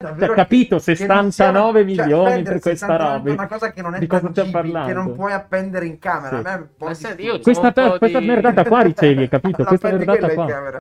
Cioè, 0.00 0.32
capito, 0.32 0.78
che 0.78 1.06
non 1.06 1.32
69 1.32 1.80
cioè, 1.80 1.84
milioni 1.84 2.42
per 2.44 2.60
questa 2.60 2.86
69 2.86 3.02
roba. 3.18 3.30
È 3.30 3.32
una 3.32 3.46
cosa 3.48 3.72
che 3.72 3.82
non 3.82 3.94
è 3.96 3.98
Di 3.98 4.06
cosa 4.06 4.28
stiamo 4.30 4.50
tangibile, 4.52 4.84
che 4.86 4.92
non 4.92 5.14
puoi 5.16 5.32
appendere 5.32 5.86
in 5.86 5.98
camera. 5.98 6.38
Sì. 6.40 6.46
A 6.46 6.50
me 6.50 6.54
un 6.54 6.68
po' 6.78 6.84
Ma 6.84 6.90
di 6.92 6.96
senti, 6.96 7.12
stupido. 7.14 7.34
io 7.34 7.40
Questa, 7.42 7.72
po' 7.72 7.98
questa 7.98 8.20
di- 8.20 8.26
merdata 8.26 8.64
qua 8.64 8.82
ricevi, 8.82 9.26
capito? 9.28 9.62
La 9.62 9.68
Questa 9.68 9.90
merdata 9.90 10.28
qua. 10.34 10.46
camera. 10.46 10.78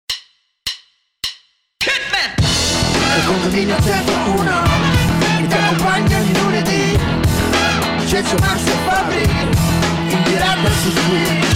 Il 3.17 3.25
condominio 3.25 3.75
101 3.81 4.51
che 5.39 5.47
ti 5.47 5.53
accompagna 5.55 6.17
ogni 6.19 6.39
lunedì 6.39 6.99
Cencio 8.05 8.35
Max 8.37 8.67
e 8.67 8.71
Fabri 8.85 9.21
in 10.13 10.23
diretta 10.25 10.69
su 10.69 10.93
Twitch 10.93 11.55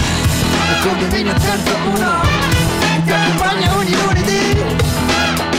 Il 0.66 0.82
condominio 0.82 1.38
101 1.38 2.20
che 2.82 3.02
ti 3.04 3.12
accompagna 3.12 3.76
ogni 3.76 3.94
lunedì 3.94 4.64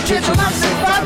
Cencio 0.04 0.34
Max 0.36 0.62
e 0.64 0.68
Fabri 0.84 1.03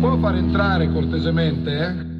può 0.00 0.16
far 0.18 0.36
entrare 0.36 0.92
cortesemente? 0.92 1.70
eh? 1.70 2.14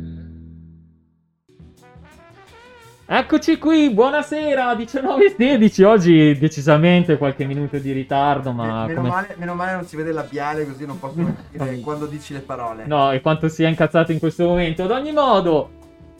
Eccoci 3.09 3.59
qui, 3.59 3.91
buonasera, 3.91 4.73
19.16. 4.75 5.85
Oggi 5.85 6.37
decisamente 6.39 7.17
qualche 7.19 7.45
minuto 7.45 7.79
di 7.79 7.93
ritardo, 7.93 8.51
ma 8.51 8.87
meno, 8.87 9.01
come... 9.01 9.09
male, 9.09 9.35
meno 9.39 9.55
male 9.55 9.73
non 9.75 9.85
si 9.85 9.95
vede 9.95 10.09
il 10.09 10.17
labiale 10.17 10.67
così 10.67 10.87
non 10.87 10.99
posso 10.99 11.15
capire 11.53 11.79
quando 11.81 12.07
dici 12.07 12.33
le 12.33 12.41
parole. 12.41 12.85
No, 12.87 13.13
e 13.13 13.21
quanto 13.21 13.49
sia 13.49 13.69
incazzato 13.69 14.11
in 14.11 14.19
questo 14.19 14.47
momento. 14.47 14.83
Ad 14.83 14.91
ogni 14.91 15.13
modo, 15.13 15.71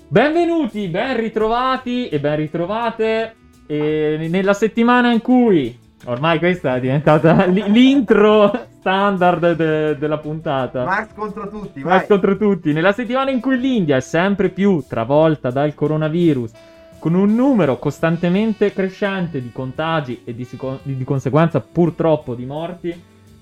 benvenuti, 0.07 0.87
ben 0.87 1.17
ritrovati 1.17 2.09
e 2.09 2.21
ben 2.21 2.37
ritrovate 2.37 3.35
e 3.67 4.29
nella 4.31 4.55
settimana 4.55 5.11
in 5.11 5.21
cui 5.21 5.77
ormai 6.05 6.39
questa 6.39 6.77
è 6.77 6.81
diventata 6.81 7.47
l- 7.47 7.65
l'intro 7.67 8.75
standard 8.87 9.57
de- 9.57 9.99
della 9.99 10.19
puntata. 10.19 10.85
Max 10.85 11.09
contro 11.13 11.49
tutti, 11.49 11.81
Max 11.81 11.99
vai. 11.99 12.07
contro 12.07 12.37
tutti. 12.37 12.73
Nella 12.73 12.93
settimana 12.93 13.33
in 13.33 13.41
cui 13.41 13.59
l'India 13.59 13.97
è 13.97 14.01
sempre 14.01 14.49
più 14.49 14.85
travolta 14.89 15.51
dal 15.51 15.75
coronavirus, 15.75 16.53
con 17.01 17.15
un 17.15 17.35
numero 17.35 17.79
costantemente 17.79 18.73
crescente 18.73 19.43
di 19.43 19.51
contagi 19.51 20.23
e 20.25 20.35
di, 20.37 20.45
sico- 20.45 20.79
di 20.85 21.03
conseguenza 21.03 21.61
purtroppo 21.61 22.37
di 22.37 22.47
morti, 22.47 22.95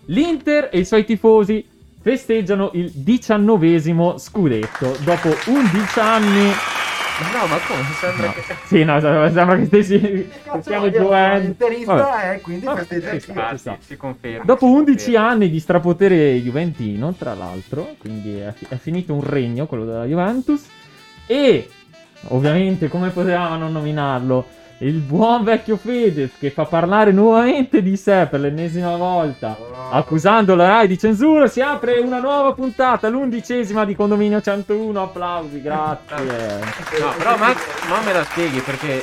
l'Inter 0.07 0.71
e 0.73 0.79
i 0.79 0.85
suoi 0.87 1.05
tifosi 1.05 1.67
festeggiano 2.01 2.71
il 2.73 2.91
diciannovesimo 2.91 4.17
scudetto 4.17 4.97
dopo 5.05 5.29
11 5.47 6.01
anni. 6.01 6.84
No, 7.33 7.47
ma 7.47 7.59
come? 7.67 7.83
Sembra 8.01 8.27
No. 8.27 8.33
che... 8.33 8.43
Sì, 8.65 8.83
no, 8.85 9.01
sembra 9.01 9.57
che 9.57 9.65
stessi, 9.67 10.31
stiamo 10.61 10.91
giocando. 10.91 11.47
Interista 11.47 12.33
e 12.33 12.41
quindi 12.41 12.67
festeggia 12.67 13.11
Ah, 13.11 13.51
ci 13.51 13.55
sì, 13.55 13.59
sta. 13.59 13.77
si 13.81 13.97
conferma. 13.97 14.45
Dopo 14.45 14.67
si 14.67 14.73
11 14.73 15.05
conferma. 15.05 15.29
anni 15.29 15.51
di 15.51 15.61
strapotere 15.61 16.35
juventino, 16.41 17.15
tra 17.15 17.35
l'altro, 17.35 17.95
quindi 17.99 18.39
è, 18.39 18.53
è 18.69 18.77
finito 18.77 19.15
un 19.15 19.23
regno, 19.23 19.67
quello 19.67 19.85
della 19.85 20.05
Juventus, 20.05 20.67
e 21.27 21.69
ovviamente, 22.29 22.89
come 22.89 23.11
potevamo 23.11 23.57
non 23.57 23.71
nominarlo, 23.73 24.47
il 24.79 24.99
buon 24.99 25.45
vecchio 25.45 25.77
Fedez 25.77 26.33
che 26.39 26.51
fa 26.51 26.65
parlare 26.65 27.13
nuovamente 27.13 27.83
di 27.83 27.97
sé 27.97 28.27
per 28.31 28.41
l'ennesima 28.41 28.97
volta, 28.97 29.57
accusando 29.91 30.55
la 30.55 30.69
Rai 30.69 30.89
di 30.89 30.99
censura, 30.99 31.47
si 31.47 31.61
apre 31.61 32.01
una 32.01 32.19
nuova 32.19 32.53
puntata, 32.53 33.09
l'undicesima 33.09 33.85
di 33.85 33.95
Condominio 33.95 34.41
101, 34.41 35.03
applausi, 35.03 35.63
grazie. 35.63 36.83
No, 37.05 37.13
però 37.17 37.37
Max, 37.37 37.87
non 37.89 38.05
me 38.05 38.13
la 38.13 38.25
spieghi 38.25 38.61
perché 38.61 39.03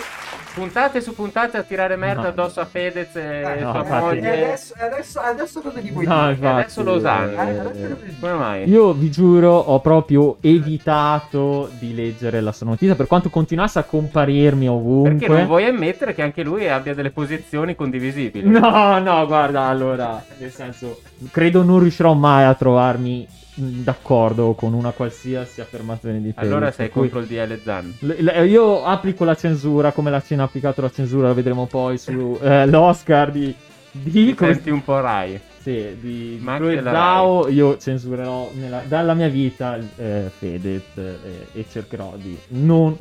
puntate 0.54 1.02
su 1.02 1.14
puntate 1.16 1.58
a 1.58 1.64
tirare 1.64 1.96
merda 1.96 2.22
No. 2.24 2.28
addosso 2.30 2.60
a 2.60 2.66
Fedez 2.66 3.16
e 3.16 3.20
Eh, 3.42 3.60
no, 3.62 3.72
sua 3.72 3.80
infatti. 3.82 3.94
E 3.94 4.00
moglie. 4.22 4.44
adesso, 4.46 4.74
adesso, 4.78 5.20
adesso 5.20 5.62
cosa 5.62 5.80
gli 5.80 5.92
vuoi 5.92 6.06
No, 6.06 6.20
dire? 6.20 6.32
Infatti, 6.32 6.60
adesso 6.60 6.84
lo 6.84 6.94
usano. 6.94 7.42
Eh, 7.42 7.72
dici? 7.72 8.18
Come 8.20 8.34
mai? 8.34 8.70
Io 8.70 8.94
vi 8.94 9.10
giuro, 9.12 9.52
ho 9.58 9.80
proprio 9.80 10.38
evitato 10.42 11.70
di 11.80 11.94
leggere 11.96 12.42
la 12.42 12.52
sua 12.52 12.68
notizia, 12.68 12.96
per 12.96 13.08
quanto 13.08 13.30
continuasse 13.30 13.80
a 13.80 13.84
comparirmi 13.84 14.68
ovunque. 14.68 15.12
Perché 15.16 15.28
non 15.28 15.46
vuoi 15.48 15.66
ammettere 15.66 16.14
che 16.14 16.22
anche 16.22 16.44
lui 16.44 16.68
abbia 16.70 16.94
delle 16.94 17.12
posizioni 17.12 17.76
condivisibili? 17.76 18.48
No, 18.50 19.00
no, 19.00 19.26
guarda, 19.26 19.64
allora, 19.64 20.24
nel 20.38 20.52
senso, 20.52 21.02
credo 21.32 21.64
non 21.64 21.80
riuscirò 21.80 22.14
mai 22.14 22.44
a 22.46 22.54
trovarmi 22.54 23.28
d'accordo 23.62 24.54
con 24.54 24.74
una 24.74 24.92
qualsiasi 24.92 25.62
affermazione 25.62 26.22
di 26.22 26.32
Fedez. 26.32 26.50
Allora 26.52 26.72
sei 26.72 26.90
contro 26.90 27.20
il 27.20 27.28
DL 27.28 27.60
Zan. 27.64 27.94
L- 28.00 28.46
io 28.48 28.84
applico 28.84 29.24
la 29.24 29.36
censura 29.36 29.92
come 29.92 30.10
la 30.10 30.22
Cina 30.22 30.44
ha 30.44 30.46
applicato 30.46 30.82
la 30.82 30.90
censura, 30.92 31.28
lo 31.30 31.34
vedremo 31.34 31.66
poi 31.68 31.98
sull'Oscar 31.98 33.32
di, 33.32 33.54
di, 33.92 34.12
Ti 34.28 34.34
come- 34.36 34.54
senti 34.54 34.70
un 34.70 34.84
po' 34.84 35.00
Rai. 35.00 35.40
sì, 35.62 35.96
di 36.00 36.42
Chloe 36.44 36.82
la 36.82 36.92
Zhao, 36.92 37.48
io 37.50 37.78
censurerò 37.78 38.50
nella- 38.54 38.84
dalla 38.88 39.14
mia 39.14 39.28
vita 39.28 39.78
eh, 39.98 40.30
Fedez 40.36 40.84
eh, 40.96 41.48
e 41.54 41.66
cercherò 41.70 42.14
di 42.16 42.38
non 42.50 42.98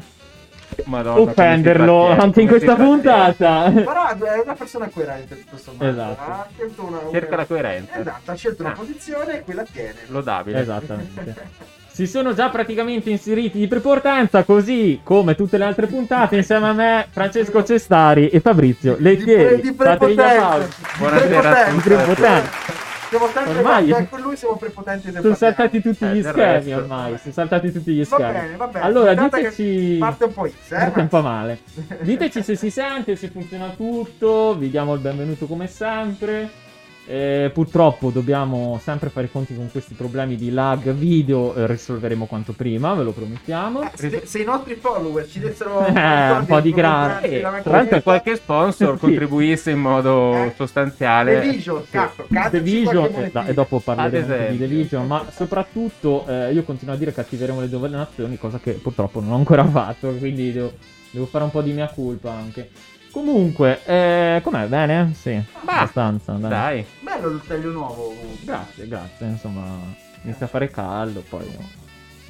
Madonna, 0.84 1.20
offenderlo 1.20 2.08
anche 2.08 2.40
in 2.42 2.48
questa 2.48 2.74
puntata. 2.74 3.70
Però 3.72 4.08
è 4.08 4.40
una 4.44 4.54
persona 4.54 4.88
coerente 4.92 5.38
tutto 5.44 5.56
sommato. 5.56 5.90
Esatto. 5.90 6.30
Ha 6.30 6.46
scelto 6.54 6.84
una, 6.84 6.98
una- 6.98 7.10
Cerca 7.10 7.36
la 7.36 7.44
coerenza. 7.44 7.98
Esatto, 8.00 8.30
ha 8.30 8.34
scelto 8.34 8.62
una 8.62 8.72
Ah. 8.72 8.76
posizione 8.76 9.38
e 9.38 9.42
quella 9.42 9.64
tiene. 9.70 9.94
Lodabile. 10.08 10.60
Esattamente. 10.60 11.68
Si 11.92 12.06
sono 12.06 12.32
già 12.32 12.48
praticamente 12.48 13.10
inseriti 13.10 13.58
di 13.58 13.66
preportanza, 13.68 14.44
così 14.44 15.00
come 15.02 15.34
tutte 15.34 15.58
le 15.58 15.64
altre 15.64 15.86
puntate, 15.86 16.36
insieme 16.36 16.68
a 16.68 16.72
me, 16.72 17.06
Francesco 17.10 17.62
Cestari 17.62 18.28
e 18.28 18.40
Fabrizio 18.40 18.94
Di, 18.96 19.02
Lettieri. 19.02 19.44
pre- 19.44 19.60
di 19.60 19.72
prepotenza. 19.72 20.58
Di 20.58 20.64
Buonasera 20.98 21.50
a 21.50 21.64
tutti. 21.64 21.74
Di 21.74 21.80
prepotenza. 21.82 22.88
Siamo 23.10 23.26
sempre 23.26 23.56
Ormai- 23.58 24.08
con 24.08 24.20
lui 24.20 24.36
siamo 24.36 24.54
prepotenti 24.54 25.10
Sono 25.10 25.34
saltati 25.34 25.82
tutti 25.82 26.04
Eh, 26.04 26.14
gli 26.14 26.22
schemi 26.22 26.72
ormai, 26.74 27.18
sono 27.18 27.32
saltati 27.34 27.72
tutti 27.72 27.92
gli 27.92 28.04
Va 28.06 28.16
schemi. 28.16 28.32
bene, 28.32 28.56
va 28.56 28.66
bene. 28.68 28.84
Allora, 28.84 29.14
diteci... 29.14 29.96
Parte 29.98 30.24
un 30.24 30.32
po' 30.32 30.46
X, 30.48 30.70
eh? 30.70 30.76
Parte 30.76 31.00
un 31.00 31.08
po' 31.08 31.20
male. 31.20 31.58
Diteci 32.02 32.42
se 32.44 32.54
si 32.54 32.70
sente, 32.70 33.16
se 33.16 33.26
funziona 33.28 33.70
tutto, 33.76 34.54
vi 34.56 34.70
diamo 34.70 34.94
il 34.94 35.00
benvenuto 35.00 35.46
come 35.46 35.66
sempre. 35.66 36.68
Eh, 37.12 37.50
purtroppo 37.52 38.10
dobbiamo 38.10 38.78
sempre 38.80 39.08
fare 39.08 39.26
i 39.26 39.30
conti 39.32 39.52
con 39.56 39.68
questi 39.68 39.94
problemi 39.94 40.36
di 40.36 40.52
lag 40.52 40.92
video, 40.92 41.52
eh, 41.56 41.66
risolveremo 41.66 42.26
quanto 42.26 42.52
prima, 42.52 42.94
ve 42.94 43.02
lo 43.02 43.10
promettiamo. 43.10 43.82
Eh, 43.82 43.90
se, 43.94 44.22
se 44.26 44.38
i 44.38 44.44
nostri 44.44 44.76
follower 44.76 45.26
ci 45.28 45.40
dessero 45.40 45.84
Eh, 45.90 46.30
un 46.30 46.44
po' 46.46 46.60
di 46.60 46.70
grana 46.70 47.18
grana. 47.20 47.62
Tra 47.62 47.72
l'altro 47.72 48.00
qualche 48.02 48.36
sponsor 48.36 48.94
Sì. 48.94 49.00
contribuisse 49.00 49.72
in 49.72 49.80
modo 49.80 50.34
Eh. 50.36 50.52
sostanziale. 50.54 51.40
The 51.40 51.48
Vision, 51.50 51.82
cazzo, 51.90 52.26
The 52.28 52.60
Vision, 52.60 53.04
eh, 53.16 53.30
da- 53.32 53.46
e 53.46 53.54
dopo 53.54 53.76
Ad 53.78 53.82
parleremo 53.82 54.50
di. 54.52 54.58
The 54.58 54.66
Vision, 54.68 55.06
ma 55.08 55.24
soprattutto 55.32 56.24
eh, 56.28 56.52
io 56.52 56.62
continuo 56.62 56.94
a 56.94 56.96
dire 56.96 57.12
che 57.12 57.22
attiveremo 57.22 57.58
le 57.60 57.68
donazioni, 57.68 58.38
cosa 58.38 58.60
che 58.62 58.74
purtroppo 58.74 59.18
non 59.18 59.32
ho 59.32 59.34
ancora 59.36 59.64
fatto, 59.68 60.12
quindi 60.14 60.52
devo, 60.52 60.74
devo 61.10 61.26
fare 61.26 61.42
un 61.42 61.50
po' 61.50 61.62
di 61.62 61.72
mia 61.72 61.90
colpa 61.92 62.30
anche. 62.30 62.70
Comunque, 63.12 63.82
eh, 63.84 64.40
com'è? 64.42 64.66
Bene? 64.66 65.12
Sì, 65.14 65.42
Bah, 65.64 65.78
abbastanza. 65.80 66.32
dai. 66.34 66.48
Dai. 66.50 66.86
Bello 67.00 67.28
il 67.28 67.42
taglio 67.46 67.70
nuovo. 67.70 68.14
Grazie, 68.44 68.86
grazie, 68.86 69.26
insomma, 69.26 69.78
inizia 70.22 70.46
a 70.46 70.48
fare 70.48 70.70
caldo, 70.70 71.22
poi 71.28 71.44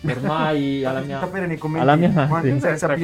ormai 0.03 0.83
alla 0.87 1.01
mia... 1.01 1.21
sapere 1.21 1.47
nei 1.47 1.59
commenti 1.59 1.83
alla 1.89 1.97
mia- 1.97 2.09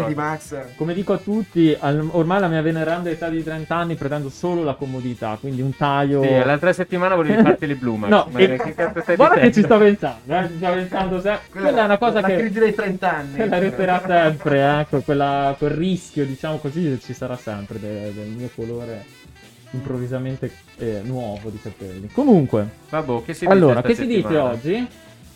di. 0.06 0.14
Max. 0.14 0.56
Come 0.76 0.94
dico 0.94 1.12
a 1.12 1.18
tutti, 1.18 1.76
al- 1.78 2.08
ormai 2.12 2.38
alla 2.38 2.48
mia 2.48 2.62
veneranda 2.62 3.10
età 3.10 3.28
di 3.28 3.42
30 3.42 3.74
anni 3.74 3.94
pretendo 3.94 4.28
solo 4.28 4.62
la 4.62 4.74
comodità, 4.74 5.36
quindi 5.40 5.60
un 5.60 5.74
taglio... 5.76 6.22
Sì, 6.22 6.28
l'altra 6.44 6.72
settimana 6.72 7.14
volevi 7.14 7.42
farti 7.42 7.66
le 7.66 7.74
blu, 7.74 7.96
Max. 7.96 8.10
No, 8.16 8.28
ma 8.30 8.38
e- 8.38 8.56
che 8.56 8.74
cazzo 8.74 9.00
stai 9.02 9.16
Guarda 9.16 9.40
che 9.40 9.52
ci 9.52 9.62
sto 9.62 9.78
pensando, 9.78 10.34
eh, 10.34 10.48
ci 10.48 10.56
sto 10.56 10.72
pensando 10.72 11.20
se... 11.20 11.38
Quella, 11.50 11.82
è 11.82 11.84
una 11.84 11.98
cosa 11.98 12.20
la 12.20 12.26
che... 12.28 12.36
crisi 12.36 12.58
dei 12.58 12.74
30 12.74 13.14
anni. 13.14 13.36
Quella 13.36 13.58
resterà 13.58 14.02
sempre, 14.06 14.78
ecco, 14.80 15.00
quella, 15.00 15.54
quel 15.58 15.70
rischio, 15.70 16.24
diciamo 16.24 16.58
così, 16.58 16.98
ci 17.02 17.12
sarà 17.12 17.36
sempre 17.36 17.78
de- 17.78 18.12
del 18.14 18.28
mio 18.28 18.50
colore 18.54 19.24
improvvisamente 19.70 20.50
eh, 20.78 21.00
nuovo 21.04 21.50
di 21.50 21.60
capelli. 21.60 22.08
Comunque, 22.12 22.68
Vabbè, 22.90 23.24
che 23.24 23.34
si 23.34 23.40
dice 23.40 23.52
allora, 23.52 23.82
che 23.82 23.94
si 23.94 24.06
dice 24.06 24.22
settimana? 24.22 24.50
oggi? 24.50 24.86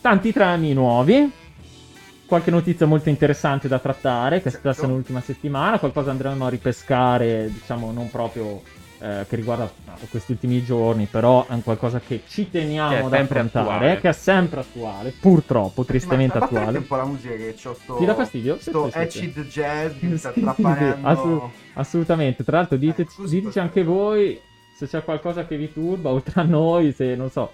Tanti 0.01 0.33
trami 0.33 0.73
nuovi, 0.73 1.31
qualche 2.31 2.49
notizia 2.49 2.85
molto 2.85 3.09
interessante 3.09 3.67
da 3.67 3.77
trattare, 3.77 4.41
che 4.41 4.47
è 4.47 4.51
Certo. 4.53 4.69
successa 4.69 4.87
nell'ultima 4.87 5.19
settimana, 5.19 5.79
qualcosa 5.79 6.11
andremo 6.11 6.45
a 6.45 6.49
ripescare, 6.49 7.49
diciamo, 7.51 7.91
non 7.91 8.09
proprio 8.09 8.61
eh, 8.99 9.25
che 9.27 9.35
riguarda 9.35 9.65
eh, 9.65 10.07
questi 10.09 10.31
ultimi 10.31 10.63
giorni, 10.63 11.07
però 11.11 11.45
è 11.45 11.51
un 11.53 11.61
qualcosa 11.61 11.99
che 11.99 12.21
ci 12.29 12.49
teniamo 12.49 13.07
ad 13.07 13.11
sempre 13.11 13.39
affrontare, 13.39 13.99
che 13.99 14.07
è 14.07 14.13
sempre 14.13 14.61
attuale, 14.61 15.11
purtroppo, 15.19 15.83
tristemente 15.83 16.39
Ma- 16.39 16.47
ma 16.49 16.57
attuale. 16.57 16.77
un 16.77 16.87
po' 16.87 16.95
la 16.95 17.03
musica 17.05 17.35
che 17.35 17.53
c'ho 17.61 17.73
sto... 17.73 17.95
Ti 17.97 18.05
dà 18.05 18.15
fastidio? 18.15 18.57
Sto 18.61 18.89
acid 18.93 19.41
jazz 19.47 19.91
che 19.99 20.15
sta 20.17 20.31
trapanando. 20.31 21.05
assu- 21.07 21.41
assolutamente. 21.73 22.45
Tra 22.45 22.57
l'altro, 22.59 22.77
diteci, 22.77 23.23
Eh, 23.23 23.27
diteci 23.27 23.59
anche 23.59 23.83
voi 23.83 24.39
se 24.73 24.87
c'è 24.87 25.03
qualcosa 25.03 25.45
che 25.45 25.57
vi 25.57 25.71
turba, 25.73 26.09
oltre 26.09 26.39
a 26.39 26.43
noi, 26.45 26.93
se 26.93 27.13
non 27.15 27.29
so. 27.29 27.51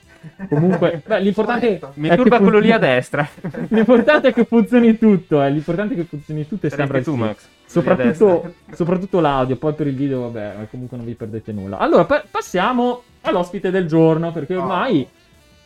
Comunque, 0.50 1.02
beh, 1.06 1.20
l'importante 1.20 1.80
Mi 1.96 2.10
è 2.10 2.16
turba 2.16 2.40
quello 2.40 2.60
lì 2.60 2.72
a 2.72 2.78
destra. 2.78 3.28
L'importante 3.70 4.30
è 4.30 4.34
che 4.34 4.46
funzioni 4.46 4.98
tutto, 4.98 5.42
eh. 5.42 5.50
L'importante 5.50 5.94
è 5.94 5.98
che 5.98 6.04
funzioni 6.04 6.48
tutto 6.48 6.68
e 6.68 6.70
sembra 6.70 7.02
tu. 7.02 7.16
Max. 7.16 7.44
A 7.44 7.48
Soprattutto, 7.66 8.54
soprattutto 8.74 9.20
l'audio, 9.20 9.56
poi 9.58 9.74
per 9.74 9.88
il 9.88 9.96
video, 9.96 10.22
vabbè, 10.30 10.68
comunque 10.72 10.98
non 10.98 11.06
vi 11.06 11.14
perdete 11.16 11.52
nulla. 11.52 11.78
Allora, 11.78 12.06
pa- 12.06 12.24
passiamo 12.30 13.04
all'ospite 13.22 13.72
del 13.72 13.88
giorno, 13.88 14.32
perché 14.32 14.56
Oh. 14.56 14.62
ormai, 14.62 15.08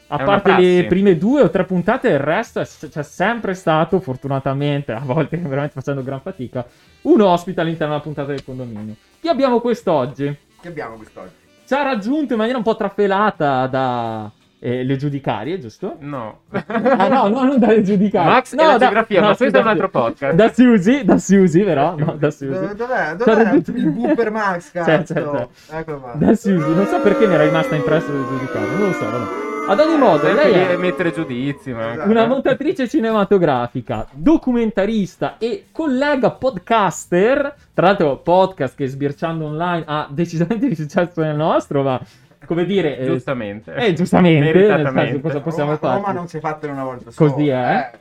a 0.07 0.17
È 0.17 0.23
una 0.23 0.39
parte 0.41 0.61
le 0.61 0.85
prime 0.87 1.17
due 1.17 1.41
o 1.41 1.49
tre 1.49 1.63
puntate, 1.63 2.09
il 2.09 2.19
resto 2.19 2.59
è- 2.59 2.67
c'è 2.89 3.03
sempre 3.03 3.53
stato, 3.53 3.99
fortunatamente, 3.99 4.91
a 4.91 4.99
volte 4.99 5.37
veramente 5.37 5.73
facendo 5.73 6.03
gran 6.03 6.19
fatica, 6.21 6.65
un 7.03 7.21
ospite 7.21 7.61
all'interno 7.61 7.93
della 7.93 8.03
puntata 8.03 8.27
del 8.31 8.43
condominio. 8.43 8.95
Chi 9.21 9.27
abbiamo 9.27 9.59
quest'oggi? 9.61 10.35
Che 10.59 10.67
abbiamo 10.67 10.95
quest'oggi? 10.95 11.33
Ci 11.65 11.73
ha 11.75 11.83
raggiunto 11.83 12.33
in 12.33 12.39
maniera 12.39 12.57
un 12.57 12.63
po' 12.65 12.75
trafelata 12.75 13.67
da 13.67 14.29
eh, 14.63 14.83
le 14.83 14.95
giudicarie, 14.95 15.57
giusto? 15.59 15.95
No. 16.01 16.41
Ah 16.51 17.07
no, 17.07 17.27
no, 17.29 17.43
non 17.45 17.57
dalle 17.57 17.81
giudicarie. 17.81 18.31
Max 18.31 18.53
no, 18.53 18.61
e 18.61 18.65
la 18.65 18.71
da- 18.73 18.77
geografia, 18.77 19.19
no, 19.21 19.27
ma 19.29 19.35
questo 19.35 19.57
è 19.57 19.61
un 19.61 19.67
altro 19.67 19.89
podcast. 19.89 20.35
Da 20.35 20.53
Susi, 20.53 21.03
da 21.03 21.17
Susi, 21.17 21.61
però, 21.63 21.95
no, 21.97 22.15
da 22.17 22.29
Susi. 22.29 22.75
Dov'è? 22.75 23.15
Dov'è 23.15 23.49
tutto- 23.51 23.71
il 23.71 23.89
booper 23.89 24.29
Max, 24.31 24.69
C'è, 24.73 24.83
cazzo? 24.83 25.13
c'è, 25.15 25.23
c'è. 25.23 25.77
Eccolo 25.79 25.99
qua. 25.99 26.11
Da 26.13 26.33
Susi, 26.35 26.53
non 26.57 26.85
so 26.85 26.99
perché 27.01 27.25
mi 27.27 27.33
era 27.33 27.43
rimasta 27.43 27.75
impressa 27.75 28.11
le 28.11 28.23
giudicarie, 28.27 28.69
non 28.77 28.87
lo 28.87 28.93
so, 28.93 29.05
vabbè. 29.09 29.49
Ad 29.67 29.79
ogni 29.79 29.97
modo, 29.97 30.25
Sempre 30.25 30.51
lei 30.51 30.73
è 30.73 30.75
mettere 30.77 31.11
giudizi, 31.11 31.71
ma... 31.71 31.93
Esatto. 31.93 32.09
una 32.09 32.25
montatrice 32.25 32.87
cinematografica, 32.87 34.07
documentarista 34.11 35.37
e 35.37 35.65
collega 35.71 36.31
podcaster. 36.31 37.55
Tra 37.73 37.85
l'altro, 37.87 38.17
podcast 38.17 38.75
che 38.75 38.87
sbirciando 38.87 39.45
online 39.45 39.83
ha 39.87 40.07
decisamente 40.09 40.67
di 40.69 40.75
successo 40.75 41.21
nel 41.21 41.35
nostro, 41.35 41.83
ma 41.83 41.99
come 42.45 42.65
dire, 42.65 42.97
eh, 42.97 43.05
Giustamente. 43.05 43.73
eh, 43.75 43.93
giustamente, 43.93 44.67
senso, 44.67 45.19
cosa 45.19 45.39
possiamo 45.41 45.71
Roma, 45.75 45.93
Roma 45.93 46.01
fare? 46.05 46.17
non 46.17 46.27
si 46.27 46.37
è 46.37 46.39
fatta 46.39 46.65
in 46.65 46.73
una 46.73 46.83
volta 46.83 47.11
Così 47.13 47.45
sola. 47.45 47.69
è. 47.69 47.91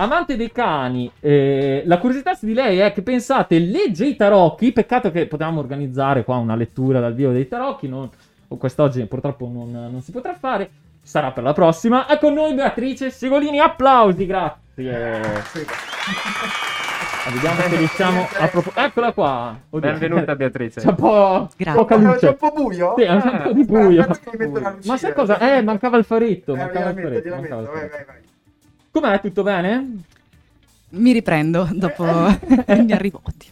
Amante 0.00 0.36
dei 0.36 0.52
cani, 0.52 1.10
eh, 1.18 1.82
la 1.84 1.98
curiosità 1.98 2.38
di 2.40 2.54
lei 2.54 2.78
è 2.78 2.92
che 2.92 3.02
pensate, 3.02 3.58
legge 3.58 4.06
i 4.06 4.14
tarocchi, 4.14 4.70
peccato 4.70 5.10
che 5.10 5.26
potevamo 5.26 5.58
organizzare 5.58 6.22
qua 6.22 6.36
una 6.36 6.54
lettura 6.54 7.00
dal 7.00 7.14
vivo 7.14 7.32
dei 7.32 7.48
tarocchi, 7.48 7.88
non, 7.88 8.08
quest'oggi 8.46 9.04
purtroppo 9.06 9.50
non, 9.52 9.70
non 9.72 10.00
si 10.00 10.12
potrà 10.12 10.34
fare, 10.34 10.70
sarà 11.02 11.32
per 11.32 11.42
la 11.42 11.52
prossima. 11.52 12.06
È 12.06 12.16
con 12.18 12.32
noi 12.32 12.54
Beatrice 12.54 13.10
Segolini, 13.10 13.58
applausi, 13.58 14.24
grazie. 14.24 14.62
Sì. 15.52 15.66
Ah, 17.26 17.30
Vediamo 17.30 17.60
se 17.60 17.76
riusciamo 17.76 18.26
a 18.38 18.48
proporre... 18.48 18.86
Eccola 18.86 19.12
qua. 19.12 19.58
Oddio. 19.70 19.90
Benvenuta 19.90 20.34
Beatrice. 20.36 20.80
C'è 20.80 20.88
un 20.88 20.94
po' 20.94 21.48
Grazie. 21.56 21.80
poca 21.80 21.96
C'è 21.96 22.02
luce. 22.02 22.26
un 22.28 22.36
po' 22.36 22.52
buio? 22.54 22.94
Sì, 22.96 23.02
è 23.02 23.10
un 23.10 23.18
Ah, 23.18 23.40
po' 23.42 23.52
di 23.52 23.64
buio. 23.64 24.06
Ma 24.84 24.96
sai 24.96 25.12
cosa? 25.12 25.38
Eh, 25.56 25.62
mancava 25.62 25.96
il 25.98 26.04
faretto. 26.04 26.54
Eh, 26.54 26.56
mancava 26.58 26.90
il 26.90 26.96
faretto. 27.00 27.28
mancava 27.30 27.36
il 27.36 27.42
metto, 27.42 27.56
vai, 27.56 27.64
faretto. 27.66 27.96
vai, 27.96 28.04
vai. 28.06 28.16
Com'è? 28.90 29.20
Tutto 29.20 29.42
bene? 29.42 29.96
Mi 30.90 31.12
riprendo 31.12 31.68
dopo 31.72 32.04
il 32.04 32.84
mio 32.84 32.94
arrivo. 32.94 33.20
Oddio. 33.22 33.50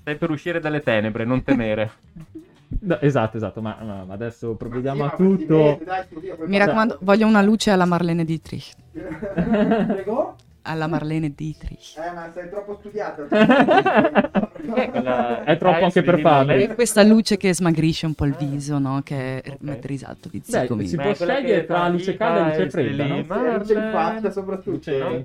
Stai 0.00 0.16
per 0.16 0.30
uscire 0.30 0.60
dalle 0.60 0.80
tenebre, 0.82 1.24
non 1.24 1.42
temere. 1.42 1.90
No, 2.82 3.00
esatto, 3.00 3.36
esatto, 3.36 3.60
ma, 3.60 3.76
ma- 3.82 4.04
ma 4.06 4.14
adesso 4.14 4.54
provvediamo 4.54 4.98
Sì, 4.98 5.02
a 5.02 5.04
ma 5.06 5.16
tutto. 5.16 5.80
dai, 5.84 6.04
Mi 6.46 6.56
raccomando, 6.56 6.98
voglio 7.00 7.26
una 7.26 7.42
luce 7.42 7.72
alla 7.72 7.84
Marlene 7.84 8.24
Dietrich. 8.24 8.74
Prego? 8.94 10.36
Alla 10.62 10.86
Marlene 10.86 11.32
Dietrich. 11.34 11.96
Eh, 11.96 12.12
ma 12.12 12.30
sei 12.32 12.48
troppo 12.50 12.76
studiato. 12.80 13.26
quella- 13.28 15.44
È 15.44 15.56
troppo 15.56 15.84
anche 15.84 16.02
per 16.02 16.16
Lili. 16.16 16.26
Marlene? 16.28 16.74
Questa 16.74 17.02
luce 17.02 17.36
che 17.36 17.54
smagrisce 17.54 18.06
un 18.06 18.14
po' 18.14 18.26
il 18.26 18.34
viso, 18.34 18.78
no? 18.78 19.00
Che 19.02 19.42
mette 19.60 19.86
risalto 19.86 20.28
i 20.32 20.38
Beh, 20.38 20.44
zigomi. 20.60 20.86
si 20.86 20.96
può 20.96 21.14
scegliere 21.14 21.64
tra 21.64 21.88
luce 21.88 22.16
calda 22.16 22.52
e 22.52 22.56
luce 22.58 22.70
fredda, 22.70 23.04
Lili 23.04 23.18
no? 23.20 23.24
Marlene. 23.26 23.58
Luce 23.58 23.72
in 23.74 23.88
faccia 23.92 24.30
soprattutto. 24.30 25.22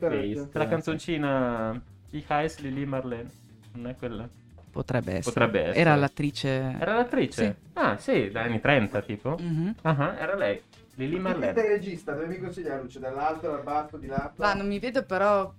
La 0.54 0.68
canzoncina 0.68 1.82
I 2.12 2.24
Highs 2.28 2.60
Lily 2.60 2.86
Marlene. 2.86 3.30
Non 3.74 3.88
è 3.90 3.96
quella? 3.98 4.28
Potrebbe 4.72 5.18
essere. 5.18 5.24
Potrebbe 5.34 5.60
essere. 5.62 5.80
Era 5.80 5.96
l'attrice. 5.96 6.76
Era 6.80 6.94
l'attrice? 6.96 7.44
Sì. 7.44 7.54
Ah, 7.74 7.98
sì, 7.98 8.30
dagli 8.32 8.48
anni 8.48 8.62
30 8.62 9.02
tipo. 9.02 9.38
Mhm. 9.40 9.76
Ah, 9.84 10.16
era 10.18 10.36
lei. 10.36 10.62
È 10.98 11.18
Marlene. 11.18 11.60
il 11.62 11.68
regista, 11.68 12.14
dove 12.14 12.28
mi 12.28 12.40
consiglia 12.40 12.76
la 12.76 12.82
luce? 12.82 13.00
Dall'alto, 13.00 13.52
dal 13.52 13.64
basso, 13.64 13.98
di 13.98 14.08
là? 14.08 14.32
Va, 14.38 14.54
non 14.54 14.68
mi 14.68 14.80
vedo 14.80 15.04
però. 15.04 15.54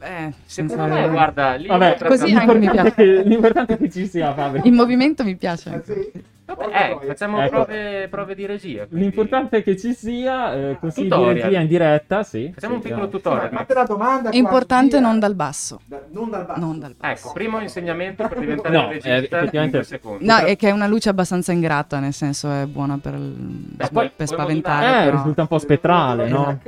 Eh, 0.00 0.32
senza... 0.44 0.74
Secondo 0.74 0.94
me, 0.94 1.08
guarda, 1.08 1.54
lì 1.54 1.66
Vabbè, 1.66 1.98
così 2.06 2.32
anche 2.32 2.54
mi 2.58 2.70
piace. 2.70 2.94
che, 2.94 3.22
l'importante 3.24 3.74
è 3.74 3.78
che 3.78 3.90
ci 3.90 4.06
sia 4.06 4.32
Fabio. 4.34 4.60
In 4.64 4.74
movimento 4.74 5.24
mi 5.24 5.36
piace. 5.36 5.70
Ah, 5.70 5.82
sì? 5.84 6.38
Vabbè, 6.50 6.98
eh, 7.00 7.06
facciamo 7.06 7.40
Ecco. 7.40 7.64
prove, 7.64 8.08
prove 8.10 8.34
di 8.34 8.44
regia. 8.44 8.84
quindi- 8.86 9.04
L'importante 9.04 9.58
è 9.58 9.62
che 9.62 9.76
ci 9.76 9.94
sia, 9.94 10.52
eh, 10.52 10.78
di 10.80 10.90
Tutorial. 10.92 11.34
regia 11.44 11.60
in 11.60 11.68
diretta, 11.68 12.24
sì. 12.24 12.50
Facciamo 12.52 12.74
un 12.74 12.80
sì, 12.80 12.88
piccolo 12.88 13.04
no. 13.06 13.10
tutorial. 13.12 13.48
Ma 13.52 13.58
fate 13.58 13.74
la 13.74 13.84
domanda 13.84 14.30
È 14.30 14.36
importante 14.36 14.98
non 14.98 15.20
dal 15.20 15.36
basso. 15.36 15.80
Da- 15.84 16.02
non 16.10 16.28
dal 16.28 16.46
basso. 16.46 16.60
Non 16.60 16.78
dal 16.80 16.94
basso. 16.98 17.12
Ecco, 17.28 17.32
primo 17.34 17.60
insegnamento 17.60 18.26
per 18.26 18.38
diventare 18.40 18.74
No, 18.76 18.88
regista 18.88 19.78
eh, 19.78 19.82
secondi. 19.84 20.24
No, 20.26 20.38
è 20.38 20.56
che 20.56 20.68
è 20.68 20.72
una 20.72 20.88
luce 20.88 21.08
abbastanza 21.08 21.52
ingrata, 21.52 22.00
nel 22.00 22.12
senso 22.12 22.50
è 22.50 22.66
buona 22.66 22.98
per, 22.98 23.12
Beh, 23.16 23.88
poi- 23.92 24.10
per 24.14 24.26
puoi 24.26 24.26
spaventare. 24.26 24.86
Eh, 24.86 25.04
però- 25.04 25.16
risulta 25.18 25.42
un 25.42 25.48
po' 25.48 25.58
spettrale, 25.58 26.28
no? 26.28 26.58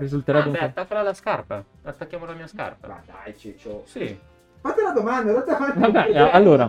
Risulterebbe 0.00 0.46
un 0.46 0.52
Beh, 0.52 0.58
po'... 0.58 0.64
attaccala 0.64 1.00
alla 1.00 1.14
scarpa. 1.14 1.64
Attacchiamo 1.82 2.26
la 2.26 2.32
mia 2.32 2.46
scarpa. 2.46 2.88
Ma 2.88 3.02
dai, 3.06 3.36
Ciccio. 3.36 3.82
Sì. 3.86 4.18
Fate 4.60 4.82
la 4.82 4.92
domanda, 4.92 5.32
date 5.32 5.50
avanti. 5.52 5.78
Vabbè, 5.78 6.10
eh, 6.10 6.18
allora, 6.18 6.68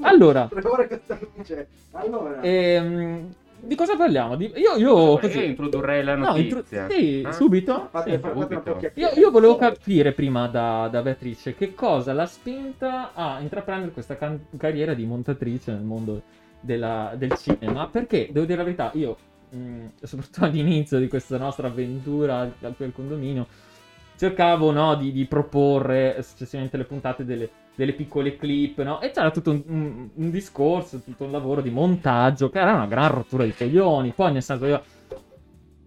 allora. 0.00 0.48
Allora. 1.92 2.40
Ehm, 2.42 3.32
di 3.60 3.74
cosa 3.74 3.96
parliamo? 3.96 4.36
Di- 4.36 4.52
Io, 4.56 4.76
io 4.76 5.18
così... 5.18 5.44
introdurrei 5.44 6.02
la 6.04 6.14
No, 6.16 6.36
intro- 6.36 6.56
notizia. 6.58 6.88
sì, 6.88 7.20
Eh? 7.22 7.32
subito? 7.32 7.88
Fate, 7.90 8.20
Sì. 8.20 8.28
subito. 8.32 8.80
Io, 8.94 9.08
io 9.14 9.30
volevo 9.30 9.56
capire 9.56 10.12
prima 10.12 10.46
da, 10.48 10.88
da 10.90 11.02
Beatrice 11.02 11.54
che 11.54 11.74
cosa 11.74 12.12
l'ha 12.12 12.26
spinta 12.26 13.10
a 13.14 13.38
intraprendere 13.40 13.92
questa 13.92 14.16
can- 14.16 14.46
carriera 14.56 14.94
di 14.94 15.04
montatrice 15.06 15.72
nel 15.72 15.82
mondo 15.82 16.22
della- 16.60 17.12
del 17.16 17.34
cinema. 17.36 17.88
Perché, 17.88 18.28
devo 18.30 18.46
dire 18.46 18.58
la 18.58 18.64
verità, 18.64 18.90
io, 18.94 19.16
mh, 19.50 19.86
soprattutto 20.02 20.44
all'inizio 20.46 20.98
di 20.98 21.08
questa 21.08 21.38
nostra 21.38 21.68
avventura 21.68 22.40
a 22.60 22.72
quel 22.76 22.92
condominio, 22.92 23.46
cercavo 24.16 24.70
no, 24.72 24.94
di, 24.96 25.12
di 25.12 25.26
proporre 25.26 26.22
successivamente 26.22 26.76
le 26.76 26.84
puntate 26.84 27.24
delle, 27.24 27.50
delle 27.74 27.92
piccole 27.94 28.36
clip, 28.36 28.82
no? 28.82 29.00
E 29.00 29.10
c'era 29.10 29.30
tutto 29.30 29.50
un, 29.50 29.62
un- 29.66 30.08
un 30.14 30.30
discorso, 30.30 31.00
tutto 31.02 31.24
un 31.24 31.30
lavoro 31.32 31.60
di 31.60 31.70
montaggio 31.70 32.48
che 32.50 32.58
era 32.58 32.74
una 32.74 32.86
gran 32.86 33.10
rottura 33.12 33.44
di 33.44 33.54
coglioni. 33.54 34.12
Poi, 34.12 34.32
nel 34.32 34.42
senso, 34.42 34.66
io 34.66 34.82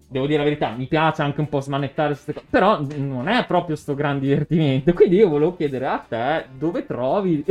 devo 0.08 0.26
dire 0.26 0.40
la 0.40 0.44
verità, 0.44 0.72
mi 0.72 0.88
piace 0.88 1.22
anche 1.22 1.40
un 1.40 1.48
po' 1.50 1.62
smanettare 1.62 2.10
queste 2.14 2.34
cose, 2.34 2.46
però 2.50 2.82
non 2.98 3.28
è 3.30 3.46
proprio 3.46 3.76
sto 3.76 3.96
gran 3.96 4.20
divertimento. 4.20 4.94
Quindi 4.94 5.16
io 5.18 5.30
volevo 5.30 5.56
chiedere 5.56 5.86
a 5.88 6.00
te 6.00 6.48
dove 6.58 6.86
trovi 6.86 7.44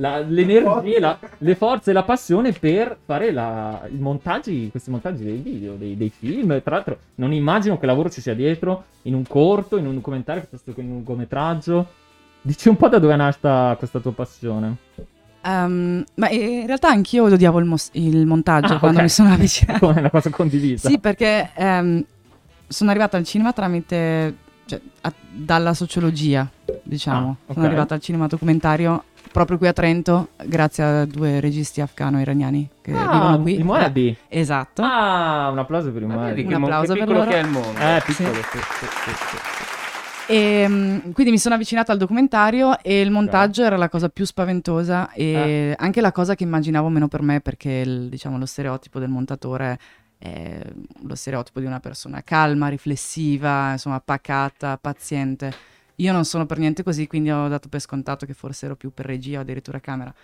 la- 0.00 0.20
l'energia, 0.20 0.98
la- 1.00 1.18
le 1.38 1.54
forze 1.54 1.90
e 1.90 1.92
la 1.92 2.02
passione 2.02 2.52
per 2.52 2.96
fare 3.04 3.30
la- 3.32 3.82
i 3.90 3.98
montaggi, 3.98 4.68
questi 4.70 4.90
montaggi 4.90 5.22
dei 5.24 5.36
video, 5.38 5.74
dei, 5.74 5.96
dei 5.96 6.10
film. 6.10 6.60
Tra 6.62 6.76
l'altro, 6.76 6.98
non 7.16 7.32
immagino 7.32 7.78
che 7.78 7.86
lavoro 7.86 8.08
ci 8.10 8.20
sia 8.20 8.34
dietro 8.34 8.84
in 9.02 9.14
un 9.14 9.24
corto, 9.26 9.76
in 9.76 9.86
un 9.86 9.94
documentario 9.94 10.42
piuttosto 10.42 10.72
che 10.72 10.80
in 10.80 10.88
un 10.88 10.94
lungometraggio. 10.96 11.86
Dici 12.42 12.68
un 12.68 12.76
po' 12.76 12.88
da 12.88 12.98
dove 12.98 13.12
è 13.14 13.16
nata 13.16 13.74
questa 13.78 13.98
tua 13.98 14.12
passione. 14.12 14.76
Ehm, 15.42 16.04
ma 16.14 16.28
in 16.30 16.66
realtà 16.66 16.88
anch'io 16.88 17.24
odiavo 17.24 17.58
il, 17.58 17.64
mos- 17.64 17.90
il 17.92 18.26
montaggio 18.26 18.74
Ah, 18.74 18.78
quando 18.78 18.98
ok. 18.98 19.02
mi 19.04 19.08
sono 19.10 19.30
avvicinata. 19.34 19.78
Come 19.78 19.98
una 20.00 20.10
cosa 20.10 20.30
condivisa. 20.30 20.88
Sì, 20.88 20.98
perché 20.98 21.50
ehm, 21.54 22.04
sono 22.66 22.90
arrivata 22.90 23.16
al 23.16 23.24
cinema 23.24 23.52
tramite, 23.52 24.34
cioè, 24.66 24.80
a- 25.02 25.12
dalla 25.30 25.74
sociologia, 25.74 26.48
diciamo. 26.82 27.28
Ah, 27.28 27.36
ok. 27.46 27.52
Sono 27.54 27.66
arrivata 27.66 27.94
al 27.94 28.00
cinema 28.00 28.26
documentario 28.26 29.04
proprio 29.32 29.58
qui 29.58 29.66
a 29.68 29.72
Trento, 29.72 30.28
grazie 30.44 30.82
a 30.84 31.04
due 31.04 31.40
registi 31.40 31.80
afgano-iraniani 31.80 32.68
che 32.80 32.92
Ah, 32.92 33.10
vivono 33.10 33.40
qui. 33.42 33.58
i 33.58 33.62
Moebi. 33.62 34.16
Esatto. 34.28 34.82
Ah, 34.82 35.48
un 35.50 35.58
applauso 35.58 35.92
per 35.92 36.02
i 36.02 36.06
che, 36.06 36.12
Un 36.12 36.18
mo- 36.18 36.48
che 36.48 36.54
applauso 36.54 36.92
per 36.92 37.02
piccolo 37.02 37.18
loro. 37.18 37.30
che 37.30 37.36
è 37.38 37.42
il 37.42 37.48
mondo. 37.48 37.78
Eh, 37.78 38.02
piccolo. 38.04 38.34
sì, 38.34 38.42
sì, 38.42 38.86
sì, 38.86 39.10
sì. 39.14 39.36
E 40.30 40.66
mm, 40.68 40.98
quindi 41.12 41.32
mi 41.32 41.38
sono 41.38 41.54
avvicinata 41.54 41.90
al 41.92 41.96
documentario 41.98 42.78
e 42.82 43.00
il 43.00 43.10
montaggio 43.10 43.62
era 43.64 43.78
la 43.78 43.88
cosa 43.88 44.10
più 44.10 44.26
spaventosa 44.26 45.10
e 45.12 45.74
anche 45.78 46.02
la 46.02 46.12
cosa 46.12 46.34
che 46.34 46.42
immaginavo 46.44 46.88
meno 46.88 47.08
per 47.08 47.22
me 47.22 47.40
perché 47.40 47.70
il- 47.70 48.08
diciamo, 48.10 48.36
lo 48.36 48.44
stereotipo 48.44 48.98
del 48.98 49.08
montatore 49.08 49.78
è 50.18 50.60
lo 51.06 51.14
stereotipo 51.14 51.60
di 51.60 51.66
una 51.66 51.80
persona 51.80 52.22
calma, 52.22 52.68
riflessiva, 52.68 53.72
insomma 53.72 54.00
pacata, 54.04 54.76
paziente. 54.78 55.50
Io 56.00 56.12
non 56.12 56.24
sono 56.24 56.46
per 56.46 56.58
niente 56.58 56.82
così, 56.82 57.06
quindi 57.06 57.30
ho 57.30 57.48
dato 57.48 57.68
per 57.68 57.80
scontato 57.80 58.24
che 58.26 58.34
forse 58.34 58.66
ero 58.66 58.76
più 58.76 58.92
per 58.92 59.06
regia 59.06 59.38
o 59.38 59.42
addirittura 59.42 59.80
camera. 59.80 60.14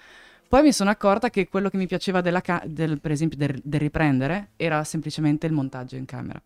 Poi 0.47 0.62
mi 0.62 0.73
sono 0.73 0.90
accorta 0.90 1.31
che 1.31 1.49
quello 1.49 1.69
che 1.69 1.76
mi 1.76 1.87
piaceva 1.87 2.21
ca- 2.40 2.62
del, 2.64 3.00
per 3.00 3.11
esempio 3.11 3.37
del, 3.38 3.61
del 3.62 3.81
riprendere 3.81 4.50
era 4.57 4.85
semplicemente 4.85 5.47
il 5.47 5.52
montaggio 5.52 5.97
in 5.97 6.04
camera. 6.04 6.40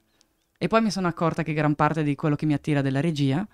E 0.57 0.67
poi 0.67 0.81
mi 0.81 0.91
sono 0.91 1.09
accorta 1.09 1.43
che 1.43 1.53
gran 1.53 1.75
parte 1.75 2.03
di 2.03 2.15
quello 2.15 2.37
che 2.37 2.47
mi 2.47 2.55
attira 2.55 2.81
della 2.81 3.01
regia 3.01 3.47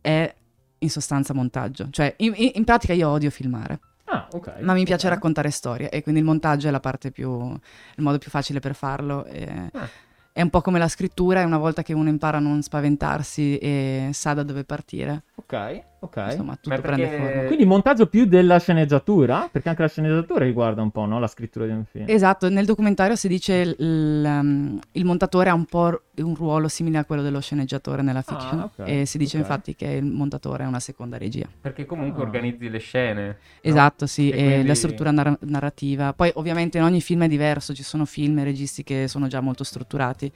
è 0.00 0.34
in 0.78 0.90
sostanza 0.90 1.34
montaggio. 1.34 1.88
Cioè, 1.90 2.14
in, 2.18 2.32
in- 2.54 2.64
pratica 2.64 2.92
io 2.92 3.08
odio 3.08 3.30
filmare, 3.30 3.80
Ah, 4.04 4.28
ok. 4.30 4.58
ma 4.60 4.72
mi 4.74 4.84
piace 4.84 5.06
Ok. 5.08 5.14
raccontare 5.14 5.50
storie 5.50 5.88
e 5.90 6.02
quindi 6.02 6.20
il 6.20 6.26
montaggio 6.26 6.68
è 6.68 6.70
la 6.70 6.80
parte 6.80 7.10
più, 7.10 7.50
il 7.50 8.02
modo 8.02 8.18
più 8.18 8.30
facile 8.30 8.60
per 8.60 8.74
farlo. 8.76 9.24
e- 9.24 9.68
Ah. 9.72 9.88
È 10.34 10.40
un 10.40 10.48
po' 10.48 10.62
come 10.62 10.78
la 10.78 10.88
scrittura, 10.88 11.42
e 11.42 11.44
una 11.44 11.58
volta 11.58 11.82
che 11.82 11.92
uno 11.92 12.08
impara 12.08 12.38
a 12.38 12.40
non 12.40 12.62
spaventarsi 12.62 13.58
e 13.58 14.10
sa 14.14 14.32
da 14.32 14.42
dove 14.42 14.64
partire, 14.64 15.24
Ok. 15.34 15.84
Ok. 16.02 16.16
Insomma, 16.30 16.54
tutto 16.56 16.68
Ma 16.70 16.80
prende 16.80 17.06
perché- 17.06 17.16
forma. 17.24 17.46
Quindi 17.46 17.64
montaggio 17.64 18.06
più 18.08 18.24
della 18.26 18.58
sceneggiatura? 18.58 19.48
Perché 19.50 19.68
anche 19.68 19.82
la 19.82 19.88
sceneggiatura 19.88 20.44
riguarda 20.44 20.82
un 20.82 20.90
po', 20.90 21.04
no? 21.06 21.20
La 21.20 21.28
scrittura 21.28 21.64
di 21.64 21.70
un 21.70 21.84
film. 21.84 22.06
Esatto, 22.08 22.48
nel 22.48 22.66
documentario 22.66 23.14
si 23.14 23.28
dice 23.28 23.54
il, 23.54 23.76
il, 23.78 24.24
um, 24.26 24.80
il 24.92 25.04
montatore 25.04 25.50
ha 25.50 25.54
un 25.54 25.64
po' 25.64 26.00
un 26.16 26.34
ruolo 26.34 26.66
simile 26.66 26.98
a 26.98 27.04
quello 27.04 27.22
dello 27.22 27.40
sceneggiatore 27.40 28.02
nella 28.02 28.22
fiction 28.22 28.58
Ah, 28.60 28.64
ok, 28.64 28.88
e 28.88 29.06
si 29.06 29.16
dice 29.16 29.36
ok. 29.38 29.42
infatti 29.44 29.74
che 29.76 29.86
il 29.86 30.04
montatore 30.04 30.64
è 30.64 30.66
una 30.66 30.80
seconda 30.80 31.16
regia. 31.18 31.46
Perché 31.60 31.86
comunque 31.86 32.22
Ah. 32.22 32.26
organizzi 32.26 32.68
le 32.68 32.78
scene. 32.78 33.26
no? 33.26 33.34
Esatto, 33.60 34.06
sì, 34.06 34.28
E 34.30 34.38
e 34.38 34.44
quindi- 34.44 34.66
la 34.66 34.74
struttura 34.74 35.10
narra- 35.12 35.38
narrativa. 35.42 36.12
Poi 36.12 36.32
ovviamente 36.34 36.78
in 36.78 36.84
ogni 36.84 37.00
film 37.00 37.22
è 37.22 37.28
diverso, 37.28 37.72
ci 37.74 37.82
sono 37.84 38.04
film 38.06 38.38
e 38.40 38.44
registi 38.44 38.82
che 38.82 39.06
sono 39.06 39.28
già 39.28 39.40
molto 39.40 39.62
strutturati, 39.64 40.30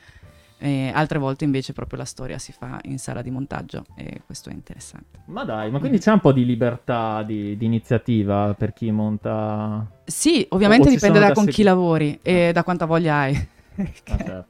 e 0.58 0.90
altre 0.94 1.18
volte 1.18 1.44
invece 1.44 1.72
proprio 1.72 1.98
la 1.98 2.04
storia 2.04 2.38
si 2.38 2.52
fa 2.52 2.78
in 2.84 2.98
sala 2.98 3.20
di 3.22 3.30
montaggio 3.30 3.84
e 3.94 4.22
questo 4.24 4.48
è 4.50 4.52
interessante. 4.52 5.20
Ma 5.26 5.44
dai, 5.44 5.70
ma 5.70 5.78
quindi 5.78 5.98
c'è 5.98 6.12
un 6.12 6.20
po' 6.20 6.32
di 6.32 6.44
libertà 6.46 7.22
di, 7.22 7.56
di 7.56 7.64
iniziativa 7.66 8.54
per 8.56 8.72
chi 8.72 8.90
monta... 8.90 9.86
Sì, 10.04 10.46
ovviamente 10.50 10.86
O 10.88 10.90
ci 10.90 10.94
dipende 10.96 11.18
da 11.18 11.28
da 11.28 11.32
con 11.34 11.44
chi 11.44 11.50
segui- 11.50 11.64
lavori 11.64 12.18
e 12.22 12.52
da 12.52 12.62
quanta 12.64 12.84
voglia 12.86 13.14
hai. 13.16 13.48
Ah, 13.76 14.16
certo. 14.16 14.46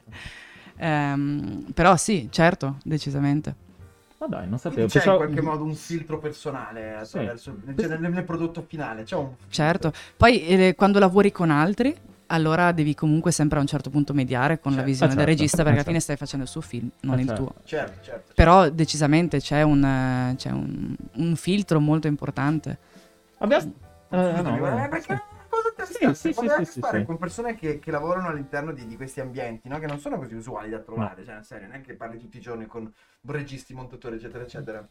Ehm, 0.78 1.66
però 1.75 1.96
sì, 1.96 2.28
certo, 2.30 2.76
decisamente. 2.84 3.54
Ma 4.18 4.26
dai, 4.28 4.48
non 4.48 4.58
sapevo. 4.58 4.86
Quindi 4.86 4.92
c'è 4.92 4.98
in 4.98 5.04
Pensavo- 5.04 5.16
qualche 5.16 5.40
modo 5.42 5.64
un 5.64 5.75
filtro 5.75 6.18
personale 6.18 6.94
attraverso, 6.96 7.56
cioè, 7.76 7.86
nel, 7.98 8.10
nel 8.12 8.25
prodotto 8.25 8.64
finale. 8.66 9.02
C'è 9.04 9.16
un 9.16 9.30
Certo. 9.48 9.92
Poi 10.16 10.46
eh, 10.46 10.75
quando 10.76 10.98
lavori 10.98 11.32
con 11.32 11.50
altri, 11.50 11.94
allora 12.28 12.73
devi 12.73 12.95
comunque 12.95 13.30
sempre 13.33 13.59
a 13.59 13.61
un 13.61 13.66
certo 13.66 13.90
punto 13.90 14.12
mediare 14.12 14.59
con 14.59 14.73
la 14.73 14.78
Certo. 14.78 14.90
visione 14.90 15.12
Ah, 15.12 15.16
del 15.16 15.25
certo. 15.25 15.40
regista 15.40 15.56
perché 15.59 15.71
Ah, 15.71 15.75
alla 15.75 15.83
fine 15.83 16.00
certo. 16.00 16.04
stai 16.04 16.16
facendo 16.16 16.45
il 16.45 16.50
suo 16.50 16.61
film, 16.61 16.90
non 17.02 17.14
Ah, 17.16 17.21
il 17.21 17.26
certo. 17.26 17.42
tuo. 17.42 17.54
Certo, 17.64 18.02
certo. 18.02 18.33
Però 18.35 18.68
decisamente 18.68 19.38
c'è 19.40 19.62
un, 19.62 19.85
eh, 19.85 20.35
c'è 20.37 20.50
un, 20.50 20.95
un 21.14 21.37
filtro 21.37 21.80
molto 21.80 22.06
importante. 22.06 22.78
Abbiamo... 23.38 23.64
eh, 24.11 24.16
no, 24.16 24.37
Scusami, 24.37 24.59
vai. 24.61 24.75
ma 24.75 24.88
perché 24.88 25.12
è 25.12 25.12
una 25.12 25.47
cosa 25.49 25.85
Sì, 25.87 26.14
sì, 26.14 26.33
sì, 26.33 26.64
sì, 26.64 26.80
fare 26.80 26.99
sì. 27.00 27.04
con 27.04 27.16
persone 27.16 27.54
che, 27.54 27.78
che 27.78 27.90
lavorano 27.90 28.28
all'interno 28.28 28.73
di, 28.73 28.87
di 28.87 28.97
questi 28.97 29.21
ambienti, 29.21 29.68
no? 29.68 29.78
che 29.78 29.87
non 29.87 29.99
sono 30.00 30.18
così 30.18 30.35
usuali 30.35 30.71
da 30.71 30.80
trovare, 30.80 31.25
cioè, 31.25 31.35
nel 31.35 31.45
serio, 31.45 31.68
non 31.68 31.76
è 31.76 31.80
che 31.80 31.95
parli 31.95 32.18
tutti 32.18 32.38
i 32.38 32.40
giorni 32.40 32.66
con 32.66 32.92
registi, 33.26 33.73
montatori, 33.73 34.16
eccetera, 34.16 34.42
eccetera. 34.45 34.88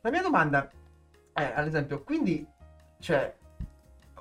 La 0.00 0.10
mia 0.10 0.22
domanda 0.22 0.68
è, 1.32 1.52
ad 1.54 1.66
esempio, 1.66 2.02
quindi, 2.02 2.44
cioè, 3.00 3.36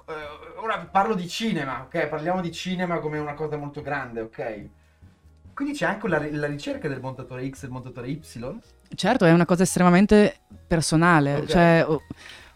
eh, 0.08 0.60
ora 0.64 0.78
parlo 0.90 1.16
di 1.16 1.28
cinema, 1.28 1.82
ok? 1.86 2.08
Parliamo 2.08 2.42
di 2.42 2.52
cinema 2.52 3.00
come 3.00 3.18
una 3.20 3.34
cosa 3.34 3.58
molto 3.58 3.82
grande, 3.82 4.22
ok? 4.22 4.70
Quindi 5.54 5.74
c'è 5.74 5.86
anche 5.86 6.08
la, 6.08 6.26
la 6.32 6.48
ricerca 6.48 6.88
del 6.88 7.00
montatore 7.02 7.48
X 7.50 7.58
e 7.58 7.62
del 7.62 7.72
montatore 7.72 8.10
Y? 8.10 8.22
Certo, 8.96 9.26
è 9.26 9.32
una 9.32 9.46
cosa 9.46 9.64
estremamente 9.64 10.38
personale. 10.68 11.36
Ok. 11.36 11.46
Cioè, 11.48 11.86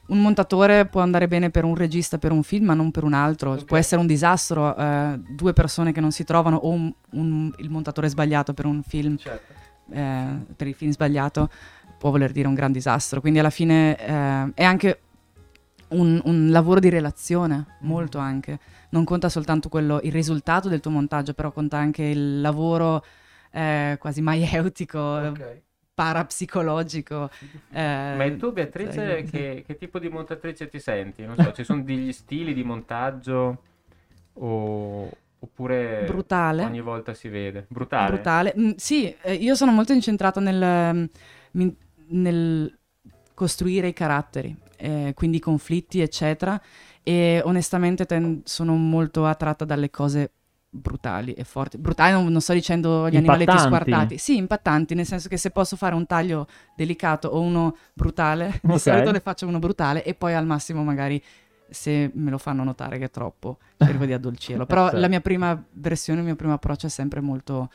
un 0.08 0.22
montatore 0.22 0.86
può 0.86 1.02
andare 1.02 1.28
bene 1.28 1.50
per 1.50 1.64
un 1.64 1.76
regista 1.76 2.18
per 2.20 2.32
un 2.32 2.44
film, 2.44 2.66
ma 2.66 2.74
non 2.76 2.92
per 2.92 3.04
un 3.04 3.14
altro. 3.14 3.54
Ok. 3.54 3.66
Può 3.66 3.78
essere 3.78 4.00
un 4.00 4.08
disastro, 4.08 4.76
eh, 4.78 5.20
due 5.36 5.52
persone 5.54 5.92
che 5.92 6.00
non 6.00 6.12
si 6.12 6.24
trovano, 6.24 6.58
o 6.58 6.70
un- 6.70 6.94
un- 7.12 7.52
il 7.58 7.70
montatore 7.72 8.08
sbagliato 8.08 8.54
per 8.54 8.66
un 8.66 8.84
film, 8.84 9.18
Certo. 9.18 9.52
eh, 9.92 10.26
per 10.56 10.68
il 10.68 10.76
film 10.76 10.92
sbagliato, 10.92 11.50
può 11.98 12.12
voler 12.12 12.32
dire 12.32 12.48
un 12.48 12.54
gran 12.54 12.72
disastro. 12.72 13.20
Quindi 13.20 13.40
alla 13.40 13.50
fine 13.50 13.98
eh, 13.98 14.52
è 14.54 14.64
anche 14.64 15.00
un, 15.92 16.22
un 16.26 16.50
lavoro 16.52 16.80
di 16.80 16.90
relazione, 16.90 17.78
molto 17.82 18.18
anche. 18.18 18.60
Non 18.90 19.04
conta 19.04 19.30
soltanto 19.30 19.70
quello, 19.70 20.00
il 20.04 20.12
risultato 20.12 20.70
del 20.70 20.80
tuo 20.80 20.92
montaggio, 20.92 21.34
però 21.34 21.52
conta 21.52 21.78
anche 21.78 22.04
il 22.04 22.42
lavoro 22.42 23.04
eh, 23.52 23.98
quasi 24.00 24.22
maieutico, 24.22 24.98
Ok. 25.20 25.64
parapsicologico. 25.94 27.30
eh, 27.72 28.18
Ma 28.18 28.30
tu, 28.36 28.52
Beatrice, 28.52 29.24
che, 29.24 29.64
che 29.66 29.78
tipo 29.78 29.98
di 29.98 30.10
montatrice 30.10 30.68
ti 30.68 30.80
senti? 30.80 31.26
Non 31.26 31.38
so, 31.38 31.52
ci 31.54 31.64
sono 31.64 31.82
degli 31.82 32.12
stili 32.12 32.54
di 32.54 32.64
montaggio 32.64 33.64
o- 34.34 35.10
oppure 35.40 36.08
Brutale. 36.08 36.66
ogni 36.66 36.82
volta 36.82 37.14
si 37.14 37.30
vede? 37.30 37.66
Brutale? 37.70 38.32
brutale. 38.32 38.54
Mm, 38.58 38.72
sì, 38.78 39.14
eh, 39.22 39.34
io 39.36 39.56
sono 39.56 39.72
molto 39.72 39.94
incentrato 39.94 40.40
nel, 40.40 41.10
mm, 41.58 41.68
nel 42.10 42.78
costruire 43.34 43.88
i 43.88 43.94
caratteri, 43.94 44.56
eh, 44.82 45.12
quindi 45.16 45.38
i 45.38 45.40
conflitti, 45.40 46.02
eccetera. 46.02 46.60
E 47.04 47.42
onestamente 47.46 48.06
ten- 48.06 48.42
sono 48.44 48.76
molto 48.76 49.26
attratta 49.26 49.66
dalle 49.66 49.90
cose 49.90 50.32
brutali 50.74 51.34
e 51.34 51.44
forti. 51.44 51.78
Brutali 51.78 52.14
non, 52.14 52.26
non 52.28 52.40
sto 52.42 52.54
dicendo 52.54 53.10
gli 53.10 53.18
animaletti 53.18 53.52
Impattanti. 53.52 53.68
squartati. 53.84 54.18
Sì, 54.18 54.38
impattanti, 54.38 54.96
nel 54.96 55.06
senso 55.06 55.28
che 55.28 55.38
se 55.38 55.52
posso 55.52 55.76
fare 55.76 55.96
un 55.96 56.06
taglio 56.06 56.48
delicato 56.76 57.28
o 57.28 57.42
uno 57.42 57.76
brutale, 57.94 58.60
di 58.64 58.72
Ok. 58.72 58.80
solito 58.80 59.12
ne 59.12 59.20
faccio 59.20 59.46
uno 59.48 59.60
brutale 59.60 60.04
e 60.04 60.14
poi 60.14 60.34
al 60.34 60.46
massimo 60.46 60.84
magari 60.84 61.22
se 61.70 62.12
me 62.14 62.30
lo 62.30 62.38
fanno 62.38 62.64
notare 62.64 62.98
che 62.98 63.06
è 63.06 63.10
troppo, 63.10 63.58
cerco 63.78 64.06
di 64.06 64.14
addolcirlo. 64.14 64.66
Però 64.68 64.84
Certo. 64.86 65.00
la 65.00 65.08
mia 65.08 65.22
prima 65.22 65.62
versione, 65.74 66.20
il 66.20 66.26
mio 66.26 66.36
primo 66.36 66.54
approccio 66.54 66.86
è 66.88 66.90
sempre 66.90 67.20
molto 67.22 67.70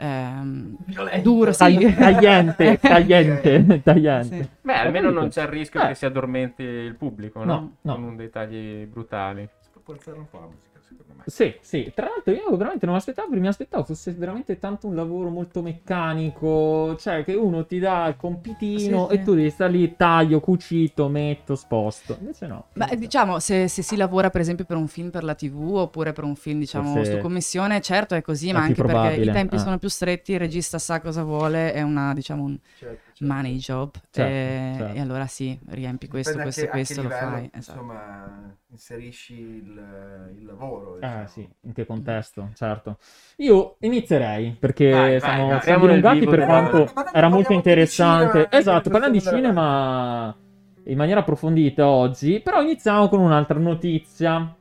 ehm, 0.00 0.76
duro, 1.22 1.52
sì. 1.52 1.58
Tagli- 1.58 1.94
tagliente, 1.94 2.78
tagliente, 2.82 3.82
tagliente. 3.82 4.36
Sì. 4.42 4.48
Beh, 4.62 4.74
almeno 4.74 5.10
non 5.10 5.28
c'è 5.28 5.42
il 5.42 5.48
rischio 5.48 5.82
Eh. 5.82 5.88
che 5.88 5.94
si 5.94 6.06
addormenti 6.06 6.62
il 6.62 6.94
pubblico, 6.96 7.44
no? 7.44 7.44
No, 7.54 7.72
no. 7.82 7.94
Con 7.94 8.02
un 8.04 8.16
dei 8.16 8.30
tagli 8.30 8.84
brutali. 8.86 9.48
Si 9.60 9.68
può 9.82 9.94
alzare 9.94 10.18
un 10.18 10.28
po' 10.28 10.38
la 10.40 10.46
musica, 10.46 10.69
secondo 10.96 11.14
me. 11.16 11.22
Sì, 11.26 11.54
sì, 11.60 11.92
tra 11.94 12.06
l'altro 12.06 12.32
io 12.32 12.56
veramente 12.56 12.86
non 12.86 12.94
mi 12.94 13.00
aspettavo, 13.00 13.28
perché 13.28 13.42
mi 13.42 13.48
aspettavo 13.48 13.84
fosse 13.84 14.12
veramente 14.12 14.58
tanto 14.58 14.86
un 14.86 14.94
lavoro 14.94 15.28
molto 15.30 15.62
meccanico, 15.62 16.96
cioè 16.96 17.24
che 17.24 17.34
uno 17.34 17.66
ti 17.66 17.78
dà 17.78 18.08
il 18.08 18.16
compitino 18.16 19.08
Sì, 19.08 19.14
sì. 19.14 19.20
e 19.20 19.24
tu 19.24 19.34
devi 19.34 19.50
stare 19.50 19.72
lì, 19.72 19.96
taglio, 19.96 20.40
cucito, 20.40 21.08
metto, 21.08 21.54
sposto. 21.54 22.16
Invece 22.20 22.46
no. 22.46 22.66
Ma 22.74 22.88
eh, 22.88 22.96
diciamo, 22.96 23.38
se, 23.38 23.68
se 23.68 23.82
si 23.82 23.96
lavora 23.96 24.30
per 24.30 24.40
esempio 24.40 24.64
per 24.64 24.76
un 24.76 24.88
film 24.88 25.10
per 25.10 25.24
la 25.24 25.34
TV 25.34 25.74
oppure 25.74 26.12
per 26.12 26.24
un 26.24 26.36
film, 26.36 26.58
diciamo, 26.58 26.92
Forse 26.92 27.12
su 27.12 27.18
commissione, 27.18 27.80
certo 27.80 28.14
è 28.14 28.22
così, 28.22 28.48
è 28.48 28.52
ma 28.52 28.60
anche 28.60 28.74
perché 28.74 28.90
probabile, 28.92 29.30
i 29.30 29.32
tempi 29.32 29.56
ah. 29.56 29.58
sono 29.58 29.78
più 29.78 29.88
stretti, 29.88 30.32
il 30.32 30.38
regista 30.38 30.78
sa 30.78 31.00
cosa 31.00 31.22
vuole, 31.22 31.72
è 31.72 31.82
una, 31.82 32.12
diciamo, 32.14 32.42
un 32.42 32.58
Certo, 32.78 33.09
certo. 33.26 33.34
money 33.34 33.56
job. 33.56 33.90
Certo, 34.10 34.20
e, 34.32 34.74
certo. 34.76 34.94
e 34.94 35.00
allora 35.00 35.26
sì, 35.26 35.58
riempi 35.68 36.08
questo, 36.08 36.32
Dipende 36.38 36.42
questo, 36.42 36.60
che- 36.64 36.70
questo, 36.70 37.02
lo 37.02 37.08
livello, 37.08 37.30
fai. 37.30 37.50
Esatto. 37.52 37.78
Insomma, 37.78 38.56
inserisci 38.68 39.34
il, 39.34 40.32
il 40.36 40.44
lavoro. 40.44 40.96
Ah 41.02 41.24
diciamo. 41.24 41.26
sì, 41.28 41.48
in 41.62 41.72
che 41.72 41.86
contesto, 41.86 42.50
certo. 42.54 42.98
Io 43.38 43.76
inizierei 43.80 44.52
perché 44.58 44.90
Vai, 44.90 45.20
siamo, 45.20 45.48
vai. 45.48 45.60
siamo 45.62 45.86
dilungati 45.86 46.26
per 46.26 46.44
quanto 46.44 46.92
era 47.12 47.28
molto 47.28 47.52
interessante. 47.52 48.30
cinema, 48.30 48.50
esatto, 48.52 48.90
parlando 48.90 49.18
di 49.18 49.24
cinema 49.24 50.36
in 50.84 50.96
maniera 50.96 51.20
approfondita 51.20 51.86
oggi, 51.86 52.40
però 52.40 52.60
iniziamo 52.62 53.08
con 53.08 53.20
un'altra 53.20 53.58
notizia. 53.58 54.54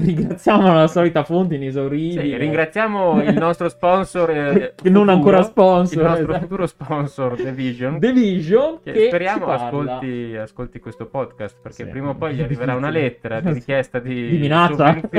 Ringraziamo 0.00 0.72
la 0.74 0.86
solita 0.86 1.24
fonte 1.24 1.56
inesauribile. 1.56 2.22
Sì, 2.22 2.36
ringraziamo 2.36 3.22
il 3.22 3.34
nostro 3.34 3.68
sponsor. 3.68 4.30
eh, 4.30 4.74
Che 4.80 4.90
non 4.90 5.06
futuro, 5.06 5.10
ancora 5.12 5.42
sponsor, 5.42 5.98
Il 6.02 6.08
nostro 6.08 6.24
esatto. 6.28 6.38
futuro 6.40 6.66
sponsor, 6.66 7.34
The 7.36 7.52
Vision. 7.52 7.98
The 7.98 8.12
Vision 8.12 8.78
che 8.82 8.92
che 8.92 9.06
speriamo 9.08 9.46
ascolti, 9.46 10.36
ascolti 10.36 10.78
questo 10.78 11.06
podcast 11.06 11.56
perché 11.60 11.84
Sì. 11.84 11.90
prima 11.90 12.10
o 12.10 12.14
poi 12.14 12.34
gli 12.34 12.40
arriverà 12.42 12.74
una 12.76 12.90
lettera 12.90 13.40
di 13.40 13.52
richiesta 13.52 13.98
di, 13.98 14.28
Di 14.28 14.38
minaccia? 14.38 14.94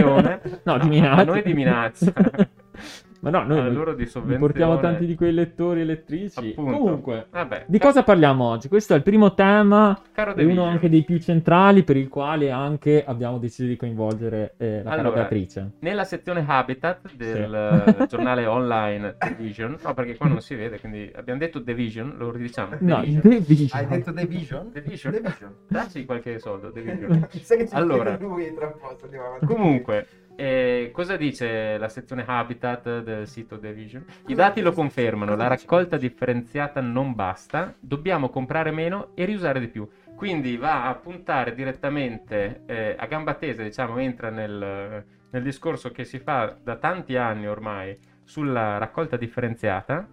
No, 0.64 0.78
di 0.78 0.86
a 0.86 0.86
minaccia. 0.86 1.24
noi 1.26 1.42
di 1.44 1.54
minaccia. 1.54 2.14
Ma 3.22 3.30
no, 3.30 3.44
noi 3.44 3.60
A 3.60 3.68
loro 3.68 3.94
di 3.94 4.10
vi 4.24 4.38
portiamo 4.38 4.80
tanti 4.80 5.06
di 5.06 5.16
quei 5.16 5.34
lettori 5.34 5.82
e 5.82 5.84
lettrici. 5.84 6.52
Appunto. 6.52 6.78
Comunque, 6.78 7.28
Vabbè, 7.30 7.66
di 7.68 7.78
ca- 7.78 7.88
cosa 7.88 8.04
parliamo 8.04 8.46
oggi? 8.46 8.68
Questo 8.70 8.94
è 8.94 8.96
il 8.96 9.04
primo 9.04 9.34
tema 9.34 10.00
Caro 10.14 10.32
e 10.32 10.36
The 10.36 10.44
uno 10.46 10.64
anche 10.64 10.90
dei 10.90 11.04
più 11.04 11.18
centrali 11.20 11.84
per 11.84 11.98
il 11.98 12.08
quale 12.08 12.50
anche 12.52 13.04
abbiamo 13.06 13.38
deciso 13.38 13.68
di 13.68 13.76
coinvolgere 13.76 14.54
eh, 14.58 14.78
la 14.84 14.90
cara 14.92 15.02
Allora, 15.02 15.16
Beatrice. 15.22 15.72
Nella 15.80 16.04
sezione 16.06 16.46
Habitat 16.48 17.14
del 17.16 17.54
eh, 17.98 18.06
giornale 18.08 18.46
online 18.46 19.16
The 19.18 19.36
Vision, 19.38 19.78
no 19.84 19.94
perché 19.94 20.16
qua 20.16 20.28
non 20.28 20.42
si 20.42 20.56
vede, 20.56 20.80
quindi 20.80 21.12
abbiamo 21.14 21.40
detto 21.40 21.62
The 21.62 21.74
Vision, 21.74 22.16
lo 22.18 22.32
ridiciamo. 22.32 22.78
The 22.78 22.86
No, 22.86 23.02
Vision. 23.02 23.22
The 23.22 23.40
Vision. 23.40 23.80
Hai 23.82 23.88
detto 23.88 24.14
The 24.14 24.26
Vision? 24.26 24.72
The 24.72 24.82
Vision. 24.82 25.14
The 25.14 25.22
Vision. 25.22 25.56
Dacci 25.68 26.06
qualche 26.06 26.40
soldo, 26.40 26.72
The 26.72 26.82
Vision. 26.82 27.28
Sai 27.42 27.58
che 27.58 27.68
ci 27.68 27.76
Allora. 27.76 28.18
lui 28.20 28.54
tra 28.54 28.68
un 28.68 28.74
po', 28.80 28.96
se 28.98 29.04
andiamo 29.06 29.26
avanti. 29.26 29.46
Comunque, 29.46 30.08
eh, 30.40 30.92
cosa 30.94 31.18
dice 31.18 31.78
la 31.78 31.90
sezione 31.90 32.24
Habitat 32.26 33.02
del 33.02 33.28
sito 33.28 33.60
The 33.60 33.74
Vision? 33.74 34.06
I 34.28 34.36
dati 34.36 34.62
lo 34.62 34.72
confermano, 34.72 35.36
la 35.36 35.48
raccolta 35.48 35.98
differenziata 35.98 36.80
non 36.80 37.14
basta, 37.14 37.76
dobbiamo 37.78 38.30
comprare 38.30 38.72
meno 38.72 39.12
e 39.16 39.26
riusare 39.26 39.60
di 39.60 39.68
più. 39.68 39.86
Quindi 40.16 40.56
va 40.56 40.88
a 40.88 40.96
puntare 40.96 41.54
direttamente 41.54 42.62
eh, 42.66 42.96
a 42.98 43.06
gamba 43.08 43.34
tesa, 43.34 43.64
diciamo, 43.64 43.98
entra 43.98 44.30
nel, 44.30 45.04
nel 45.30 45.44
discorso 45.44 45.92
che 45.92 46.06
si 46.06 46.20
fa 46.20 46.58
da 46.62 46.78
tanti 46.78 47.18
anni 47.18 47.46
ormai 47.46 47.98
sulla 48.24 48.78
raccolta 48.78 49.18
differenziata. 49.18 50.08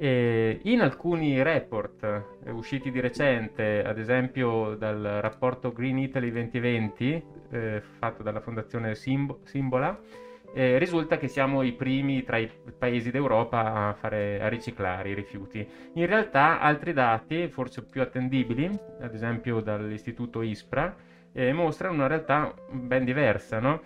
E 0.00 0.60
in 0.62 0.80
alcuni 0.80 1.42
report 1.42 2.04
eh, 2.44 2.50
usciti 2.52 2.92
di 2.92 3.00
recente, 3.00 3.82
ad 3.82 3.98
esempio 3.98 4.76
dal 4.76 5.18
rapporto 5.20 5.72
Green 5.72 5.98
Italy 5.98 6.30
2020, 6.30 7.24
eh, 7.50 7.82
fatto 7.98 8.22
dalla 8.22 8.38
fondazione 8.40 8.94
Simbo- 8.94 9.40
Simbola, 9.42 9.98
eh, 10.54 10.78
risulta 10.78 11.18
che 11.18 11.26
siamo 11.26 11.62
i 11.62 11.72
primi 11.72 12.22
tra 12.22 12.36
i 12.36 12.48
paesi 12.78 13.10
d'Europa 13.10 13.88
a, 13.88 13.92
fare, 13.94 14.40
a 14.40 14.46
riciclare 14.46 15.10
i 15.10 15.14
rifiuti. 15.14 15.66
In 15.94 16.06
realtà 16.06 16.60
altri 16.60 16.92
dati, 16.92 17.48
forse 17.48 17.84
più 17.84 18.00
attendibili, 18.00 18.70
ad 19.00 19.12
esempio 19.12 19.58
dall'istituto 19.60 20.42
ISPRA, 20.42 20.94
eh, 21.32 21.52
mostrano 21.52 21.94
una 21.94 22.06
realtà 22.06 22.54
ben 22.70 23.04
diversa, 23.04 23.58
no? 23.58 23.80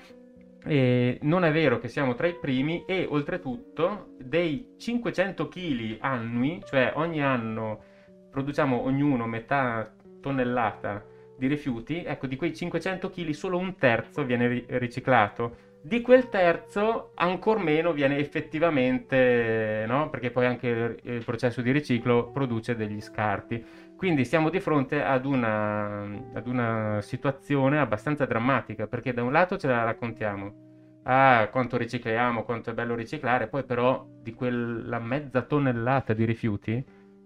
E 0.65 1.19
non 1.23 1.45
è 1.45 1.51
vero 1.51 1.79
che 1.79 1.89
siamo 1.89 2.15
tra 2.15 2.27
i 2.27 2.39
primi 2.39 2.85
e 2.87 3.07
oltretutto 3.09 4.15
dei 4.19 4.75
500 4.79 5.49
kg 5.49 5.97
annui, 6.01 6.61
cioè 6.65 6.93
ogni 6.95 7.23
anno 7.23 7.83
produciamo 8.31 8.85
ognuno 8.85 9.27
metà 9.27 9.93
tonnellata 10.21 11.05
di 11.37 11.47
rifiuti, 11.49 12.05
ecco 12.05 12.27
di 12.27 12.37
quei 12.37 12.55
500 12.55 13.11
kg 13.11 13.31
solo 13.31 13.59
un 13.59 13.77
terzo 13.77 14.25
viene 14.25 14.47
ri- 14.47 14.65
riciclato. 14.69 15.71
Di 15.85 16.01
quel 16.01 16.29
terzo 16.29 17.11
ancor 17.17 17.59
meno 17.59 17.93
viene 17.93 18.19
effettivamente, 18.19 19.85
no? 19.89 20.11
Perché 20.11 20.31
poi 20.31 20.47
anche 20.47 20.97
il 21.03 21.25
processo 21.25 21.61
di 21.61 21.73
riciclo 21.73 22.31
produce 22.31 22.77
degli 22.77 23.01
scarti. 23.01 23.65
Quindi 24.03 24.25
siamo 24.25 24.51
di 24.51 24.59
fronte 24.59 25.01
ad 25.01 25.25
una, 25.25 26.03
ad 26.35 26.49
una 26.49 26.99
situazione 27.03 27.79
abbastanza 27.79 28.27
drammatica, 28.27 28.89
perché 28.89 29.13
da 29.13 29.23
un 29.23 29.31
lato 29.31 29.57
ce 29.57 29.69
la 29.69 29.85
raccontiamo, 29.85 31.03
ah, 31.05 31.47
quanto 31.53 31.77
ricicliamo, 31.77 32.43
quanto 32.43 32.71
è 32.71 32.75
bello 32.75 32.97
riciclare, 32.97 33.47
poi 33.47 33.63
però 33.63 34.05
di 34.21 34.35
quella 34.35 34.99
mezza 34.99 35.43
tonnellata 35.43 36.15
di 36.15 36.25
rifiuti, 36.25 36.85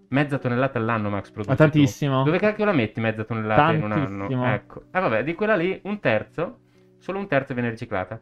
mezza 0.09 0.37
tonnellata 0.37 0.77
all'anno 0.77 1.09
Max 1.09 1.31
produce. 1.31 1.49
Ma 1.49 1.55
tu. 1.55 1.63
tantissimo. 1.63 2.21
Dove 2.21 2.37
cacchio 2.37 2.65
la 2.65 2.73
metti 2.73 3.01
mezza 3.01 3.23
tonnellata 3.23 3.71
in 3.71 3.81
un 3.81 3.91
anno? 3.93 4.27
Tantissimo. 4.27 4.53
Ecco. 4.53 4.83
Ah 4.91 4.99
vabbè, 4.99 5.23
di 5.23 5.33
quella 5.33 5.55
lì 5.55 5.79
un 5.85 5.99
terzo, 5.99 6.59
solo 6.99 7.17
un 7.17 7.27
terzo 7.27 7.55
viene 7.55 7.71
riciclata. 7.71 8.21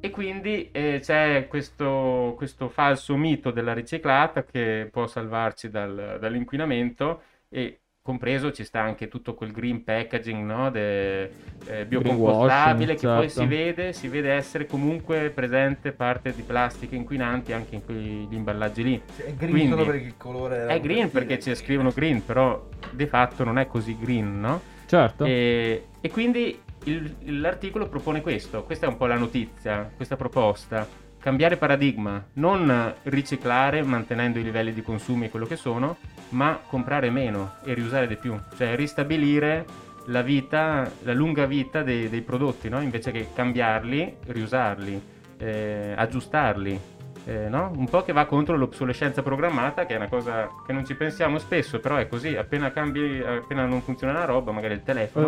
E 0.00 0.10
quindi 0.10 0.68
eh, 0.72 0.98
c'è 1.00 1.46
questo, 1.46 2.34
questo 2.36 2.68
falso 2.70 3.16
mito 3.16 3.52
della 3.52 3.72
riciclata 3.72 4.42
che 4.42 4.88
può 4.90 5.06
salvarci 5.06 5.70
dal- 5.70 6.16
dall'inquinamento 6.18 7.22
e 7.48 7.80
compreso 8.02 8.52
ci 8.52 8.64
sta 8.64 8.80
anche 8.80 9.08
tutto 9.08 9.34
quel 9.34 9.52
green 9.52 9.84
packaging, 9.84 10.42
no? 10.44 10.70
De, 10.70 11.24
eh, 11.66 11.84
biocompostabile 11.86 12.94
che 12.94 13.06
poi 13.06 13.28
certo. 13.28 13.40
si 13.40 13.46
vede, 13.46 13.92
si 13.92 14.08
vede 14.08 14.32
essere 14.32 14.64
comunque 14.66 15.30
presente 15.30 15.92
parte 15.92 16.34
di 16.34 16.40
plastiche 16.40 16.96
inquinanti 16.96 17.52
anche 17.52 17.74
in 17.74 17.84
quegli 17.84 18.26
imballaggi 18.30 18.82
lì. 18.82 19.02
È 19.16 19.32
green 19.34 19.50
Quindi- 19.50 19.70
solo 19.70 19.84
perché 19.84 20.06
il 20.06 20.16
colore 20.16 20.66
È 20.66 20.80
green 20.80 21.10
perché 21.10 21.38
ci 21.38 21.54
scrivono 21.54 21.90
green, 21.90 22.24
però 22.24 22.66
di 22.92 23.06
fatto 23.06 23.44
non 23.44 23.58
è 23.58 23.66
così 23.66 23.96
green, 23.98 24.40
no? 24.40 24.60
Certo. 24.86 25.26
E, 25.26 25.88
e 26.00 26.10
quindi 26.10 26.58
il- 26.84 27.40
l'articolo 27.40 27.88
propone 27.88 28.22
questo, 28.22 28.62
questa 28.64 28.86
è 28.86 28.88
un 28.88 28.96
po' 28.96 29.04
la 29.04 29.16
notizia, 29.16 29.90
questa 29.94 30.16
proposta. 30.16 31.06
Cambiare 31.20 31.56
paradigma, 31.56 32.24
non 32.34 32.94
riciclare 33.04 33.82
mantenendo 33.82 34.38
i 34.38 34.42
livelli 34.42 34.72
di 34.72 34.82
consumi 34.82 35.26
e 35.26 35.30
quello 35.30 35.46
che 35.46 35.56
sono, 35.56 35.96
ma 36.30 36.60
comprare 36.66 37.10
meno 37.10 37.54
e 37.64 37.74
riusare 37.74 38.06
di 38.06 38.16
più, 38.16 38.38
cioè 38.56 38.76
ristabilire 38.76 39.64
la 40.06 40.22
vita, 40.22 40.90
la 41.02 41.12
lunga 41.12 41.44
vita 41.44 41.82
dei, 41.82 42.08
dei 42.08 42.22
prodotti, 42.22 42.68
no? 42.68 42.80
invece 42.80 43.10
che 43.10 43.28
cambiarli, 43.34 44.16
riusarli, 44.26 45.02
eh, 45.38 45.92
aggiustarli. 45.96 46.80
eh, 47.24 47.48
no? 47.48 47.72
Un 47.76 47.88
po' 47.88 48.02
che 48.02 48.12
va 48.12 48.24
contro 48.24 48.56
l'obsolescenza 48.56 49.22
programmata, 49.22 49.84
che 49.84 49.94
è 49.94 49.96
una 49.96 50.08
cosa 50.08 50.48
che 50.64 50.72
non 50.72 50.86
ci 50.86 50.94
pensiamo 50.94 51.38
spesso, 51.38 51.78
però 51.80 51.96
è 51.96 52.08
così, 52.08 52.36
appena 52.36 52.70
cambi, 52.70 53.22
appena 53.22 53.66
non 53.66 53.82
funziona 53.82 54.12
una 54.14 54.24
roba, 54.24 54.50
magari 54.50 54.74
il 54.74 54.82
telefono, 54.82 55.26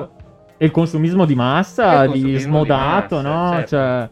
E 0.57 0.65
il 0.67 0.71
consumismo 0.71 1.27
di 1.27 1.35
massa, 1.35 2.05
il 2.05 2.13
di 2.13 2.21
consumismo 2.21 2.65
smodato, 2.65 3.19
di 3.19 3.23
massa, 3.25 3.29
no? 3.29 3.51
certo. 3.53 3.69
Cioè, 3.69 4.09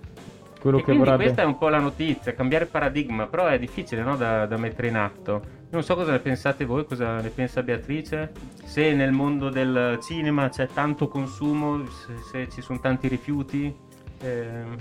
quello 0.61 0.79
e 0.79 0.85
che 0.85 0.93
vorrebbe... 0.93 1.25
questa 1.25 1.43
è 1.43 1.45
un 1.45 1.59
po' 1.59 1.69
la 1.69 1.79
notizia, 1.79 2.35
cambiare 2.35 2.67
paradigma, 2.67 3.27
però 3.27 3.47
è 3.47 3.59
difficile 3.59 4.03
no, 4.03 4.17
da, 4.17 4.47
da 4.47 4.57
mettere 4.57 4.89
in 4.89 4.97
atto. 4.97 5.57
Non 5.71 5.83
so 5.83 5.95
cosa 5.95 6.13
ne 6.13 6.19
pensate 6.19 6.65
voi, 6.65 6.87
cosa 6.87 7.21
ne 7.21 7.29
pensa 7.29 7.63
Beatrice, 7.63 8.33
se 8.65 8.93
nel 8.95 9.13
mondo 9.13 9.51
del 9.51 9.99
cinema 10.03 10.49
c'è 10.49 10.69
tanto 10.73 11.09
consumo, 11.09 11.85
se, 11.87 12.15
se 12.31 12.49
ci 12.51 12.63
sono 12.63 12.81
tanti 12.81 13.07
rifiuti. 13.09 13.75
ehm, 14.21 14.77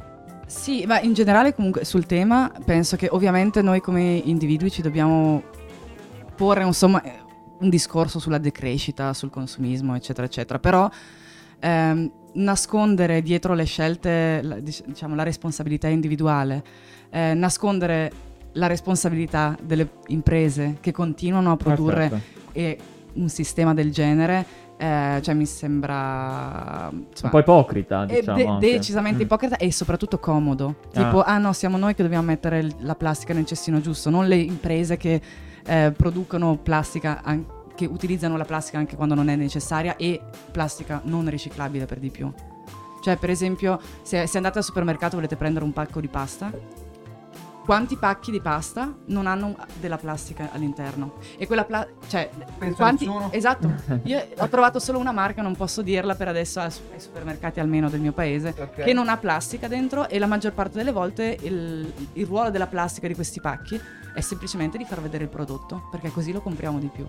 Sì, 0.45 0.85
ma 0.85 1.01
in 1.01 1.13
generale 1.13 1.53
comunque 1.53 1.83
sul 1.83 2.05
tema 2.05 2.51
penso 2.63 2.95
che 2.95 3.09
ovviamente 3.11 3.61
noi 3.61 3.81
come 3.81 4.21
individui 4.23 4.71
ci 4.71 4.81
dobbiamo 4.81 5.43
porre 6.37 6.63
insomma 6.63 7.01
eh, 7.01 7.11
un 7.59 7.69
discorso 7.69 8.19
sulla 8.19 8.37
decrescita, 8.37 9.11
sul 9.13 9.29
consumismo, 9.29 9.93
eccetera, 9.95 10.25
eccetera. 10.25 10.57
Però 10.59 10.89
ehm, 11.59 12.11
nascondere 12.33 13.21
dietro 13.21 13.53
le 13.53 13.63
scelte, 13.65 14.39
la- 14.43 14.59
dic- 14.59 14.85
diciamo, 14.85 15.15
la 15.15 15.23
responsabilità 15.23 15.87
individuale, 15.87 16.63
eh, 17.09 17.33
nascondere 17.33 18.11
la 18.53 18.67
responsabilità 18.67 19.55
delle 19.61 19.89
imprese 20.07 20.77
che 20.81 20.91
continuano 20.91 21.51
a 21.51 21.57
produrre 21.57 22.09
Perfetto. 22.09 22.49
e 22.53 22.77
un 23.13 23.29
sistema 23.29 23.73
del 23.73 23.91
genere, 23.91 24.45
eh, 24.77 25.19
cioè 25.21 25.33
mi 25.33 25.45
sembra... 25.47 26.89
Un 26.91 27.05
insomma, 27.09 27.31
po' 27.31 27.39
ipocrita, 27.39 28.05
è 28.05 28.19
diciamo. 28.19 28.37
de- 28.37 28.45
anche. 28.47 28.71
decisamente 28.71 29.19
Mm. 29.23 29.25
ipocrita 29.25 29.57
e 29.57 29.71
soprattutto 29.71 30.19
comodo. 30.19 30.75
Ah. 30.93 31.03
Tipo, 31.03 31.23
ah 31.23 31.37
no, 31.39 31.53
siamo 31.53 31.77
noi 31.77 31.95
che 31.95 32.03
dobbiamo 32.03 32.25
mettere 32.25 32.67
la 32.79 32.95
plastica 32.95 33.33
nel 33.33 33.45
cestino 33.45 33.81
giusto, 33.81 34.09
non 34.11 34.27
le 34.27 34.35
imprese 34.35 34.97
che 34.97 35.19
eh, 35.65 35.91
producono 35.95 36.57
plastica, 36.57 37.21
an- 37.23 37.45
che 37.77 37.85
utilizzano 37.85 38.35
la 38.37 38.43
plastica 38.43 38.79
anche 38.79 38.95
quando 38.95 39.13
non 39.13 39.29
è 39.29 39.35
necessaria 39.35 39.95
e 39.97 40.19
plastica 40.51 40.99
non 41.03 41.29
riciclabile 41.29 41.85
per 41.85 41.99
di 41.99 42.09
più. 42.09 42.33
Cioè, 43.03 43.17
per 43.17 43.29
esempio, 43.29 43.79
se, 44.01 44.25
se 44.25 44.37
andate 44.37 44.57
al 44.57 44.63
supermercato 44.63 45.13
e 45.13 45.15
volete 45.17 45.35
prendere 45.35 45.63
un 45.63 45.71
pacco 45.71 46.01
di 46.01 46.07
pasta, 46.07 46.51
quanti 47.63 47.95
pacchi 47.97 48.31
di 48.31 48.41
pasta 48.41 48.91
non 49.05 49.27
hanno 49.27 49.55
della 49.79 49.97
plastica 49.97 50.49
all'interno? 50.51 51.13
E 51.37 51.45
quella 51.45 51.65
plastica, 51.65 52.07
cioè, 52.07 52.29
Penso 52.57 52.75
quanti... 52.77 53.09
Esatto, 53.29 53.71
io 54.03 54.25
ho 54.37 54.47
trovato 54.47 54.79
solo 54.79 54.97
una 54.97 55.11
marca, 55.11 55.43
non 55.43 55.55
posso 55.55 55.83
dirla 55.83 56.15
per 56.15 56.29
adesso 56.29 56.59
ai 56.59 56.71
su- 56.71 56.81
ai 56.91 56.99
supermercati 56.99 57.59
almeno 57.59 57.89
del 57.89 57.99
mio 57.99 58.11
paese, 58.11 58.55
Ok. 58.57 58.83
che 58.83 58.93
non 58.93 59.07
ha 59.07 59.17
plastica 59.17 59.67
dentro 59.67 60.09
e 60.09 60.17
la 60.17 60.25
maggior 60.27 60.53
parte 60.53 60.77
delle 60.77 60.91
volte 60.91 61.37
il, 61.43 61.93
il 62.13 62.25
ruolo 62.25 62.49
della 62.49 62.67
plastica 62.67 63.07
di 63.07 63.13
questi 63.13 63.39
pacchi 63.39 63.79
è 64.15 64.21
semplicemente 64.21 64.79
di 64.79 64.83
far 64.85 64.99
vedere 64.99 65.25
il 65.25 65.29
prodotto, 65.29 65.87
perché 65.91 66.11
così 66.11 66.31
lo 66.31 66.41
compriamo 66.41 66.79
di 66.79 66.87
più. 66.87 67.05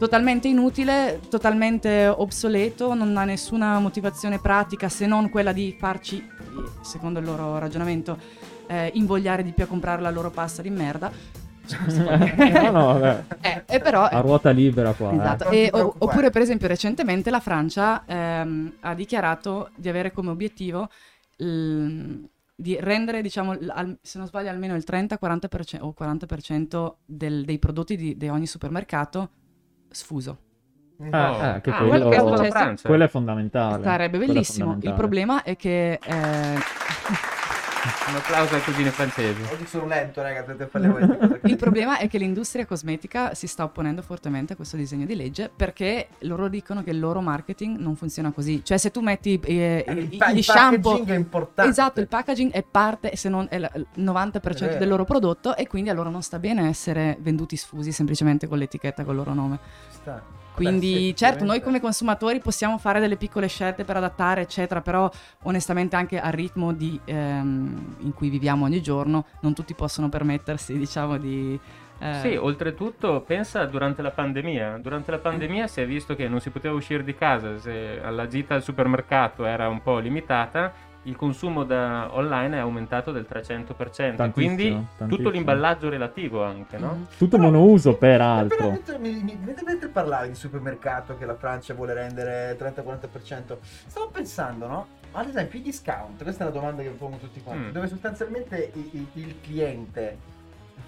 Totalmente 0.00 0.48
inutile, 0.48 1.20
totalmente 1.28 2.06
obsoleto, 2.06 2.94
non 2.94 3.14
ha 3.18 3.24
nessuna 3.24 3.78
motivazione 3.80 4.38
pratica 4.38 4.88
se 4.88 5.06
non 5.06 5.28
quella 5.28 5.52
di 5.52 5.76
farci, 5.78 6.26
secondo 6.80 7.18
il 7.18 7.26
loro 7.26 7.58
ragionamento, 7.58 8.16
eh, 8.66 8.90
invogliare 8.94 9.42
di 9.42 9.52
più 9.52 9.64
a 9.64 9.66
comprare 9.66 10.00
la 10.00 10.08
loro 10.08 10.30
pasta 10.30 10.62
di 10.62 10.70
merda. 10.70 11.10
no, 11.98 12.70
no, 12.70 12.98
vabbè. 12.98 13.24
Eh, 13.42 13.62
e 13.66 13.80
però 13.80 14.04
A 14.04 14.20
ruota 14.20 14.48
libera 14.48 14.94
qua. 14.94 15.10
eh. 15.10 15.16
Esatto. 15.16 15.48
Ti 15.50 15.56
E- 15.56 15.70
o- 15.70 15.94
oppure, 15.98 16.30
per 16.30 16.40
esempio, 16.40 16.66
recentemente 16.66 17.28
la 17.28 17.40
Francia 17.40 18.02
ehm, 18.06 18.72
ha 18.80 18.94
dichiarato 18.94 19.68
di 19.74 19.90
avere 19.90 20.12
come 20.12 20.30
obiettivo 20.30 20.88
il- 21.36 22.26
di 22.54 22.76
rendere, 22.80 23.20
diciamo, 23.20 23.52
l- 23.52 23.70
al- 23.74 23.98
se 24.00 24.16
non 24.16 24.26
sbaglio, 24.26 24.48
almeno 24.48 24.74
il 24.76 24.84
30-40% 24.86 25.78
o 25.82 25.92
40% 25.92 26.94
del- 27.04 27.44
dei 27.44 27.58
prodotti 27.58 27.96
di, 27.96 28.16
di 28.16 28.28
ogni 28.28 28.46
supermercato 28.46 29.28
sfuso. 29.90 30.38
Eh, 31.02 31.06
eh, 31.06 31.60
che 31.62 31.70
ah, 31.70 31.76
quello- 31.78 32.08
quello 32.08 32.08
che 32.10 32.16
è 32.16 32.76
quello- 32.82 33.04
è 33.04 33.08
fondamentale. 33.08 33.82
Sarebbe 33.82 34.18
bellissimo. 34.18 34.72
Il 34.72 34.72
fondamentale. 34.72 34.96
problema 34.96 35.42
è 35.42 35.56
che 35.56 35.92
eh, 35.92 36.58
Un 38.08 38.14
applauso 38.16 38.54
ai 38.56 38.62
cugini 38.62 38.90
francesi. 38.90 39.40
Oggi 39.50 39.64
sono 39.66 39.86
lento, 39.86 40.20
raga, 40.20 40.42
dovete 40.42 40.66
fare 40.66 40.86
le 40.86 40.92
cose. 41.16 41.40
Il 41.44 41.56
problema 41.56 41.96
è 41.96 42.08
che 42.08 42.18
l'industria 42.18 42.66
cosmetica 42.66 43.32
si 43.32 43.46
sta 43.46 43.64
opponendo 43.64 44.02
fortemente 44.02 44.52
a 44.52 44.56
questo 44.56 44.76
disegno 44.76 45.06
di 45.06 45.16
legge 45.16 45.50
perché 45.54 46.08
loro 46.20 46.48
dicono 46.48 46.82
che 46.82 46.90
il 46.90 46.98
loro 47.00 47.22
marketing 47.22 47.78
non 47.78 47.96
funziona 47.96 48.32
così. 48.32 48.62
Cioè, 48.62 48.76
se 48.76 48.90
tu 48.90 49.00
metti 49.00 49.40
eh, 49.44 49.84
Il, 49.88 50.16
pa- 50.18 50.30
gli 50.30 50.38
il 50.38 50.44
shampoo. 50.44 50.90
packaging 50.92 51.10
è 51.10 51.16
importante. 51.18 51.70
Esatto, 51.70 52.00
il 52.00 52.08
packaging 52.08 52.52
è 52.52 52.62
parte, 52.62 53.16
se 53.16 53.30
non 53.30 53.46
è 53.48 53.56
il 53.56 53.86
90% 53.96 54.40
vero. 54.58 54.78
del 54.78 54.88
loro 54.88 55.04
prodotto 55.04 55.56
e 55.56 55.66
quindi 55.66 55.88
a 55.88 55.94
loro 55.94 56.10
non 56.10 56.22
sta 56.22 56.38
bene 56.38 56.68
essere 56.68 57.16
venduti 57.20 57.56
sfusi 57.56 57.92
semplicemente 57.92 58.46
con 58.46 58.58
l'etichetta 58.58 59.04
con 59.04 59.12
il 59.12 59.18
loro 59.18 59.32
nome. 59.32 59.58
Ci 59.90 59.96
sta. 60.02 60.22
Quindi, 60.64 60.92
Beh, 60.92 60.98
sì, 60.98 61.14
certo, 61.16 61.44
noi 61.44 61.60
come 61.62 61.80
consumatori 61.80 62.38
possiamo 62.40 62.76
fare 62.78 63.00
delle 63.00 63.16
piccole 63.16 63.46
scelte 63.48 63.84
per 63.84 63.96
adattare, 63.96 64.42
eccetera, 64.42 64.80
però 64.82 65.10
onestamente 65.44 65.96
anche 65.96 66.20
al 66.20 66.32
ritmo 66.32 66.72
di, 66.72 67.00
ehm, 67.04 67.96
in 68.00 68.12
cui 68.14 68.28
viviamo 68.28 68.64
ogni 68.66 68.82
giorno, 68.82 69.24
non 69.40 69.54
tutti 69.54 69.74
possono 69.74 70.08
permettersi, 70.08 70.76
diciamo, 70.76 71.16
di... 71.18 71.58
eh, 71.98 72.14
Sì, 72.20 72.36
oltretutto 72.36 73.20
pensa 73.22 73.64
durante 73.66 74.02
la 74.02 74.10
pandemia. 74.10 74.78
Durante 74.78 75.10
la 75.10 75.18
pandemia 75.18 75.66
si 75.66 75.80
è 75.80 75.86
visto 75.86 76.14
che 76.14 76.28
non 76.28 76.40
si 76.40 76.50
poteva 76.50 76.74
uscire 76.74 77.04
di 77.04 77.14
casa, 77.14 77.58
se 77.58 78.00
alla 78.02 78.26
gita 78.26 78.54
al 78.54 78.62
supermercato 78.62 79.44
era 79.44 79.68
un 79.68 79.80
po' 79.82 79.98
limitata, 79.98 80.72
il 81.04 81.16
consumo 81.16 81.64
da 81.64 82.08
online 82.14 82.56
è 82.56 82.60
aumentato 82.60 83.10
del 83.10 83.26
300%, 83.28 83.66
Tantissimo, 83.66 84.32
quindi 84.32 84.70
tantissimo. 84.70 85.08
tutto 85.08 85.30
l'imballaggio 85.30 85.88
relativo 85.88 86.44
anche, 86.44 86.76
no? 86.76 86.92
mhm. 86.94 87.06
Tutto 87.16 87.38
monouso, 87.38 87.94
Però 87.96 88.12
peraltro. 88.16 88.70
mentre, 88.70 88.98
mentre- 88.98 89.62
mentre 89.64 89.88
parlavi 89.88 90.28
di 90.28 90.34
supermercato 90.34 91.16
che 91.16 91.24
la 91.24 91.36
Francia 91.36 91.72
vuole 91.72 91.94
rendere 91.94 92.54
30-40%, 92.58 93.58
stavo 93.86 94.08
pensando, 94.10 94.66
no? 94.66 94.86
ad 95.12 95.26
esempio 95.28 95.58
i 95.58 95.62
discount, 95.62 96.22
questa 96.22 96.44
è 96.44 96.48
una 96.48 96.56
domanda 96.56 96.82
che 96.82 96.90
pongo 96.90 97.16
tutti 97.16 97.40
quanti, 97.42 97.68
Mm. 97.68 97.72
dove 97.72 97.88
sostanzialmente 97.88 98.70
i- 98.74 98.90
i- 98.92 99.08
il 99.14 99.34
cliente 99.40 100.18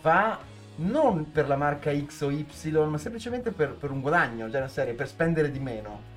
va 0.02 0.38
non 0.76 1.30
per 1.32 1.48
la 1.48 1.56
marca 1.56 1.90
X 1.94 2.20
o 2.22 2.30
Y, 2.30 2.46
ma 2.88 2.98
semplicemente 2.98 3.50
per, 3.50 3.74
per 3.74 3.90
un 3.90 4.00
guadagno, 4.00 4.48
cioè 4.50 4.58
una 4.58 4.68
serie, 4.68 4.92
per 4.94 5.08
spendere 5.08 5.50
di 5.50 5.58
meno. 5.58 6.10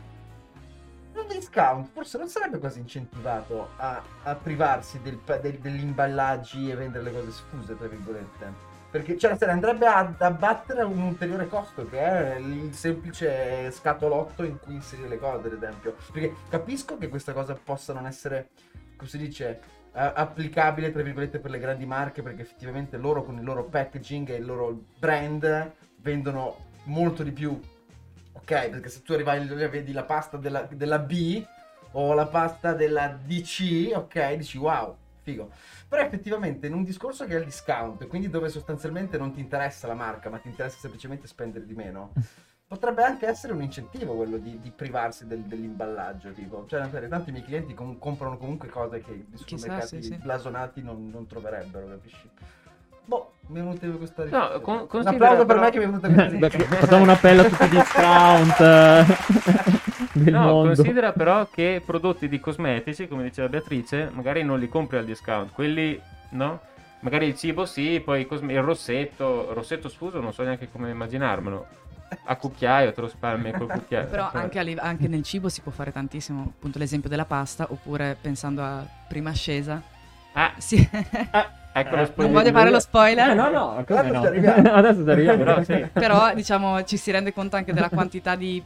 Un 1.15 1.27
discount 1.27 1.87
forse 1.93 2.17
non 2.17 2.27
sarebbe 2.27 2.57
quasi 2.59 2.79
incentivato 2.79 3.69
a, 3.77 4.01
a 4.23 4.35
privarsi 4.35 5.01
del 5.01 5.17
del- 5.41 5.59
degli 5.59 5.81
imballaggi 5.81 6.69
e 6.69 6.75
vendere 6.75 7.05
le 7.05 7.13
cose 7.13 7.31
sfuse, 7.31 7.77
tra 7.77 7.87
virgolette. 7.87 8.73
Perché 8.91 9.17
cioè, 9.17 9.31
la 9.31 9.37
serie 9.37 9.53
andrebbe 9.53 9.87
ad 9.87 10.21
abbattere 10.21 10.83
un 10.83 11.01
ulteriore 11.01 11.47
costo 11.47 11.85
che 11.87 11.99
è 11.99 12.35
il 12.35 12.73
semplice 12.73 13.69
scatolotto 13.71 14.43
in 14.43 14.59
cui 14.59 14.75
inserire 14.75 15.07
le 15.09 15.17
cose, 15.17 15.47
ad 15.47 15.53
esempio. 15.53 15.95
Perché 16.11 16.33
capisco 16.49 16.97
che 16.97 17.09
questa 17.09 17.33
cosa 17.33 17.57
possa 17.61 17.93
non 17.93 18.05
essere, 18.05 18.49
come 18.95 19.09
si 19.09 19.17
dice, 19.17 19.59
applicabile, 19.91 20.91
tra 20.91 21.01
virgolette, 21.01 21.39
per 21.39 21.51
le 21.51 21.59
grandi 21.59 21.85
marche, 21.85 22.21
perché 22.21 22.41
effettivamente 22.41 22.97
loro 22.97 23.23
con 23.23 23.37
il 23.37 23.43
loro 23.43 23.65
packaging 23.65 24.29
e 24.29 24.35
il 24.35 24.45
loro 24.45 24.83
brand 24.97 25.73
vendono 25.97 26.57
molto 26.83 27.23
di 27.23 27.31
più. 27.31 27.59
Ok, 28.45 28.69
perché 28.69 28.89
se 28.89 29.01
tu 29.01 29.13
arrivai 29.13 29.49
e 29.49 29.69
vedi 29.69 29.91
la 29.91 30.03
pasta 30.03 30.37
della, 30.37 30.67
della 30.71 30.99
B 30.99 31.43
o 31.93 32.13
la 32.13 32.27
pasta 32.27 32.73
della 32.73 33.07
DC, 33.07 33.91
ok, 33.95 34.33
dici 34.35 34.59
wow, 34.59 34.95
figo. 35.23 35.49
Però 35.87 35.99
effettivamente 36.03 36.67
in 36.67 36.75
un 36.75 36.83
discorso 36.83 37.25
che 37.25 37.35
è 37.35 37.39
il 37.39 37.45
discount, 37.45 38.05
quindi 38.05 38.29
dove 38.29 38.49
sostanzialmente 38.49 39.17
non 39.17 39.33
ti 39.33 39.39
interessa 39.39 39.87
la 39.87 39.95
marca, 39.95 40.29
ma 40.29 40.37
ti 40.37 40.47
interessa 40.47 40.77
semplicemente 40.77 41.25
spendere 41.25 41.65
di 41.65 41.73
meno, 41.73 42.13
potrebbe 42.67 43.01
anche 43.01 43.25
essere 43.25 43.51
un 43.51 43.63
incentivo 43.63 44.13
quello 44.13 44.37
di, 44.37 44.59
di 44.61 44.69
privarsi 44.69 45.25
del- 45.25 45.41
dell'imballaggio, 45.41 46.29
tipo. 46.31 46.65
Cioè, 46.67 46.87
per 46.89 47.07
tanto 47.07 47.29
i 47.29 47.33
miei 47.33 47.45
clienti 47.45 47.73
com- 47.73 47.97
comprano 47.97 48.37
comunque 48.37 48.67
cose 48.67 49.01
che 49.01 49.25
Chissà, 49.43 49.69
mercati 49.69 50.03
sì, 50.03 50.09
sì. 50.09 50.15
blasonati 50.17 50.83
non, 50.83 51.09
non 51.09 51.25
troverebbero, 51.25 51.87
capisci? 51.87 52.29
Boh, 53.05 53.31
mi 53.47 53.59
è 53.59 53.61
venuta 53.63 53.87
questa 53.97 54.23
No, 54.23 54.29
riflessione. 54.29 54.61
con- 54.61 54.77
Un 54.79 54.87
considera 54.87 55.15
applauso 55.25 55.45
per 55.45 55.55
però- 55.55 55.61
me 55.61 55.71
che 55.71 55.77
mi 55.77 55.83
è 55.83 55.87
venuta 55.87 56.07
questa 56.07 56.27
riflessione. 56.47 56.65
facciamo 56.79 57.03
un 57.03 57.09
appello 57.09 57.41
a 57.41 57.45
tutti 57.45 57.63
i 57.63 57.69
discount 57.69 58.59
eh, 58.59 59.05
del 60.13 60.33
No, 60.33 60.41
mondo. 60.41 60.73
considera 60.75 61.11
però 61.11 61.47
che 61.51 61.81
prodotti 61.85 62.27
di 62.27 62.39
cosmetici, 62.39 63.07
come 63.07 63.23
diceva 63.23 63.47
Beatrice, 63.49 64.09
magari 64.13 64.43
non 64.43 64.59
li 64.59 64.67
compri 64.69 64.97
al 64.97 65.05
discount. 65.05 65.51
Quelli, 65.51 65.99
no? 66.29 66.59
Magari 67.01 67.27
il 67.27 67.35
cibo 67.35 67.65
sì, 67.65 68.01
poi 68.03 68.25
cosme- 68.25 68.53
il 68.53 68.61
rossetto, 68.63 69.53
rossetto 69.53 69.89
sfuso 69.89 70.19
non 70.19 70.33
so 70.33 70.41
neanche 70.43 70.69
come 70.71 70.89
immaginarmelo. 70.89 71.65
A 72.25 72.35
cucchiaio 72.35 72.93
te 72.93 73.01
lo 73.01 73.07
spalmi 73.07 73.51
col 73.51 73.67
cucchiaio. 73.67 74.07
Però 74.07 74.29
Cioè, 74.31 74.41
anche, 74.41 74.63
live- 74.63 74.81
anche 74.81 75.07
nel 75.07 75.21
cibo 75.23 75.49
si 75.49 75.61
può 75.61 75.71
fare 75.71 75.91
tantissimo, 75.91 76.53
appunto 76.55 76.79
l'esempio 76.79 77.09
della 77.09 77.25
pasta, 77.25 77.67
oppure 77.69 78.17
pensando 78.19 78.63
a 78.63 78.83
prima 79.07 79.29
ascesa. 79.31 79.79
Ah, 80.33 80.53
Sì. 80.57 80.87
ecco 81.75 81.95
Eh, 81.95 81.99
lo 81.99 82.05
spoiler. 82.05 82.31
Non 82.33 82.41
voglio 82.43 82.51
fare 82.57 82.69
lo 82.69 82.79
spoiler. 82.79 83.29
Eh, 83.29 83.33
no, 83.33 83.49
no, 83.49 83.83
come 83.85 83.99
Adesso 83.99 84.61
no? 84.61 84.71
Adesso 84.73 85.03
ci 85.03 85.09
arriviamo. 85.09 85.43
Però 85.43 85.63
sì. 85.63 85.87
Però 85.93 86.33
diciamo 86.33 86.83
ci 86.83 86.97
si 86.97 87.11
rende 87.11 87.33
conto 87.33 87.55
anche 87.57 87.73
della 87.73 87.89
quantità 87.89 88.35
di, 88.35 88.63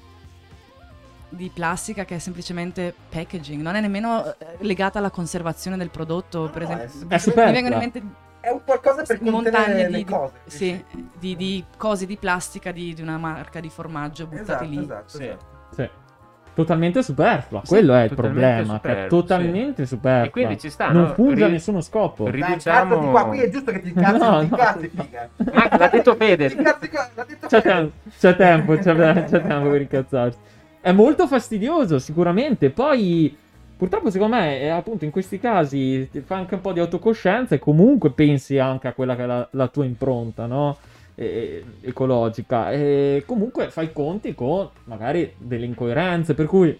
di 1.29 1.51
plastica 1.53 2.05
che 2.05 2.15
è 2.15 2.19
semplicemente 2.19 2.93
packaging, 3.09 3.61
non 3.61 3.75
è 3.75 3.81
nemmeno 3.81 4.25
eh, 4.25 4.35
legata 4.59 4.99
alla 4.99 5.09
conservazione 5.11 5.77
del 5.77 5.89
prodotto, 5.89 6.49
per 6.51 6.63
No, 6.67 6.69
esempio. 6.81 6.87
è 7.15 7.17
superflua. 7.19 7.45
Mi 7.45 7.51
vengono 7.51 7.73
in 7.75 7.79
mente 7.79 8.03
È 8.41 8.49
un 8.49 8.61
qualcosa 8.63 9.03
per 9.03 9.21
montagne 9.21 9.87
di, 9.89 10.05
cose. 10.05 10.33
sì, 10.45 10.85
di, 11.17 11.35
di 11.35 11.65
cose 11.77 12.05
di 12.05 12.15
plastica 12.17 12.71
di, 12.71 12.93
di 12.93 13.01
una 13.01 13.17
marca 13.17 13.59
di 13.59 13.69
formaggio 13.69 14.27
buttati 14.27 14.41
Esatto, 14.41 14.63
lì. 14.65 14.79
esatto, 14.79 15.07
Sì. 15.17 15.23
esatto. 15.25 15.45
Sì. 15.75 15.89
Totalmente 16.59 17.01
superflua, 17.03 17.61
Sì, 17.63 17.67
quello 17.69 17.93
è 17.93 18.03
il 18.03 18.13
problema, 18.13 18.51
che 18.81 18.89
è 18.89 18.93
superfluo, 18.95 19.19
totalmente 19.21 19.85
superflua. 19.85 20.25
E 20.25 20.29
quindi 20.29 20.59
ci 20.59 20.69
sta, 20.69 20.91
non 20.91 21.03
no? 21.03 21.13
funge 21.13 21.43
a 21.45 21.47
nessuno 21.47 21.79
scopo. 21.79 22.25
ri- 22.27 22.39
Dai, 22.41 22.49
Riduciamo- 22.49 22.95
incazzati 22.95 23.11
qua, 23.11 23.25
qui 23.27 23.39
è 23.39 23.49
giusto 23.49 23.71
che 23.71 23.81
ti 23.81 23.87
incazzi, 23.89 24.17
No, 24.19 24.39
ti 24.41 24.49
no. 24.49 25.03
figa. 25.03 25.29
Ma 25.53 25.77
l'ha 25.77 25.87
detto 25.87 26.15
Fede. 26.15 26.55
L'ha 26.61 26.77
detto 27.25 27.47
C'è, 27.47 27.61
Fede. 27.61 27.61
tem- 27.61 27.91
c'è 28.19 28.35
tempo, 28.35 28.73
c'è, 28.77 29.23
c'è 29.25 29.41
tempo 29.41 29.69
per 29.69 29.81
incazzarsi. 29.81 30.37
È 30.81 30.91
molto 30.91 31.27
fastidioso, 31.27 31.97
sicuramente. 31.97 32.69
Poi, 32.71 33.33
purtroppo, 33.77 34.09
secondo 34.09 34.35
me, 34.35 34.59
è, 34.59 34.67
appunto, 34.67 35.05
in 35.05 35.11
questi 35.11 35.39
casi 35.39 36.09
ti 36.11 36.19
fa 36.19 36.35
anche 36.35 36.55
un 36.55 36.61
po' 36.61 36.73
di 36.73 36.81
autocoscienza 36.81 37.55
e 37.55 37.59
comunque 37.59 38.11
pensi 38.11 38.57
anche 38.59 38.89
a 38.89 38.93
quella 38.93 39.15
che 39.15 39.23
è 39.23 39.25
la, 39.25 39.47
la 39.51 39.67
tua 39.67 39.85
impronta, 39.85 40.45
no? 40.45 40.75
E- 41.21 41.63
ecologica. 41.81 42.71
E 42.71 43.23
comunque 43.25 43.69
fai 43.69 43.91
conti 43.91 44.33
con 44.33 44.69
magari 44.85 45.33
delle 45.37 45.65
incoerenze, 45.65 46.33
per 46.33 46.45
cui 46.45 46.79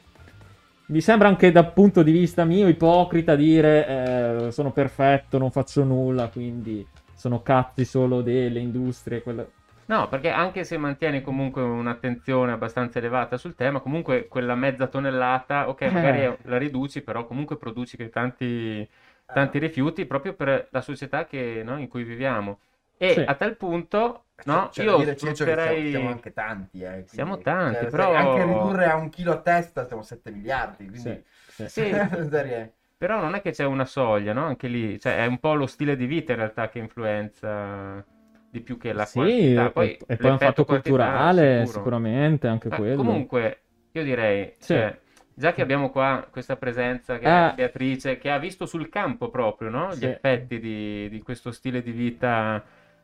mi 0.88 1.02
sembra 1.02 1.28
anche 1.28 1.52
dal 1.52 1.74
punto 1.74 2.02
di 2.04 2.12
vista 2.12 2.46
mio 2.46 2.68
ipocrita 2.70 3.36
dire 3.36 4.46
eh, 4.48 4.52
sono 4.52 4.72
perfetto, 4.72 5.38
non 5.38 5.52
faccio 5.52 5.84
nulla, 5.84 6.30
quindi 6.30 6.88
sono 7.14 7.42
cazzi 7.42 7.84
solo 7.84 8.22
delle 8.22 8.60
industrie. 8.60 9.22
quelle- 9.22 9.50
No, 9.88 10.08
perché 10.08 10.30
anche 10.30 10.64
se 10.64 10.78
mantieni 10.78 11.22
comunque 11.22 11.62
un'attenzione 11.62 12.52
abbastanza 12.54 13.00
elevata 13.00 13.38
sul 13.38 13.56
tema, 13.56 13.82
comunque 13.82 14.28
quella 14.28 14.56
mezza 14.56 14.88
tonnellata, 14.88 15.68
ok, 15.68 15.82
Eh. 15.82 15.92
magari 15.92 16.38
la 16.44 16.58
riduci, 16.58 17.02
però 17.02 17.26
comunque 17.26 17.58
produci 17.58 17.98
tanti, 18.10 18.88
tanti 19.26 19.60
rifiuti 19.60 20.06
proprio 20.06 20.34
per 20.34 20.68
la 20.72 20.82
società 20.82 21.26
che, 21.26 21.62
no, 21.66 21.78
in 21.78 21.88
cui 21.88 22.04
viviamo. 22.04 22.60
E 22.98 23.14
Sì. 23.14 23.20
a 23.22 23.34
tal 23.36 23.56
punto, 23.58 24.26
no, 24.46 24.70
C'è 24.72 24.84
io 24.84 24.92
da 24.92 24.98
dire, 24.98 25.16
Ciccio, 25.18 25.28
che 25.30 25.36
siamo, 25.36 25.56
sfrutterei... 25.56 25.90
siamo 25.92 26.10
anche 26.10 26.34
tanti, 26.34 26.82
eh, 26.82 26.88
quindi- 26.90 27.08
Siamo 27.08 27.38
tanti, 27.40 27.80
cioè, 27.80 27.90
però- 27.90 28.14
Anche 28.14 28.46
ridurre 28.46 28.86
a 28.86 28.96
un 28.96 29.10
chilo 29.10 29.32
a 29.34 29.42
testa 29.42 29.86
siamo 29.86 30.02
7 30.04 30.32
miliardi, 30.32 30.88
quindi... 30.90 31.24
Sì, 31.48 31.68
sì. 31.68 31.90
Però 33.00 33.22
non 33.22 33.34
è 33.34 33.42
che 33.42 33.52
c'è 33.52 33.64
una 33.64 33.86
soglia, 33.86 34.34
no? 34.34 34.44
Anche 34.44 34.68
lì, 34.68 35.00
cioè 35.00 35.20
è 35.24 35.26
un 35.26 35.40
po' 35.40 35.54
lo 35.54 35.68
stile 35.68 35.96
di 35.96 36.06
vita 36.06 36.34
in 36.34 36.40
realtà 36.40 36.68
che 36.68 36.80
influenza 36.80 38.04
di 38.52 38.60
più 38.60 38.78
che 38.78 38.92
la 38.92 39.06
Sì, 39.06 39.20
quantità. 39.20 39.62
e, 39.62 39.66
e 39.66 39.72
poi 39.72 39.98
un 40.10 40.18
l'effetto 40.18 40.38
fatto 40.38 40.66
culturale, 40.66 41.60
sicuro. 41.60 41.78
sicuramente 41.78 42.48
anche 42.48 42.68
Ma 42.68 42.76
quello. 42.76 42.96
comunque, 42.98 43.62
io 43.94 44.04
direi, 44.04 44.54
Sì. 44.58 44.74
cioè, 44.74 45.00
già 45.34 45.54
che 45.54 45.62
abbiamo 45.62 45.92
qua 45.92 46.28
questa 46.30 46.58
presenza 46.58 47.18
che 47.20 47.26
Eh. 47.26 47.52
è 47.52 47.54
Beatrice, 47.56 48.18
che 48.18 48.30
ha 48.30 48.38
visto 48.38 48.66
sul 48.66 48.90
campo 48.90 49.30
proprio 49.30 49.70
no? 49.70 49.96
gli 49.96 50.00
Sì. 50.00 50.06
effetti 50.06 50.60
di, 50.60 51.08
di 51.10 51.22
questo 51.22 51.52
stile 51.52 51.82
di 51.82 51.92
vita 51.92 52.62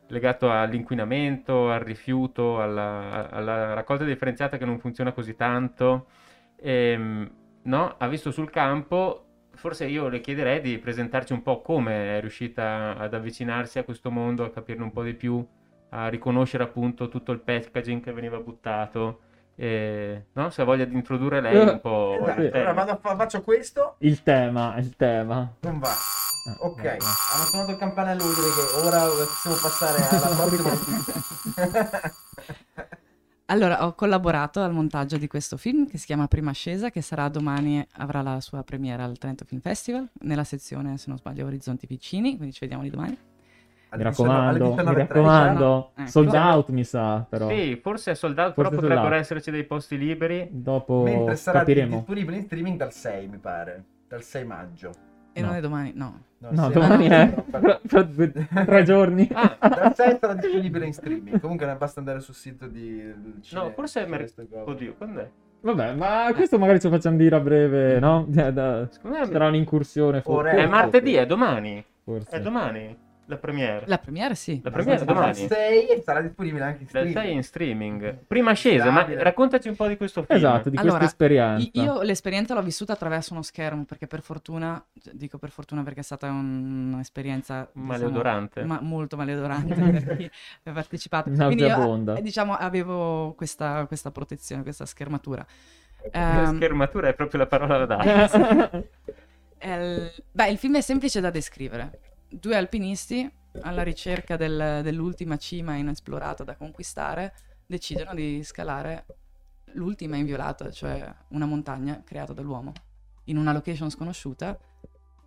legato 0.08 0.50
all'inquinamento, 0.50 1.70
al 1.70 1.80
rifiuto, 1.80 2.60
alla, 2.60 3.28
alla 3.30 3.74
raccolta 3.74 4.04
differenziata 4.04 4.56
che 4.56 4.64
non 4.64 4.78
funziona 4.78 5.12
così 5.12 5.34
tanto, 5.34 6.06
ehm, 6.60 7.30
no? 7.62 7.94
Ha 7.98 8.08
visto 8.08 8.30
sul 8.30 8.50
campo. 8.50 9.22
Forse 9.56 9.86
io 9.86 10.08
le 10.08 10.20
chiederei 10.20 10.60
di 10.60 10.78
presentarci 10.78 11.32
un 11.32 11.42
po' 11.42 11.62
come 11.62 12.18
è 12.18 12.20
riuscita 12.20 12.96
ad 12.98 13.14
avvicinarsi 13.14 13.78
a 13.78 13.84
questo 13.84 14.10
mondo, 14.10 14.44
a 14.44 14.50
capirne 14.50 14.84
un 14.84 14.92
po' 14.92 15.02
di 15.02 15.14
più, 15.14 15.44
a 15.90 16.08
riconoscere 16.08 16.62
appunto 16.62 17.08
tutto 17.08 17.32
il 17.32 17.40
packaging 17.40 18.02
che 18.02 18.12
veniva 18.12 18.38
buttato. 18.38 19.20
E, 19.56 20.26
no? 20.34 20.50
Se 20.50 20.60
ha 20.60 20.64
voglia 20.66 20.84
di 20.84 20.94
introdurre 20.94 21.40
lei 21.40 21.56
un 21.56 21.80
po'. 21.80 22.18
Esatto. 22.20 22.40
Allora 22.54 22.72
vado 22.74 22.90
a 22.92 22.96
fa- 22.96 23.16
faccio 23.16 23.40
questo, 23.40 23.94
Il 24.00 24.22
tema, 24.22 24.76
il 24.76 24.94
tema. 24.94 25.54
non 25.60 25.78
va. 25.78 25.94
Ah, 26.46 26.56
Ok, 26.60 26.76
vabbè. 26.82 26.96
hanno 27.34 27.44
suonato 27.44 27.70
il 27.72 27.76
campanello, 27.76 28.22
vuol 28.22 28.34
dire 28.34 28.46
che 28.54 28.86
ora 28.86 29.06
possiamo 29.06 29.56
passare 29.60 30.08
alla 30.08 30.34
prossima. 30.46 31.04
Allora, 33.48 33.86
ho 33.86 33.94
collaborato 33.94 34.60
al 34.60 34.72
montaggio 34.72 35.18
di 35.18 35.28
questo 35.28 35.56
film 35.56 35.86
che 35.86 35.98
si 35.98 36.06
chiama 36.06 36.26
Prima 36.26 36.50
Ascesa, 36.50 36.90
che 36.90 37.00
sarà 37.00 37.28
domani, 37.28 37.84
avrà 37.98 38.20
la 38.20 38.40
sua 38.40 38.64
premiera 38.64 39.04
al 39.04 39.18
Trento 39.18 39.44
Film 39.44 39.60
Festival, 39.60 40.08
nella 40.22 40.42
sezione, 40.42 40.98
se 40.98 41.04
non 41.08 41.16
sbaglio, 41.18 41.46
Orizzonti 41.46 41.86
Vicini, 41.86 42.34
quindi 42.36 42.52
ci 42.52 42.58
vediamo 42.62 42.82
lì 42.82 42.90
domani. 42.90 43.16
Mi 43.92 44.02
raccomando, 44.02 44.74
mi 44.74 44.94
raccomando. 44.94 45.92
Ecco. 45.96 46.10
Sold 46.10 46.34
out 46.34 46.68
mi 46.70 46.82
sa, 46.82 47.24
però. 47.28 47.48
Sì, 47.48 47.78
forse 47.80 48.10
è 48.10 48.14
soldato, 48.16 48.52
Forse 48.54 48.70
però 48.70 48.80
sold 48.80 48.88
potrebbero 48.90 49.14
out. 49.14 49.22
esserci 49.24 49.50
dei 49.52 49.64
posti 49.64 49.96
liberi. 49.96 50.48
Dopo 50.50 51.02
Mentre 51.04 51.36
sarà 51.36 51.60
capiremo. 51.60 51.96
disponibile 51.98 52.36
in 52.38 52.42
streaming 52.46 52.76
dal 52.76 52.92
6, 52.92 53.28
mi 53.28 53.38
pare. 53.38 53.84
Dal 54.08 54.24
6 54.24 54.44
maggio. 54.44 54.90
E 55.32 55.40
No. 55.40 55.46
non 55.46 55.56
è 55.56 55.60
domani, 55.60 55.92
no. 55.94 56.20
No, 56.38 56.48
No, 56.50 56.68
domani 56.68 57.08
no, 57.08 57.14
è 57.14 57.32
no, 57.34 57.44
fra, 57.60 57.80
fra 57.86 58.02
due- 58.02 58.32
tre 58.66 58.82
giorni. 58.84 59.28
Ah, 59.32 59.56
Dal 59.58 59.94
6 59.94 60.18
sarà 60.20 60.34
disponibile 60.34 60.84
in 60.86 60.92
streaming. 60.92 61.40
Comunque 61.40 61.64
ne 61.66 61.74
basta 61.76 61.98
andare 62.00 62.20
sul 62.20 62.34
sito 62.34 62.66
di 62.66 62.96
del 62.96 63.40
no, 63.52 63.70
forse 63.70 64.04
è 64.04 64.06
mer- 64.06 64.20
queste 64.20 64.46
cose. 64.48 64.70
Oddio, 64.70 64.94
quando 64.98 65.20
è? 65.20 65.30
Vabbè, 65.62 65.94
ma 65.94 66.30
questo 66.34 66.58
magari 66.58 66.78
ce 66.78 66.88
lo 66.88 66.94
facciamo 66.94 67.16
dire 67.16 67.34
a 67.36 67.40
breve, 67.40 67.98
no? 67.98 68.26
Eh, 68.36 68.52
da- 68.52 68.86
Secondo 68.90 69.18
me 69.18 69.24
Sarà 69.26 69.46
un'incursione. 69.48 70.20
for- 70.20 70.36
Ore- 70.40 70.50
è 70.50 70.54
forse. 70.56 70.68
martedì, 70.68 71.14
è 71.14 71.26
domani. 71.26 71.84
Forse. 72.04 72.36
È 72.36 72.40
domani 72.40 72.96
la 73.26 73.36
premiere. 73.36 73.84
La 73.86 73.98
premiere 73.98 74.34
sì. 74.34 74.60
La 74.62 74.70
premiere 74.70 75.00
è 75.00 75.04
Dal 75.04 75.14
domani. 75.14 75.34
6 75.46 75.88
e 75.88 76.02
sarà 76.02 76.20
disponibile 76.20 76.64
anche 76.64 76.82
in 76.82 76.88
Dal 76.90 77.08
streaming. 77.08 77.24
6 77.26 77.34
in 77.34 77.42
streaming. 77.42 78.18
Prima 78.26 78.52
scesa, 78.52 78.90
ma 78.90 79.06
raccontaci 79.08 79.68
un 79.68 79.76
po' 79.76 79.86
di 79.86 79.96
questo 79.96 80.22
film. 80.22 80.38
Esatto, 80.38 80.70
di 80.70 80.76
Allora, 80.76 80.98
questa 80.98 81.14
esperienza. 81.24 81.68
Io 81.72 82.02
l'esperienza 82.02 82.54
l'ho 82.54 82.62
vissuta 82.62 82.92
attraverso 82.92 83.32
uno 83.32 83.42
schermo, 83.42 83.84
perché 83.84 84.06
per 84.06 84.22
fortuna, 84.22 84.82
cioè, 85.02 85.14
dico 85.14 85.38
per 85.38 85.50
fortuna 85.50 85.82
perché 85.82 86.00
è 86.00 86.04
stata 86.04 86.26
un- 86.28 86.92
un'esperienza 86.94 87.68
diciamo, 87.72 87.86
Maleodorante. 87.92 88.64
ma- 88.64 88.80
molto 88.80 89.16
maleodorante 89.16 89.74
per 90.04 90.16
chi 90.16 90.30
ha 90.64 90.72
partecipato. 90.72 91.30
Quindi 91.30 91.64
io, 91.64 92.14
eh, 92.16 92.22
diciamo, 92.22 92.54
avevo 92.54 93.34
questa, 93.34 93.86
questa 93.86 94.10
protezione, 94.10 94.62
questa 94.62 94.86
schermatura. 94.86 95.44
La 96.12 96.42
Ehm, 96.48 96.56
schermatura 96.56 97.08
è 97.08 97.14
proprio 97.14 97.40
la 97.40 97.46
parola 97.46 97.84
da 97.84 97.96
dare. 97.96 98.90
il... 99.62 100.12
Beh, 100.30 100.48
il 100.50 100.58
film 100.58 100.76
è 100.76 100.80
semplice 100.80 101.20
da 101.20 101.30
descrivere. 101.30 101.98
Due 102.28 102.56
alpinisti 102.56 103.30
alla 103.62 103.82
ricerca 103.82 104.36
del- 104.36 104.80
dell'ultima 104.82 105.36
cima 105.36 105.76
inesplorata 105.76 106.44
da 106.44 106.56
conquistare 106.56 107.34
decidono 107.66 108.14
di 108.14 108.42
scalare 108.42 109.06
l'ultima 109.72 110.16
inviolata, 110.16 110.70
cioè 110.70 111.12
una 111.28 111.46
montagna 111.46 112.02
creata 112.04 112.32
dall'uomo, 112.32 112.72
in 113.24 113.36
una 113.36 113.52
location 113.52 113.90
sconosciuta. 113.90 114.58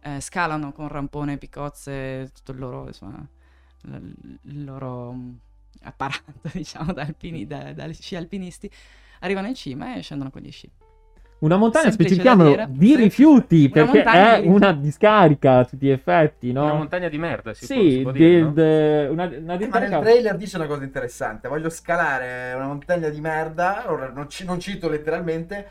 Eh, 0.01 0.21
scalano 0.21 0.71
con 0.71 0.87
rampone, 0.87 1.37
picozze, 1.37 2.31
tutto 2.33 2.51
il 2.53 2.59
loro, 2.59 2.87
insomma, 2.87 3.27
il 3.83 4.63
loro 4.63 5.11
mm, 5.11 5.33
apparato, 5.81 6.33
diciamo, 6.53 6.93
da, 6.93 7.01
alpini, 7.01 7.45
da, 7.45 7.73
da 7.73 7.91
sci 7.91 8.15
alpinisti. 8.15 8.71
Arrivano 9.19 9.47
in 9.47 9.55
cima 9.55 9.95
e 9.95 10.01
scendono 10.01 10.31
con 10.31 10.41
gli 10.41 10.51
sci. 10.51 10.71
Una 11.39 11.55
montagna, 11.55 11.89
specifichiamolo, 11.89 12.65
di 12.69 12.95
rifiuti, 12.97 13.71
Una 13.73 13.85
perché 13.85 14.03
è 14.03 14.41
di 14.41 14.47
una 14.47 14.73
discarica 14.73 15.59
a 15.59 15.65
tutti 15.65 15.85
gli 15.85 15.89
effetti, 15.89 16.51
no? 16.51 16.65
Una 16.65 16.73
montagna 16.73 17.07
di 17.07 17.17
merda, 17.17 17.53
si, 17.53 17.65
può, 17.65 17.75
Sì, 17.81 17.89
si 17.91 18.01
può 18.01 18.11
dire, 18.11 18.51
del- 18.51 19.05
no? 19.07 19.11
una, 19.13 19.23
una 19.23 19.23
Eh, 19.23 19.39
Ma 19.39 19.53
nel 19.53 19.57
discarica... 19.57 19.99
trailer 19.99 20.35
dice 20.35 20.57
una 20.57 20.65
cosa 20.67 20.83
interessante. 20.83 21.47
Voglio 21.47 21.69
scalare 21.69 22.53
una 22.55 22.67
montagna 22.67 23.07
di 23.07 23.21
merda. 23.21 23.85
Ora 23.87 24.11
non, 24.13 24.29
ci- 24.29 24.43
non 24.43 24.59
cito 24.59 24.89
letteralmente. 24.89 25.69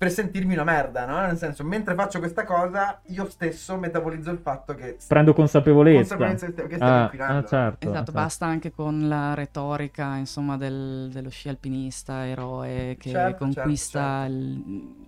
Per 0.00 0.10
sentirmi 0.10 0.54
una 0.54 0.64
merda, 0.64 1.04
no? 1.04 1.20
Nel 1.26 1.36
senso, 1.36 1.62
mentre 1.62 1.94
faccio 1.94 2.20
questa 2.20 2.44
cosa, 2.44 3.02
io 3.08 3.28
stesso 3.28 3.76
metabolizzo 3.76 4.30
il 4.30 4.38
fatto 4.38 4.74
che. 4.74 4.96
Prendo 5.06 5.34
consapevolezza. 5.34 6.16
Consapevolezza 6.16 6.66
che 6.66 6.74
stiamo 6.76 6.94
Ah, 7.00 7.02
inquinando. 7.02 7.36
ah, 7.36 7.44
certo. 7.46 7.84
Esatto, 7.86 7.96
certo. 8.06 8.12
basta 8.12 8.46
anche 8.46 8.70
con 8.70 9.08
la 9.08 9.34
retorica, 9.34 10.16
insomma, 10.16 10.56
del- 10.56 11.10
dello 11.12 11.28
sci 11.28 11.50
alpinista 11.50 12.26
eroe 12.26 12.96
che 12.98 13.10
Certo, 13.10 13.44
conquista 13.44 14.22
certo, 14.22 14.32
Il, 14.32 15.06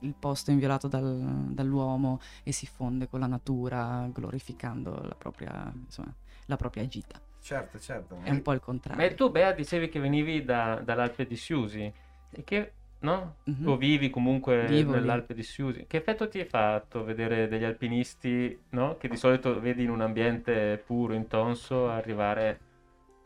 il 0.00 0.14
posto 0.18 0.50
inviolato 0.50 0.88
dal- 0.88 1.50
dall'uomo 1.50 2.18
e 2.42 2.50
si 2.50 2.66
fonde 2.66 3.08
con 3.08 3.20
la 3.20 3.28
natura, 3.28 4.08
glorificando 4.12 4.90
la 5.04 5.14
propria, 5.16 5.72
insomma, 5.84 6.12
la 6.46 6.56
propria 6.56 6.84
gita. 6.88 7.20
Certo, 7.40 7.78
certo. 7.78 8.18
È 8.24 8.30
un 8.30 8.42
po' 8.42 8.50
il 8.50 8.58
Ma 8.58 8.64
contrario. 8.64 9.14
tu, 9.14 9.30
Bea, 9.30 9.52
dicevi 9.52 9.88
che 9.88 10.00
venivi 10.00 10.44
da- 10.44 10.80
dall'Alpe 10.84 11.26
di 11.28 11.36
Siusi. 11.36 11.92
E 12.34 12.42
che, 12.44 12.72
no? 13.02 13.36
Mhm. 13.44 13.68
O 13.68 13.76
vivi 13.76 14.10
comunque 14.10 14.66
Vivo 14.66 14.92
nell'Alpe 14.92 15.34
di 15.34 15.42
Siusi. 15.42 15.84
Che 15.86 15.96
effetto 15.96 16.28
ti 16.28 16.40
hai 16.40 16.46
fatto 16.46 17.04
vedere 17.04 17.46
degli 17.48 17.64
alpinisti, 17.64 18.58
no? 18.70 18.96
Che 18.96 19.08
di 19.08 19.16
solito 19.16 19.60
vedi 19.60 19.82
in 19.84 19.90
un 19.90 20.00
ambiente 20.00 20.82
puro, 20.84 21.12
intonso, 21.14 21.88
arrivare 21.88 22.58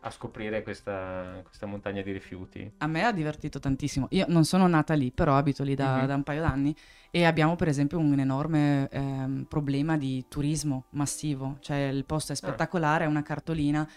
a 0.01 0.11
scoprire 0.11 0.62
questa, 0.62 1.41
questa 1.43 1.67
montagna 1.67 2.01
di 2.03 2.12
rifiuti. 2.12 2.71
A 2.79 2.87
me 2.87 3.03
ha 3.05 3.11
divertito 3.12 3.59
tantissimo. 3.59 4.07
Io 4.11 4.25
non 4.29 4.45
sono 4.45 4.67
nata 4.69 4.95
lì, 4.95 5.11
però 5.11 5.37
abito 5.37 5.65
lì 5.65 5.75
da, 5.75 6.01
Mhm. 6.03 6.07
da 6.07 6.15
un 6.15 6.23
paio 6.23 6.43
d'anni 6.43 6.75
e 7.11 7.25
abbiamo 7.25 7.57
per 7.57 7.69
esempio 7.69 7.99
un 7.99 8.19
enorme 8.19 8.89
ehm, 8.91 9.47
problema 9.49 9.97
di 9.97 10.25
turismo 10.29 10.85
massivo. 10.91 11.57
Cioè 11.61 11.89
il 11.89 12.05
posto 12.05 12.33
è 12.33 12.37
spettacolare, 12.37 13.05
è 13.05 13.09
una 13.09 13.23
cartolina, 13.23 13.89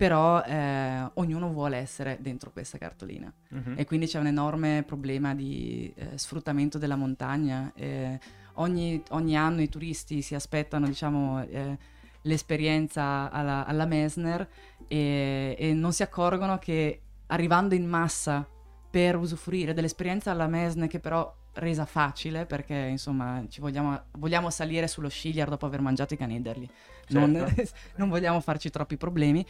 però 0.00 0.42
eh, 0.42 1.10
ognuno 1.14 1.52
vuole 1.52 1.76
essere 1.76 2.16
dentro 2.22 2.50
questa 2.52 2.78
cartolina. 2.78 3.30
Mhm. 3.50 3.74
E 3.76 3.84
quindi 3.84 4.06
c'è 4.06 4.18
un 4.18 4.28
enorme 4.28 4.82
problema 4.86 5.34
di 5.34 5.92
eh, 5.94 6.16
sfruttamento 6.16 6.78
della 6.78 6.96
montagna. 6.96 7.70
eh, 7.74 8.18
ogni, 8.54 9.02
ogni 9.10 9.36
anno 9.36 9.60
i 9.60 9.68
turisti 9.68 10.22
si 10.22 10.34
aspettano, 10.34 10.86
diciamo, 10.86 11.42
eh, 11.42 11.76
l'esperienza 12.22 13.30
alla, 13.30 13.66
alla 13.66 13.84
Messner 13.84 14.48
e, 14.88 15.54
e 15.58 15.74
non 15.74 15.92
si 15.92 16.02
accorgono 16.02 16.56
che 16.56 17.02
arrivando 17.26 17.74
in 17.74 17.86
massa 17.86 18.48
per 18.88 19.16
usufruire 19.16 19.74
dell'esperienza 19.74 20.30
alla 20.30 20.46
Messner, 20.46 20.88
che 20.88 20.98
però 20.98 21.30
resa 21.54 21.84
facile 21.84 22.46
perché 22.46 22.74
insomma 22.74 23.44
ci 23.48 23.60
vogliamo, 23.60 24.04
vogliamo 24.12 24.48
salire 24.50 24.86
sullo 24.86 25.08
scigliar 25.08 25.48
dopo 25.48 25.66
aver 25.66 25.80
mangiato 25.80 26.14
i 26.14 26.16
canederli 26.16 26.70
non, 27.08 27.34
Certo. 27.34 27.72
non 27.96 28.08
vogliamo 28.08 28.40
farci 28.40 28.70
troppi 28.70 28.96
problemi 28.96 29.44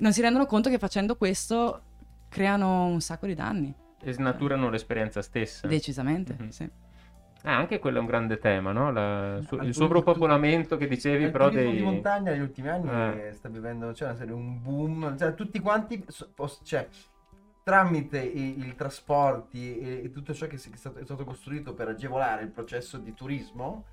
non 0.00 0.12
si 0.12 0.20
rendono 0.20 0.44
conto 0.46 0.68
che 0.68 0.78
facendo 0.78 1.16
questo 1.16 1.82
creano 2.28 2.86
un 2.86 3.00
sacco 3.00 3.26
di 3.26 3.34
danni 3.34 3.74
E 4.02 4.12
snaturano 4.12 4.68
l'esperienza 4.70 5.22
stessa. 5.22 5.66
decisamente 5.66 6.36
Mhm. 6.38 6.48
sì. 6.48 6.70
Ah, 7.44 7.56
anche 7.56 7.78
quello 7.78 7.96
è 7.96 8.00
un 8.00 8.06
grande 8.06 8.38
tema, 8.38 8.70
no? 8.72 8.92
La- 8.92 9.40
su- 9.46 9.56
il 9.62 9.72
sovrappopolamento 9.74 10.76
che 10.76 10.86
dicevi, 10.86 11.30
però 11.30 11.48
dei... 11.48 11.72
di 11.72 11.80
montagna 11.82 12.32
negli 12.32 12.40
ultimi 12.42 12.68
anni 12.68 12.90
Eh. 13.28 13.32
sta 13.32 13.48
vivendo 13.48 13.94
cioè, 13.94 14.08
una 14.08 14.16
serie, 14.18 14.34
un 14.34 14.60
boom, 14.60 15.16
cioè, 15.16 15.32
tutti 15.34 15.58
quanti, 15.58 16.04
cioè, 16.62 16.86
tramite 17.62 18.18
i, 18.20 18.66
i 18.66 18.74
trasporti 18.74 19.78
e, 19.78 20.02
e 20.04 20.10
tutto 20.10 20.34
ciò 20.34 20.46
che, 20.46 20.58
si- 20.58 20.68
che 20.68 20.74
è, 20.76 20.78
stato, 20.78 20.98
è 20.98 21.04
stato 21.04 21.24
costruito 21.24 21.72
per 21.72 21.88
agevolare 21.88 22.42
il 22.42 22.50
processo 22.50 22.98
di 22.98 23.14
turismo, 23.14 23.84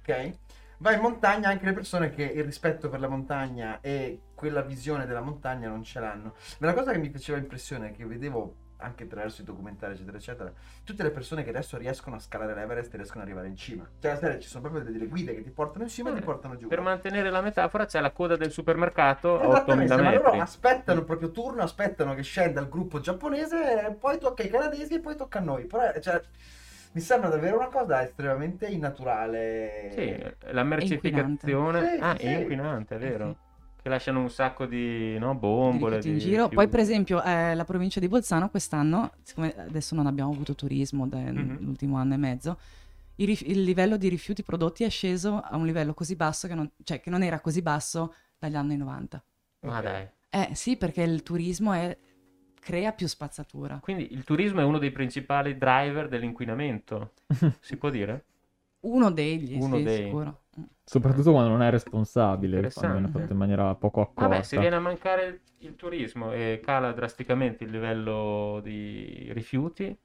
ok? 0.00 0.32
Va 0.78 0.92
in 0.92 1.00
montagna 1.00 1.48
anche 1.48 1.64
le 1.64 1.72
persone 1.72 2.10
che 2.10 2.22
il 2.24 2.42
rispetto 2.44 2.88
per 2.88 2.98
la 3.00 3.08
montagna 3.08 3.80
e 3.80 4.20
quella 4.36 4.62
visione 4.62 5.06
della 5.06 5.20
montagna 5.20 5.68
non 5.68 5.82
ce 5.82 5.98
l'hanno. 5.98 6.34
Ma 6.60 6.66
la 6.68 6.74
cosa 6.74 6.92
che 6.92 6.98
mi 6.98 7.10
faceva 7.10 7.38
impressione, 7.38 7.90
che 7.90 8.04
vedevo 8.06 8.56
anche 8.78 9.04
attraverso 9.04 9.40
i 9.40 9.44
documentari, 9.44 9.94
eccetera, 9.94 10.18
eccetera, 10.18 10.52
tutte 10.84 11.02
le 11.02 11.10
persone 11.10 11.42
che 11.42 11.48
adesso 11.50 11.78
riescono 11.78 12.16
a 12.16 12.18
scalare 12.18 12.54
l'Everest 12.54 12.92
e 12.92 12.98
riescono 12.98 13.22
ad 13.22 13.26
arrivare 13.28 13.48
in 13.48 13.56
cima. 13.56 13.88
Cioè, 13.98 14.16
serie, 14.16 14.38
ci 14.38 14.48
sono 14.48 14.68
proprio 14.68 14.84
delle 14.92 15.06
guide 15.08 15.34
che 15.34 15.42
ti 15.42 15.50
portano 15.50 15.84
in 15.84 15.90
cima 15.90 16.10
e 16.10 16.12
ti 16.12 16.18
Eh, 16.18 16.22
portano 16.22 16.56
giù. 16.56 16.68
Per 16.68 16.80
mantenere 16.82 17.30
la 17.30 17.40
metafora 17.40 17.86
c'è 17.86 18.00
la 18.00 18.12
coda 18.12 18.36
del 18.36 18.50
supermercato 18.52 19.40
a 19.40 19.48
8000 19.48 19.84
Esattamente, 19.84 19.96
ma 19.96 20.10
loro 20.12 20.32
aspettano 20.40 21.00
il 21.00 21.06
proprio 21.06 21.30
turno, 21.30 21.62
aspettano 21.62 22.14
che 22.14 22.22
scenda 22.22 22.60
il 22.60 22.68
gruppo 22.68 23.00
giapponese, 23.00 23.86
e 23.88 23.94
poi 23.94 24.18
tocca 24.18 24.42
ai 24.42 24.50
canadesi 24.50 24.94
e 24.94 25.00
poi 25.00 25.16
tocca 25.16 25.38
a 25.38 25.42
noi. 25.42 25.64
Però, 25.66 25.98
cioè, 26.00 26.20
mi 26.92 27.00
sembra 27.00 27.28
davvero 27.30 27.56
una 27.56 27.68
cosa 27.68 28.02
estremamente 28.02 28.66
innaturale. 28.66 29.90
Sì, 29.94 30.50
la 30.52 30.62
mercificazione... 30.64 31.80
Sì, 31.94 31.98
ah, 32.00 32.16
sì, 32.18 32.26
è 32.26 32.36
inquinante, 32.40 32.94
è 32.96 32.98
Eh 32.98 33.10
vero. 33.10 33.36
Che 33.86 33.92
lasciano 33.92 34.18
un 34.20 34.30
sacco 34.30 34.66
di 34.66 35.16
no, 35.16 35.30
Di 35.34 35.38
bombole. 35.38 35.96
rifiuti 35.98 36.08
in 36.08 36.14
di 36.14 36.18
giro. 36.20 36.48
Poi, 36.48 36.64
rifiuti. 36.64 36.68
per 36.70 36.80
esempio, 36.80 37.22
eh, 37.22 37.54
la 37.54 37.64
provincia 37.64 38.00
di 38.00 38.08
Bolzano 38.08 38.50
quest'anno, 38.50 39.12
siccome 39.22 39.54
adesso 39.56 39.94
non 39.94 40.06
abbiamo 40.08 40.32
avuto 40.32 40.56
turismo 40.56 41.04
Mhm. 41.04 41.12
nell'ultimo 41.12 41.96
anno 41.96 42.14
e 42.14 42.16
mezzo, 42.16 42.58
il, 43.14 43.26
rif- 43.28 43.46
il 43.46 43.62
livello 43.62 43.96
di 43.96 44.08
rifiuti 44.08 44.42
prodotti 44.42 44.82
è 44.82 44.90
sceso 44.90 45.36
a 45.38 45.54
un 45.54 45.64
livello 45.66 45.94
così 45.94 46.16
basso 46.16 46.48
che 46.48 46.56
non, 46.56 46.68
cioè, 46.82 46.98
che 46.98 47.10
non 47.10 47.22
era 47.22 47.38
così 47.38 47.62
basso 47.62 48.12
dagli 48.36 48.56
anni 48.56 48.76
90. 48.76 49.22
Ma 49.60 49.80
dai. 49.80 50.04
Eh 50.30 50.48
sì, 50.54 50.76
perché 50.76 51.02
il 51.02 51.22
turismo 51.22 51.72
è- 51.72 51.96
crea 52.58 52.90
più 52.90 53.06
spazzatura. 53.06 53.78
Quindi 53.80 54.12
il 54.12 54.24
turismo 54.24 54.58
è 54.58 54.64
uno 54.64 54.78
dei 54.78 54.90
principali 54.90 55.56
driver 55.56 56.08
dell'inquinamento, 56.08 57.12
si 57.60 57.76
può 57.76 57.90
dire? 57.90 58.24
Uno 58.80 59.12
degli, 59.12 59.54
Uno 59.60 59.76
sì, 59.76 59.82
dei- 59.84 60.04
sicuro. 60.06 60.40
Soprattutto 60.84 61.32
quando 61.32 61.50
non 61.50 61.62
è 61.62 61.70
responsabile, 61.70 62.70
quando 62.72 62.98
viene 62.98 63.12
fatto 63.12 63.32
in 63.32 63.38
maniera 63.38 63.74
poco 63.74 64.00
accorta. 64.00 64.28
Vabbè, 64.28 64.42
se 64.42 64.58
viene 64.58 64.76
a 64.76 64.80
mancare 64.80 65.26
il, 65.26 65.40
il 65.58 65.76
turismo 65.76 66.32
e 66.32 66.60
cala 66.62 66.92
drasticamente 66.92 67.64
il 67.64 67.70
livello 67.70 68.60
di 68.62 69.30
rifiuti, 69.32 69.96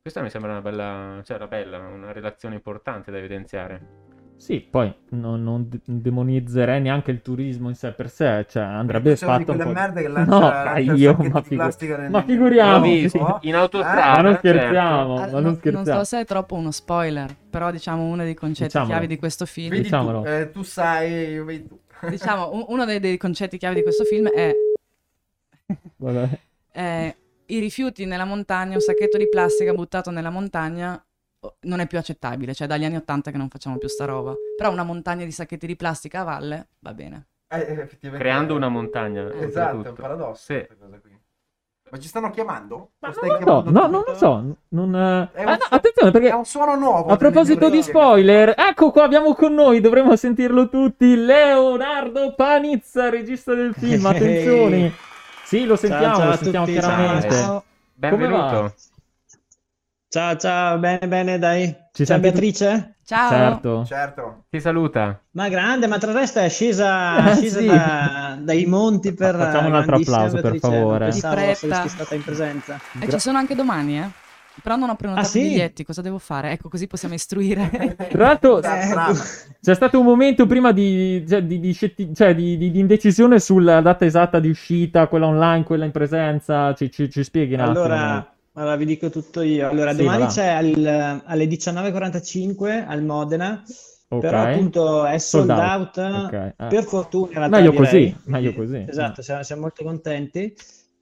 questa 0.00 0.20
mi 0.20 0.30
sembra 0.30 0.50
una 0.50 0.60
bella, 0.60 1.22
cioè 1.24 1.36
una 1.36 1.46
bella, 1.46 1.78
una 1.78 2.12
relazione 2.12 2.56
importante 2.56 3.10
da 3.10 3.18
evidenziare. 3.18 4.12
Sì, 4.36 4.60
poi 4.60 4.92
non, 5.10 5.42
non 5.42 5.68
de- 5.70 5.80
demonizzerei 5.84 6.80
neanche 6.80 7.10
il 7.10 7.22
turismo 7.22 7.68
in 7.70 7.74
sé 7.74 7.92
per 7.92 8.10
sé, 8.10 8.44
cioè 8.48 8.62
andrebbe 8.64 9.10
di 9.10 9.16
fatto 9.16 9.52
un 9.52 9.58
po'... 9.58 9.68
merda 9.70 10.00
che 10.02 10.08
lancia, 10.08 10.38
No, 10.38 10.40
lancia 10.50 10.92
io, 10.92 11.12
ma, 11.14 11.22
di 11.22 11.30
figu- 11.30 11.54
plastica 11.54 11.96
nel- 11.96 12.10
ma 12.10 12.18
nel- 12.18 12.26
figuriamo, 12.28 12.84
L'ho 12.84 12.90
visto 12.92 13.18
Oh. 13.18 13.38
in 13.42 13.54
autostrada. 13.54 14.00
ma 14.16 14.20
non 14.20 14.32
certo. 14.32 14.48
scherziamo, 14.48 15.14
Ah, 15.14 15.18
ma 15.18 15.24
non, 15.24 15.30
non 15.32 15.42
non 15.44 15.54
scherziamo. 15.56 15.98
so 15.98 16.04
se 16.04 16.20
è 16.20 16.24
troppo 16.26 16.54
uno 16.56 16.70
spoiler, 16.72 17.34
però 17.48 17.70
diciamo 17.70 18.02
uno 18.02 18.22
dei 18.24 18.34
concetti 18.34 18.64
Diciamolo. 18.64 18.90
chiave 18.90 19.06
di 19.06 19.16
questo 19.18 19.46
film. 19.46 19.70
Vedi 19.70 19.82
Diciamolo. 19.82 20.20
tu, 20.22 20.28
eh, 20.28 20.50
tu 20.50 20.62
sai, 20.62 21.10
io 21.32 21.44
vedi 21.44 21.66
tu. 21.68 21.78
diciamo, 22.10 22.50
un- 22.52 22.64
uno 22.68 22.84
dei, 22.84 23.00
dei 23.00 23.16
concetti 23.16 23.56
chiave 23.56 23.76
di 23.76 23.82
questo 23.82 24.04
film 24.04 24.28
è 24.28 24.52
Vabbè. 25.96 26.38
eh, 26.72 27.16
i 27.46 27.58
rifiuti 27.58 28.04
nella 28.04 28.24
montagna, 28.24 28.74
un 28.74 28.80
sacchetto 28.80 29.16
di 29.18 29.28
plastica 29.28 29.72
buttato 29.72 30.10
nella 30.10 30.30
montagna 30.30 31.02
non 31.62 31.80
è 31.80 31.86
più 31.86 31.98
accettabile, 31.98 32.54
cioè 32.54 32.66
dagli 32.66 32.84
anni 32.84 32.96
80 32.96 33.30
che 33.30 33.36
non 33.36 33.48
facciamo 33.48 33.78
più 33.78 33.88
sta 33.88 34.04
roba. 34.04 34.34
Però 34.56 34.70
una 34.70 34.82
montagna 34.84 35.24
di 35.24 35.32
sacchetti 35.32 35.66
di 35.66 35.76
plastica 35.76 36.20
a 36.20 36.24
valle 36.24 36.68
va 36.80 36.94
bene. 36.94 37.26
Eh, 37.48 37.58
eh, 37.58 37.80
effettivamente- 37.80 38.18
Creando 38.18 38.54
una 38.54 38.68
montagna. 38.68 39.32
Esatto, 39.34 39.84
è 39.84 39.88
un 39.88 39.94
paradosso 39.94 40.42
Sì. 40.42 40.54
questa 40.66 40.74
cosa 40.84 40.98
qui. 41.00 41.12
Ma 41.90 41.98
ci 41.98 42.08
stanno 42.08 42.30
chiamando? 42.30 42.92
Ma 43.00 43.08
Lo 43.08 43.14
stai 43.14 43.28
no, 43.30 43.36
chiamando 43.36 43.70
no, 43.70 43.86
non 43.86 44.02
lo 44.06 44.14
so. 44.16 44.56
Non, 44.68 44.96
eh, 44.96 45.28
È 45.32 45.42
ah, 45.42 45.50
no, 45.50 45.56
suo- 45.60 45.76
attenzione 45.76 46.10
perché 46.10 46.28
È 46.30 46.34
un 46.34 46.44
suono 46.44 46.74
nuovo. 46.76 47.12
a 47.12 47.16
proposito 47.16 47.68
di 47.70 47.82
spoiler, 47.82 48.54
ecco 48.56 48.90
qua 48.90 49.04
abbiamo 49.04 49.34
con 49.34 49.52
noi, 49.54 49.80
dovremmo 49.80 50.16
sentirlo 50.16 50.68
tutti, 50.68 51.14
Leonardo 51.14 52.34
Panizza, 52.34 53.10
regista 53.10 53.54
del 53.54 53.74
film. 53.74 54.04
Attenzione. 54.06 54.92
Sì, 55.44 55.66
lo 55.66 55.76
sentiamo, 55.76 56.16
ciao 56.16 56.24
lo 56.24 56.30
a 56.32 56.36
sentiamo 56.36 56.66
tutti, 56.66 56.78
chiaramente. 56.78 57.30
ciao. 57.30 57.64
Benvenuto. 57.94 58.74
Ciao, 60.14 60.36
ciao, 60.36 60.78
bene, 60.78 61.08
bene, 61.08 61.38
dai. 61.40 61.66
Ci 61.90 62.06
Ciao 62.06 62.20
senti- 62.20 62.20
Beatrice? 62.22 62.94
Ciao! 63.04 63.28
Certo. 63.30 63.84
Certo. 63.84 64.44
Ti 64.48 64.60
saluta. 64.60 65.20
Ma 65.32 65.48
grande, 65.48 65.88
ma 65.88 65.98
tra 65.98 66.12
il 66.12 66.16
resto 66.18 66.38
è 66.38 66.48
scesa, 66.48 67.32
Eh, 67.32 67.34
scesa 67.34 67.58
sì. 67.58 67.66
da- 67.66 68.38
dai 68.40 68.64
monti 68.66 69.12
per... 69.12 69.34
Facciamo 69.34 69.66
un 69.66 69.74
altro 69.74 69.96
applauso, 69.96 70.34
per 70.40 70.52
Beatrice, 70.52 70.68
favore. 70.68 71.08
Non 71.10 71.20
pensavo 71.56 71.88
stata 71.88 72.14
in 72.14 72.22
presenza. 72.22 72.78
E 73.00 73.08
ci 73.10 73.18
sono 73.18 73.38
anche 73.38 73.56
domani, 73.56 73.98
eh? 73.98 74.08
Però 74.62 74.76
non 74.76 74.88
ho 74.90 74.94
prenotato 74.94 75.26
Ah, 75.26 75.28
sì? 75.28 75.40
i 75.40 75.48
biglietti, 75.48 75.84
cosa 75.84 76.00
devo 76.00 76.18
fare? 76.18 76.52
Ecco, 76.52 76.68
così 76.68 76.86
possiamo 76.86 77.14
istruire. 77.14 77.96
Tra 78.08 78.22
l'altro, 78.26 78.58
Eh, 78.58 78.86
brava. 78.88 79.12
c'è 79.60 79.74
stato 79.74 79.98
un 79.98 80.04
momento 80.06 80.46
prima 80.46 80.70
di, 80.70 81.24
cioè, 81.28 81.42
di, 81.42 81.58
di 81.58 81.72
scetti- 81.72 82.14
cioè, 82.14 82.36
di- 82.36 82.56
di- 82.56 82.70
di 82.70 82.78
indecisione 82.78 83.40
sulla 83.40 83.80
data 83.80 84.04
esatta 84.04 84.38
di 84.38 84.48
uscita, 84.48 85.08
quella 85.08 85.26
online, 85.26 85.64
quella 85.64 85.84
in 85.84 85.90
presenza. 85.90 86.72
Ci, 86.72 86.88
ci- 86.92 87.10
ci 87.10 87.24
spieghi 87.24 87.54
un 87.54 87.60
attimo? 87.62 87.80
Allora, 87.82 88.28
allora, 88.54 88.76
vi 88.76 88.84
dico 88.84 89.10
tutto 89.10 89.42
io. 89.42 89.68
Allora, 89.68 89.90
Sì, 89.92 89.96
domani 89.98 90.26
c'è 90.26 90.46
al- 90.46 91.22
alle 91.24 91.46
19.45 91.46 92.84
al 92.86 93.02
Modena, 93.02 93.62
Ok. 94.08 94.20
però 94.20 94.42
appunto 94.42 95.04
è 95.04 95.18
sold, 95.18 95.46
Sold 95.46 95.58
out. 95.60 95.96
out. 95.98 96.24
Ok, 96.26 96.32
eh. 96.32 96.66
Per 96.68 96.84
fortuna, 96.84 97.48
Meglio 97.48 97.70
direi. 97.70 97.84
così, 97.84 98.16
meglio 98.24 98.54
così. 98.54 98.84
Esatto, 98.88 99.22
siamo, 99.22 99.42
siamo 99.42 99.62
molto 99.62 99.82
contenti. 99.84 100.54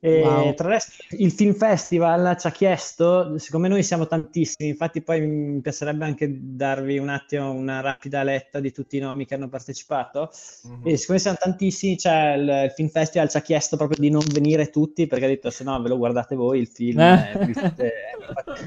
E 0.05 0.21
Wow. 0.21 0.53
tra 0.55 0.69
l'altro 0.69 0.91
il 1.11 1.31
Film 1.31 1.55
Festival 1.55 2.37
ci 2.37 2.49
ha 2.49 2.51
chiesto, 2.51 3.39
siccome 3.39 3.69
noi 3.69 3.85
siamo 3.85 4.09
tantissimi, 4.09 4.71
infatti 4.71 5.01
poi 5.01 5.21
mi 5.21 5.61
piacerebbe 5.61 6.05
anche 6.05 6.29
darvi 6.29 6.99
un 6.99 7.09
attimo 7.09 7.53
una 7.53 7.81
rapida 7.81 8.25
letta 8.25 8.59
di 8.59 8.73
tutti 8.73 8.97
i 8.97 9.01
nomi 9.01 9.27
che 9.27 9.35
hanno 9.35 9.49
partecipato. 9.49 10.31
Mhm. 10.65 10.81
E 10.89 10.97
siccome 10.97 11.21
siamo 11.21 11.37
tantissimi, 11.39 11.97
cioè 11.97 12.35
il, 12.37 12.63
il 12.65 12.73
Film 12.75 12.89
Festival 12.89 13.29
ci 13.29 13.37
ha 13.37 13.43
chiesto 13.43 13.77
proprio 13.77 13.99
di 14.01 14.11
non 14.11 14.25
venire 14.33 14.71
tutti 14.71 15.07
perché 15.07 15.27
ha 15.27 15.29
detto 15.29 15.51
se 15.51 15.63
no 15.63 15.81
ve 15.81 15.91
lo 15.91 15.99
guardate 15.99 16.35
voi 16.35 16.59
il 16.59 16.67
film. 16.67 16.99
Eh. 16.99 17.53
eh, 17.77 17.93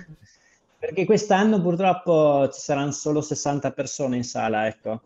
Perché 0.79 1.03
quest'anno 1.03 1.59
purtroppo 1.61 2.47
ci 2.53 2.61
saranno 2.61 2.91
solo 2.91 3.19
60 3.19 3.71
persone 3.71 4.15
in 4.15 4.23
sala, 4.23 4.67
ecco. 4.67 5.01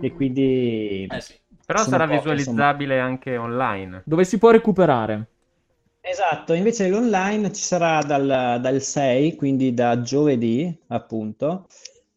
E 0.00 0.12
quindi... 0.14 1.06
Eh 1.08 1.20
sì. 1.20 1.34
Però 1.64 1.84
sarà 1.84 2.06
poche, 2.06 2.16
visualizzabile 2.16 2.98
anche 2.98 3.36
online. 3.36 4.02
Dove 4.04 4.24
si 4.24 4.38
può 4.38 4.50
recuperare? 4.50 5.26
Esatto, 6.02 6.54
invece 6.54 6.88
l'online 6.88 7.52
ci 7.52 7.62
sarà 7.62 8.02
dal, 8.02 8.58
dal 8.60 8.80
6, 8.80 9.36
quindi 9.36 9.74
da 9.74 10.00
giovedì, 10.00 10.74
appunto, 10.88 11.66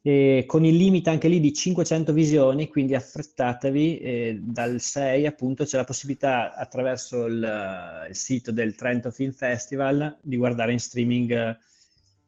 e 0.02 0.44
con 0.46 0.66
il 0.66 0.76
limite 0.76 1.10
anche 1.10 1.30
lì 1.30 1.40
di 1.40 1.54
500 1.54 2.12
visioni, 2.12 2.68
quindi 2.68 2.94
affrettatevi, 2.94 4.42
dal 4.42 4.82
6 4.82 5.26
appunto 5.26 5.64
c'è 5.64 5.78
la 5.78 5.86
possibilità 5.86 6.56
attraverso 6.56 7.26
il, 7.26 8.08
il 8.10 8.16
sito 8.16 8.52
del 8.52 8.76
Trento 8.76 9.12
Film 9.12 9.32
Festival 9.32 10.18
di 10.22 10.36
guardare 10.36 10.74
in 10.74 10.80
streaming 10.80 11.32
eh, 11.32 11.58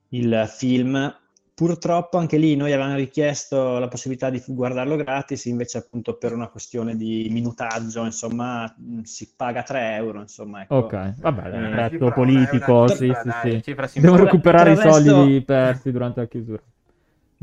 il 0.09 0.49
film. 0.49 1.13
Purtroppo 1.55 2.17
anche 2.17 2.37
lì 2.37 2.55
noi 2.57 2.73
avevamo 2.73 2.95
richiesto 2.95 3.79
la 3.79 3.87
possibilità 3.87 4.29
di 4.29 4.43
guardarlo 4.45 4.97
gratis, 4.97 5.45
invece 5.45 5.77
appunto 5.77 6.17
per 6.17 6.33
una 6.33 6.49
questione 6.49 6.97
di 6.97 7.29
minutaggio, 7.31 8.03
insomma, 8.03 8.63
mh, 8.77 9.01
si 9.03 9.33
paga 9.37 9.63
3 9.63 9.95
euro, 9.95 10.19
insomma, 10.19 10.61
ecco. 10.63 10.75
Ok, 10.75 11.13
vabbè, 11.19 11.41
è 11.43 11.57
un 11.57 11.63
Eh, 11.63 11.69
politico, 12.11 12.13
è 12.13 12.19
una 12.19 12.87
sì, 12.89 13.13
sì, 13.21 13.31
sì. 13.31 13.65
Simbolica. 13.87 14.23
recuperare 14.25 14.69
i 14.69 14.73
il 14.73 14.77
resto- 14.79 15.11
soldi 15.11 15.41
persi 15.45 15.91
durante 15.91 16.19
la 16.21 16.27
chiusura. 16.27 16.61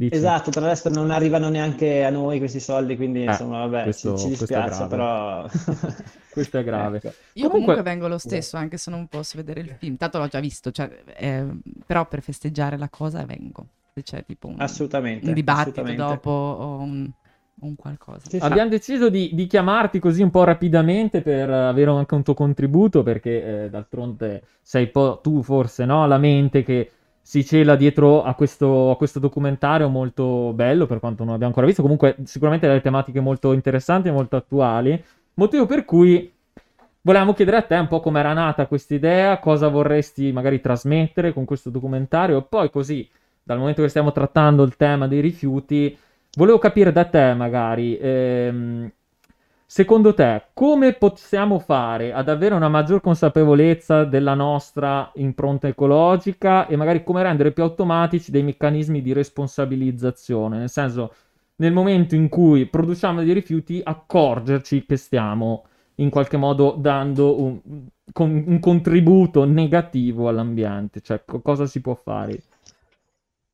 Dici? 0.03 0.17
Esatto, 0.17 0.51
tra 0.51 0.63
l'altro 0.67 0.91
non 0.93 1.11
arrivano 1.13 1.49
neanche 1.49 2.03
a 2.05 2.11
noi 2.11 2.39
questi 2.39 2.59
soldi, 2.59 2.97
quindi 2.97 3.21
Eh, 3.21 3.27
insomma, 3.27 3.61
vabbè, 3.67 3.83
questo- 3.85 4.17
ci, 4.17 4.25
ci 4.25 4.29
dispiace, 4.31 4.87
però... 4.89 5.47
Questo 6.33 6.59
è 6.59 6.65
grave. 6.65 6.97
Ecco. 6.97 7.09
Io 7.09 7.15
Comunque- 7.49 7.51
comunque 7.75 7.83
vengo 7.83 8.09
lo 8.09 8.17
stesso, 8.19 8.57
anche 8.57 8.79
se 8.79 8.91
non 8.91 9.07
posso 9.07 9.37
vedere 9.37 9.61
il 9.61 9.75
film. 9.79 9.97
Tanto 9.97 10.19
l'ho 10.19 10.29
già 10.29 10.41
visto, 10.41 10.71
cioè, 10.71 10.91
eh, 11.17 11.45
però 11.87 12.07
per 12.09 12.23
festeggiare 12.23 12.79
la 12.79 12.89
cosa 12.89 13.23
vengo. 13.27 13.67
Se 13.95 14.03
c'è 14.03 14.25
tipo 14.25 14.49
un, 14.49 14.55
Assolutamente, 14.59 15.29
un 15.29 15.35
dibattito 15.35 15.83
assolutamente. 15.83 16.15
dopo 16.15 16.31
o 16.31 16.77
un, 16.79 17.11
un 17.61 17.77
qualcosa. 17.77 18.21
Sì, 18.31 18.39
sì. 18.39 18.45
Abbiamo 18.45 18.71
deciso 18.71 19.11
di, 19.11 19.31
di 19.35 19.47
chiamarti 19.47 19.99
così 19.99 20.23
un 20.23 20.31
po' 20.31 20.45
rapidamente 20.45 21.21
per 21.21 21.51
avere 21.51 21.91
anche 21.91 22.15
un 22.15 22.23
tuo 22.23 22.33
contributo, 22.35 23.03
perché 23.03 23.65
eh, 23.65 23.69
d'altronde 23.71 24.43
sei 24.63 24.89
po' 24.89 25.21
tu 25.23 25.43
forse, 25.43 25.85
no? 25.85 26.07
La 26.07 26.17
mente 26.19 26.63
che 26.63 26.91
si 27.23 27.45
cela 27.45 27.77
dietro 27.77 28.25
a 28.25 28.35
questo, 28.35 28.91
a 28.91 28.97
questo 28.97 29.21
documentario 29.21 29.89
molto 29.89 30.53
bello, 30.53 30.87
per 30.87 30.99
quanto 30.99 31.23
non 31.23 31.35
abbiamo 31.35 31.51
ancora 31.51 31.67
visto. 31.67 31.81
Comunque 31.81 32.17
sicuramente 32.25 32.67
delle 32.67 32.81
tematiche 32.81 33.21
molto 33.21 33.53
interessanti 33.53 34.09
e 34.09 34.13
molto 34.13 34.37
attuali. 34.37 35.03
Motivo 35.35 35.65
per 35.67 35.85
cui 35.85 36.31
volevamo 37.01 37.33
chiedere 37.33 37.57
a 37.59 37.63
te 37.63 37.77
un 37.77 37.89
po' 37.89 38.01
come 38.01 38.21
era 38.21 38.33
nata 38.33 38.67
questa 38.67 38.95
idea, 38.95 39.39
cosa 39.39 39.69
vorresti 39.69 40.33
magari 40.33 40.61
trasmettere 40.61 41.33
con 41.33 41.45
questo 41.45 41.71
documentario, 41.71 42.39
e 42.39 42.43
poi 42.43 42.71
così, 42.71 43.09
dal 43.43 43.59
momento 43.59 43.83
che 43.83 43.89
stiamo 43.89 44.13
trattando 44.13 44.63
il 44.65 44.77
tema 44.77 45.09
dei 45.09 45.21
rifiuti, 45.21 45.97
volevo 46.37 46.59
capire 46.59 46.93
da 46.93 47.05
te 47.05 47.35
magari, 47.35 47.97
ehm, 47.97 48.91
secondo 49.73 50.13
te, 50.13 50.49
come 50.53 50.93
possiamo 50.93 51.59
fare 51.59 52.13
ad 52.13 52.29
avere 52.29 52.55
una 52.55 52.69
maggior 52.69 53.01
consapevolezza 53.01 54.05
della 54.05 54.35
nostra 54.35 55.11
impronta 55.15 55.67
ecologica 55.67 56.67
e 56.67 56.77
magari 56.77 57.03
come 57.03 57.23
rendere 57.23 57.53
più 57.53 57.63
automatici 57.63 58.31
dei 58.31 58.43
meccanismi 58.43 59.01
di 59.01 59.15
responsabilizzazione, 59.15 60.59
nel 60.59 60.69
senso, 60.69 61.15
nel 61.57 61.73
momento 61.73 62.15
in 62.15 62.29
cui 62.29 62.67
produciamo 62.67 63.25
dei 63.25 63.33
rifiuti, 63.33 63.81
accorgerci 63.83 64.85
che 64.85 64.99
stiamo 64.99 65.65
in 65.97 66.11
qualche 66.11 66.37
modo 66.37 66.75
dando 66.79 67.41
un, 67.41 67.59
un 68.15 68.59
contributo 68.61 69.47
negativo 69.47 70.29
all'ambiente, 70.29 71.01
cioè 71.01 71.23
co- 71.25 71.41
cosa 71.41 71.65
si 71.65 71.81
può 71.81 71.95
fare? 71.95 72.43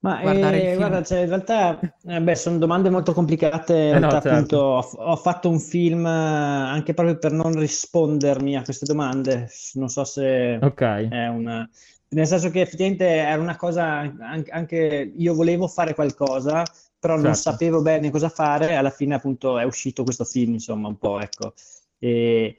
Ma 0.00 0.20
Guardare 0.20 0.58
il 0.58 0.68
eh, 0.70 0.74
film. 0.74 0.76
guarda, 0.76 1.02
cioè, 1.02 1.20
in 1.22 1.28
realtà 1.28 1.80
eh, 2.04 2.20
beh, 2.22 2.34
sono 2.36 2.58
domande 2.58 2.88
molto 2.88 3.12
complicate. 3.12 3.74
In 3.74 3.90
Eh 3.90 3.98
no, 4.00 4.08
realtà, 4.08 4.16
certo. 4.18 4.56
appunto, 4.56 4.56
ho, 4.56 4.78
ho 4.80 5.16
fatto 5.16 5.48
un 5.50 5.58
film 5.58 6.06
eh, 6.06 6.08
anche 6.08 6.94
proprio 6.94 7.18
per 7.18 7.32
non 7.32 7.52
rispondermi 7.58 8.56
a 8.56 8.62
queste 8.62 8.86
domande. 8.86 9.48
Non 9.74 9.88
so 9.88 10.04
se 10.04 10.54
Ok, 10.60 10.82
è 11.08 11.26
una... 11.26 11.68
Nel 12.10 12.26
senso 12.26 12.48
che 12.50 12.60
effettivamente 12.62 13.04
era 13.06 13.40
una 13.42 13.56
cosa, 13.56 13.98
an- 13.98 14.44
anche 14.50 15.12
io 15.14 15.34
volevo 15.34 15.66
fare 15.68 15.94
qualcosa, 15.94 16.62
però 16.98 17.16
non 17.16 17.34
Certo. 17.34 17.34
sapevo 17.34 17.82
bene 17.82 18.10
cosa 18.10 18.28
fare. 18.28 18.76
Alla 18.76 18.90
fine, 18.90 19.14
appunto, 19.16 19.58
è 19.58 19.64
uscito 19.64 20.04
questo 20.04 20.24
film, 20.24 20.52
insomma, 20.54 20.86
un 20.88 20.96
po', 20.98 21.20
ecco. 21.20 21.54
E, 21.98 22.56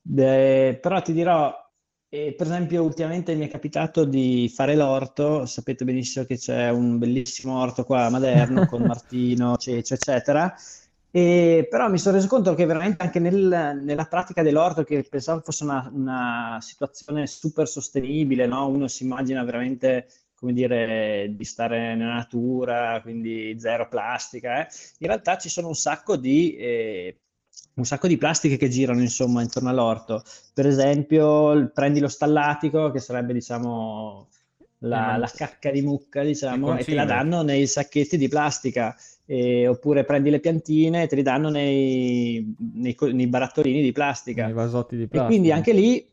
beh, 0.00 0.78
però 0.80 1.02
ti 1.02 1.12
dirò, 1.12 1.52
eh, 2.08 2.34
per 2.36 2.46
esempio, 2.46 2.82
ultimamente 2.84 3.34
mi 3.34 3.46
è 3.46 3.48
capitato 3.50 4.04
di 4.04 4.50
fare 4.54 4.76
l'orto. 4.76 5.44
Sapete 5.46 5.84
benissimo 5.84 6.24
che 6.24 6.36
c'è 6.38 6.70
un 6.70 6.98
bellissimo 6.98 7.58
orto 7.60 7.84
qua 7.84 8.04
a 8.06 8.10
Maderno 8.10 8.64
con 8.64 8.82
Martino, 8.86 9.56
Cecio, 9.56 9.94
eccetera. 9.94 10.54
E, 11.10 11.66
però 11.68 11.88
mi 11.88 11.98
sono 11.98 12.16
reso 12.16 12.28
conto 12.28 12.54
che 12.54 12.66
veramente 12.66 13.02
anche 13.02 13.18
nel- 13.18 13.80
nella 13.82 14.04
pratica 14.06 14.42
dell'orto, 14.42 14.84
che 14.84 15.02
pensavo 15.08 15.40
fosse 15.40 15.64
una, 15.64 15.90
una 15.92 16.58
situazione 16.60 17.26
super 17.26 17.66
sostenibile, 17.68 18.46
no? 18.46 18.68
Uno 18.68 18.86
si 18.88 19.02
immagina 19.04 19.42
veramente, 19.44 20.06
come 20.34 20.52
dire, 20.52 21.32
di 21.34 21.44
stare 21.44 21.94
nella 21.96 22.14
natura, 22.14 23.00
quindi 23.02 23.56
zero 23.58 23.88
plastica, 23.88 24.60
eh. 24.66 24.68
In 24.98 25.06
realtà 25.08 25.36
ci 25.38 25.48
sono 25.48 25.68
un 25.68 25.74
sacco 25.74 26.16
di, 26.16 26.54
eh, 26.56 27.20
un 27.76 27.84
sacco 27.84 28.06
di 28.08 28.16
plastiche 28.16 28.56
che 28.56 28.68
girano, 28.68 29.00
insomma, 29.00 29.42
intorno 29.42 29.68
all'orto. 29.68 30.22
Per 30.52 30.66
esempio, 30.66 31.70
prendi 31.72 32.00
lo 32.00 32.08
stallatico, 32.08 32.90
che 32.90 33.00
sarebbe, 33.00 33.32
diciamo, 33.32 34.28
la, 34.78 35.16
Eh, 35.16 35.18
la 35.18 35.30
cacca 35.34 35.70
di 35.70 35.82
mucca, 35.82 36.22
diciamo, 36.22 36.76
e 36.76 36.84
te 36.84 36.94
la 36.94 37.04
danno 37.04 37.42
nei 37.42 37.66
sacchetti 37.66 38.16
di 38.16 38.28
plastica. 38.28 38.96
E- 39.26 39.66
oppure 39.66 40.04
prendi 40.04 40.30
le 40.30 40.40
piantine 40.40 41.02
e 41.02 41.06
te 41.08 41.16
li 41.16 41.22
danno 41.22 41.50
nei, 41.50 42.54
nei 42.74 42.96
nei 43.12 43.26
barattolini 43.26 43.82
di 43.82 43.92
plastica. 43.92 44.44
nei 44.44 44.52
vasotti 44.52 44.96
di 44.96 45.02
E 45.02 45.08
plastica. 45.08 45.24
quindi 45.24 45.52
anche 45.52 45.72
lì 45.72 46.08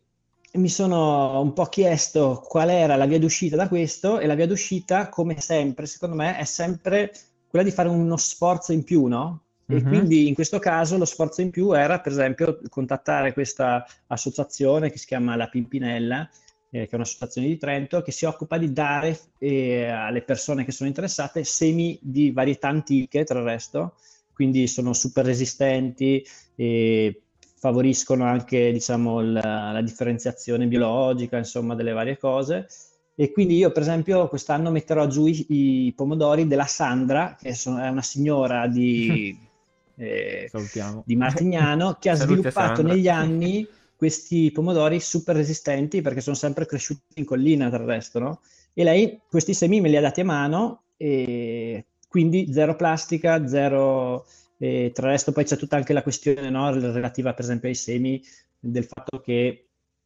mi 0.54 0.70
sono 0.70 1.40
un 1.42 1.54
po' 1.54 1.66
chiesto 1.66 2.44
qual 2.48 2.70
era 2.70 2.96
la 2.96 3.06
via 3.06 3.20
d'uscita 3.20 3.56
da 3.56 3.68
questo 3.68 4.20
e 4.20 4.28
la 4.28 4.36
via 4.36 4.48
d'uscita, 4.48 5.10
come 5.10 5.40
sempre, 5.40 5.86
secondo 5.86 6.16
me, 6.16 6.38
è 6.38 6.44
sempre 6.44 7.12
quella 7.48 7.66
di 7.66 7.72
fare 7.72 7.90
uno 7.90 8.18
sforzo 8.18 8.72
in 8.74 8.84
più, 8.84 9.06
no? 9.06 9.43
E 9.66 9.76
Mhm. 9.76 9.88
quindi 9.88 10.28
in 10.28 10.34
questo 10.34 10.60
caso 10.60 10.98
lo 10.98 11.06
sforzo 11.06 11.42
in 11.42 11.50
più 11.50 11.72
era, 11.74 12.00
per 12.00 12.12
esempio, 12.12 12.60
contattare 12.70 13.34
questa 13.34 13.86
associazione 14.08 14.92
che 14.92 14.98
si 14.98 15.06
chiama 15.06 15.36
La 15.36 15.48
Pimpinella, 15.48 16.30
eh, 16.70 16.86
che 16.86 16.92
è 16.92 16.96
un'associazione 16.96 17.48
di 17.48 17.58
Trento, 17.58 18.02
che 18.02 18.12
si 18.12 18.26
occupa 18.26 18.58
di 18.58 18.72
dare 18.74 19.20
eh, 19.40 19.86
alle 19.88 20.22
persone 20.24 20.66
che 20.66 20.72
sono 20.72 20.90
interessate 20.90 21.44
semi 21.44 21.98
di 22.02 22.32
varietà 22.32 22.68
antiche, 22.68 23.24
tra 23.24 23.40
il 23.40 23.46
resto, 23.46 23.96
quindi 24.34 24.68
sono 24.68 24.94
super 24.94 25.26
resistenti 25.26 26.24
e 26.56 27.22
favoriscono 27.58 28.26
anche, 28.26 28.72
diciamo, 28.72 29.22
la, 29.22 29.72
la 29.72 29.82
differenziazione 29.82 30.68
biologica, 30.68 31.38
insomma, 31.38 31.76
delle 31.76 31.94
varie 31.94 32.18
cose. 32.18 32.68
E 33.16 33.32
quindi 33.32 33.56
io, 33.58 33.72
per 33.72 33.84
esempio, 33.84 34.28
quest'anno 34.28 34.72
metterò 34.72 35.08
giù 35.08 35.28
i, 35.28 35.46
i 35.86 35.94
pomodori 35.96 36.48
della 36.48 36.66
Sandra, 36.66 37.38
che 37.40 37.54
sono- 37.54 37.80
è 37.80 37.88
una 37.88 38.02
signora 38.02 38.68
di, 38.68 39.38
eh, 39.96 40.50
di 41.06 41.16
Martignano, 41.16 41.98
che 42.00 42.10
ha 42.10 42.16
Saluti 42.16 42.40
sviluppato 42.40 42.82
negli 42.82 43.08
anni 43.08 43.68
questi 43.96 44.52
pomodori 44.52 45.00
super 45.00 45.36
resistenti 45.36 46.02
perché 46.02 46.22
sono 46.22 46.36
sempre 46.36 46.66
cresciuti 46.66 47.02
in 47.16 47.26
collina, 47.26 47.70
tra 47.70 47.82
il 47.82 47.88
resto, 47.88 48.20
no? 48.20 48.42
E 48.74 48.84
lei 48.84 49.22
questi 49.30 49.54
semi 49.54 49.82
me 49.82 49.90
li 49.90 49.98
ha 49.98 50.02
dati 50.02 50.22
a 50.22 50.26
mano 50.26 50.84
e 50.98 51.86
quindi 52.08 52.52
zero 52.52 52.76
plastica, 52.76 53.48
zero... 53.48 54.26
E 54.58 54.92
tra 54.94 55.08
il 55.08 55.12
resto 55.14 55.34
poi 55.34 55.44
c'è 55.44 55.58
tutta 55.58 55.76
anche 55.76 55.94
la 55.94 56.04
questione 56.04 56.50
no, 56.50 56.72
relativa 56.72 57.34
per 57.34 57.44
esempio 57.44 57.68
ai 57.68 57.76
semi 57.76 58.24
del 58.58 58.86
fatto 58.86 59.20
che 59.20 59.66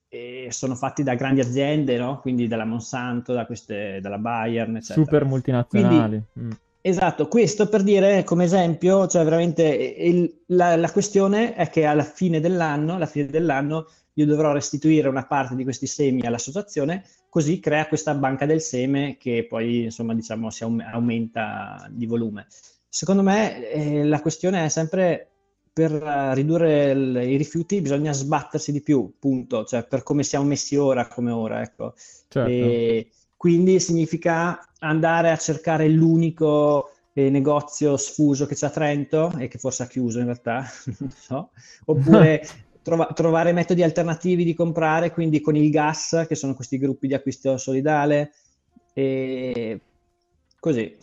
e 0.10 0.48
sono 0.52 0.76
fatti 0.76 1.04
da 1.04 1.16
grandi 1.16 1.42
aziende, 1.42 1.98
no? 1.98 2.20
Quindi 2.22 2.48
dalla 2.48 2.66
Monsanto, 2.66 3.34
da 3.34 3.46
queste, 3.46 4.00
dalla 4.02 4.18
Bayern, 4.18 4.78
eccetera. 4.78 5.04
Super 5.04 5.26
multinazionali. 5.26 6.22
Mm. 6.40 6.52
Esatto, 6.82 7.28
questo 7.28 7.68
per 7.68 7.84
dire 7.84 8.24
come 8.24 8.46
esempio, 8.46 9.08
cioè 9.08 9.24
veramente 9.24 9.64
il- 9.66 10.44
la, 10.48 10.76
la 10.78 10.90
questione 10.92 11.54
è 11.54 11.70
che 11.70 11.84
alla 11.86 12.04
fine 12.04 12.40
dell'anno, 12.40 12.96
alla 12.96 13.06
fine 13.06 13.26
dell'anno 13.26 13.88
io 14.14 14.26
dovrò 14.26 14.54
restituire 14.54 15.10
una 15.10 15.26
parte 15.26 15.56
di 15.56 15.64
questi 15.64 15.86
semi 15.86 16.22
all'associazione, 16.26 17.04
così 17.30 17.60
crea 17.60 17.88
questa 17.88 18.14
banca 18.16 18.46
del 18.46 18.62
seme 18.62 19.18
che 19.20 19.46
poi 19.48 19.84
insomma 19.86 20.16
diciamo 20.16 20.50
si 20.50 20.64
aum- 20.64 20.80
aumenta 20.82 21.88
di 21.92 22.06
volume. 22.06 22.48
Secondo 22.88 23.22
me 23.22 23.70
eh, 23.70 24.04
la 24.06 24.22
questione 24.22 24.64
è 24.66 24.70
sempre 24.70 25.30
per 25.74 25.92
ridurre 25.92 26.92
il- 26.92 27.16
i 27.32 27.36
rifiuti 27.38 27.82
bisogna 27.82 28.14
sbattersi 28.14 28.72
di 28.72 28.82
più, 28.82 29.14
punto, 29.20 29.66
cioè 29.66 29.86
per 29.86 30.04
come 30.04 30.24
siamo 30.24 30.46
messi 30.46 30.76
ora 30.78 31.08
come 31.08 31.32
ora, 31.32 31.62
ecco. 31.62 31.94
Certo. 32.30 32.50
E 32.50 33.10
quindi 33.38 33.80
significa 33.80 34.60
andare 34.80 35.32
a 35.32 35.38
cercare 35.38 35.88
l'unico 35.88 36.92
eh, 37.14 37.30
negozio 37.30 37.96
sfuso 37.98 38.46
che 38.46 38.56
c'è 38.56 38.68
a 38.68 38.70
Trento 38.72 39.32
e 39.38 39.48
che 39.48 39.58
forse 39.58 39.84
ha 39.84 39.88
chiuso 39.88 40.20
in 40.20 40.26
realtà, 40.26 40.66
non 41.00 41.12
so, 41.12 41.52
oppure 41.86 42.42
trova- 42.82 43.12
trovare 43.14 43.54
metodi 43.54 43.84
alternativi 43.84 44.44
di 44.44 44.54
comprare, 44.54 45.12
quindi 45.12 45.40
con 45.42 45.56
il 45.56 45.70
gas, 45.70 46.26
che 46.28 46.36
sono 46.36 46.54
questi 46.56 46.78
gruppi 46.78 47.08
di 47.08 47.14
acquisto 47.14 47.58
solidale, 47.58 48.32
e 48.94 49.80
così. 50.60 50.98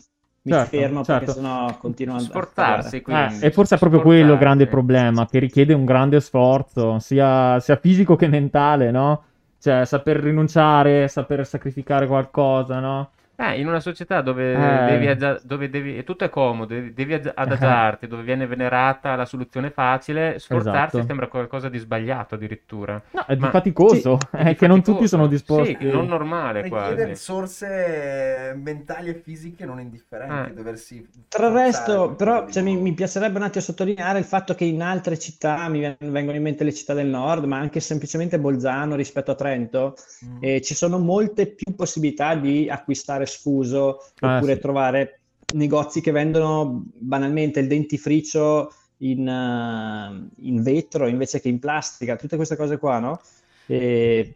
Mi 0.45 0.51
Certo, 0.51 0.77
fermo 0.77 1.01
certo. 1.01 1.25
perché 1.25 1.39
sennò 1.39 1.77
continuo 1.79 2.15
a 2.17 2.19
Sforzarsi, 2.19 3.01
Eh, 3.07 3.47
e 3.47 3.51
forse 3.51 3.75
è 3.75 3.79
proprio 3.79 4.01
quello 4.01 4.33
il 4.33 4.39
grande 4.39 4.67
problema, 4.67 5.25
che 5.25 5.39
richiede 5.39 5.73
un 5.73 5.85
grande 5.85 6.19
sforzo, 6.19 6.99
sia, 6.99 7.59
sia 7.59 7.77
fisico 7.77 8.15
che 8.15 8.27
mentale, 8.27 8.91
no? 8.91 9.23
Cioè, 9.65 9.83
saper 9.83 10.17
rinunciare, 10.17 11.07
saper 11.07 11.43
sacrificare 11.43 12.05
qualcosa, 12.05 12.79
no? 12.79 13.09
Eh, 13.37 13.59
in 13.59 13.67
una 13.67 13.79
società 13.79 14.21
dove 14.21 14.53
Eh. 14.53 14.85
devi, 14.91 15.07
aggia- 15.07 15.39
dove 15.43 15.69
devi, 15.69 15.97
e 15.97 16.03
tutto 16.03 16.23
è 16.23 16.29
comodo, 16.29 16.73
devi, 16.73 16.93
devi 16.93 17.13
aggi- 17.15 17.31
adagiarti, 17.33 18.07
dove 18.07 18.23
viene 18.23 18.47
venerata 18.47 19.15
la 19.15 19.25
soluzione 19.25 19.71
facile, 19.71 20.39
sforzarsi 20.39 20.95
Esatto. 20.95 21.05
sembra 21.05 21.27
qualcosa 21.27 21.67
di 21.69 21.77
sbagliato 21.77 22.35
addirittura. 22.35 23.01
No, 23.11 23.25
è 23.25 23.35
di 23.35 23.41
Ma- 23.41 23.49
faticoso, 23.49 24.17
Sì, 24.31 24.37
è 24.37 24.55
che 24.55 24.67
non 24.67 24.81
tutti 24.81 25.07
sono 25.07 25.27
disposti. 25.27 25.77
Sì, 25.79 25.91
non 25.91 26.05
normale 26.07 26.61
richiede 26.61 26.85
quasi. 26.95 27.03
risorse 27.05 28.53
mentali 28.61 29.09
e 29.09 29.15
fisiche 29.15 29.65
non 29.65 29.79
indifferenti 29.79 30.51
Eh. 30.51 30.53
doversi 30.53 31.05
Tra 31.27 31.47
il 31.47 31.53
forzare 31.53 31.65
resto, 31.65 32.15
però, 32.15 32.49
cioè, 32.49 32.63
di 32.63 32.71
mi, 32.71 32.81
mi 32.81 32.93
piacerebbe 32.93 33.37
un 33.37 33.43
attimo 33.43 33.63
sottolineare 33.63 34.19
il 34.19 34.25
fatto 34.25 34.55
che 34.55 34.63
in 34.65 34.81
altre 34.81 35.17
città, 35.19 35.67
mi 35.69 35.79
ven- 35.81 35.97
vengono 35.99 36.37
in 36.37 36.43
mente 36.43 36.63
le 36.63 36.73
città 36.73 36.93
del 36.93 37.07
nord, 37.07 37.43
ma 37.45 37.57
anche 37.57 37.79
semplicemente 37.79 38.39
Bolzano 38.39 38.95
rispetto 38.95 39.31
a 39.31 39.35
Trento, 39.35 39.95
Mm. 40.25 40.37
eh, 40.41 40.61
ci 40.61 40.73
sono 40.75 40.97
molte 40.99 41.47
più 41.47 41.75
possibilità 41.75 42.35
di 42.35 42.69
acquistare 42.69 43.24
sfuso 43.25 43.99
Ah, 44.19 44.37
oppure 44.37 44.55
sì. 44.55 44.59
trovare 44.61 45.19
negozi 45.55 46.01
che 46.01 46.11
vendono 46.11 46.83
banalmente 46.97 47.59
il 47.59 47.67
dentifricio 47.67 48.71
in, 48.97 49.27
eh, 49.27 50.29
in 50.45 50.61
vetro 50.63 51.07
invece 51.07 51.39
che 51.41 51.49
in 51.49 51.59
plastica, 51.59 52.15
tutte 52.15 52.35
queste 52.35 52.55
cose 52.55 52.77
qua, 52.77 52.99
no? 52.99 53.21
E 53.65 54.35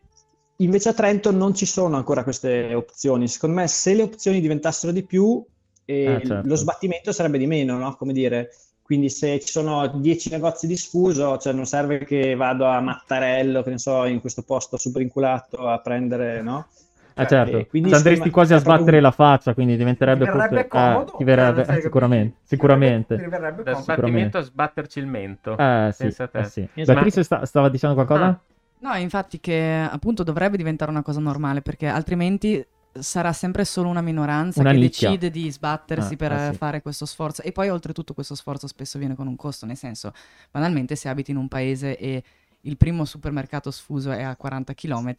invece 0.57 0.89
a 0.89 0.93
Trento 0.93 1.31
non 1.31 1.53
ci 1.53 1.65
sono 1.65 1.95
ancora 1.97 2.23
queste 2.23 2.73
opzioni. 2.73 3.27
Secondo 3.27 3.55
me, 3.57 3.67
se 3.67 3.93
le 3.93 4.03
opzioni 4.03 4.41
diventassero 4.41 4.91
di 4.91 5.03
più, 5.05 5.43
eh, 5.85 6.21
Eh, 6.21 6.25
certo. 6.25 6.47
lo 6.47 6.55
sbattimento 6.55 7.11
sarebbe 7.11 7.37
di 7.37 7.47
meno, 7.47 7.77
no? 7.77 7.95
Come 7.95 8.13
dire, 8.13 8.49
quindi 8.81 9.09
se 9.09 9.39
ci 9.39 9.47
sono 9.49 9.87
10 9.87 10.29
negozi 10.31 10.67
di 10.67 10.75
sfuso, 10.75 11.37
cioè 11.37 11.53
non 11.53 11.65
serve 11.65 12.03
che 12.05 12.35
vado 12.35 12.65
a 12.65 12.79
Mattarello, 12.81 13.61
che 13.63 13.69
ne 13.71 13.77
so, 13.77 14.05
in 14.05 14.19
questo 14.19 14.41
posto 14.43 14.77
super 14.77 15.01
inculato 15.01 15.67
a 15.67 15.79
prendere, 15.79 16.41
no? 16.41 16.67
Eh, 17.23 17.27
certo, 17.27 17.65
quindi 17.67 17.89
Ci 17.89 17.95
andresti 17.95 18.29
quasi 18.29 18.53
a 18.53 18.57
sbattere 18.57 18.97
un- 18.97 19.03
la 19.03 19.11
faccia, 19.11 19.53
quindi 19.53 19.75
diventerebbe 19.77 20.25
Ti 20.25 20.31
verrebbe 20.31 20.47
forse... 20.47 20.65
eh, 20.65 20.67
comodo, 20.67 21.13
ti 21.17 21.23
verrebbe- 21.23 21.61
eh, 21.61 21.65
sai, 21.65 21.77
eh, 21.77 21.81
sicuramente? 21.81 22.29
Ti 22.41 22.47
sicuramente. 22.47 23.15
verrebbe- 23.15 23.63
ti 23.73 23.81
sbattimento 23.81 24.37
a 24.37 24.41
sbatterci 24.41 24.99
il 24.99 25.07
mento. 25.07 25.57
Eh, 25.57 25.89
sì, 25.93 26.03
eh, 26.05 26.11
sì. 26.45 26.67
Esatto. 26.73 26.93
Beatrice 26.93 27.23
sta- 27.23 27.45
stava 27.45 27.69
dicendo 27.69 27.95
qualcosa? 27.95 28.25
Ah. 28.25 28.39
No, 28.81 28.93
infatti 28.95 29.39
che 29.39 29.87
appunto 29.89 30.23
dovrebbe 30.23 30.55
diventare 30.55 30.89
una 30.89 31.01
cosa 31.01 31.19
normale 31.19 31.61
perché 31.61 31.87
altrimenti 31.87 32.65
sarà 32.91 33.33
sempre 33.33 33.65
solo 33.65 33.89
una 33.89 34.01
minoranza 34.01 34.61
Una 34.61 34.71
che 34.71 34.77
nicchia. 34.77 35.09
decide 35.09 35.29
di 35.29 35.51
sbattersi 35.51 36.13
Ah, 36.13 36.17
per 36.17 36.31
eh, 36.31 36.49
sì. 36.51 36.57
fare 36.57 36.81
questo 36.81 37.05
sforzo 37.05 37.41
e 37.43 37.51
poi 37.51 37.69
oltretutto 37.69 38.13
questo 38.13 38.35
sforzo 38.35 38.67
spesso 38.67 38.97
viene 38.97 39.15
con 39.15 39.27
un 39.27 39.35
costo, 39.35 39.65
nel 39.65 39.75
senso, 39.77 40.13
banalmente 40.49 40.95
se 40.95 41.09
abiti 41.09 41.31
in 41.31 41.37
un 41.37 41.47
paese 41.47 41.97
e 41.97 42.23
il 42.61 42.77
primo 42.77 43.05
supermercato 43.05 43.69
sfuso 43.69 44.11
è 44.11 44.23
a 44.23 44.35
40 44.35 44.73
km, 44.73 45.13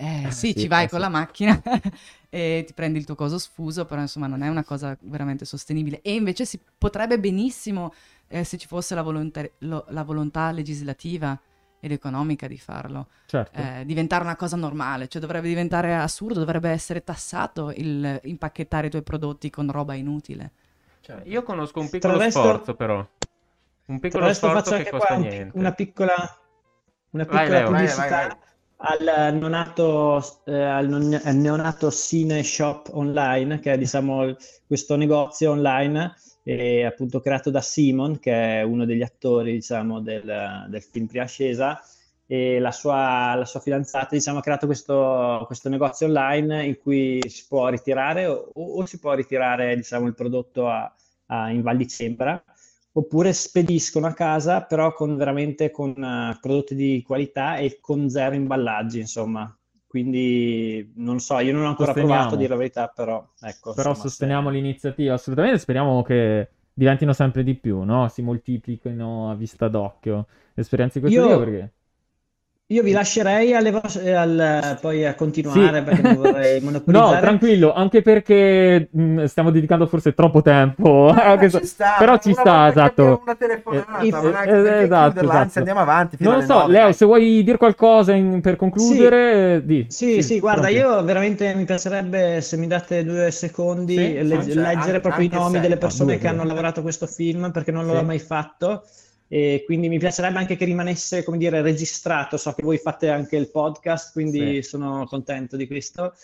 eh, 0.00 0.26
Eh, 0.26 0.30
sì, 0.30 0.52
sì, 0.52 0.60
ci 0.60 0.68
vai 0.68 0.84
eh, 0.84 0.88
con 0.88 0.98
sì. 0.98 1.04
la 1.04 1.10
macchina 1.10 1.60
e 2.30 2.64
ti 2.66 2.72
prendi 2.72 2.98
il 2.98 3.04
tuo 3.04 3.14
coso 3.14 3.38
sfuso, 3.38 3.84
però 3.84 4.00
insomma 4.00 4.26
non 4.26 4.42
è 4.42 4.48
una 4.48 4.64
cosa 4.64 4.96
veramente 5.02 5.44
sostenibile. 5.44 6.00
E 6.02 6.14
invece 6.14 6.44
si 6.44 6.58
potrebbe 6.78 7.18
benissimo, 7.18 7.92
eh, 8.28 8.44
se 8.44 8.56
ci 8.56 8.66
fosse 8.66 8.94
la 8.94 9.02
volontà, 9.02 9.44
lo- 9.58 9.84
la 9.88 10.02
volontà 10.02 10.50
legislativa 10.52 11.38
ed 11.82 11.92
economica 11.92 12.46
di 12.46 12.58
farlo, 12.58 13.08
Certo. 13.26 13.58
eh, 13.58 13.84
diventare 13.86 14.22
una 14.22 14.36
cosa 14.36 14.56
normale, 14.56 15.08
cioè 15.08 15.20
dovrebbe 15.20 15.48
diventare 15.48 15.94
assurdo, 15.94 16.38
dovrebbe 16.38 16.68
essere 16.70 17.02
tassato 17.02 17.72
il 17.74 18.20
impacchettare 18.24 18.88
i 18.88 18.90
tuoi 18.90 19.02
prodotti 19.02 19.48
con 19.50 19.70
roba 19.70 19.94
inutile. 19.94 20.50
Cioè, 21.00 21.22
Io 21.24 21.42
conosco 21.42 21.80
un 21.80 21.88
piccolo 21.88 22.14
il 22.14 22.20
resto- 22.20 22.40
sforzo, 22.42 22.74
però. 22.74 23.06
Un 23.86 23.98
piccolo 23.98 24.32
sforzo 24.32 24.76
che 24.76 24.90
costa 24.90 25.14
un- 25.14 25.20
niente. 25.22 25.58
una 25.58 25.72
piccola, 25.72 26.14
una 27.10 27.24
Vai, 27.24 27.38
piccola 27.38 27.58
Leo. 27.58 27.70
Vai, 27.70 27.86
pubblicità 27.88 28.38
al 28.82 29.34
neonato, 29.34 30.18
eh, 30.46 30.54
al 30.54 31.20
al 31.24 31.36
neonato 31.36 31.90
Cine 31.90 32.42
Shop 32.42 32.88
Online, 32.92 33.58
che 33.60 33.72
è 33.72 33.78
diciamo 33.78 34.34
questo 34.66 34.96
negozio 34.96 35.50
online 35.50 36.14
eh, 36.44 36.84
appunto 36.84 37.20
creato 37.20 37.50
da 37.50 37.60
Simon, 37.60 38.18
che 38.18 38.32
è 38.60 38.62
uno 38.62 38.84
degli 38.86 39.02
attori 39.02 39.52
diciamo 39.52 40.00
del, 40.00 40.66
del 40.68 40.82
film 40.82 41.06
Prima 41.06 41.24
Ascesa 41.24 41.80
e 42.26 42.58
la 42.60 42.70
sua, 42.72 43.34
la 43.34 43.44
sua 43.44 43.60
fidanzata 43.60 44.08
diciamo 44.14 44.38
ha 44.38 44.42
creato 44.42 44.66
questo, 44.66 45.42
questo 45.46 45.68
negozio 45.68 46.06
online 46.06 46.64
in 46.64 46.78
cui 46.78 47.20
si 47.28 47.44
può 47.48 47.68
ritirare 47.68 48.26
o, 48.26 48.50
o 48.54 48.86
si 48.86 48.98
può 48.98 49.12
ritirare 49.14 49.74
diciamo 49.76 50.06
il 50.06 50.14
prodotto 50.14 50.68
a- 50.68 50.90
a- 51.26 51.50
in 51.50 51.60
Val 51.62 51.76
di 51.76 51.88
Sembra 51.88 52.42
oppure 52.92 53.32
spediscono 53.32 54.06
a 54.06 54.12
casa 54.14 54.62
però 54.62 54.92
con 54.92 55.16
veramente 55.16 55.70
con 55.70 55.90
eh, 56.02 56.38
prodotti 56.40 56.74
di 56.74 57.02
qualità 57.06 57.56
e 57.56 57.78
con 57.80 58.08
zero 58.08 58.34
imballaggi 58.34 58.98
insomma 59.00 59.54
quindi 59.86 60.92
non 60.96 61.18
so 61.20 61.38
io 61.38 61.52
non 61.52 61.64
ho 61.64 61.68
ancora 61.68 61.92
provato 61.92 62.34
a 62.34 62.36
dire 62.36 62.50
la 62.50 62.56
verità 62.56 62.88
però 62.88 63.24
ecco 63.40 63.70
Però 63.72 63.90
insomma, 63.90 63.94
sosteniamo 63.94 64.50
se- 64.50 64.54
l'iniziativa, 64.56 65.14
assolutamente. 65.14 65.58
Speriamo 65.58 66.02
che 66.02 66.48
diventino 66.72 67.12
sempre 67.12 67.42
di 67.42 67.54
più, 67.54 67.82
no? 67.82 68.08
Si 68.08 68.22
moltiplichino 68.22 69.30
a 69.30 69.34
vista 69.34 69.68
d'occhio 69.68 70.26
esperienze 70.54 71.00
di 71.00 71.04
questo 71.10 71.20
Io- 71.28 71.38
perché... 71.38 71.72
io 72.70 72.82
vi 72.84 72.92
lascerei 72.92 73.52
alle 73.52 73.72
vos- 73.72 73.96
eh, 73.96 74.12
al- 74.12 74.78
poi 74.80 75.04
a 75.04 75.14
continuare 75.16 75.78
Sì. 75.78 75.82
perché 75.84 76.02
non 76.02 76.14
vorrei 76.16 76.60
No, 76.62 76.66
monopolizzare 76.66 77.20
tranquillo, 77.20 77.72
anche 77.72 78.00
perché 78.00 78.88
mh, 78.92 79.24
stiamo 79.24 79.50
dedicando 79.50 79.86
forse 79.88 80.14
troppo 80.14 80.40
tempo. 80.40 81.08
a 81.08 81.30
Ma 81.30 81.36
questo- 81.36 81.58
ci 81.58 81.66
sta, 81.66 81.96
Però 81.98 82.12
una 82.12 82.20
ci 82.20 82.32
sta, 82.32 82.68
esatto. 82.68 83.20
Una 83.24 83.34
telefonata, 83.34 84.02
Eh, 84.02 84.06
eh, 84.06 84.10
perché 84.10 84.82
esatto, 84.84 85.20
esatto. 85.20 85.58
andiamo 85.58 85.80
avanti 85.80 86.16
fino 86.16 86.30
Non 86.30 86.38
alle 86.38 86.46
so, 86.46 86.58
nove, 86.60 86.72
Leo, 86.72 86.82
dai. 86.84 86.92
se 86.94 87.04
vuoi 87.06 87.42
dire 87.42 87.56
qualcosa 87.58 88.12
in- 88.12 88.40
per 88.40 88.54
concludere, 88.56 89.54
eh, 89.56 89.64
di. 89.64 89.86
Sì, 89.88 90.22
sì, 90.22 90.38
guarda, 90.38 90.68
pronti. 90.68 90.76
io 90.78 91.02
veramente 91.02 91.52
mi 91.54 91.64
piacerebbe 91.64 92.40
se 92.40 92.56
mi 92.56 92.68
date 92.68 93.04
due 93.04 93.32
secondi 93.32 93.96
Sì, 93.96 94.22
legge- 94.22 94.42
sì, 94.42 94.52
cioè, 94.52 94.62
leggere 94.62 94.86
anche- 94.86 95.00
proprio 95.00 95.24
i 95.24 95.28
anche 95.28 95.36
nomi 95.38 95.54
se- 95.56 95.60
delle 95.60 95.74
no, 95.74 95.80
persone 95.80 96.12
due, 96.12 96.20
che 96.20 96.28
hanno 96.28 96.38
due. 96.42 96.48
lavorato 96.48 96.78
a 96.80 96.82
questo 96.84 97.06
film 97.06 97.50
perché 97.50 97.72
non 97.72 97.84
Sì. 97.88 97.92
l'ho 97.94 98.02
mai 98.04 98.18
fatto 98.20 98.84
e 99.32 99.62
quindi 99.64 99.88
mi 99.88 99.98
piacerebbe 99.98 100.38
anche 100.38 100.56
che 100.56 100.64
rimanesse, 100.64 101.22
come 101.22 101.38
dire, 101.38 101.62
registrato. 101.62 102.36
So 102.36 102.52
che 102.52 102.62
voi 102.64 102.78
fate 102.78 103.08
anche 103.10 103.36
il 103.36 103.48
podcast, 103.48 104.10
quindi 104.12 104.60
Sì. 104.60 104.68
sono 104.70 105.06
contento 105.06 105.56
di 105.56 105.68
questo. 105.68 106.14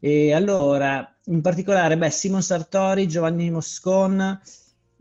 E 0.00 0.32
allora, 0.32 1.08
in 1.26 1.40
particolare, 1.40 1.96
beh, 1.96 2.10
Simon 2.10 2.42
Sartori, 2.42 3.06
Giovanni 3.06 3.48
Moscon, 3.50 4.40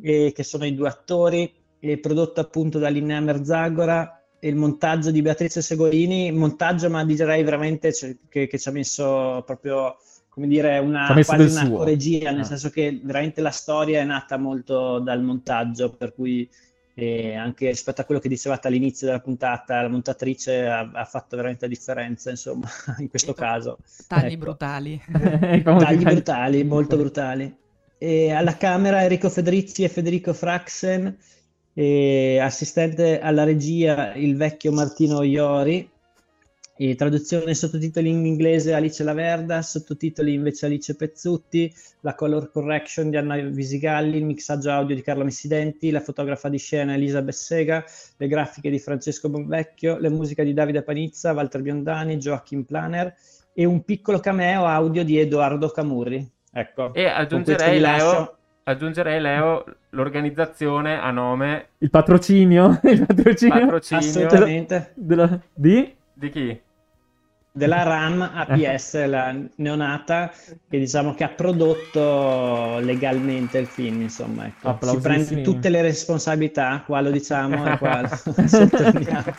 eh, 0.01 0.31
che 0.35 0.43
sono 0.43 0.65
i 0.65 0.75
due 0.75 0.87
attori, 0.87 1.51
e 1.79 1.97
prodotto 1.97 2.39
appunto 2.41 2.77
da 2.79 2.89
Linnea 2.89 3.19
Merzagora 3.21 4.23
e 4.39 4.49
il 4.49 4.55
montaggio 4.55 5.09
di 5.09 5.21
Beatrice 5.23 5.61
Segolini, 5.63 6.31
montaggio 6.31 6.89
ma 6.91 7.03
direi 7.05 7.43
veramente 7.43 7.91
cioè, 7.93 8.15
che, 8.29 8.45
che 8.47 8.59
ci 8.59 8.69
ha 8.69 8.71
messo 8.71 9.41
proprio, 9.45 9.95
come 10.29 10.45
dire, 10.47 10.77
una, 10.79 11.05
quasi 11.25 11.33
una 11.55 11.65
suo. 11.65 11.77
coregia, 11.77 12.29
nel 12.31 12.41
Ah. 12.41 12.43
senso 12.45 12.69
che 12.69 12.99
veramente 13.03 13.41
la 13.41 13.49
storia 13.51 13.99
è 14.01 14.03
nata 14.03 14.37
molto 14.37 14.99
dal 14.99 15.23
montaggio, 15.23 15.91
per 15.93 16.13
cui 16.13 16.47
eh, 16.99 17.35
anche 17.35 17.67
rispetto 17.67 18.01
a 18.01 18.05
quello 18.05 18.19
che 18.19 18.27
dicevate 18.27 18.67
all'inizio 18.67 19.05
della 19.05 19.19
puntata, 19.19 19.83
la 19.83 19.87
montatrice 19.87 20.65
ha, 20.65 20.89
ha 20.91 21.05
fatto 21.05 21.35
veramente 21.35 21.67
la 21.67 21.71
differenza, 21.71 22.31
insomma, 22.31 22.67
in 22.97 23.07
questo 23.07 23.35
caso. 23.35 23.77
Tagli 24.07 24.33
Ecco. 24.33 24.37
brutali. 24.37 24.99
Tagli 25.05 26.03
brutali, 26.03 26.63
molto 26.63 26.97
brutali. 26.97 27.55
E 27.99 28.31
alla 28.31 28.57
Camera 28.57 29.03
Enrico 29.03 29.29
Fedrizzi 29.29 29.83
e 29.83 29.89
Federico 29.89 30.33
Fraxen, 30.33 31.15
e 31.71 32.39
assistente 32.39 33.19
alla 33.19 33.43
regia 33.43 34.15
il 34.15 34.35
vecchio 34.35 34.71
Martino 34.71 35.21
Iori, 35.21 35.87
E 36.79 36.93
traduzione 36.95 37.51
e 37.51 37.53
sottotitoli 37.55 38.07
in 38.09 38.23
inglese 38.25 38.73
Alice 38.75 39.03
Laverda, 39.03 39.63
sottotitoli 39.63 40.33
invece 40.35 40.67
Alice 40.67 40.95
Pezzutti, 40.95 41.73
la 42.01 42.13
color 42.13 42.51
correction 42.51 43.09
di 43.09 43.17
Anna 43.17 43.35
Visigalli, 43.37 44.17
il 44.17 44.25
mixaggio 44.25 44.69
audio 44.69 44.93
di 44.95 45.01
Carlo 45.01 45.23
Messidenti, 45.23 45.89
la 45.89 46.01
fotografa 46.01 46.49
di 46.49 46.59
scena 46.59 46.93
Elisa 46.93 47.23
Bessega, 47.23 47.83
le 48.17 48.27
grafiche 48.27 48.69
di 48.69 48.77
Francesco 48.77 49.27
Bonvecchio, 49.27 49.97
le 49.97 50.09
musiche 50.09 50.43
di 50.43 50.53
Davide 50.53 50.83
Panizza, 50.83 51.33
Walter 51.33 51.61
Biondani, 51.63 52.17
Joachim 52.17 52.61
Planer 52.63 53.15
e 53.53 53.65
un 53.65 53.83
piccolo 53.83 54.19
cameo 54.19 54.65
audio 54.65 55.03
di 55.03 55.17
Edoardo 55.17 55.69
Camurri. 55.69 56.29
Ecco, 56.51 56.93
E 56.93 57.05
aggiungerei, 57.07 57.79
Leo, 57.79 58.05
lascio. 58.05 58.37
aggiungerei, 58.63 59.19
Leo, 59.19 59.63
l'organizzazione 59.89 60.99
a 60.99 61.09
nome 61.09 61.69
Il 61.79 61.89
patrocinio, 61.89 62.79
il 62.85 63.03
patrocinio 63.03 63.59
patrocinio 63.61 63.97
Assolutamente. 63.97 64.91
della- 64.93 65.39
di... 65.55 65.91
di 66.13 66.29
chi? 66.29 66.61
Della 67.57 67.83
RAM 67.83 68.21
APS, 68.21 69.05
la 69.05 69.35
neonata, 69.55 70.31
che 70.69 70.77
diciamo 70.79 71.13
che 71.13 71.23
ha 71.23 71.29
prodotto 71.29 72.77
legalmente 72.79 73.57
il 73.57 73.67
film, 73.67 74.01
insomma, 74.01 74.45
ecco. 74.47 74.77
Si 74.81 74.99
prende 74.99 75.41
tutte 75.41 75.69
le 75.69 75.81
responsabilità, 75.81 76.83
qua 76.85 77.01
lo 77.01 77.11
diciamo 77.11 77.65
e 77.65 77.77
qua 77.77 78.01
lo 78.01 78.09
sottolineiamo. 78.47 79.33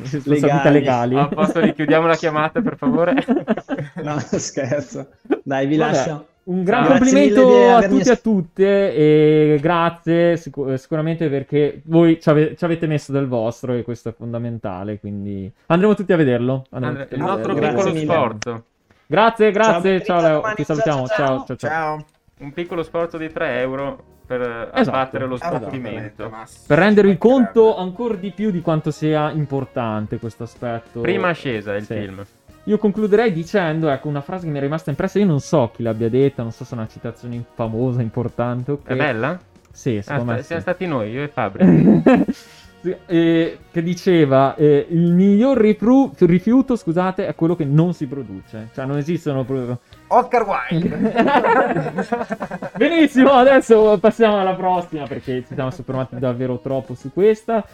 responsabilità 0.00 0.70
legali. 0.70 1.16
A 1.16 1.28
posto, 1.28 1.60
richiudiamo 1.60 2.06
la 2.06 2.16
chiamata, 2.16 2.60
per 2.60 2.76
favore. 2.76 3.14
No, 4.00 4.18
scherzo. 4.20 5.08
Dai, 5.42 5.66
vi 5.66 5.76
Vabbè, 5.76 5.96
lascio. 5.96 6.28
Un 6.46 6.62
gran. 6.62 6.84
Grazie 6.84 6.98
complimento 6.98 7.74
a 7.74 7.82
tutti 7.88 8.08
e 8.08 8.12
a 8.12 8.16
tutte 8.16 8.94
e 8.94 9.58
grazie 9.60 10.32
eh, 10.32 10.76
sicuramente 10.78 11.28
perché 11.28 11.80
voi 11.86 12.20
ci, 12.20 12.28
ave- 12.28 12.54
ci 12.56 12.64
avete 12.64 12.86
messo 12.86 13.10
del 13.10 13.26
vostro 13.26 13.72
e 13.72 13.82
questo 13.82 14.10
è 14.10 14.14
fondamentale, 14.16 15.00
quindi 15.00 15.50
andremo 15.66 15.94
tutti 15.94 16.12
a 16.12 16.16
vederlo. 16.16 16.64
andremo 16.70 16.86
Andrea, 16.98 17.04
tutti 17.06 17.14
a 17.14 17.16
il 17.16 17.22
nostro 17.24 17.54
vederlo. 17.54 17.74
Grazie 17.82 17.92
piccolo 17.92 17.94
mille. 17.94 18.12
sforzo. 18.12 18.64
Grazie, 19.08 19.50
grazie, 19.50 20.04
Ciao, 20.04 20.18
ciao, 20.18 20.20
Leo, 20.26 20.34
domani, 20.36 20.54
ti 20.54 20.64
salutiamo, 20.64 21.06
ciao, 21.08 21.44
ciao, 21.46 21.56
ciao. 21.56 21.56
ciao. 21.56 22.04
Un 22.38 22.52
piccolo 22.52 22.82
sforzo 22.84 23.16
di 23.18 23.32
3 23.32 23.60
euro 23.60 24.04
per 24.26 24.40
Esatto. 24.40 24.78
abbattere 24.90 25.26
lo 25.26 25.34
Esatto. 25.36 25.56
sbattimento. 25.56 26.28
Ma 26.28 26.44
Per 26.66 26.78
rendervi 26.78 27.16
conto 27.18 27.76
ancora 27.76 28.14
di 28.14 28.30
più 28.30 28.52
di 28.52 28.60
quanto 28.60 28.90
sia 28.92 29.30
importante 29.32 30.18
questo 30.18 30.44
aspetto. 30.44 31.00
Prima 31.00 31.28
ascesa 31.30 31.74
il 31.74 31.84
Sì. 31.84 31.94
film. 31.94 32.24
Io 32.68 32.78
concluderei 32.78 33.32
dicendo, 33.32 33.88
ecco, 33.88 34.08
una 34.08 34.20
frase 34.20 34.44
che 34.46 34.50
mi 34.50 34.58
è 34.58 34.60
rimasta 34.60 34.90
impressa, 34.90 35.20
io 35.20 35.26
non 35.26 35.38
so 35.40 35.70
chi 35.74 35.82
l'abbia 35.84 36.08
detta, 36.10 36.42
non 36.42 36.50
so 36.50 36.64
se 36.64 36.74
è 36.74 36.78
una 36.78 36.88
citazione 36.88 37.44
famosa, 37.54 38.02
importante, 38.02 38.72
ok? 38.72 38.86
È 38.88 38.96
bella? 38.96 39.38
Sì, 39.70 39.96
Ah, 39.98 40.02
secondo 40.02 40.24
me 40.24 40.32
sta- 40.32 40.40
sì. 40.40 40.46
siamo 40.46 40.62
stati 40.62 40.86
noi, 40.86 41.10
io 41.12 41.22
e 41.22 41.28
Fabri. 41.28 42.02
Sì, 42.78 42.94
eh, 43.06 43.58
che 43.72 43.82
diceva 43.82 44.54
eh, 44.54 44.86
il 44.90 45.10
miglior 45.12 45.56
rifru- 45.56 46.14
rifiuto 46.20 46.76
scusate 46.76 47.26
è 47.26 47.34
quello 47.34 47.56
che 47.56 47.64
non 47.64 47.94
si 47.94 48.06
produce 48.06 48.68
cioè 48.74 48.84
non 48.84 48.98
esistono 48.98 49.44
pro- 49.44 49.80
Oscar 50.08 50.46
Wilde. 50.46 51.12
benissimo 52.76 53.30
adesso 53.32 53.98
passiamo 53.98 54.38
alla 54.38 54.54
prossima 54.54 55.06
perché 55.06 55.42
ci 55.48 55.54
siamo 55.54 55.70
soffermati 55.70 56.18
davvero 56.18 56.58
troppo 56.58 56.94
su 56.94 57.10
questa 57.12 57.64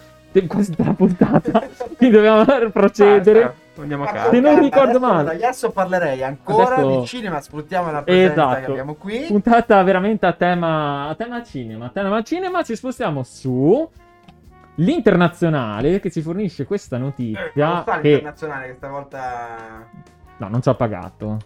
quasi 0.47 0.71
tutta 0.71 0.85
la 0.85 0.95
puntata 0.95 1.69
quindi 1.97 2.17
dobbiamo 2.17 2.45
procedere 2.71 3.41
Basta, 3.41 3.61
Andiamo 3.83 4.05
a 4.05 4.07
casa. 4.13 4.31
Se 4.31 4.39
non 4.41 4.61
ricordo 4.61 4.97
adesso- 4.99 5.01
male. 5.01 5.31
Adesso 5.31 5.71
parlerei 5.71 6.23
ancora 6.23 6.75
Adesso- 6.77 7.01
di 7.01 7.07
cinema, 7.07 7.41
sfruttiamo 7.41 7.91
la 7.91 8.03
presenza 8.03 8.33
Esatto. 8.33 8.61
che 8.61 8.71
abbiamo 8.71 8.95
qui. 8.95 9.25
puntata 9.29 9.83
veramente 9.83 10.27
a 10.27 10.33
tema, 10.35 11.09
a 11.09 11.15
tema 11.15 11.43
cinema. 11.43 11.87
A 11.87 11.89
tema 11.89 12.23
cinema 12.23 12.63
ci 12.63 12.77
spostiamo 12.77 13.23
su 13.23 13.89
l'internazionale 14.77 16.01
che 16.01 16.11
ci 16.11 16.21
fornisce 16.23 16.65
questa 16.67 16.97
Eh, 16.97 16.99
non 16.99 17.09
notizia 17.09 17.81
sta 17.83 18.01
che 18.01 18.09
l'internazionale 18.09 18.67
che 18.69 18.75
stavolta... 18.75 19.87
no, 20.43 20.49
non 20.51 20.63
ci 20.63 20.69
ha 20.69 20.75
pagato. 20.75 21.39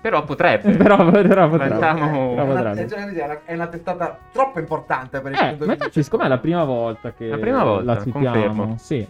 Però 0.00 0.24
potrebbe. 0.24 0.70
però, 0.76 0.96
però 1.10 1.48
potrebbe. 1.48 1.78
Lanciamo- 1.78 2.34
Però 2.34 2.42
È 2.42 2.44
una, 2.50 2.70
potrebbe. 2.70 2.94
è 2.94 3.24
una- 3.24 3.40
è 3.44 3.54
una 3.54 3.66
testata 3.66 4.18
troppo 4.32 4.58
importante 4.58 5.20
per 5.20 5.32
il 5.32 5.38
Eh, 5.38 5.48
punto 5.50 5.66
ma 5.66 5.72
di 5.72 5.78
infatti, 5.78 6.02
siccome 6.02 6.24
è 6.24 6.28
la 6.28 6.38
prima 6.38 6.64
volta 6.64 7.12
che 7.12 7.28
La 7.28 7.38
prima 7.38 7.62
volta, 7.64 7.92
la 7.94 8.02
citiamo, 8.02 8.24
confermo. 8.30 8.74
sì. 8.78 9.06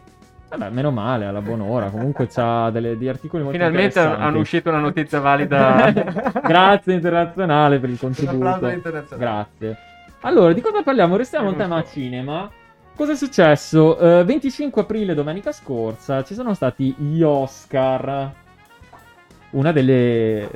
Vabbè, 0.51 0.71
meno 0.71 0.91
male, 0.91 1.27
alla 1.27 1.43
buon'ora. 1.43 1.91
Comunque 1.91 2.27
c'ha 2.27 2.71
delle, 2.71 2.97
degli 2.97 3.09
articoli 3.09 3.43
molto 3.43 3.59
Finalmente 3.59 4.01
hanno 4.01 4.39
uscito 4.39 4.71
una 4.71 4.79
notizia 4.79 5.21
valida. 5.21 5.93
Grazie 6.43 6.95
internazionale 6.95 7.79
per 7.79 7.91
il 7.91 7.99
Un 8.01 8.13
applauso 8.29 8.61
contributo. 8.61 9.17
Grazie. 9.17 9.77
Allora, 10.23 10.53
di 10.55 10.61
cosa 10.63 10.83
parliamo? 10.83 11.17
Restiamo 11.17 11.51
in 11.51 11.57
tema 11.57 11.83
so. 11.85 11.91
cinema. 11.93 12.51
Cosa 12.97 13.13
è 13.13 13.15
successo? 13.15 13.99
Eh, 13.99 14.25
25 14.25 14.83
aprile, 14.83 15.15
domenica 15.15 15.53
scorsa, 15.53 16.25
ci 16.25 16.33
sono 16.35 16.55
stati 16.55 16.93
gli 16.99 17.23
Oscar. 17.23 18.33
Una 19.51 19.73
delle 19.73 20.49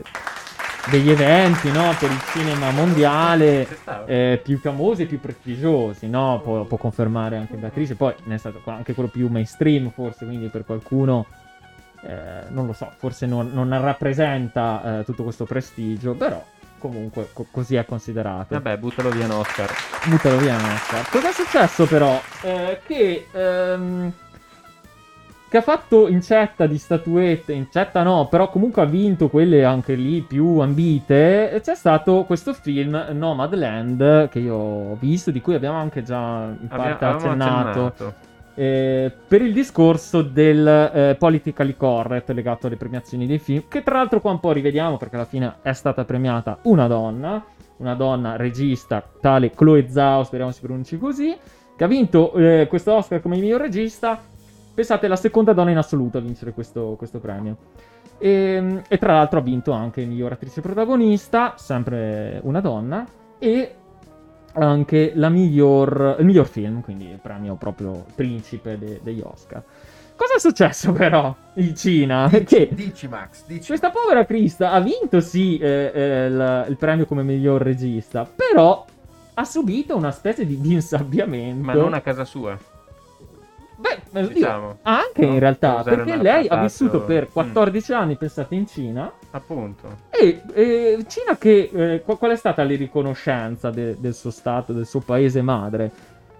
degli 0.90 1.10
eventi, 1.10 1.70
no, 1.70 1.94
per 1.98 2.10
il 2.10 2.20
cinema 2.32 2.70
mondiale 2.70 3.66
eh, 4.06 4.40
più 4.42 4.58
famosi 4.58 5.02
e 5.02 5.06
più 5.06 5.20
prestigiosi, 5.20 6.08
no? 6.08 6.40
Può, 6.42 6.64
può 6.64 6.76
confermare 6.76 7.36
anche 7.36 7.56
Beatrice, 7.56 7.94
poi 7.94 8.14
ne 8.24 8.34
è 8.34 8.38
stato 8.38 8.60
anche 8.64 8.92
quello 8.92 9.08
più 9.08 9.28
mainstream, 9.28 9.90
forse, 9.90 10.24
quindi 10.26 10.48
per 10.48 10.64
qualcuno, 10.64 11.26
eh, 12.02 12.46
non 12.48 12.66
lo 12.66 12.72
so, 12.72 12.90
forse 12.96 13.26
non, 13.26 13.50
non 13.52 13.68
rappresenta 13.80 14.98
eh, 14.98 15.04
tutto 15.04 15.22
questo 15.22 15.44
prestigio, 15.44 16.14
però 16.14 16.44
comunque 16.78 17.28
co- 17.32 17.46
così 17.50 17.76
è 17.76 17.84
considerato. 17.84 18.54
Vabbè, 18.54 18.76
buttalo 18.78 19.10
via 19.10 19.26
un 19.26 19.30
Oscar. 19.32 19.70
Buttalo 20.06 20.36
via, 20.38 20.56
Oscar. 20.56 21.08
Cosa 21.08 21.28
è 21.28 21.32
successo 21.32 21.86
però? 21.86 22.20
Eh, 22.42 22.80
che... 22.84 23.28
ehm, 23.30 24.12
che 25.52 25.58
ha 25.58 25.60
fatto 25.60 26.08
incetta 26.08 26.66
di 26.66 26.78
statuette, 26.78 27.52
incetta 27.52 28.02
no, 28.02 28.26
però 28.30 28.48
comunque 28.48 28.80
ha 28.80 28.86
vinto 28.86 29.28
quelle 29.28 29.66
anche 29.66 29.94
lì 29.94 30.22
più 30.22 30.60
ambite. 30.60 31.60
C'è 31.62 31.74
stato 31.74 32.24
questo 32.24 32.54
film 32.54 33.08
Nomadland 33.10 34.30
che 34.30 34.38
io 34.38 34.54
ho 34.54 34.96
visto, 34.98 35.30
di 35.30 35.42
cui 35.42 35.54
abbiamo 35.54 35.76
anche 35.76 36.02
già 36.02 36.56
in 36.58 36.68
parte 36.68 37.04
accennato. 37.04 37.84
accennato. 37.84 38.14
eh, 38.54 39.12
per 39.28 39.42
il 39.42 39.52
discorso 39.52 40.22
del 40.22 40.66
eh, 40.66 41.16
politically 41.18 41.76
correct 41.76 42.30
legato 42.30 42.66
alle 42.66 42.76
premiazioni 42.78 43.26
dei 43.26 43.38
film, 43.38 43.64
che 43.68 43.82
tra 43.82 43.96
l'altro 43.96 44.22
qua 44.22 44.30
un 44.30 44.40
po' 44.40 44.52
rivediamo 44.52 44.96
perché 44.96 45.16
alla 45.16 45.26
fine 45.26 45.56
è 45.60 45.74
stata 45.74 46.06
premiata 46.06 46.60
una 46.62 46.86
donna, 46.86 47.44
una 47.76 47.94
donna 47.94 48.36
regista, 48.36 49.06
tale 49.20 49.50
Chloe 49.50 49.86
Zhao, 49.86 50.24
speriamo 50.24 50.50
si 50.50 50.62
pronunci 50.62 50.96
così, 50.96 51.36
che 51.76 51.84
ha 51.84 51.88
vinto 51.88 52.32
eh, 52.36 52.66
questo 52.70 52.94
Oscar 52.94 53.20
come 53.20 53.36
miglior 53.36 53.60
regista. 53.60 54.30
Pensate, 54.74 55.06
la 55.08 55.16
seconda 55.16 55.52
donna 55.52 55.70
in 55.70 55.76
assoluto 55.76 56.18
a 56.18 56.20
vincere 56.20 56.52
questo, 56.52 56.94
questo 56.96 57.18
premio. 57.18 57.56
E, 58.18 58.82
e 58.88 58.98
tra 58.98 59.14
l'altro 59.14 59.38
ha 59.38 59.42
vinto 59.42 59.72
anche 59.72 60.04
miglior 60.04 60.32
attrice 60.32 60.60
protagonista, 60.60 61.54
sempre 61.56 62.40
una 62.44 62.60
donna, 62.60 63.06
e 63.38 63.74
anche 64.54 65.12
la 65.14 65.28
miglior, 65.28 66.16
il 66.18 66.24
miglior 66.24 66.46
film, 66.46 66.82
quindi 66.82 67.08
il 67.08 67.18
premio 67.20 67.56
proprio 67.56 68.04
principe 68.14 68.78
de- 68.78 69.00
degli 69.02 69.20
Oscar. 69.22 69.62
Cosa 70.14 70.34
è 70.36 70.38
successo 70.38 70.92
però 70.92 71.34
in 71.54 71.74
Cina? 71.74 72.28
Che 72.28 72.68
Dici 72.72 73.08
Max, 73.08 73.44
dici. 73.46 73.68
questa 73.68 73.90
povera 73.90 74.24
Krista 74.24 74.70
ha 74.70 74.80
vinto 74.80 75.20
sì 75.20 75.58
eh, 75.58 75.90
eh, 75.92 76.26
il, 76.26 76.66
il 76.68 76.76
premio 76.76 77.06
come 77.06 77.22
miglior 77.22 77.60
regista, 77.62 78.24
però 78.24 78.84
ha 79.34 79.44
subito 79.44 79.96
una 79.96 80.10
specie 80.12 80.46
di, 80.46 80.60
di 80.60 80.74
insabbiamento. 80.74 81.64
Ma 81.64 81.72
non 81.72 81.94
a 81.94 82.00
casa 82.00 82.24
sua. 82.24 82.56
Beh, 83.82 84.20
oddio, 84.20 84.28
Diciamo. 84.32 84.78
anche 84.82 85.26
No, 85.26 85.32
in 85.32 85.38
realtà, 85.40 85.82
perché 85.82 86.16
lei 86.16 86.46
ha 86.46 86.60
vissuto 86.62 87.00
per 87.02 87.24
Mm. 87.24 87.32
14 87.32 87.92
anni, 87.92 88.16
pensate, 88.16 88.54
in 88.54 88.66
Cina. 88.66 89.10
Appunto. 89.32 89.88
E 90.10 90.40
eh, 90.54 91.04
Cina 91.08 91.36
che... 91.36 91.68
eh, 91.72 92.02
qual, 92.04 92.16
qual 92.18 92.30
è 92.30 92.36
stata 92.36 92.62
la 92.62 92.76
riconoscenza 92.76 93.70
de- 93.70 93.96
del 93.98 94.14
suo 94.14 94.30
stato, 94.30 94.72
del 94.72 94.86
suo 94.86 95.00
paese 95.00 95.42
madre? 95.42 95.90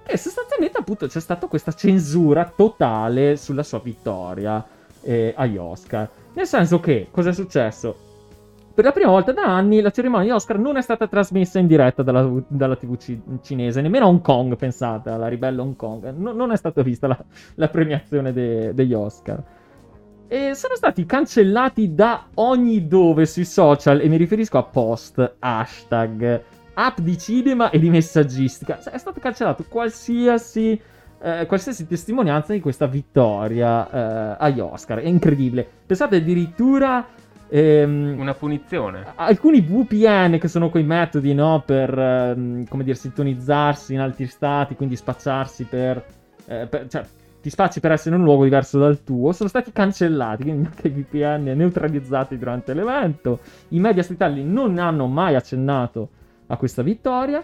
E 0.04 0.16
sostanzialmente 0.16 0.78
appunto 0.78 1.06
c'è 1.06 1.20
stata 1.20 1.46
questa 1.46 1.72
censura 1.72 2.50
totale 2.54 3.36
sulla 3.36 3.62
sua 3.62 3.80
vittoria 3.80 4.64
eh, 5.00 5.32
agli 5.36 5.56
Oscar. 5.56 6.08
Nel 6.34 6.46
senso 6.46 6.78
che, 6.80 7.08
cosa 7.10 7.30
è 7.30 7.32
successo? 7.32 7.96
Per 8.74 8.84
la 8.84 8.92
prima 8.92 9.10
volta 9.10 9.32
da 9.32 9.42
anni 9.42 9.82
la 9.82 9.90
cerimonia 9.90 10.34
Oscar 10.34 10.58
non 10.58 10.78
è 10.78 10.82
stata 10.82 11.06
trasmessa 11.06 11.58
in 11.58 11.66
diretta 11.66 12.02
dalla, 12.02 12.26
dalla 12.48 12.74
TV 12.74 12.96
ci- 12.96 13.20
cinese, 13.42 13.82
nemmeno 13.82 14.06
a 14.06 14.08
Hong 14.08 14.22
Kong, 14.22 14.56
pensate, 14.56 15.10
alla 15.10 15.28
ribelle 15.28 15.60
Hong 15.60 15.76
Kong. 15.76 16.14
No- 16.16 16.32
non 16.32 16.52
è 16.52 16.56
stata 16.56 16.80
vista 16.80 17.06
la, 17.06 17.24
la 17.56 17.68
premiazione 17.68 18.32
de- 18.32 18.72
degli 18.72 18.94
Oscar. 18.94 19.42
E 20.26 20.54
sono 20.54 20.74
stati 20.74 21.04
cancellati 21.04 21.94
da 21.94 22.28
ogni 22.36 22.88
dove 22.88 23.26
sui 23.26 23.44
social, 23.44 24.00
e 24.00 24.08
mi 24.08 24.16
riferisco 24.16 24.56
a 24.56 24.62
post, 24.62 25.34
hashtag, 25.38 26.42
app 26.72 26.98
di 27.00 27.18
cinema 27.18 27.68
e 27.68 27.78
di 27.78 27.90
messaggistica. 27.90 28.78
È 28.82 28.96
stato 28.96 29.20
cancellato 29.20 29.66
qualsiasi, 29.68 30.80
eh, 31.20 31.44
qualsiasi 31.46 31.86
testimonianza 31.86 32.54
di 32.54 32.60
questa 32.60 32.86
vittoria 32.86 33.90
eh, 33.90 34.36
agli 34.38 34.60
Oscar. 34.60 35.00
È 35.00 35.06
incredibile. 35.06 35.68
Pensate 35.84 36.16
addirittura... 36.16 37.06
ehm, 37.54 38.14
Una 38.18 38.32
punizione. 38.34 39.04
alcuni 39.16 39.60
VPN 39.60 40.38
che 40.38 40.48
sono 40.48 40.70
quei 40.70 40.84
metodi, 40.84 41.34
no, 41.34 41.62
per, 41.64 41.96
ehm, 41.96 42.66
come 42.66 42.82
dire, 42.84 42.96
sintonizzarsi 42.96 43.92
in 43.92 44.00
altri 44.00 44.26
stati, 44.26 44.74
quindi 44.74 44.96
spacciarsi 44.96 45.64
per, 45.64 46.02
eh, 46.46 46.66
per- 46.66 46.88
cioè, 46.88 47.04
ti 47.42 47.50
spacci 47.50 47.80
per 47.80 47.92
essere 47.92 48.14
in 48.14 48.20
un 48.20 48.26
luogo 48.26 48.44
diverso 48.44 48.78
dal 48.78 49.02
tuo, 49.02 49.32
sono 49.32 49.48
stati 49.48 49.72
cancellati, 49.72 50.44
quindi 50.44 50.66
anche 50.66 50.88
i 50.88 50.90
VPN 50.90 51.52
neutralizzati 51.56 52.38
durante 52.38 52.72
l'evento. 52.72 53.40
I 53.68 53.80
media 53.80 54.02
statali 54.02 54.44
non 54.44 54.78
hanno 54.78 55.06
mai 55.06 55.34
accennato 55.34 56.08
a 56.46 56.56
questa 56.56 56.82
vittoria. 56.82 57.42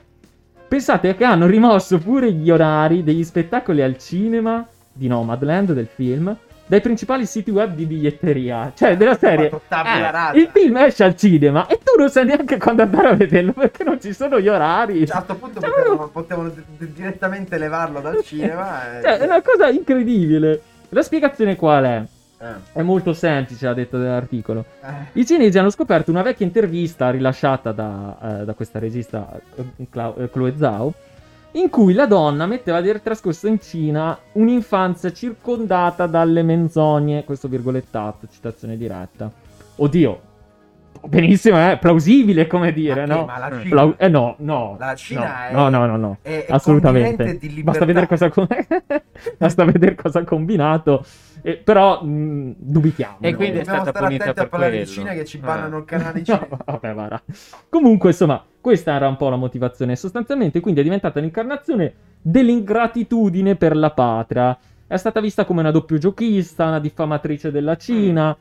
Pensate 0.69 1.15
che 1.17 1.25
hanno 1.25 1.47
rimosso 1.47 1.99
pure 1.99 2.31
gli 2.33 2.51
orari 2.51 3.03
degli 3.03 3.25
spettacoli 3.25 3.83
al 3.83 3.97
cinema 3.99 4.67
di 4.93 5.09
Nomadland 5.09 5.73
del 5.73 5.87
film 5.87 6.37
dai 6.69 6.81
principali 6.81 7.27
siti 7.27 7.51
web 7.51 7.75
di 7.75 7.85
biglietteria. 7.87 8.71
Cioè, 8.75 8.97
della 8.97 9.17
serie. 9.17 9.51
Eh, 9.51 10.39
il 10.39 10.49
film 10.53 10.77
esce 10.77 11.03
al 11.03 11.17
cinema 11.17 11.67
e 11.67 11.79
tu 11.83 11.99
non 11.99 12.09
sai 12.11 12.27
neanche 12.27 12.57
quando 12.59 12.83
andare 12.83 13.09
a 13.09 13.15
vederlo 13.15 13.53
perché 13.53 13.83
non 13.85 14.01
ci 14.01 14.13
sono 14.13 14.39
gli 14.39 14.49
orari. 14.49 15.07
Cioè, 15.07 15.17
a 15.17 15.23
questo 15.23 15.35
punto 15.45 15.61
Cioè, 15.61 15.71
potevano, 15.71 16.09
potevano 16.09 16.49
di- 16.51 16.93
direttamente 16.93 17.59
levarlo 17.59 18.01
dal 18.01 18.23
cinema. 18.23 18.99
e- 18.99 19.03
Cioè, 19.03 19.19
è 19.19 19.25
una 19.25 19.43
cosa 19.43 19.69
incredibile. 19.69 20.61
La 20.91 21.03
spiegazione 21.03 21.57
qual 21.57 21.85
è? 21.85 22.03
Eh, 22.41 22.47
È 22.75 22.83
molto 22.83 23.15
semplice, 23.15 23.67
ha 23.67 23.75
detto 23.75 23.97
nell'articolo. 23.97 24.65
eh. 24.83 25.21
I 25.21 25.27
cinesi 25.27 25.59
hanno 25.59 25.71
scoperto 25.71 26.11
una 26.13 26.23
vecchia 26.23 26.47
intervista 26.47 27.11
rilasciata 27.11 27.73
da, 27.73 28.17
eh, 28.41 28.45
da 28.45 28.53
questa 28.55 28.79
regista 28.79 29.29
eh, 29.57 29.65
eh, 29.81 30.31
Chloe 30.31 30.55
Zhao, 30.57 30.93
in 31.59 31.71
cui 31.71 31.93
la 31.93 32.07
donna 32.07 32.47
metteva 32.47 32.81
di 32.81 32.89
aver 32.89 33.01
trascorso 33.03 33.47
in 33.49 33.61
Cina 33.61 34.17
un'infanzia 34.33 35.13
circondata 35.13 36.07
dalle 36.07 36.43
menzogne, 36.43 37.25
questo 37.25 37.49
virgolettato, 37.49 38.27
citazione 38.31 38.77
diretta. 38.77 39.31
Oddio, 39.77 40.21
benissimo, 41.07 41.57
è 41.57 41.79
plausibile 41.81 42.47
come 42.47 42.73
dire, 42.73 43.07
Ma 43.07 43.07
che, 43.07 43.13
no? 43.21 43.25
ma 43.27 43.39
la 43.39 43.49
Eh. 43.49 43.59
Cina- 43.63 43.69
Plau- 43.71 43.95
eh 43.97 44.09
no, 44.09 44.35
no. 44.39 44.77
La 44.79 44.95
Cina 44.95 45.21
no, 45.51 45.67
è- 45.67 45.71
no, 45.71 45.79
no, 45.79 45.87
no, 45.87 45.97
no. 45.97 46.19
è- 46.23 46.45
è 46.47 46.53
assolutamente. 46.53 47.39
Basta 47.63 47.85
vedere 47.85 48.07
cosa 48.07 48.31
Basta 49.37 49.65
vedere 49.65 49.95
cosa 49.97 50.21
ha 50.21 50.25
combinato. 50.25 51.05
Eh, 51.43 51.55
però 51.57 52.03
mh, 52.03 52.55
dubitiamo. 52.59 53.17
E 53.21 53.35
quindi 53.35 53.59
è 53.59 53.63
Dobbiamo 53.63 53.83
stata 53.83 53.91
stare 53.91 54.05
punita 54.07 54.25
attenti 54.25 54.39
a 54.39 54.43
per 54.43 54.49
parlare 54.49 54.71
di 54.73 54.77
quello. 54.85 54.93
Cina 54.93 55.13
che 55.13 55.25
ci 55.25 55.39
Ah. 55.43 55.47
bannano 55.47 55.79
il 55.79 55.85
canale 55.85 56.19
No, 56.19 56.25
cinese. 56.25 56.49
vabbè, 56.65 56.93
guarda. 56.95 57.23
Comunque, 57.69 58.11
insomma, 58.11 58.45
questa 58.69 58.93
era 58.93 59.09
un 59.09 59.17
po' 59.17 59.31
la 59.31 59.37
motivazione. 59.37 59.97
Sostanzialmente, 59.97 60.61
quindi 60.61 60.81
è 60.81 60.83
diventata 60.83 61.21
l'incarnazione 61.21 61.95
dell'ingratitudine 62.21 63.57
per 63.57 63.75
la 63.75 63.93
patria. 63.93 64.59
È 64.87 64.97
stata 64.99 65.21
vista 65.21 65.47
come 65.47 65.61
una 65.61 65.71
doppio 65.71 65.97
giochista, 65.97 66.67
una 66.67 66.79
diffamatrice 66.79 67.51
della 67.51 67.79
Cina, 67.79 68.37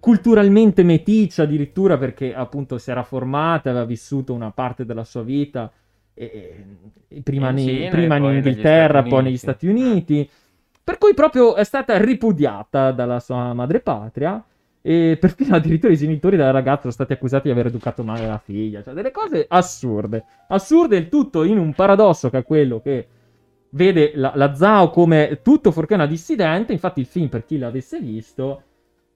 culturalmente 0.00 0.82
meticcia 0.82 1.44
addirittura 1.44 1.96
perché 1.96 2.34
appunto 2.34 2.76
si 2.76 2.90
era 2.90 3.04
formata, 3.04 3.70
aveva 3.70 3.84
vissuto 3.84 4.34
una 4.34 4.50
parte 4.50 4.84
della 4.84 5.04
sua 5.04 5.22
vita 5.22 5.70
e- 6.12 6.64
e 7.06 7.20
prima, 7.22 7.50
In 7.50 7.54
ne- 7.54 7.62
Cina 7.62 7.86
e 7.86 7.88
prima 7.90 8.16
in 8.16 8.24
Inghilterra, 8.24 9.04
poi 9.04 9.22
negli. 9.22 9.36
Stati 9.36 9.68
Uniti. 9.68 10.28
Per 10.82 10.98
cui 10.98 11.14
proprio 11.14 11.54
è 11.54 11.62
stata 11.62 11.96
ripudiata 11.98 12.90
dalla 12.90 13.20
sua 13.20 13.52
madrepatria 13.52 14.44
e 14.82 15.16
perfino 15.20 15.54
addirittura 15.56 15.92
i 15.92 15.96
genitori 15.96 16.36
della 16.36 16.50
ragazza 16.50 16.82
sono 16.82 16.92
stati 16.92 17.12
accusati 17.12 17.44
di 17.48 17.50
aver 17.52 17.66
educato 17.66 18.02
male 18.04 18.26
la 18.26 18.38
figlia. 18.38 18.82
Cioè, 18.82 18.94
delle 18.94 19.10
cose 19.10 19.44
assurde. 19.48 20.24
Assurde 20.48 20.96
il 20.96 21.08
tutto 21.08 21.44
in 21.44 21.58
un 21.58 21.72
paradosso 21.74 22.30
che 22.30 22.38
è 22.38 22.44
quello 22.44 22.80
che 22.80 23.06
vede 23.70 24.12
la, 24.14 24.32
la 24.34 24.54
Zhao 24.54 24.90
come 24.90 25.40
tutto 25.42 25.70
fuorché 25.72 25.94
una 25.94 26.06
dissidente. 26.06 26.72
Infatti 26.72 27.00
il 27.00 27.06
film, 27.06 27.28
per 27.28 27.44
chi 27.44 27.58
l'avesse 27.58 28.00
visto, 28.00 28.62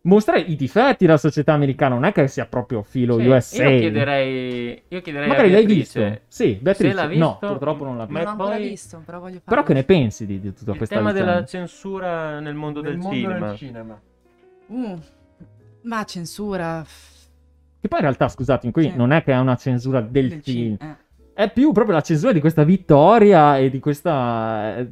mostra 0.02 0.36
i 0.36 0.56
difetti 0.56 1.06
della 1.06 1.16
società 1.16 1.52
americana. 1.52 1.94
Non 1.94 2.04
è 2.04 2.12
che 2.12 2.26
sia 2.28 2.46
proprio 2.46 2.82
filo 2.82 3.18
Sì, 3.18 3.26
USA. 3.26 3.68
Io 3.68 3.78
chiederei, 3.78 4.82
io 4.88 5.00
chiederei 5.00 5.28
Magari 5.28 5.48
a 5.48 5.52
l'hai 5.52 5.66
visto? 5.66 6.20
Sì, 6.28 6.58
Beatrice. 6.60 6.90
Se 6.90 6.96
l'ha 6.96 7.06
No, 7.14 7.38
visto, 7.38 7.46
purtroppo 7.46 7.84
non 7.84 7.96
l'ha 7.96 8.06
ma 8.08 8.22
non 8.22 8.36
poi 8.36 8.68
visto, 8.68 9.02
però. 9.04 9.28
Però 9.44 9.62
che 9.62 9.72
ne 9.74 9.84
pensi 9.84 10.26
di, 10.26 10.40
di 10.40 10.52
tutta 10.52 10.72
il 10.72 10.76
questa 10.76 10.96
tema 10.96 11.12
vicenda? 11.12 11.32
della 11.32 11.46
censura 11.46 12.40
nel 12.40 12.54
mondo 12.54 12.82
Nel 12.82 12.90
del 12.92 12.98
mondo 13.00 13.14
cinema. 13.16 13.46
del 13.48 13.56
cinema. 13.56 14.00
Uh, 14.66 14.98
ma 15.82 16.04
censura 16.04 16.84
Che 17.80 17.88
poi 17.88 17.98
in 17.98 18.04
realtà, 18.04 18.28
scusatemi, 18.28 18.72
qui 18.72 18.90
Sì. 18.90 18.96
non 18.96 19.10
è 19.12 19.22
che 19.24 19.32
è 19.32 19.38
una 19.38 19.56
censura 19.56 20.00
del, 20.00 20.28
del 20.28 20.42
film. 20.42 20.76
cinema. 20.76 20.98
È 21.34 21.50
più 21.50 21.72
proprio 21.72 21.94
la 21.96 22.02
censura 22.02 22.32
di 22.32 22.40
questa 22.40 22.62
vittoria 22.64 23.58
e 23.58 23.70
di 23.70 23.80
questa... 23.80 24.76
eh, 24.76 24.88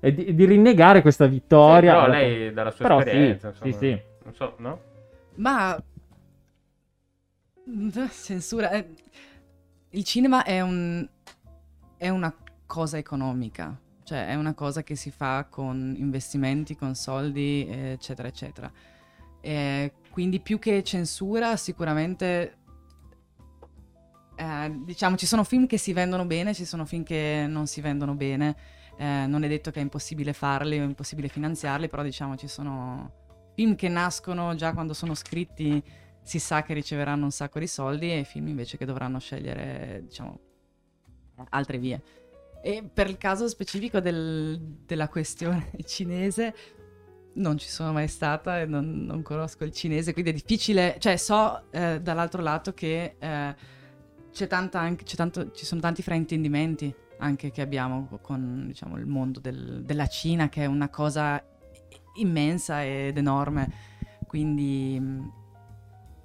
e 0.00 0.12
di, 0.12 0.34
di 0.34 0.44
rinnegare 0.44 1.00
questa 1.02 1.24
Sì, 1.26 1.30
vittoria. 1.32 1.92
però 1.92 2.04
alla- 2.04 2.18
lei 2.18 2.52
dalla 2.52 2.70
sua 2.70 2.84
Però 2.86 3.00
sì, 3.00 3.06
esperienza, 3.08 3.52
sì, 3.52 3.68
insomma, 3.68 3.78
sì. 3.78 4.02
non 4.24 4.34
so, 4.34 4.54
no? 4.58 4.80
Ma 5.36 5.82
Mm, 7.68 7.88
censura 8.10 8.70
eh, 8.72 8.86
il 9.90 10.04
cinema 10.04 10.44
è 10.44 10.60
un 10.60 11.06
è 11.96 12.08
una 12.10 12.34
cosa 12.66 12.98
economica, 12.98 13.74
cioè 14.02 14.26
è 14.28 14.34
una 14.34 14.52
cosa 14.52 14.82
che 14.82 14.96
si 14.96 15.10
fa 15.10 15.46
con 15.48 15.94
investimenti, 15.96 16.76
con 16.76 16.94
soldi, 16.94 17.66
eh, 17.66 17.92
eccetera, 17.92 18.28
eccetera. 18.28 18.70
Eh, 19.40 19.92
quindi 20.14 20.38
più 20.38 20.60
che 20.60 20.84
censura, 20.84 21.56
sicuramente 21.56 22.58
eh, 24.36 24.72
diciamo 24.84 25.16
ci 25.16 25.26
sono 25.26 25.42
film 25.42 25.66
che 25.66 25.76
si 25.76 25.92
vendono 25.92 26.24
bene, 26.24 26.54
ci 26.54 26.64
sono 26.64 26.84
film 26.84 27.02
che 27.02 27.46
non 27.48 27.66
si 27.66 27.80
vendono 27.80 28.14
bene. 28.14 28.54
Eh, 28.96 29.26
non 29.26 29.42
è 29.42 29.48
detto 29.48 29.72
che 29.72 29.80
è 29.80 29.82
impossibile 29.82 30.32
farli 30.32 30.78
o 30.78 30.84
impossibile 30.84 31.26
finanziarli, 31.26 31.88
però 31.88 32.04
diciamo 32.04 32.36
ci 32.36 32.46
sono 32.46 33.50
film 33.56 33.74
che 33.74 33.88
nascono 33.88 34.54
già 34.54 34.72
quando 34.72 34.94
sono 34.94 35.16
scritti 35.16 35.82
si 36.22 36.38
sa 36.38 36.62
che 36.62 36.74
riceveranno 36.74 37.24
un 37.24 37.32
sacco 37.32 37.58
di 37.58 37.66
soldi 37.66 38.12
e 38.12 38.22
film 38.22 38.46
invece 38.46 38.76
che 38.76 38.84
dovranno 38.84 39.18
scegliere, 39.18 40.04
diciamo, 40.04 40.38
altre 41.48 41.78
vie. 41.78 42.00
E 42.62 42.84
per 42.84 43.08
il 43.08 43.18
caso 43.18 43.48
specifico 43.48 43.98
del- 43.98 44.60
della 44.86 45.08
questione 45.08 45.72
cinese, 45.84 46.54
non 47.34 47.58
ci 47.58 47.68
sono 47.68 47.92
mai 47.92 48.08
stata 48.08 48.60
e 48.60 48.66
non, 48.66 49.04
non 49.04 49.22
conosco 49.22 49.64
il 49.64 49.72
cinese, 49.72 50.12
quindi 50.12 50.30
è 50.30 50.34
difficile, 50.34 50.96
cioè 50.98 51.16
so 51.16 51.64
eh, 51.70 52.00
dall'altro 52.00 52.42
lato 52.42 52.72
che 52.74 53.16
eh, 53.18 53.54
c'è 54.32 54.46
tanta 54.46 54.80
anche, 54.80 55.04
c'è 55.04 55.16
tanto, 55.16 55.50
ci 55.52 55.64
sono 55.64 55.80
tanti 55.80 56.02
fraintendimenti 56.02 56.94
anche 57.18 57.50
che 57.50 57.62
abbiamo 57.62 58.08
con 58.20 58.64
diciamo, 58.66 58.96
il 58.98 59.06
mondo 59.06 59.40
del- 59.40 59.82
della 59.84 60.06
Cina, 60.06 60.48
che 60.48 60.62
è 60.62 60.66
una 60.66 60.88
cosa 60.88 61.42
immensa 62.16 62.84
ed 62.84 63.16
enorme, 63.16 63.72
quindi 64.26 64.98
mh, 65.00 65.32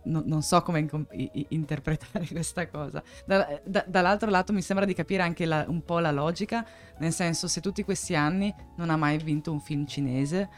non, 0.03 0.23
non 0.25 0.41
so 0.41 0.61
come 0.61 0.79
incom- 0.79 1.11
i- 1.13 1.29
i- 1.33 1.45
interpretare 1.49 2.25
questa 2.31 2.67
cosa. 2.67 3.01
Da- 3.25 3.59
da- 3.63 3.85
dall'altro 3.87 4.29
lato 4.29 4.53
mi 4.53 4.61
sembra 4.61 4.85
di 4.85 4.93
capire 4.93 5.23
anche 5.23 5.45
la- 5.45 5.65
un 5.67 5.83
po' 5.83 5.99
la 5.99 6.11
logica, 6.11 6.65
nel 6.99 7.11
senso 7.13 7.47
se 7.47 7.61
tutti 7.61 7.83
questi 7.83 8.15
anni 8.15 8.53
non 8.77 8.89
ha 8.89 8.97
mai 8.97 9.17
vinto 9.17 9.51
un 9.51 9.59
film 9.59 9.85
cinese, 9.85 10.49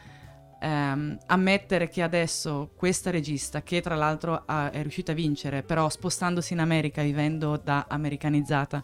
ehm, 0.62 1.18
ammettere 1.28 1.89
che 1.89 2.01
adesso 2.03 2.72
questa 2.76 3.09
regista, 3.09 3.62
che 3.64 3.82
tra 3.82 3.95
l'altro 3.95 4.43
ha- 4.45 4.70
è 4.72 4.82
riuscita 4.82 5.12
a 5.12 5.16
vincere, 5.16 5.64
però 5.64 5.89
spostandosi 5.89 6.53
in 6.53 6.59
America, 6.59 7.01
vivendo 7.01 7.59
da 7.62 7.86
americanizzata, 7.89 8.84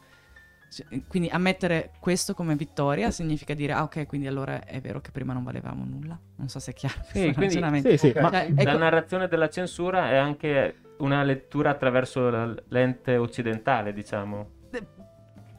cioè, 0.70 0.86
quindi 1.08 1.30
ammettere 1.30 1.92
questo 2.00 2.34
come 2.34 2.56
vittoria 2.56 3.10
significa 3.12 3.54
dire, 3.54 3.72
ah 3.74 3.84
ok, 3.84 4.06
quindi 4.06 4.28
allora 4.28 4.66
è 4.66 4.82
vero 4.82 5.00
che 5.00 5.12
prima 5.12 5.32
non 5.34 5.44
valevamo 5.44 5.86
nulla. 5.86 6.20
Non 6.38 6.50
so 6.50 6.60
se 6.60 6.72
è 6.72 6.74
chiaro 6.74 6.96
questo 7.00 7.20
quindi- 7.20 7.40
ragionamento. 7.42 7.90
Sì, 7.92 7.98
sì, 7.98 8.08
Ok. 8.10 8.20
ma 8.22 8.30
Cioè, 8.32 8.52
La 8.54 8.62
ecco- 8.64 8.78
narrazione 8.78 9.28
della 9.28 9.50
censura 9.50 10.10
è 10.10 10.16
anche 10.18 10.76
una 10.98 11.22
lettura 11.24 11.70
attraverso 11.70 12.30
la 12.30 12.54
lente 12.70 13.16
occidentale, 13.18 13.94
diciamo. 13.94 14.56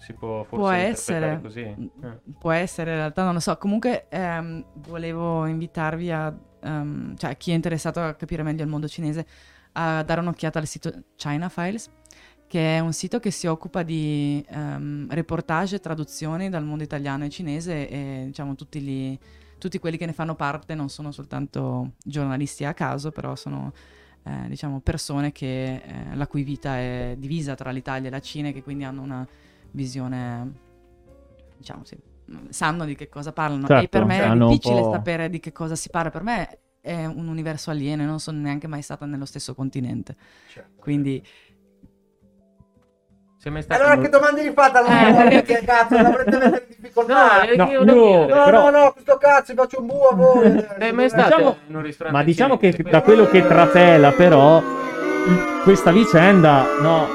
Si 0.08 0.14
può 0.14 0.42
forse 0.42 0.56
Può 0.56 0.70
essere. 0.70 1.38
così. 1.42 1.60
Eh. 1.60 2.18
Può 2.38 2.50
essere, 2.50 2.92
in 2.92 2.96
realtà 2.96 3.24
non 3.24 3.34
lo 3.34 3.40
so. 3.40 3.58
Comunque 3.58 4.06
ehm, 4.08 4.64
volevo 4.76 5.44
invitarvi 5.44 6.10
a, 6.10 6.34
ehm, 6.62 7.14
cioè 7.14 7.36
chi 7.36 7.50
è 7.50 7.54
interessato 7.54 8.00
a 8.00 8.14
capire 8.14 8.42
meglio 8.42 8.62
il 8.62 8.70
mondo 8.70 8.88
cinese, 8.88 9.26
a 9.72 10.02
dare 10.02 10.22
un'occhiata 10.22 10.58
al 10.58 10.66
sito 10.66 10.90
China 11.14 11.50
Files, 11.50 11.90
che 12.46 12.76
è 12.78 12.80
un 12.80 12.94
sito 12.94 13.20
che 13.20 13.30
si 13.30 13.46
occupa 13.48 13.82
di 13.82 14.42
ehm, 14.48 15.08
reportage 15.10 15.76
e 15.76 15.80
traduzioni 15.80 16.48
dal 16.48 16.64
mondo 16.64 16.84
italiano 16.84 17.26
e 17.26 17.28
cinese 17.28 17.86
e 17.86 18.22
diciamo 18.28 18.54
tutti, 18.54 18.80
gli- 18.80 19.18
tutti 19.58 19.78
quelli 19.78 19.98
che 19.98 20.06
ne 20.06 20.14
fanno 20.14 20.34
parte 20.34 20.74
non 20.74 20.88
sono 20.88 21.12
soltanto 21.12 21.92
giornalisti 22.02 22.64
a 22.64 22.72
caso, 22.72 23.10
però 23.10 23.36
sono 23.36 23.74
eh, 24.22 24.48
diciamo 24.48 24.80
persone 24.80 25.32
che, 25.32 25.82
eh, 25.84 26.14
la 26.14 26.26
cui 26.26 26.44
vita 26.44 26.78
è 26.78 27.14
divisa 27.18 27.54
tra 27.54 27.70
l'Italia 27.70 28.08
e 28.08 28.10
la 28.10 28.20
Cina 28.20 28.48
e 28.48 28.52
che 28.54 28.62
quindi 28.62 28.84
hanno 28.84 29.02
una 29.02 29.28
visione, 29.72 30.52
diciamo 31.56 31.84
sì, 31.84 31.96
sanno 32.50 32.84
di 32.84 32.94
che 32.94 33.08
cosa 33.08 33.32
parlano. 33.32 33.66
Certo, 33.66 33.84
e 33.84 33.88
per 33.88 34.04
me 34.04 34.20
è 34.22 34.28
un 34.28 34.48
difficile 34.48 34.82
sapere 34.92 35.30
di 35.30 35.40
che 35.40 35.52
cosa 35.52 35.74
si 35.74 35.88
parla. 35.90 36.10
Per 36.10 36.22
me 36.22 36.58
è 36.80 37.04
un 37.06 37.28
universo 37.28 37.70
alieno, 37.70 38.04
non 38.04 38.20
sono 38.20 38.38
neanche 38.38 38.66
mai 38.66 38.82
stata 38.82 39.04
nello 39.06 39.24
stesso 39.26 39.54
continente. 39.54 40.16
Certo. 40.52 40.80
Quindi 40.80 41.22
stato 43.60 43.74
allora 43.82 43.94
in- 43.94 44.02
che 44.02 44.08
domande 44.08 44.44
gli 44.46 44.52
fate 44.52 44.78
allora? 44.78 45.28
Eh. 45.30 45.42
Che 45.42 45.62
cazzo, 45.64 45.94
l'avrete 45.94 46.66
difficoltà? 46.68 47.44
No, 47.56 47.64
No, 47.64 47.70
io. 47.70 47.84
No, 47.84 48.26
però- 48.26 48.70
no, 48.70 48.78
no, 48.78 48.92
questo 48.92 49.16
cazzo, 49.16 49.54
faccio 49.54 49.80
un 49.80 49.86
bu 49.86 50.00
a 50.10 50.14
voi. 50.14 50.50
Diciamo- 50.52 51.56
un 51.68 51.82
ristorante 51.82 52.18
Ma 52.18 52.22
diciamo 52.24 52.56
che 52.58 52.72
da 52.90 53.00
quello 53.02 53.26
che 53.26 53.46
trapela, 53.46 54.12
però, 54.12 54.60
questa 55.62 55.92
vicenda, 55.92 56.64
no, 56.80 57.06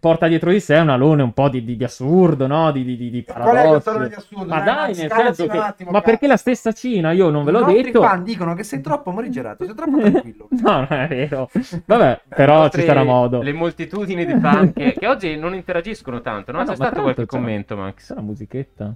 porta 0.00 0.26
dietro 0.26 0.50
di 0.50 0.60
sé 0.60 0.76
un 0.76 0.88
alone 0.90 1.22
un 1.22 1.32
po' 1.32 1.48
di, 1.48 1.64
di- 1.64 1.76
di 1.76 1.84
assurdo, 1.84 2.46
no? 2.46 2.70
Di, 2.72 2.84
di, 2.84 2.96
di, 2.96 3.10
di 3.10 3.24
Qual 3.24 3.36
è 3.38 3.42
paradosso. 3.42 4.06
di 4.06 4.14
assurdo? 4.14 4.44
Ma 4.46 4.60
Dai, 4.60 4.94
nel 4.94 5.10
senso 5.10 5.46
che... 5.46 5.58
attimo, 5.58 5.90
ma 5.90 5.98
cazzo. 6.00 6.10
perché 6.10 6.26
la 6.26 6.36
stessa 6.36 6.72
Cina, 6.72 7.12
io 7.12 7.30
non 7.30 7.44
ve 7.44 7.50
l'ho 7.50 7.58
I 7.58 7.62
nostri 7.62 7.82
detto... 7.82 8.02
fan 8.02 8.22
dicono 8.22 8.54
che 8.54 8.62
sei 8.62 8.80
troppo 8.80 9.10
morigerato, 9.10 9.64
sei 9.64 9.74
troppo 9.74 9.98
tranquillo. 10.00 10.48
No, 10.50 10.86
non 10.88 11.00
è 11.00 11.08
vero. 11.08 11.50
Vabbè, 11.84 12.20
però 12.28 12.62
Oltre 12.62 12.80
ci 12.80 12.86
sarà 12.86 13.02
modo. 13.04 13.42
Le 13.42 13.52
moltitudini 13.52 14.24
di 14.24 14.38
fan 14.38 14.72
che, 14.72 14.94
che 14.98 15.06
oggi 15.06 15.36
non 15.36 15.54
interagiscono 15.54 16.20
tanto, 16.20 16.52
no? 16.52 16.58
Ah, 16.58 16.64
C'è 16.64 16.70
no, 16.72 16.76
ma 16.78 16.84
stato 16.86 17.02
qualche 17.02 17.22
c'è- 17.22 17.26
commento, 17.28 17.74
C'è 17.74 17.80
Max? 17.80 18.10
una 18.10 18.20
musichetta? 18.22 18.94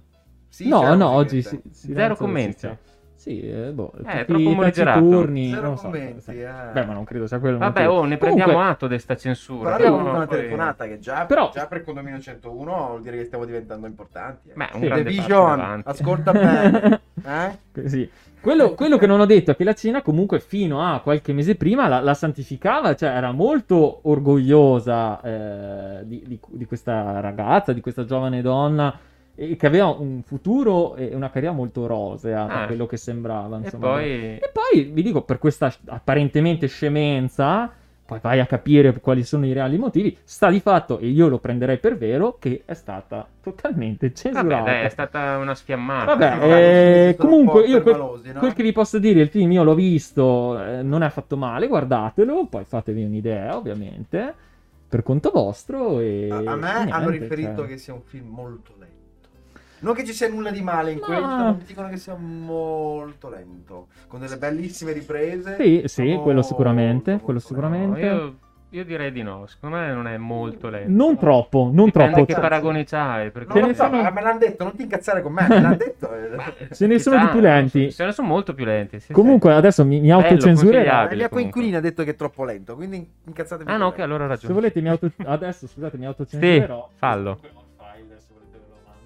Sì, 0.49 0.69
no, 0.69 0.81
c'è 0.81 0.87
no, 0.89 0.95
una 0.95 1.09
oggi 1.11 1.37
musichetta. 1.37 1.69
sì, 1.73 1.93
Zero 1.93 2.17
commenti. 2.17 2.69
Sì, 3.27 3.41
eh, 3.41 3.73
boh, 3.73 3.91
Eh, 4.07 4.25
tutti 4.25 4.43
troppo 4.45 4.51
morigerato. 4.55 5.01
taciturni, 5.01 5.49
Zero 5.51 5.63
non 5.63 5.77
so, 5.79 5.83
commenti, 5.87 6.31
eh. 6.31 6.49
Beh, 6.73 6.85
ma 6.85 6.93
non 6.93 7.03
credo 7.03 7.27
sia 7.27 7.41
quello. 7.41 7.59
Vabbè, 7.59 7.89
oh, 7.89 8.05
ne 8.05 8.17
Comunque, 8.17 8.17
prendiamo 8.19 8.61
atto 8.63 8.87
di 8.87 8.99
sta 9.01 9.17
censura. 9.17 9.75
Però 9.75 9.75
abbiamo 9.75 9.97
avuto 9.99 10.15
una 10.17 10.27
Poi- 10.27 10.37
telefonata 10.37 10.87
che 10.87 10.99
già, 11.01 11.25
Però- 11.27 11.51
già 11.53 11.67
per 11.67 11.83
condominio 11.83 12.21
101 12.21 12.87
vuol 12.87 13.03
dire 13.03 13.17
che 13.17 13.25
stiamo 13.25 13.45
diventando 13.45 13.89
importanti. 13.89 14.51
eh. 14.51 14.53
Beh, 14.55 14.69
un 14.75 14.81
Sì. 14.81 14.87
grande 14.87 15.11
Vision, 15.11 15.83
ascolta 15.85 16.31
bene. 16.33 17.01
Eh? 17.27 17.89
Sì. 17.89 18.09
Quello, 18.41 18.75
quello 18.75 18.97
che 18.97 19.07
non 19.09 19.19
ho 19.19 19.27
detto 19.27 19.51
è 19.51 19.57
che 19.57 19.65
la 19.65 19.73
Cina 19.73 20.03
comunque 20.03 20.39
fino 20.39 20.81
a 20.87 21.01
qualche 21.01 21.33
mese 21.33 21.57
prima 21.57 21.89
la, 21.89 21.99
la 22.01 22.15
santificava, 22.15 22.95
cioè 22.95 23.09
era 23.09 23.33
molto 23.33 24.01
orgogliosa 24.03 25.21
eh, 25.21 26.01
di, 26.07 26.23
di- 26.27 26.39
di 26.51 26.65
questa 26.65 27.19
ragazza, 27.19 27.73
di 27.73 27.81
questa 27.81 28.05
giovane 28.05 28.43
donna 28.43 28.97
e 29.39 29.55
che 29.57 29.67
aveva 29.67 29.87
un 29.89 30.23
futuro 30.23 30.97
e 30.97 31.15
una 31.15 31.31
carriera 31.31 31.55
molto 31.55 31.87
rosea, 31.87 32.47
da 32.47 32.63
Ah. 32.63 32.67
quello 32.67 32.87
che 32.87 32.97
sembrava. 32.97 33.61
E 33.63 33.71
poi... 33.71 34.11
E 34.39 34.51
poi 34.53 34.85
vi 34.85 35.03
dico, 35.03 35.23
per 35.23 35.39
questa 35.39 35.73
apparentemente 35.87 36.67
scemenza, 36.67 37.71
poi 38.07 38.19
vai 38.23 38.41
a 38.41 38.47
capire 38.47 38.99
quali 39.01 39.25
sono 39.25 39.45
i 39.47 39.53
reali 39.53 39.77
motivi, 39.77 40.17
sta 40.23 40.49
di 40.49 40.61
fatto, 40.61 40.99
e 40.99 41.09
io 41.09 41.29
lo 41.29 41.39
prenderei 41.39 41.79
per 41.79 41.99
vero, 41.99 42.37
che 42.39 42.63
è 42.65 42.73
stata 42.73 43.27
totalmente 43.43 44.15
censurata. 44.15 44.49
Vabbè, 44.49 44.71
dai, 44.71 44.85
è 44.85 44.89
stata 44.89 45.37
una 45.37 45.55
sfiammata. 45.55 46.15
Vabbè, 46.15 47.09
eh, 47.09 47.17
comunque 47.17 47.67
io 47.67 47.83
quel, 47.83 47.97
no? 47.97 48.39
quel 48.39 48.53
che 48.55 48.63
vi 48.63 48.73
posso 48.73 48.99
dire, 48.99 49.21
il 49.21 49.29
film 49.29 49.53
io 49.53 49.65
l'ho 49.65 49.75
visto, 49.75 50.59
eh, 50.59 50.83
non 50.83 51.03
è 51.03 51.07
affatto 51.07 51.37
male, 51.37 51.67
guardatelo, 51.67 52.47
poi 52.47 52.65
fatevi 52.65 53.05
un'idea 53.05 53.57
ovviamente, 53.57 54.35
per 54.89 55.03
conto 55.03 55.31
vostro 55.33 55.99
e... 55.99 56.29
A, 56.31 56.37
a 56.37 56.57
me 56.57 56.71
e 56.71 56.75
niente, 56.75 56.93
hanno 56.93 57.09
riferito 57.11 57.57
cioè. 57.57 57.67
che 57.67 57.77
sia 57.77 57.93
un 57.93 58.03
film 58.03 58.29
molto 58.29 58.73
lento. 58.79 58.96
Non 59.81 59.95
che 59.95 60.05
ci 60.05 60.13
sia 60.13 60.29
nulla 60.29 60.51
di 60.51 60.63
male 60.63 60.93
in 60.93 60.99
Ma- 61.01 61.05
questo, 61.07 61.27
ma 61.27 61.51
mi 61.53 61.65
dicono 61.67 61.89
che 61.89 61.97
sia 61.99 62.15
molto 62.17 63.29
lento. 63.29 63.87
Con 64.09 64.21
delle 64.21 64.37
bellissime 64.37 64.93
riprese. 64.93 65.57
Sì, 65.61 65.83
sì, 65.87 66.19
quello 66.23 66.43
sicuramente, 66.43 67.11
molto 67.11 67.25
quello 67.25 67.39
sicuramente. 67.41 68.01
No, 68.01 68.15
io, 68.17 68.37
io 68.71 68.85
direi 68.85 69.13
di 69.13 69.23
no. 69.23 69.45
Secondo 69.47 69.77
me 69.77 69.93
non 69.93 70.07
è 70.07 70.17
molto 70.17 70.69
lento. 70.71 70.91
Non 70.91 71.19
troppo, 71.19 71.71
non 71.73 71.87
Dipende 71.87 72.11
troppo. 72.13 72.27
che 72.27 72.33
cioè, 72.33 72.41
paragoni 72.43 72.85
c'hai. 72.85 73.31
Perché... 73.31 73.61
Ne 73.61 73.75
so, 73.75 73.85
sono- 73.85 74.03
ma 74.03 74.11
me 74.11 74.23
l'hanno 74.23 74.39
detto, 74.39 74.65
non 74.65 74.75
ti 74.77 74.83
incazzare 74.83 75.21
con 75.23 75.33
me, 75.33 75.47
me 75.47 75.61
l'hanno 75.61 75.77
detto. 75.77 76.11
eh. 76.15 76.75
Ce 76.75 76.87
ne 76.89 76.99
sono 76.99 77.19
di 77.19 77.27
più 77.29 77.41
lenti. 77.41 77.93
Ce 77.93 78.05
ne 78.05 78.13
sono 78.13 78.29
molto 78.29 78.55
più 78.55 78.65
lenti. 78.65 78.99
sì, 79.01 79.13
Comunque 79.13 79.53
adesso 79.53 79.85
mi, 79.85 80.01
mi 80.01 80.11
autocensurerò. 80.11 80.85
La 80.85 81.01
mia 81.01 81.07
comunque. 81.09 81.29
coinquilina 81.29 81.79
ha 81.79 81.81
detto 81.83 82.03
che 82.03 82.11
è 82.11 82.15
troppo 82.17 82.45
lento, 82.45 82.75
quindi 82.77 83.07
incazzatevi. 83.27 83.69
sì. 83.69 83.75
Ah 83.75 83.79
no, 83.79 83.87
ok, 83.89 83.99
allora 84.01 84.23
hai 84.25 84.29
Se 84.31 84.35
ragione. 84.37 84.55
volete 84.55 84.81
mi 84.81 84.89
auto... 84.89 85.11
Adesso 85.25 85.67
scusate 85.67 85.99
mi 85.99 86.07
autocensurerò. 86.07 86.89
Sì, 86.91 86.97
fallo. 86.99 87.41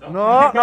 No, 0.08 0.50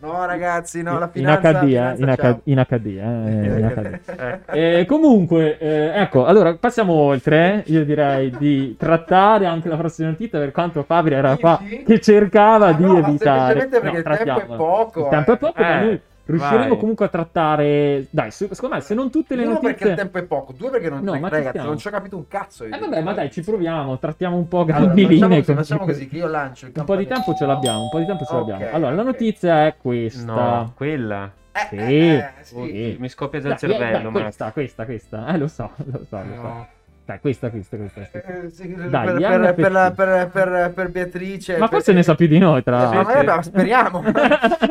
no, 0.00 0.24
ragazzi, 0.24 0.82
no, 0.82 0.98
la 0.98 1.10
in 1.12 1.24
HD, 1.24 1.26
eh, 1.26 1.40
finanza 1.40 1.94
in, 1.94 2.14
ciao. 2.16 2.30
H- 2.30 2.40
in 2.50 2.64
HD, 2.68 2.86
eh, 2.86 3.00
in 3.00 3.72
HD. 3.74 3.98
Ecco. 4.18 4.52
Eh, 4.52 4.84
comunque, 4.88 5.58
eh, 5.58 6.00
ecco, 6.00 6.24
allora 6.24 6.54
passiamo 6.54 6.92
oltre. 6.94 7.62
Io 7.66 7.84
direi 7.84 8.30
di 8.30 8.76
trattare 8.78 9.44
anche 9.46 9.68
la 9.68 9.76
prossima 9.76 10.08
notizia, 10.08 10.38
per 10.38 10.52
quanto 10.52 10.82
Fabri 10.82 11.14
era 11.14 11.36
qua 11.36 11.60
che 11.86 12.00
cercava 12.00 12.68
Ah, 12.68 12.72
di 12.72 12.82
no, 12.84 12.96
evitare. 12.98 13.60
semplicemente 13.60 14.02
perché 14.02 14.24
No, 14.24 14.32
il 14.36 14.38
tempo 14.38 14.54
è 14.54 14.56
poco, 14.56 15.00
Il 15.02 15.08
tempo 15.10 15.30
è 15.30 15.34
eh. 15.34 15.38
poco, 15.38 15.60
ma 15.62 15.80
Eh, 15.80 15.84
noi 15.84 16.00
riusciremo 16.30 16.68
vai. 16.68 16.78
comunque 16.78 17.04
a 17.06 17.08
trattare. 17.08 18.06
Dai, 18.10 18.30
su- 18.30 18.48
secondo 18.52 18.76
me, 18.76 18.80
se 18.80 18.94
non 18.94 19.10
tutte 19.10 19.34
le 19.36 19.44
Uno 19.44 19.58
perché 19.58 19.84
il 19.84 19.90
notizie. 19.90 19.94
tempo 19.96 20.18
è 20.18 20.22
poco, 20.22 20.52
due 20.56 20.70
perché 20.70 20.88
non, 20.88 21.02
No, 21.02 21.18
ma 21.18 21.28
ci 21.28 21.34
ragazzi, 21.34 21.58
non 21.58 21.76
ci 21.78 21.88
ho 21.88 21.90
capito 21.90 22.16
un 22.16 22.26
cazzo. 22.28 22.64
io. 22.66 22.74
Eh, 22.74 22.78
vabbè, 22.78 23.02
ma 23.02 23.12
dai, 23.12 23.30
ci 23.30 23.42
proviamo. 23.42 23.98
Trattiamo 23.98 24.36
un 24.36 24.48
po' 24.48 24.60
Allora, 24.62 24.78
gambiline. 24.78 25.28
facciamo, 25.42 25.58
facciamo 25.58 25.84
così, 25.84 26.08
che 26.08 26.16
io 26.16 26.26
lancio 26.26 26.66
il 26.66 26.72
Un 26.74 26.84
po' 26.84 26.96
di 26.96 27.06
tempo 27.06 27.34
ce 27.34 27.46
l'abbiamo, 27.46 27.82
un 27.82 27.88
po' 27.90 27.98
di 27.98 28.06
tempo 28.06 28.24
ce 28.24 28.34
l'abbiamo. 28.34 28.64
Allora, 28.72 28.94
la 28.94 29.00
ok. 29.02 29.06
notizia 29.06 29.66
è 29.66 29.74
questa. 29.76 30.32
No, 30.32 30.72
quella. 30.76 31.30
Eh, 31.52 31.66
Sì. 31.68 31.76
eh, 31.76 32.14
eh, 32.16 32.24
sì. 32.42 32.54
Sì. 32.54 32.96
Mi 33.00 33.08
scoppia 33.08 33.40
già 33.40 33.48
il 33.50 33.56
cervello. 33.56 33.98
dai, 33.98 34.10
ma... 34.12 34.20
questa, 34.22 34.52
questa, 34.52 34.84
questa. 34.84 35.26
Eh, 35.26 35.36
lo 35.38 35.48
so, 35.48 35.70
lo 35.84 36.04
so, 36.08 36.16
lo 36.16 36.34
so. 36.34 36.42
No. 36.42 36.66
Dai, 37.10 37.18
questa, 37.20 37.50
questa, 37.50 37.76
questa. 37.76 38.00
questa. 38.08 38.22
Eh, 38.22 38.88
Dai, 38.88 39.06
per, 39.20 39.54
per, 39.54 39.72
la- 39.72 39.90
per, 39.92 40.70
per, 40.72 40.90
Beatrice 40.90 41.56
Ma 41.58 41.66
forse 41.66 41.92
ne 41.92 42.04
sa 42.04 42.14
più 42.14 42.28
di 42.28 42.38
noi, 42.38 42.62
tra 42.62 42.88
Eh, 42.90 42.94
l'altro. 42.94 43.24
ma 43.34 43.42
speriamo 43.42 44.00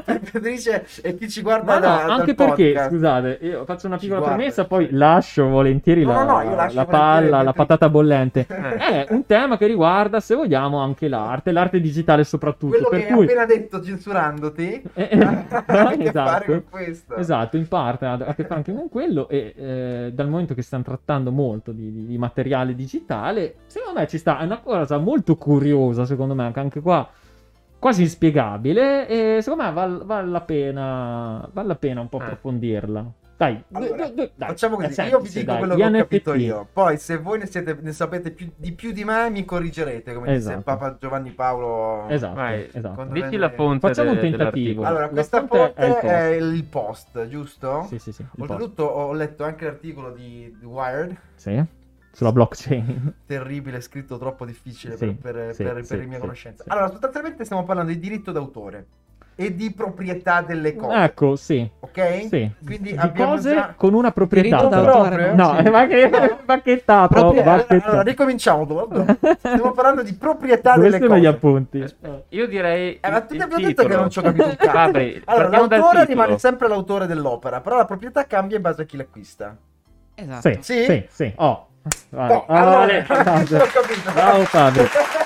per 0.06 0.20
Beatrice 0.32 0.86
e 1.02 1.16
chi 1.18 1.30
ci 1.30 1.42
guarda 1.42 1.74
no, 1.74 1.80
da, 1.82 2.04
anche 2.06 2.34
dal 2.34 2.48
perché, 2.48 2.72
podcast. 2.72 2.90
scusate, 2.92 3.40
io 3.42 3.66
faccio 3.66 3.88
una 3.88 3.98
piccola 3.98 4.20
guarda, 4.20 4.36
premessa, 4.38 4.66
poi 4.66 4.88
lascio 4.92 5.48
volentieri 5.50 6.04
No, 6.06 6.14
la, 6.14 6.24
no, 6.24 6.32
no, 6.32 6.42
io 6.44 6.56
lascio 6.56 6.76
la 6.76 6.84
volentieri 6.86 7.30
palla, 7.30 7.44
la 7.44 7.54
patata 7.54 7.90
bollente. 7.90 8.46
È 8.48 9.08
un 9.10 9.26
tema 9.26 9.58
che 9.58 9.68
riguarda, 9.68 10.20
se 10.22 10.36
vogliamo, 10.36 10.78
anche 10.80 11.08
l'arte, 11.10 11.52
l'arte 11.52 11.82
digitale 11.82 12.24
soprattutto. 12.24 12.74
quello 12.74 12.88
per 12.90 13.00
che 13.00 13.08
hai 13.08 13.14
cui... 13.14 13.26
appena 13.26 13.46
detto 13.46 13.82
censurandoti 13.84 14.82
Eh, 14.94 15.08
eh, 15.12 15.20
ha 15.26 15.44
a 15.66 15.96
che 15.98 16.12
fare 16.12 16.46
esatto. 16.46 16.46
con 16.46 16.64
questo 16.70 17.16
Esatto, 17.16 17.58
in 17.58 17.68
parte 17.68 18.06
ha 18.06 18.14
a 18.14 18.34
che 18.34 18.44
fare 18.44 18.56
anche 18.56 18.74
con 18.74 18.88
quello 18.90 19.28
e 19.28 19.54
eh, 19.58 20.12
dal 20.14 20.30
momento 20.30 20.54
che 20.54 20.62
stiamo 20.62 20.84
trattando 20.86 21.32
molto 21.32 21.72
di, 21.72 21.92
di- 21.92 22.06
di 22.06 22.18
materiale 22.30 22.76
digitale, 22.76 23.56
secondo 23.66 24.00
me 24.00 24.08
ci 24.08 24.18
sta, 24.18 24.40
è 24.40 24.44
una 24.44 24.60
cosa 24.60 24.98
molto 24.98 25.36
curiosa, 25.36 26.06
secondo 26.06 26.34
me, 26.36 26.44
anche, 26.44 26.60
anche 26.60 26.80
qua 26.82 27.08
quasi 27.80 28.02
inspiegabile 28.02 29.08
e 29.08 29.42
secondo 29.42 29.64
me 29.64 29.72
val- 29.72 30.04
vale 30.06 30.28
la 30.30 30.42
pena 30.42 31.50
vale 31.54 31.68
la 31.70 31.76
pena 31.76 32.02
un 32.02 32.10
po' 32.10 32.20
Eh. 32.20 32.24
approfondirla. 32.24 33.06
Dai, 33.40 33.64
Allora, 33.72 33.96
dai, 33.96 34.14
dai, 34.16 34.32
dai, 34.36 34.50
Facciamo 34.50 34.76
così, 34.76 35.02
io 35.04 35.20
vi 35.22 35.30
dico 35.30 35.46
dai, 35.46 35.58
quello 35.60 35.76
che 35.76 35.84
ho 35.86 35.88
NFT. 35.90 35.98
capito 36.02 36.34
io. 36.34 36.68
Poi, 36.74 36.98
se 36.98 37.18
voi 37.20 37.38
ne, 37.40 37.46
siete, 37.46 37.78
ne 37.80 37.94
sapete 37.94 38.32
più, 38.32 38.52
di 38.54 38.74
più 38.74 38.92
di 38.92 39.06
me, 39.06 39.30
mi 39.30 39.46
corrigerete. 39.46 40.14
Come 40.14 40.34
Esatto. 40.34 40.56
disse 40.58 40.66
Papa 40.66 40.98
Giovanni 41.00 41.32
Paolo. 41.32 42.06
Esatto, 42.10 42.36
Vai, 42.36 42.68
esatto. 42.70 43.06
Dici 43.06 43.38
la 43.38 43.50
fonte 43.52 43.88
Facciamo 43.88 44.10
un 44.10 44.16
de- 44.16 44.22
tentativo. 44.24 44.52
dell'articolo. 44.82 44.88
Allora, 44.88 45.04
La 45.06 45.10
questa 45.12 45.48
fonte 45.48 45.74
è 45.74 45.86
il 45.86 45.92
fonte 45.94 46.02
post. 46.02 46.14
è 46.14 46.28
il 46.36 46.64
post, 46.66 47.28
giusto? 47.30 47.86
Sì, 47.88 47.98
sì, 48.00 48.12
sì. 48.12 48.26
Oltretutto, 48.40 48.84
ho 48.84 49.14
letto 49.14 49.46
anche 49.46 49.64
l'articolo 49.64 50.12
di 50.12 50.54
di 50.60 50.66
Wired. 50.66 51.16
Sì, 51.36 51.64
sulla 52.12 52.32
blockchain. 52.32 53.14
Terribile, 53.26 53.82
scritto 53.82 54.18
troppo 54.18 54.46
difficile 54.46 54.98
Sì, 54.98 55.06
per, 55.14 55.34
per, 55.34 55.54
sì, 55.56 55.64
per, 55.64 55.82
sì, 55.84 55.88
per 55.90 55.98
le 56.00 56.06
mie 56.06 56.16
sì, 56.16 56.22
conoscenze. 56.22 56.64
sì. 56.64 56.70
Allora, 56.70 56.90
sostanzialmente 56.90 57.44
stiamo 57.46 57.64
parlando 57.64 57.92
di 57.92 58.00
diritto 58.00 58.32
d'autore 58.32 58.86
e 59.40 59.56
di 59.56 59.72
proprietà 59.72 60.42
delle 60.42 60.76
cose. 60.76 60.98
Ecco, 61.02 61.36
sì. 61.38 61.70
Ok? 61.80 62.28
Sì. 62.28 62.52
Quindi 62.66 62.92
di 62.92 62.98
abbiamo 62.98 63.32
cose 63.36 63.54
già- 63.54 63.74
con 63.78 63.94
una 63.94 64.12
proprietà. 64.12 64.58
Diritto 64.58 64.68
d'autore, 64.68 65.16
Proprio? 65.16 65.36
No, 65.36 65.64
Sì. 65.64 65.70
ma 65.70 65.88
che 65.88 66.10
bacchettato, 66.44 67.14
Proprie- 67.14 67.42
allora, 67.44 67.56
bacchettato. 67.56 67.88
allora, 67.90 68.02
ricominciamo. 68.04 68.66
dopo. 68.66 69.06
Stiamo 69.40 69.72
parlando 69.72 70.04
di 70.04 70.14
proprietà 70.16 70.76
Dove 70.76 70.90
delle 70.90 71.02
sono 71.06 71.18
gli 71.18 71.26
appunti? 71.26 71.86
Io 72.30 72.48
direi. 72.48 72.98
Eh, 73.00 73.10
ma 73.10 73.22
tu 73.22 73.36
ti 73.36 73.42
abbiamo 73.42 73.66
detto 73.66 73.86
che 73.86 73.96
non 73.96 74.10
ci 74.10 74.20
ho 74.20 74.22
capito 74.24 74.46
un 74.46 74.56
cazzo. 74.58 74.72
Fabri, 74.72 75.22
allora, 75.24 75.48
l'autore 75.48 76.04
rimane 76.06 76.38
sempre 76.38 76.68
l'autore 76.68 77.08
dell'opera, 77.08 77.62
però 77.62 77.78
la 77.78 77.86
proprietà 77.86 78.26
cambia 78.28 78.58
in 78.58 78.62
base 78.62 78.82
a 78.82 78.86
chi 78.86 78.98
l'acquista. 78.98 79.56
Esatto. 80.16 80.50
Sì, 80.50 80.58
Sì? 80.60 80.84
sì, 80.84 81.06
sì. 81.10 81.34
Oh. 81.38 81.68
Vale. 82.10 82.34
No, 82.34 82.46
Ah, 82.48 82.60
allora, 82.60 82.78
vale. 82.78 83.04
capito. 83.08 84.12
Bravo 84.14 84.44
Fabio. 84.46 84.84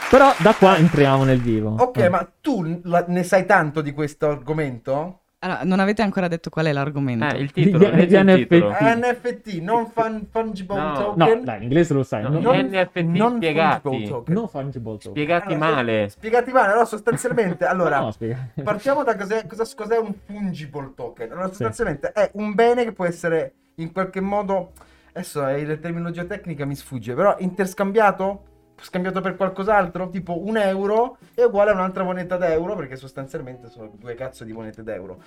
Però 0.10 0.32
da 0.40 0.54
qua 0.54 0.78
entriamo 0.78 1.24
nel 1.24 1.42
vivo. 1.42 1.76
Ok, 1.80 1.98
Eh. 1.98 2.10
ma 2.10 2.28
tu 2.42 2.80
la- 2.84 3.06
ne 3.08 3.24
sai 3.24 3.46
tanto 3.46 3.82
di 3.82 3.92
questo 3.94 4.30
argomento? 4.30 5.20
Allora, 5.40 5.60
non 5.64 5.82
avete 5.82 6.02
ancora 6.02 6.30
detto 6.30 6.50
qual 6.50 6.68
è 6.68 6.72
l'argomento. 6.72 7.26
Eh, 7.36 7.40
il 7.40 7.52
titolo. 7.52 7.90
Gli 7.90 8.14
il 8.14 8.24
NFT. 8.24 8.48
titolo. 8.48 8.74
Sì. 8.78 8.84
NFT, 8.86 9.54
non 9.62 9.88
fun- 9.88 10.28
fungible 10.32 10.78
No. 10.78 10.92
No, 11.18 11.26
token. 11.26 11.44
dai, 11.44 11.58
in 11.58 11.64
inglese 11.64 11.94
lo 11.94 12.04
sai. 12.04 12.24
No, 12.24 12.30
non, 12.40 12.56
NFT 12.58 12.98
non 13.00 13.36
spiegati. 13.36 13.82
fungible 13.82 14.08
token. 14.08 14.34
non 14.36 14.48
fungible 14.48 14.92
token. 14.94 15.12
Spiegati 15.12 15.54
Allora, 15.54 15.70
male. 15.76 16.10
Spiegati 16.10 16.52
male, 16.54 16.68
allora 16.72 16.86
sostanzialmente, 16.86 17.66
allora, 17.68 18.00
No, 18.00 18.14
partiamo 18.64 19.04
da 19.04 19.18
cos'è, 19.18 19.46
cosa, 19.46 19.66
cos'è 19.76 19.98
un 19.98 20.14
fungible 20.26 20.94
token. 20.96 21.32
Allora, 21.32 21.48
sostanzialmente 21.48 22.12
è 22.14 22.30
un 22.36 22.54
bene 22.54 22.86
che 22.86 22.94
può 22.94 23.04
essere 23.06 23.54
in 23.78 23.92
qualche 23.92 24.22
modo, 24.22 24.72
adesso 25.14 25.46
è 25.46 25.64
la 25.64 25.78
terminologia 25.78 26.26
tecnica 26.26 26.66
mi 26.66 26.76
sfugge, 26.76 27.14
però 27.14 27.36
interscambiato? 27.40 28.52
Scambiato 28.82 29.22
per 29.22 29.36
qualcos'altro? 29.36 30.10
Tipo 30.10 30.44
un 30.46 30.58
euro 30.58 31.18
è 31.34 31.44
uguale 31.44 31.72
a 31.72 31.74
un'altra 31.74 32.04
moneta 32.04 32.38
d'euro, 32.38 32.76
perché 32.76 32.96
sostanzialmente 32.96 33.70
sono 33.70 33.92
due 33.96 34.16
cazzo 34.16 34.44
di 34.44 34.52
monete 34.52 34.84
d'euro. 34.84 35.22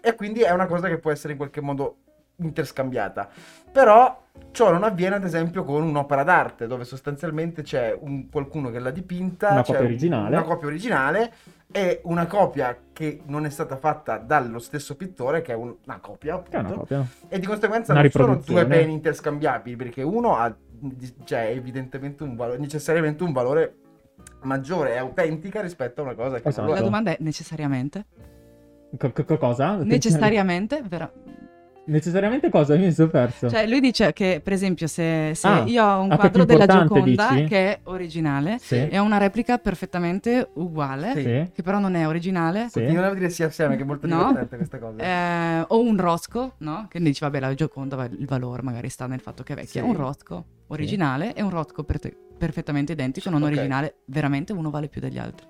E 0.00 0.14
quindi 0.14 0.40
è 0.40 0.50
una 0.52 0.66
cosa 0.66 0.88
che 0.88 0.98
può 0.98 1.10
essere 1.10 1.32
in 1.32 1.38
qualche 1.38 1.60
modo 1.60 1.96
interscambiata. 2.36 3.28
Però 3.70 4.20
ciò 4.50 4.70
non 4.70 4.82
avviene 4.82 5.16
ad 5.16 5.24
esempio 5.24 5.64
con 5.64 5.82
un'opera 5.82 6.22
d'arte, 6.22 6.66
dove 6.66 6.84
sostanzialmente 6.84 7.62
c'è 7.62 7.96
un, 7.98 8.28
qualcuno 8.30 8.70
che 8.70 8.78
l'ha 8.78 8.90
dipinta, 8.90 9.50
Una 9.52 9.62
copia 9.62 9.80
originale. 9.80 10.36
una 10.36 10.44
copia 10.44 10.66
originale 10.66 11.32
e 11.70 12.00
una 12.04 12.26
copia 12.26 12.76
che 12.92 13.22
non 13.26 13.46
è 13.46 13.50
stata 13.50 13.76
fatta 13.76 14.18
dallo 14.18 14.58
stesso 14.58 14.94
pittore, 14.96 15.40
che 15.42 15.52
è 15.52 15.54
un- 15.54 15.74
una 15.86 15.98
copia 16.00 16.42
Che 16.42 16.50
è 16.50 16.58
una 16.58 16.68
appunto, 16.68 16.80
copia. 16.94 17.06
e 17.28 17.38
di 17.38 17.46
conseguenza 17.46 17.92
Una 17.92 18.02
non 18.02 18.10
sono 18.10 18.36
due 18.44 18.66
beni 18.66 18.92
interscambiabili, 18.92 19.76
perché 19.76 20.02
uno 20.02 20.36
ha 20.36 20.54
cioè, 21.24 21.46
evidentemente 21.54 22.24
un 22.24 22.34
valore, 22.34 22.58
necessariamente 22.58 23.22
un 23.22 23.32
valore 23.32 23.76
maggiore, 24.42 24.94
è 24.94 24.98
autentica 24.98 25.60
rispetto 25.60 26.00
a 26.00 26.04
una 26.04 26.14
cosa 26.14 26.40
che 26.40 26.48
Esatto. 26.48 26.72
La 26.72 26.80
domanda 26.80 27.12
è 27.12 27.16
necessariamente? 27.20 28.04
Co- 28.98 29.12
co- 29.12 29.38
cosa? 29.38 29.76
Necessariamente? 29.76 30.82
Vera- 30.86 31.10
Necessariamente 31.84 32.48
cosa? 32.48 32.76
Mi 32.76 32.92
sono 32.92 33.08
perso. 33.08 33.48
Cioè, 33.50 33.66
lui 33.66 33.80
dice 33.80 34.12
che, 34.12 34.40
per 34.42 34.52
esempio, 34.52 34.86
se, 34.86 35.32
se 35.34 35.48
Ah, 35.48 35.64
io 35.66 35.84
ho 35.84 36.00
un 36.02 36.12
ah, 36.12 36.16
quadro 36.16 36.44
della 36.44 36.66
Gioconda 36.66 37.28
dici? 37.30 37.44
che 37.46 37.56
è 37.72 37.80
originale 37.84 38.58
Sì. 38.60 38.76
e 38.88 38.98
ho 38.98 39.02
una 39.02 39.18
replica 39.18 39.58
perfettamente 39.58 40.50
uguale, 40.54 41.12
Sì. 41.14 41.50
Che 41.52 41.62
però 41.62 41.78
non 41.80 41.94
è 41.96 42.06
originale, 42.06 42.66
Sì. 42.68 42.74
Continuiamo 42.80 43.08
a 43.08 43.14
dire 43.14 43.30
sì 43.30 43.42
assieme, 43.42 43.76
che 43.76 43.82
è 43.82 43.86
molto 43.86 44.06
No. 44.06 44.18
divertente 44.18 44.56
questa 44.56 44.78
cosa. 44.78 44.96
eh, 45.02 45.64
o 45.68 45.80
un 45.80 45.96
Rosco, 45.96 46.54
no? 46.58 46.86
Che 46.88 47.00
dici, 47.00 47.20
vabbè, 47.20 47.40
la 47.40 47.54
Gioconda, 47.54 48.04
il 48.04 48.26
valore 48.26 48.62
magari 48.62 48.88
sta 48.88 49.06
nel 49.06 49.20
fatto 49.20 49.42
che 49.42 49.54
è 49.54 49.56
vecchia. 49.56 49.82
Sì. 49.82 49.88
Un 49.88 49.96
Rosco 49.96 50.44
originale 50.68 51.34
e 51.34 51.42
un 51.42 51.50
Rosco 51.50 51.82
per 51.84 51.98
te- 51.98 52.16
perfettamente 52.38 52.92
identico, 52.92 53.28
non 53.28 53.42
Ok. 53.42 53.48
originale, 53.48 53.94
veramente 54.06 54.52
uno 54.52 54.70
vale 54.70 54.88
più 54.88 55.00
degli 55.00 55.18
altri. 55.18 55.46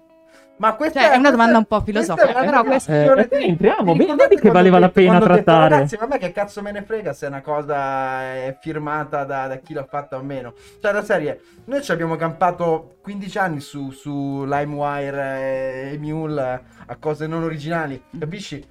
Ma 0.58 0.74
questa 0.76 1.00
Cioè, 1.00 1.10
è 1.12 1.16
una 1.16 1.30
domanda 1.32 1.58
un 1.58 1.64
po' 1.64 1.80
filosofica, 1.80 2.32
però 2.40 2.62
questa- 2.62 2.92
Eh, 3.16 3.28
di- 3.28 3.44
entriamo, 3.46 3.92
vi 3.92 3.98
vedi 3.98 4.10
ricordate 4.12 4.40
che 4.40 4.50
valeva 4.50 4.78
la 4.78 4.90
pena 4.90 5.18
trattare? 5.18 5.68
Ragazzi, 5.74 5.96
ma 5.98 6.04
a 6.04 6.06
me 6.06 6.18
che 6.18 6.30
cazzo 6.30 6.62
me 6.62 6.70
ne 6.70 6.82
frega 6.82 7.12
se 7.12 7.26
una 7.26 7.40
cosa 7.40 8.22
è 8.22 8.56
firmata 8.60 9.24
da, 9.24 9.48
da 9.48 9.56
chi 9.56 9.72
l'ha 9.74 9.84
fatta 9.84 10.18
o 10.18 10.22
meno. 10.22 10.54
Cioè, 10.80 10.92
la 10.92 11.02
serie, 11.02 11.40
noi 11.64 11.82
ci 11.82 11.90
abbiamo 11.90 12.14
campato 12.16 12.98
15 13.02 13.38
anni 13.38 13.60
su, 13.60 13.90
su 13.90 14.44
LimeWire 14.46 15.90
e 15.92 15.98
Mule 15.98 16.62
a 16.86 16.96
cose 16.96 17.26
non 17.26 17.42
originali, 17.42 18.00
capisci? 18.16 18.64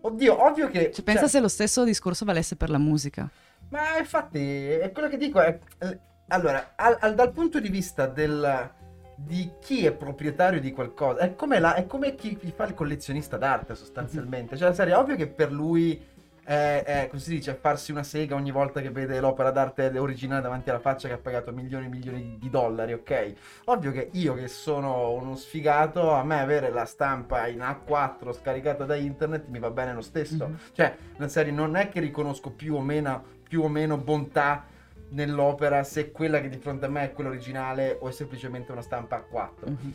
Oddio, 0.00 0.46
ovvio 0.46 0.68
che... 0.68 0.90
Cioè, 0.92 1.04
pensa 1.04 1.22
cioè, 1.22 1.28
se 1.30 1.40
lo 1.40 1.48
stesso 1.48 1.84
discorso 1.84 2.24
valesse 2.24 2.56
per 2.56 2.70
la 2.70 2.78
musica. 2.78 3.28
Ma 3.70 3.98
infatti, 3.98 4.66
è 4.70 4.90
quello 4.92 5.08
che 5.08 5.16
dico 5.18 5.40
è... 5.40 5.58
eh, 5.80 5.98
Allora, 6.28 6.72
al- 6.76 6.96
al- 7.00 7.14
dal 7.14 7.32
punto 7.32 7.58
di 7.60 7.68
vista 7.68 8.06
del, 8.06 8.70
di 9.16 9.52
chi 9.60 9.86
è 9.86 9.92
proprietario 9.92 10.60
di 10.60 10.72
qualcosa, 10.72 11.20
è 11.20 11.34
come, 11.34 11.58
la- 11.58 11.74
è 11.74 11.86
come 11.86 12.14
chi, 12.14 12.36
chi 12.36 12.52
fa 12.54 12.64
il 12.66 12.74
collezionista 12.74 13.36
d'arte 13.36 13.74
sostanzialmente. 13.74 14.56
Cioè, 14.56 14.68
la 14.68 14.74
serie, 14.74 14.94
è 14.94 14.96
ovvio 14.96 15.16
che 15.16 15.26
per 15.26 15.52
lui 15.52 16.12
è, 16.44 16.82
è, 16.84 17.06
come 17.08 17.20
si 17.20 17.30
dice, 17.30 17.54
farsi 17.54 17.90
una 17.90 18.02
sega 18.02 18.34
ogni 18.34 18.50
volta 18.50 18.80
che 18.80 18.90
vede 18.90 19.18
l'opera 19.18 19.50
d'arte 19.50 19.98
originale 19.98 20.42
davanti 20.42 20.68
alla 20.68 20.78
faccia 20.78 21.08
che 21.08 21.14
ha 21.14 21.18
pagato 21.18 21.52
milioni 21.52 21.86
e 21.86 21.88
milioni 21.88 22.36
di, 22.38 22.50
dollari, 22.50 22.92
ok? 22.92 23.32
Ovvio 23.64 23.90
che 23.92 24.10
io 24.12 24.34
che 24.34 24.48
sono 24.48 25.12
uno 25.12 25.36
sfigato, 25.36 26.12
a 26.12 26.22
me 26.22 26.40
avere 26.40 26.70
la 26.70 26.84
stampa 26.84 27.46
in 27.46 27.60
A4 27.60 28.32
scaricata 28.32 28.84
da 28.84 28.94
internet 28.94 29.46
mi 29.48 29.58
va 29.58 29.70
bene 29.70 29.94
lo 29.94 30.02
stesso. 30.02 30.48
Mhm. 30.48 30.58
Cioè, 30.72 30.96
la 31.16 31.28
serie 31.28 31.52
non 31.52 31.76
è 31.76 31.88
che 31.88 32.00
riconosco 32.00 32.50
più 32.50 32.74
o 32.74 32.80
meno, 32.80 33.24
più 33.48 33.62
o 33.62 33.68
meno 33.68 33.96
bontà 33.96 34.66
nell'opera 35.14 35.82
se 35.84 36.10
quella 36.10 36.40
che 36.40 36.48
di 36.48 36.58
fronte 36.58 36.86
a 36.86 36.88
me 36.88 37.04
è 37.04 37.12
quella 37.12 37.30
originale 37.30 37.96
o 38.00 38.08
è 38.08 38.12
semplicemente 38.12 38.72
una 38.72 38.82
stampa 38.82 39.24
A4. 39.30 39.68
Mhm. 39.68 39.94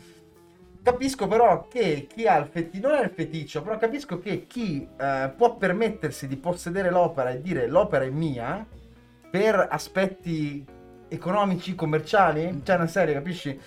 Capisco 0.82 1.26
però 1.26 1.68
che 1.68 2.06
chi 2.12 2.26
ha 2.26 2.38
il 2.38 2.46
feticcio, 2.46 2.88
non 2.88 2.96
è 2.96 3.04
il 3.04 3.10
feticcio, 3.10 3.62
però 3.62 3.76
capisco 3.76 4.18
che 4.18 4.46
chi 4.46 4.88
eh, 4.98 5.30
può 5.36 5.56
permettersi 5.56 6.26
di 6.26 6.36
possedere 6.36 6.90
l'opera 6.90 7.30
e 7.30 7.42
dire 7.42 7.66
l'opera 7.66 8.04
è 8.04 8.08
mia 8.08 8.66
per 9.30 9.68
aspetti 9.70 10.64
economici, 11.08 11.74
commerciali, 11.74 12.62
cioè 12.64 12.76
una 12.76 12.86
serie, 12.86 13.12
capisci? 13.12 13.60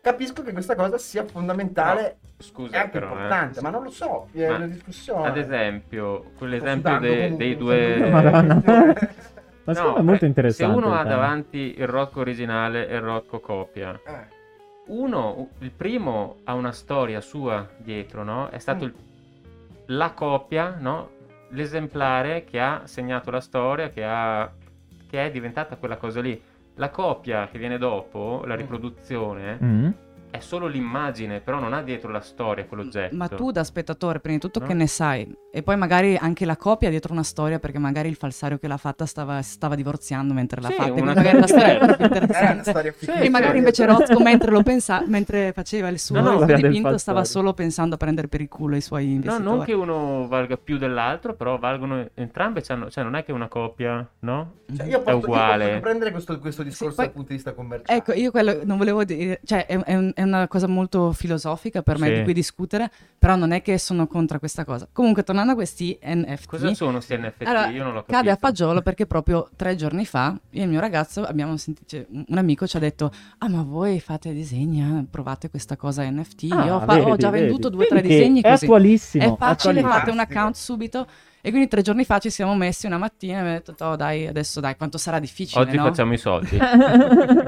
Capisco 0.00 0.42
che 0.42 0.52
questa 0.52 0.74
cosa 0.74 0.98
sia 0.98 1.24
fondamentale 1.24 2.18
Scusa, 2.38 2.74
e 2.74 2.78
anche 2.78 2.90
però, 2.90 3.06
eh. 3.06 3.12
importante, 3.12 3.60
ma 3.60 3.70
non 3.70 3.84
lo 3.84 3.90
so, 3.90 4.28
è 4.32 4.48
Ma, 4.48 4.56
una 4.56 4.66
discussione. 4.66 5.28
Ad 5.28 5.36
esempio, 5.36 6.32
quell'esempio 6.36 6.98
de- 6.98 7.36
dei 7.36 7.56
due... 7.56 9.06
Ma 9.72 9.82
No, 9.82 9.96
è 9.96 10.02
molto 10.02 10.24
eh, 10.24 10.28
interessante. 10.28 10.72
Se 10.74 10.78
uno 10.86 10.94
ha 10.94 11.02
tema. 11.02 11.14
davanti 11.14 11.74
il 11.76 11.86
Rocco 11.86 12.20
originale 12.20 12.88
e 12.88 12.94
il 12.94 13.00
Rocco 13.02 13.38
copia, 13.40 14.00
Eh, 14.04 14.26
uno, 14.86 15.50
il 15.58 15.70
primo 15.70 16.36
ha 16.44 16.54
una 16.54 16.72
storia 16.72 17.20
sua 17.20 17.68
dietro, 17.76 18.24
no? 18.24 18.48
È 18.48 18.58
stato 18.58 18.84
Mm. 18.84 18.88
il- 18.88 18.94
la 19.96 20.12
copia, 20.12 20.74
no? 20.78 21.10
L'esemplare 21.50 22.44
che 22.44 22.58
ha 22.60 22.82
segnato 22.84 23.30
la 23.30 23.40
storia, 23.40 23.90
che, 23.90 24.04
ha, 24.04 24.50
che 25.08 25.26
è 25.26 25.30
diventata 25.30 25.76
quella 25.76 25.96
cosa 25.96 26.20
lì. 26.22 26.40
La 26.76 26.88
copia 26.90 27.48
che 27.48 27.58
viene 27.58 27.76
dopo, 27.76 28.42
la 28.46 28.54
Mm. 28.54 28.58
riproduzione, 28.58 29.58
Mm. 29.62 29.90
È 30.30 30.40
solo 30.40 30.66
l'immagine, 30.66 31.40
però 31.40 31.58
non 31.58 31.72
ha 31.72 31.82
dietro 31.82 32.10
la 32.10 32.20
storia, 32.20 32.64
quell'oggetto. 32.66 33.16
Ma 33.16 33.28
tu 33.28 33.50
da 33.50 33.64
spettatore, 33.64 34.20
prima 34.20 34.36
di 34.36 34.42
tutto, 34.42 34.60
No. 34.60 34.66
che 34.66 34.74
ne 34.74 34.86
sai? 34.86 35.30
E 35.50 35.62
poi 35.62 35.76
magari 35.76 36.16
anche 36.16 36.44
la 36.44 36.56
copia 36.56 36.90
dietro 36.90 37.12
una 37.12 37.22
storia, 37.22 37.58
perché 37.58 37.78
magari 37.78 38.08
il 38.08 38.16
falsario 38.16 38.58
che 38.58 38.68
l'ha 38.68 38.76
fatta 38.76 39.06
stava, 39.06 39.40
stava 39.42 39.74
divorziando 39.74 40.34
mentre 40.34 40.60
l'ha 40.60 40.68
Sì, 40.68 40.74
fatta. 40.74 40.92
una 40.92 41.14
magari 41.14 41.40
la 41.40 41.46
storia 41.46 41.66
è 41.66 41.74
Era 41.76 41.84
una 41.84 41.96
interessante. 42.04 42.70
storia 42.70 42.94
Sì. 42.98 43.10
E 43.10 43.28
magari 43.30 43.58
invece 43.58 43.86
Rosco, 43.86 44.20
mentre 44.20 44.50
lo 44.50 44.62
pensa, 44.62 45.02
mentre 45.06 45.52
faceva 45.52 45.88
il 45.88 45.98
suo 45.98 46.20
No, 46.20 46.38
no, 46.38 46.44
dipinto, 46.44 46.98
stava 46.98 47.24
solo 47.24 47.54
pensando 47.54 47.94
a 47.94 47.98
prendere 47.98 48.28
per 48.28 48.40
il 48.42 48.48
culo 48.48 48.76
i 48.76 48.80
suoi 48.80 49.06
No, 49.06 49.12
investitori. 49.14 49.56
non 49.56 49.64
che 49.64 49.72
uno 49.72 50.26
valga 50.28 50.56
più 50.56 50.76
dell'altro, 50.78 51.34
però 51.34 51.58
valgono 51.58 52.06
entrambe, 52.14 52.62
cioè 52.62 52.76
non 53.02 53.14
è 53.14 53.24
che 53.24 53.32
una 53.32 53.48
copia, 53.48 54.06
no? 54.20 54.52
Cioè, 54.76 54.86
io 54.86 55.00
posso, 55.00 55.16
io 55.16 55.24
uguale. 55.24 55.66
posso 55.68 55.80
prendere 55.80 56.10
questo, 56.10 56.38
questo 56.38 56.62
discorso 56.62 56.94
poi- 56.96 57.04
dal 57.06 57.14
punto 57.14 57.28
di 57.30 57.34
vista 57.36 57.52
commerciale. 57.54 57.98
Ecco, 57.98 58.12
io 58.12 58.30
quello 58.30 58.60
non 58.64 58.76
volevo 58.76 59.02
dire, 59.04 59.40
cioè 59.44 59.64
è, 59.66 59.78
è 59.78 59.96
un- 59.96 60.12
è 60.18 60.22
una 60.24 60.48
cosa 60.48 60.66
molto 60.66 61.12
filosofica 61.12 61.80
per 61.82 61.96
me 62.00 62.08
Sì. 62.08 62.14
di 62.14 62.22
cui 62.24 62.32
discutere, 62.32 62.90
però 63.16 63.36
non 63.36 63.52
è 63.52 63.62
che 63.62 63.78
sono 63.78 64.08
contro 64.08 64.40
questa 64.40 64.64
cosa. 64.64 64.88
Comunque, 64.90 65.22
tornando 65.22 65.52
a 65.52 65.54
questi 65.54 65.96
NFT, 66.02 66.46
Cosa 66.46 66.74
sono 66.74 66.92
questi 66.94 67.16
NFT? 67.16 67.42
Allora, 67.46 67.68
Io 67.68 67.84
non 67.84 67.92
l'ho 67.92 68.00
capito. 68.00 68.16
cade 68.16 68.30
a 68.32 68.36
fagiolo 68.36 68.82
perché 68.82 69.06
proprio 69.06 69.48
tre 69.54 69.76
giorni 69.76 70.04
fa 70.04 70.36
io 70.50 70.60
e 70.60 70.64
il 70.64 70.68
mio 70.70 70.80
ragazzo 70.80 71.22
abbiamo 71.24 71.56
sentito, 71.56 71.86
cioè, 71.88 72.04
un 72.10 72.36
amico 72.36 72.66
ci 72.66 72.76
ha 72.76 72.80
detto, 72.80 73.12
ah 73.38 73.48
ma 73.48 73.62
voi 73.62 74.00
fate 74.00 74.32
disegni, 74.32 74.80
eh, 74.80 75.04
provate 75.08 75.50
questa 75.50 75.76
cosa 75.76 76.02
NFT, 76.10 76.48
Ah, 76.50 76.64
io 76.64 76.74
ho, 76.74 76.80
fa- 76.80 77.00
ho 77.00 77.04
vedi, 77.04 77.18
già 77.18 77.30
vedi. 77.30 77.44
venduto 77.44 77.68
due 77.68 77.84
o 77.84 77.88
tre 77.88 78.02
Vedi 78.02 78.08
disegni 78.08 78.40
È 78.40 78.50
così. 78.50 78.64
attualissimo. 78.64 79.22
È 79.24 79.26
facile, 79.36 79.50
attualissimo. 79.52 79.90
fate 79.92 80.10
un 80.10 80.18
account 80.18 80.54
subito. 80.56 81.06
E 81.40 81.50
quindi 81.50 81.68
tre 81.68 81.82
giorni 81.82 82.04
fa 82.04 82.18
ci 82.18 82.30
siamo 82.30 82.54
messi 82.56 82.86
una 82.86 82.98
mattina 82.98 83.38
e 83.38 83.42
mi 83.42 83.48
ha 83.48 83.52
detto, 83.62 83.74
oh 83.84 83.94
dai, 83.96 84.26
adesso 84.26 84.58
dai, 84.60 84.76
quanto 84.76 84.98
sarà 84.98 85.18
difficile, 85.20 85.62
Oggi 85.62 85.76
no? 85.76 85.84
facciamo 85.84 86.12
i 86.12 86.18
soldi. 86.18 86.58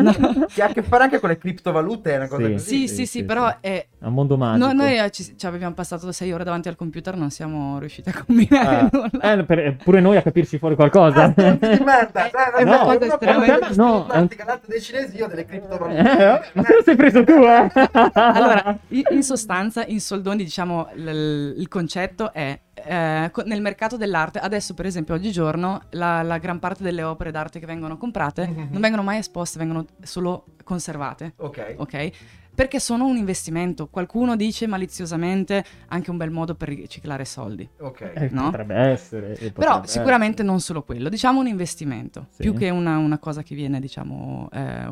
No. 0.01 0.47
Che 0.53 0.62
ha 0.62 0.66
a 0.66 0.72
che 0.72 0.82
fare 0.82 1.05
anche 1.05 1.18
con 1.20 1.28
le 1.28 1.38
criptovalute, 1.38 2.12
è 2.12 2.16
una 2.16 2.28
cosa 2.28 2.45
Sì. 2.47 2.53
così. 2.53 2.64
Sì, 2.64 2.88
sì, 2.88 2.95
sì, 2.95 3.07
sì, 3.07 3.24
però 3.24 3.49
sì. 3.49 3.57
è... 3.61 3.86
È 4.01 4.07
un 4.07 4.14
mondo 4.14 4.36
magico. 4.36 4.66
no- 4.66 4.72
noi 4.72 4.99
eh, 4.99 5.11
ci, 5.11 5.36
ci 5.36 5.47
avevamo 5.47 5.74
passato 5.74 6.11
sei 6.12 6.32
ore 6.32 6.45
davanti 6.45 6.68
al 6.68 6.76
computer, 6.76 7.16
non 7.16 7.30
siamo 7.30 7.78
riusciti 7.78 8.09
a 8.09 8.24
combinare 8.24 8.76
Ah, 8.76 8.88
nulla. 8.91 9.32
eh, 9.32 9.45
per- 9.45 9.76
pure 9.82 10.01
noi 10.01 10.16
a 10.16 10.22
capirci 10.22 10.59
fuori 10.59 10.74
qualcosa. 10.74 11.24
Ah, 11.24 11.28
di 11.28 11.59
merda! 11.84 12.30
È 12.57 12.62
una 12.62 12.76
no, 12.78 12.84
cosa 12.84 12.97
uno 12.97 13.05
estremamente- 13.12 13.74
No, 13.74 13.99
di 14.01 14.05
plastica, 14.07 14.45
l'altro 14.45 14.66
dei 14.70 14.80
cinesi, 14.80 15.16
io 15.16 15.26
delle 15.26 15.45
criptovalute. 15.45 15.99
Eh, 16.01 16.41
ma 16.55 16.62
te 16.62 16.74
lo 16.74 16.82
sei 16.84 16.97
preso 16.97 17.24
tu, 17.24 17.32
eh? 17.32 17.70
Allora, 18.14 18.78
in 18.88 19.22
sostanza, 19.22 19.84
in 19.86 20.01
soldoni, 20.01 20.43
diciamo, 20.45 20.88
l- 20.95 21.55
il 21.59 21.68
concetto 21.68 22.32
è 22.32 22.59
eh, 22.85 23.31
nel 23.45 23.61
mercato 23.61 23.97
dell'arte, 23.97 24.39
adesso 24.39 24.74
per 24.74 24.87
esempio 24.87 25.14
oggigiorno 25.14 25.83
la, 25.91 26.22
la 26.22 26.39
gran 26.39 26.59
parte 26.59 26.83
delle 26.83 27.03
opere 27.03 27.31
d'arte 27.31 27.59
che 27.61 27.66
vengono 27.66 27.97
comprate 27.97 28.47
Mhm. 28.49 28.68
non 28.70 28.81
vengono 28.81 29.03
mai 29.03 29.18
esposte, 29.18 29.59
vengono 29.59 29.85
solo 30.03 30.45
conservate, 30.64 31.35
Ok. 31.37 31.74
ok? 31.76 32.11
Perché 32.53 32.78
sono 32.81 33.07
un 33.07 33.16
investimento. 33.16 33.87
Qualcuno 33.89 34.37
dice 34.37 34.66
maliziosamente 34.66 35.64
anche 35.89 36.11
un 36.11 36.16
bel 36.18 36.31
modo 36.31 36.55
per 36.55 36.68
riciclare 36.68 37.24
soldi. 37.24 37.66
Ok. 37.78 38.01
Eh, 38.14 38.28
No? 38.33 38.45
Potrebbe 38.51 38.74
essere. 38.74 39.33
eh, 39.39 39.51
Però 39.53 39.68
potrebbe 39.76 39.87
sicuramente 39.87 40.43
non 40.43 40.61
solo 40.61 40.83
quello, 40.83 41.09
diciamo 41.09 41.41
un 41.41 41.47
investimento, 41.47 42.26
Sì. 42.31 42.43
più 42.43 42.53
che 42.55 42.68
una, 42.68 42.99
una 42.99 43.18
cosa 43.18 43.43
che 43.43 43.55
viene, 43.55 43.81
diciamo, 43.81 44.49
eh, 44.53 44.89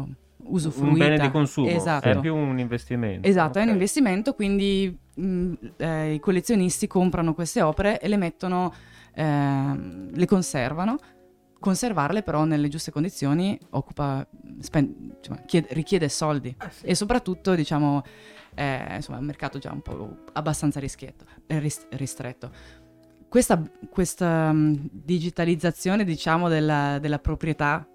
usufruita. 0.48 0.92
un 0.92 0.98
bene 0.98 1.18
di 1.18 1.30
consumo. 1.30 1.68
Esatto. 1.68 2.08
È 2.08 2.18
più 2.20 2.34
un 2.34 2.58
investimento. 2.58 3.26
Esatto, 3.28 3.58
è 3.58 3.62
un 3.62 3.68
investimento, 3.70 4.34
quindi 4.34 4.96
mh, 5.14 5.52
eh, 5.76 6.14
i 6.14 6.20
collezionisti 6.20 6.86
comprano 6.86 7.34
queste 7.34 7.62
opere 7.62 8.00
e 8.00 8.08
le 8.08 8.16
mettono, 8.16 8.72
ehm, 9.14 10.10
le 10.14 10.26
conservano. 10.26 10.96
Conservarle 11.60 12.22
però 12.22 12.44
nelle 12.44 12.68
giuste 12.68 12.92
condizioni 12.92 13.58
occupa, 13.70 14.24
spen- 14.60 15.14
insomma, 15.18 15.40
chiede- 15.44 15.68
richiede 15.72 16.08
soldi 16.08 16.54
Ah, 16.58 16.70
sì. 16.70 16.86
e 16.86 16.94
soprattutto 16.94 17.54
diciamo 17.56 18.02
è, 18.54 18.92
insomma, 18.96 19.18
un 19.18 19.24
mercato 19.24 19.58
già 19.58 19.72
un 19.72 19.82
po' 19.82 20.18
abbastanza 20.34 20.78
rischietto, 20.80 21.24
eh, 21.46 21.58
ris- 21.58 21.86
ristretto. 21.90 22.50
Questa, 23.28 23.60
questa 23.90 24.52
mh, 24.52 24.88
digitalizzazione 24.92 26.04
diciamo 26.04 26.48
della, 26.48 26.98
della 27.00 27.18
proprietà 27.18 27.86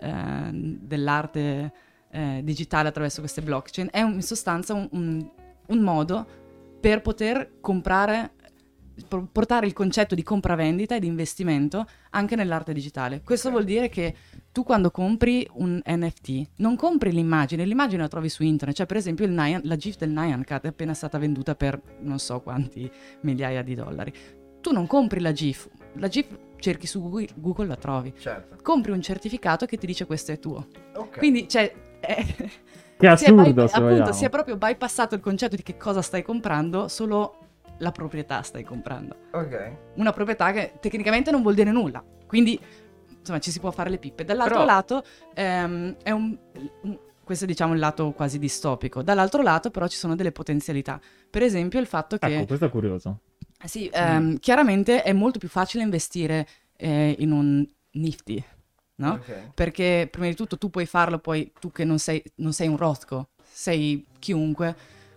eh, 0.00 0.50
dell'arte 0.52 1.72
eh, 2.18 2.40
digitale 2.42 2.88
attraverso 2.88 3.20
queste 3.20 3.42
blockchain 3.42 3.88
è 3.90 4.02
un- 4.02 4.14
in 4.14 4.22
sostanza 4.22 4.74
un, 4.74 4.88
un- 4.92 5.30
un 5.68 5.78
modo 5.80 6.26
per 6.80 7.00
poter 7.02 7.52
comprare 7.60 8.32
por- 9.08 9.28
portare 9.30 9.66
il 9.66 9.72
concetto 9.72 10.14
di 10.14 10.22
compravendita 10.22 10.96
e 10.96 11.00
di 11.00 11.06
investimento 11.06 11.86
anche 12.10 12.34
nell'arte 12.36 12.72
digitale. 12.72 13.22
Questo 13.22 13.48
Ok. 13.48 13.54
vuol 13.54 13.64
dire 13.66 13.88
che 13.88 14.14
tu 14.50 14.64
quando 14.64 14.90
compri 14.90 15.46
un 15.54 15.80
NFT 15.84 16.48
non 16.56 16.74
compri 16.76 17.12
l'immagine, 17.12 17.64
l'immagine 17.64 18.02
la 18.02 18.08
trovi 18.08 18.28
su 18.28 18.42
internet, 18.42 18.76
cioè 18.76 18.86
per 18.86 18.96
esempio 18.96 19.24
il 19.24 19.32
Nyan- 19.32 19.60
la 19.64 19.76
GIF 19.76 19.96
del 19.98 20.10
Nyan 20.10 20.42
Cat 20.44 20.64
è 20.64 20.68
appena 20.68 20.94
stata 20.94 21.18
venduta 21.18 21.54
per 21.54 21.80
non 22.00 22.18
so 22.18 22.40
quanti 22.40 22.90
migliaia 23.20 23.62
di 23.62 23.74
dollari. 23.74 24.12
Tu 24.60 24.72
non 24.72 24.86
compri 24.88 25.20
la 25.20 25.30
GIF, 25.32 25.68
la 25.94 26.08
Jeep 26.08 26.56
cerchi 26.58 26.88
su 26.88 27.00
Google, 27.00 27.28
Google 27.36 27.66
la 27.68 27.76
trovi. 27.76 28.12
Certo. 28.18 28.56
Compri 28.62 28.90
un 28.90 29.00
certificato 29.00 29.64
che 29.66 29.76
ti 29.76 29.86
dice 29.86 30.06
questo 30.06 30.32
è 30.32 30.40
tuo. 30.40 30.66
Ok. 30.96 31.18
Quindi, 31.18 31.48
cioè, 31.48 31.72
è- 32.00 32.24
Che 32.24 33.12
è 33.12 33.16
si 33.16 33.24
è 33.26 33.28
assurdo, 33.30 33.52
by- 33.52 33.70
appunto, 33.72 34.12
si 34.12 34.24
è 34.24 34.28
proprio 34.28 34.56
bypassato 34.56 35.14
il 35.14 35.20
concetto 35.20 35.56
di 35.56 35.62
che 35.62 35.76
cosa 35.76 36.02
stai 36.02 36.22
comprando, 36.22 36.88
solo 36.88 37.36
la 37.78 37.92
proprietà 37.92 38.42
stai 38.42 38.64
comprando. 38.64 39.14
Ok. 39.32 39.72
Una 39.94 40.12
proprietà 40.12 40.50
che 40.52 40.72
tecnicamente 40.80 41.30
non 41.30 41.42
vuol 41.42 41.54
dire 41.54 41.70
nulla. 41.70 42.02
Quindi, 42.26 42.58
insomma, 43.20 43.38
ci 43.38 43.50
si 43.52 43.60
può 43.60 43.70
fare 43.70 43.88
le 43.90 43.98
pippe. 43.98 44.24
Dall'altro 44.24 44.54
Però- 44.58 44.66
lato, 44.66 45.04
ehm, 45.34 45.96
è 46.02 46.10
un, 46.10 46.36
un- 46.82 46.98
questo 47.22 47.44
è 47.44 47.46
diciamo 47.46 47.74
il 47.74 47.78
lato 47.78 48.10
quasi 48.12 48.38
distopico. 48.38 49.02
Dall'altro 49.02 49.42
lato, 49.42 49.70
però, 49.70 49.86
ci 49.86 49.96
sono 49.96 50.16
delle 50.16 50.32
potenzialità. 50.32 50.98
Per 51.30 51.42
esempio, 51.42 51.78
il 51.78 51.86
fatto 51.86 52.16
che 52.18 52.26
Ecco, 52.34 52.46
questo 52.46 52.64
è 52.64 52.70
curioso. 52.70 53.20
sì, 53.64 53.88
ehm, 53.92 54.38
chiaramente 54.38 55.02
è 55.02 55.12
molto 55.12 55.38
più 55.38 55.48
facile 55.48 55.82
investire 55.84 56.46
eh, 56.76 57.14
in 57.18 57.30
un 57.32 57.64
Nifty, 57.92 58.42
no? 58.98 59.12
Ok. 59.12 59.50
Perché 59.54 60.08
prima 60.10 60.26
di 60.28 60.34
tutto 60.34 60.58
tu 60.58 60.70
puoi 60.70 60.86
farlo, 60.86 61.18
poi 61.18 61.50
tu 61.58 61.70
che 61.72 61.84
non 61.84 61.98
sei, 61.98 62.22
non 62.36 62.52
sei 62.52 62.68
un 62.68 62.76
Rothko, 62.76 63.28
sei 63.42 64.06
chiunque, 64.18 64.74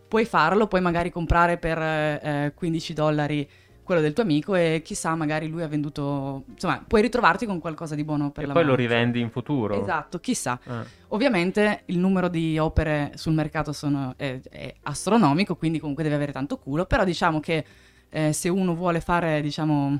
puoi 0.07 0.25
farlo, 0.25 0.67
puoi 0.67 0.81
magari 0.81 1.09
comprare 1.11 1.57
per 1.57 1.77
eh, 1.79 2.19
eh, 2.45 2.53
15 2.53 2.93
dollari 2.93 3.49
quello 3.83 4.01
del 4.01 4.13
tuo 4.13 4.23
amico 4.23 4.55
e 4.55 4.81
chissà, 4.85 5.15
magari 5.15 5.47
lui 5.49 5.63
ha 5.63 5.67
venduto, 5.67 6.43
insomma, 6.49 6.81
puoi 6.87 7.01
ritrovarti 7.01 7.45
con 7.45 7.59
qualcosa 7.59 7.95
di 7.95 8.03
buono 8.03 8.31
per 8.31 8.43
E 8.43 8.47
la 8.47 8.53
poi 8.53 8.63
lo 8.63 8.75
rivendi 8.75 9.19
in 9.19 9.29
futuro. 9.29 9.81
Esatto, 9.81 10.19
chissà. 10.19 10.57
Ah. 10.65 10.85
Ovviamente 11.09 11.81
il 11.85 11.97
numero 11.97 12.29
di 12.29 12.57
opere 12.57 13.11
sul 13.15 13.33
mercato 13.33 13.73
sono- 13.73 14.13
è, 14.15 14.39
è 14.49 14.73
astronomico, 14.83 15.55
quindi 15.55 15.79
comunque 15.79 16.03
deve 16.03 16.15
avere 16.15 16.31
tanto 16.31 16.57
culo, 16.57 16.85
però 16.85 17.03
diciamo 17.03 17.39
che 17.39 17.65
eh, 18.09 18.31
se 18.33 18.47
uno 18.49 18.75
vuole 18.75 19.01
fare, 19.01 19.41
diciamo, 19.41 19.99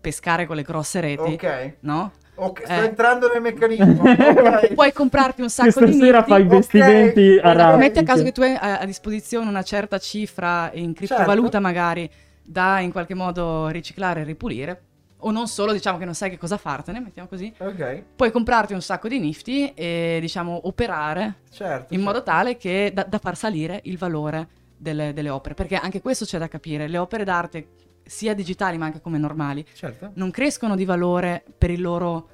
pescare 0.00 0.46
con 0.46 0.56
le 0.56 0.62
grosse 0.62 1.00
reti, 1.00 1.32
Ok. 1.34 1.76
no? 1.80 2.12
Ok, 2.42 2.62
sto 2.64 2.72
Eh. 2.72 2.84
entrando 2.84 3.28
nel 3.32 3.40
meccanismo. 3.42 4.02
Ok. 4.10 4.74
Puoi 4.74 4.92
comprarti 4.92 5.42
un 5.42 5.50
sacco 5.50 5.84
di 5.84 5.92
stasera 5.92 6.18
Nifty. 6.18 6.30
fa 6.32 6.38
investimenti 6.38 7.36
ok. 7.36 7.44
a 7.44 7.76
Metti 7.76 7.98
a 7.98 8.02
caso 8.02 8.22
che 8.22 8.32
tu 8.32 8.40
hai 8.42 8.56
a, 8.58 8.84
disposizione 8.84 9.48
una 9.48 9.62
certa 9.62 9.98
cifra 9.98 10.70
in 10.74 10.92
criptovaluta 10.94 11.50
Certo. 11.52 11.60
magari 11.60 12.10
da 12.42 12.80
in 12.80 12.90
qualche 12.92 13.14
modo 13.14 13.68
riciclare 13.68 14.22
e 14.22 14.24
ripulire, 14.24 14.82
o 15.18 15.30
non 15.30 15.46
solo, 15.48 15.72
diciamo 15.72 15.98
che 15.98 16.04
non 16.06 16.14
sai 16.14 16.30
che 16.30 16.38
cosa 16.38 16.56
fartene, 16.56 16.98
mettiamo 16.98 17.28
così, 17.28 17.52
Ok, 17.58 18.02
puoi 18.16 18.30
comprarti 18.30 18.72
un 18.72 18.80
sacco 18.82 19.06
di 19.06 19.20
Nifty 19.20 19.72
e 19.74 20.18
diciamo 20.20 20.60
operare 20.64 21.34
certo. 21.50 21.92
in 21.94 22.00
modo 22.00 22.16
certo. 22.18 22.30
tale 22.30 22.56
che 22.56 22.90
da, 22.94 23.04
da 23.04 23.18
far 23.18 23.36
salire 23.36 23.80
il 23.84 23.98
valore 23.98 24.48
delle, 24.76 25.12
delle 25.12 25.28
opere, 25.28 25.54
perché 25.54 25.76
anche 25.76 26.00
questo 26.00 26.24
c'è 26.24 26.38
da 26.38 26.48
capire, 26.48 26.88
le 26.88 26.98
opere 26.98 27.22
d'arte 27.24 27.66
sia 28.10 28.34
digitali 28.34 28.76
ma 28.76 28.86
anche 28.86 29.00
come 29.00 29.18
normali 29.18 29.64
Certo. 29.72 30.10
non 30.14 30.32
crescono 30.32 30.74
di 30.74 30.84
valore 30.84 31.44
per 31.56 31.70
il 31.70 31.80
loro 31.80 32.28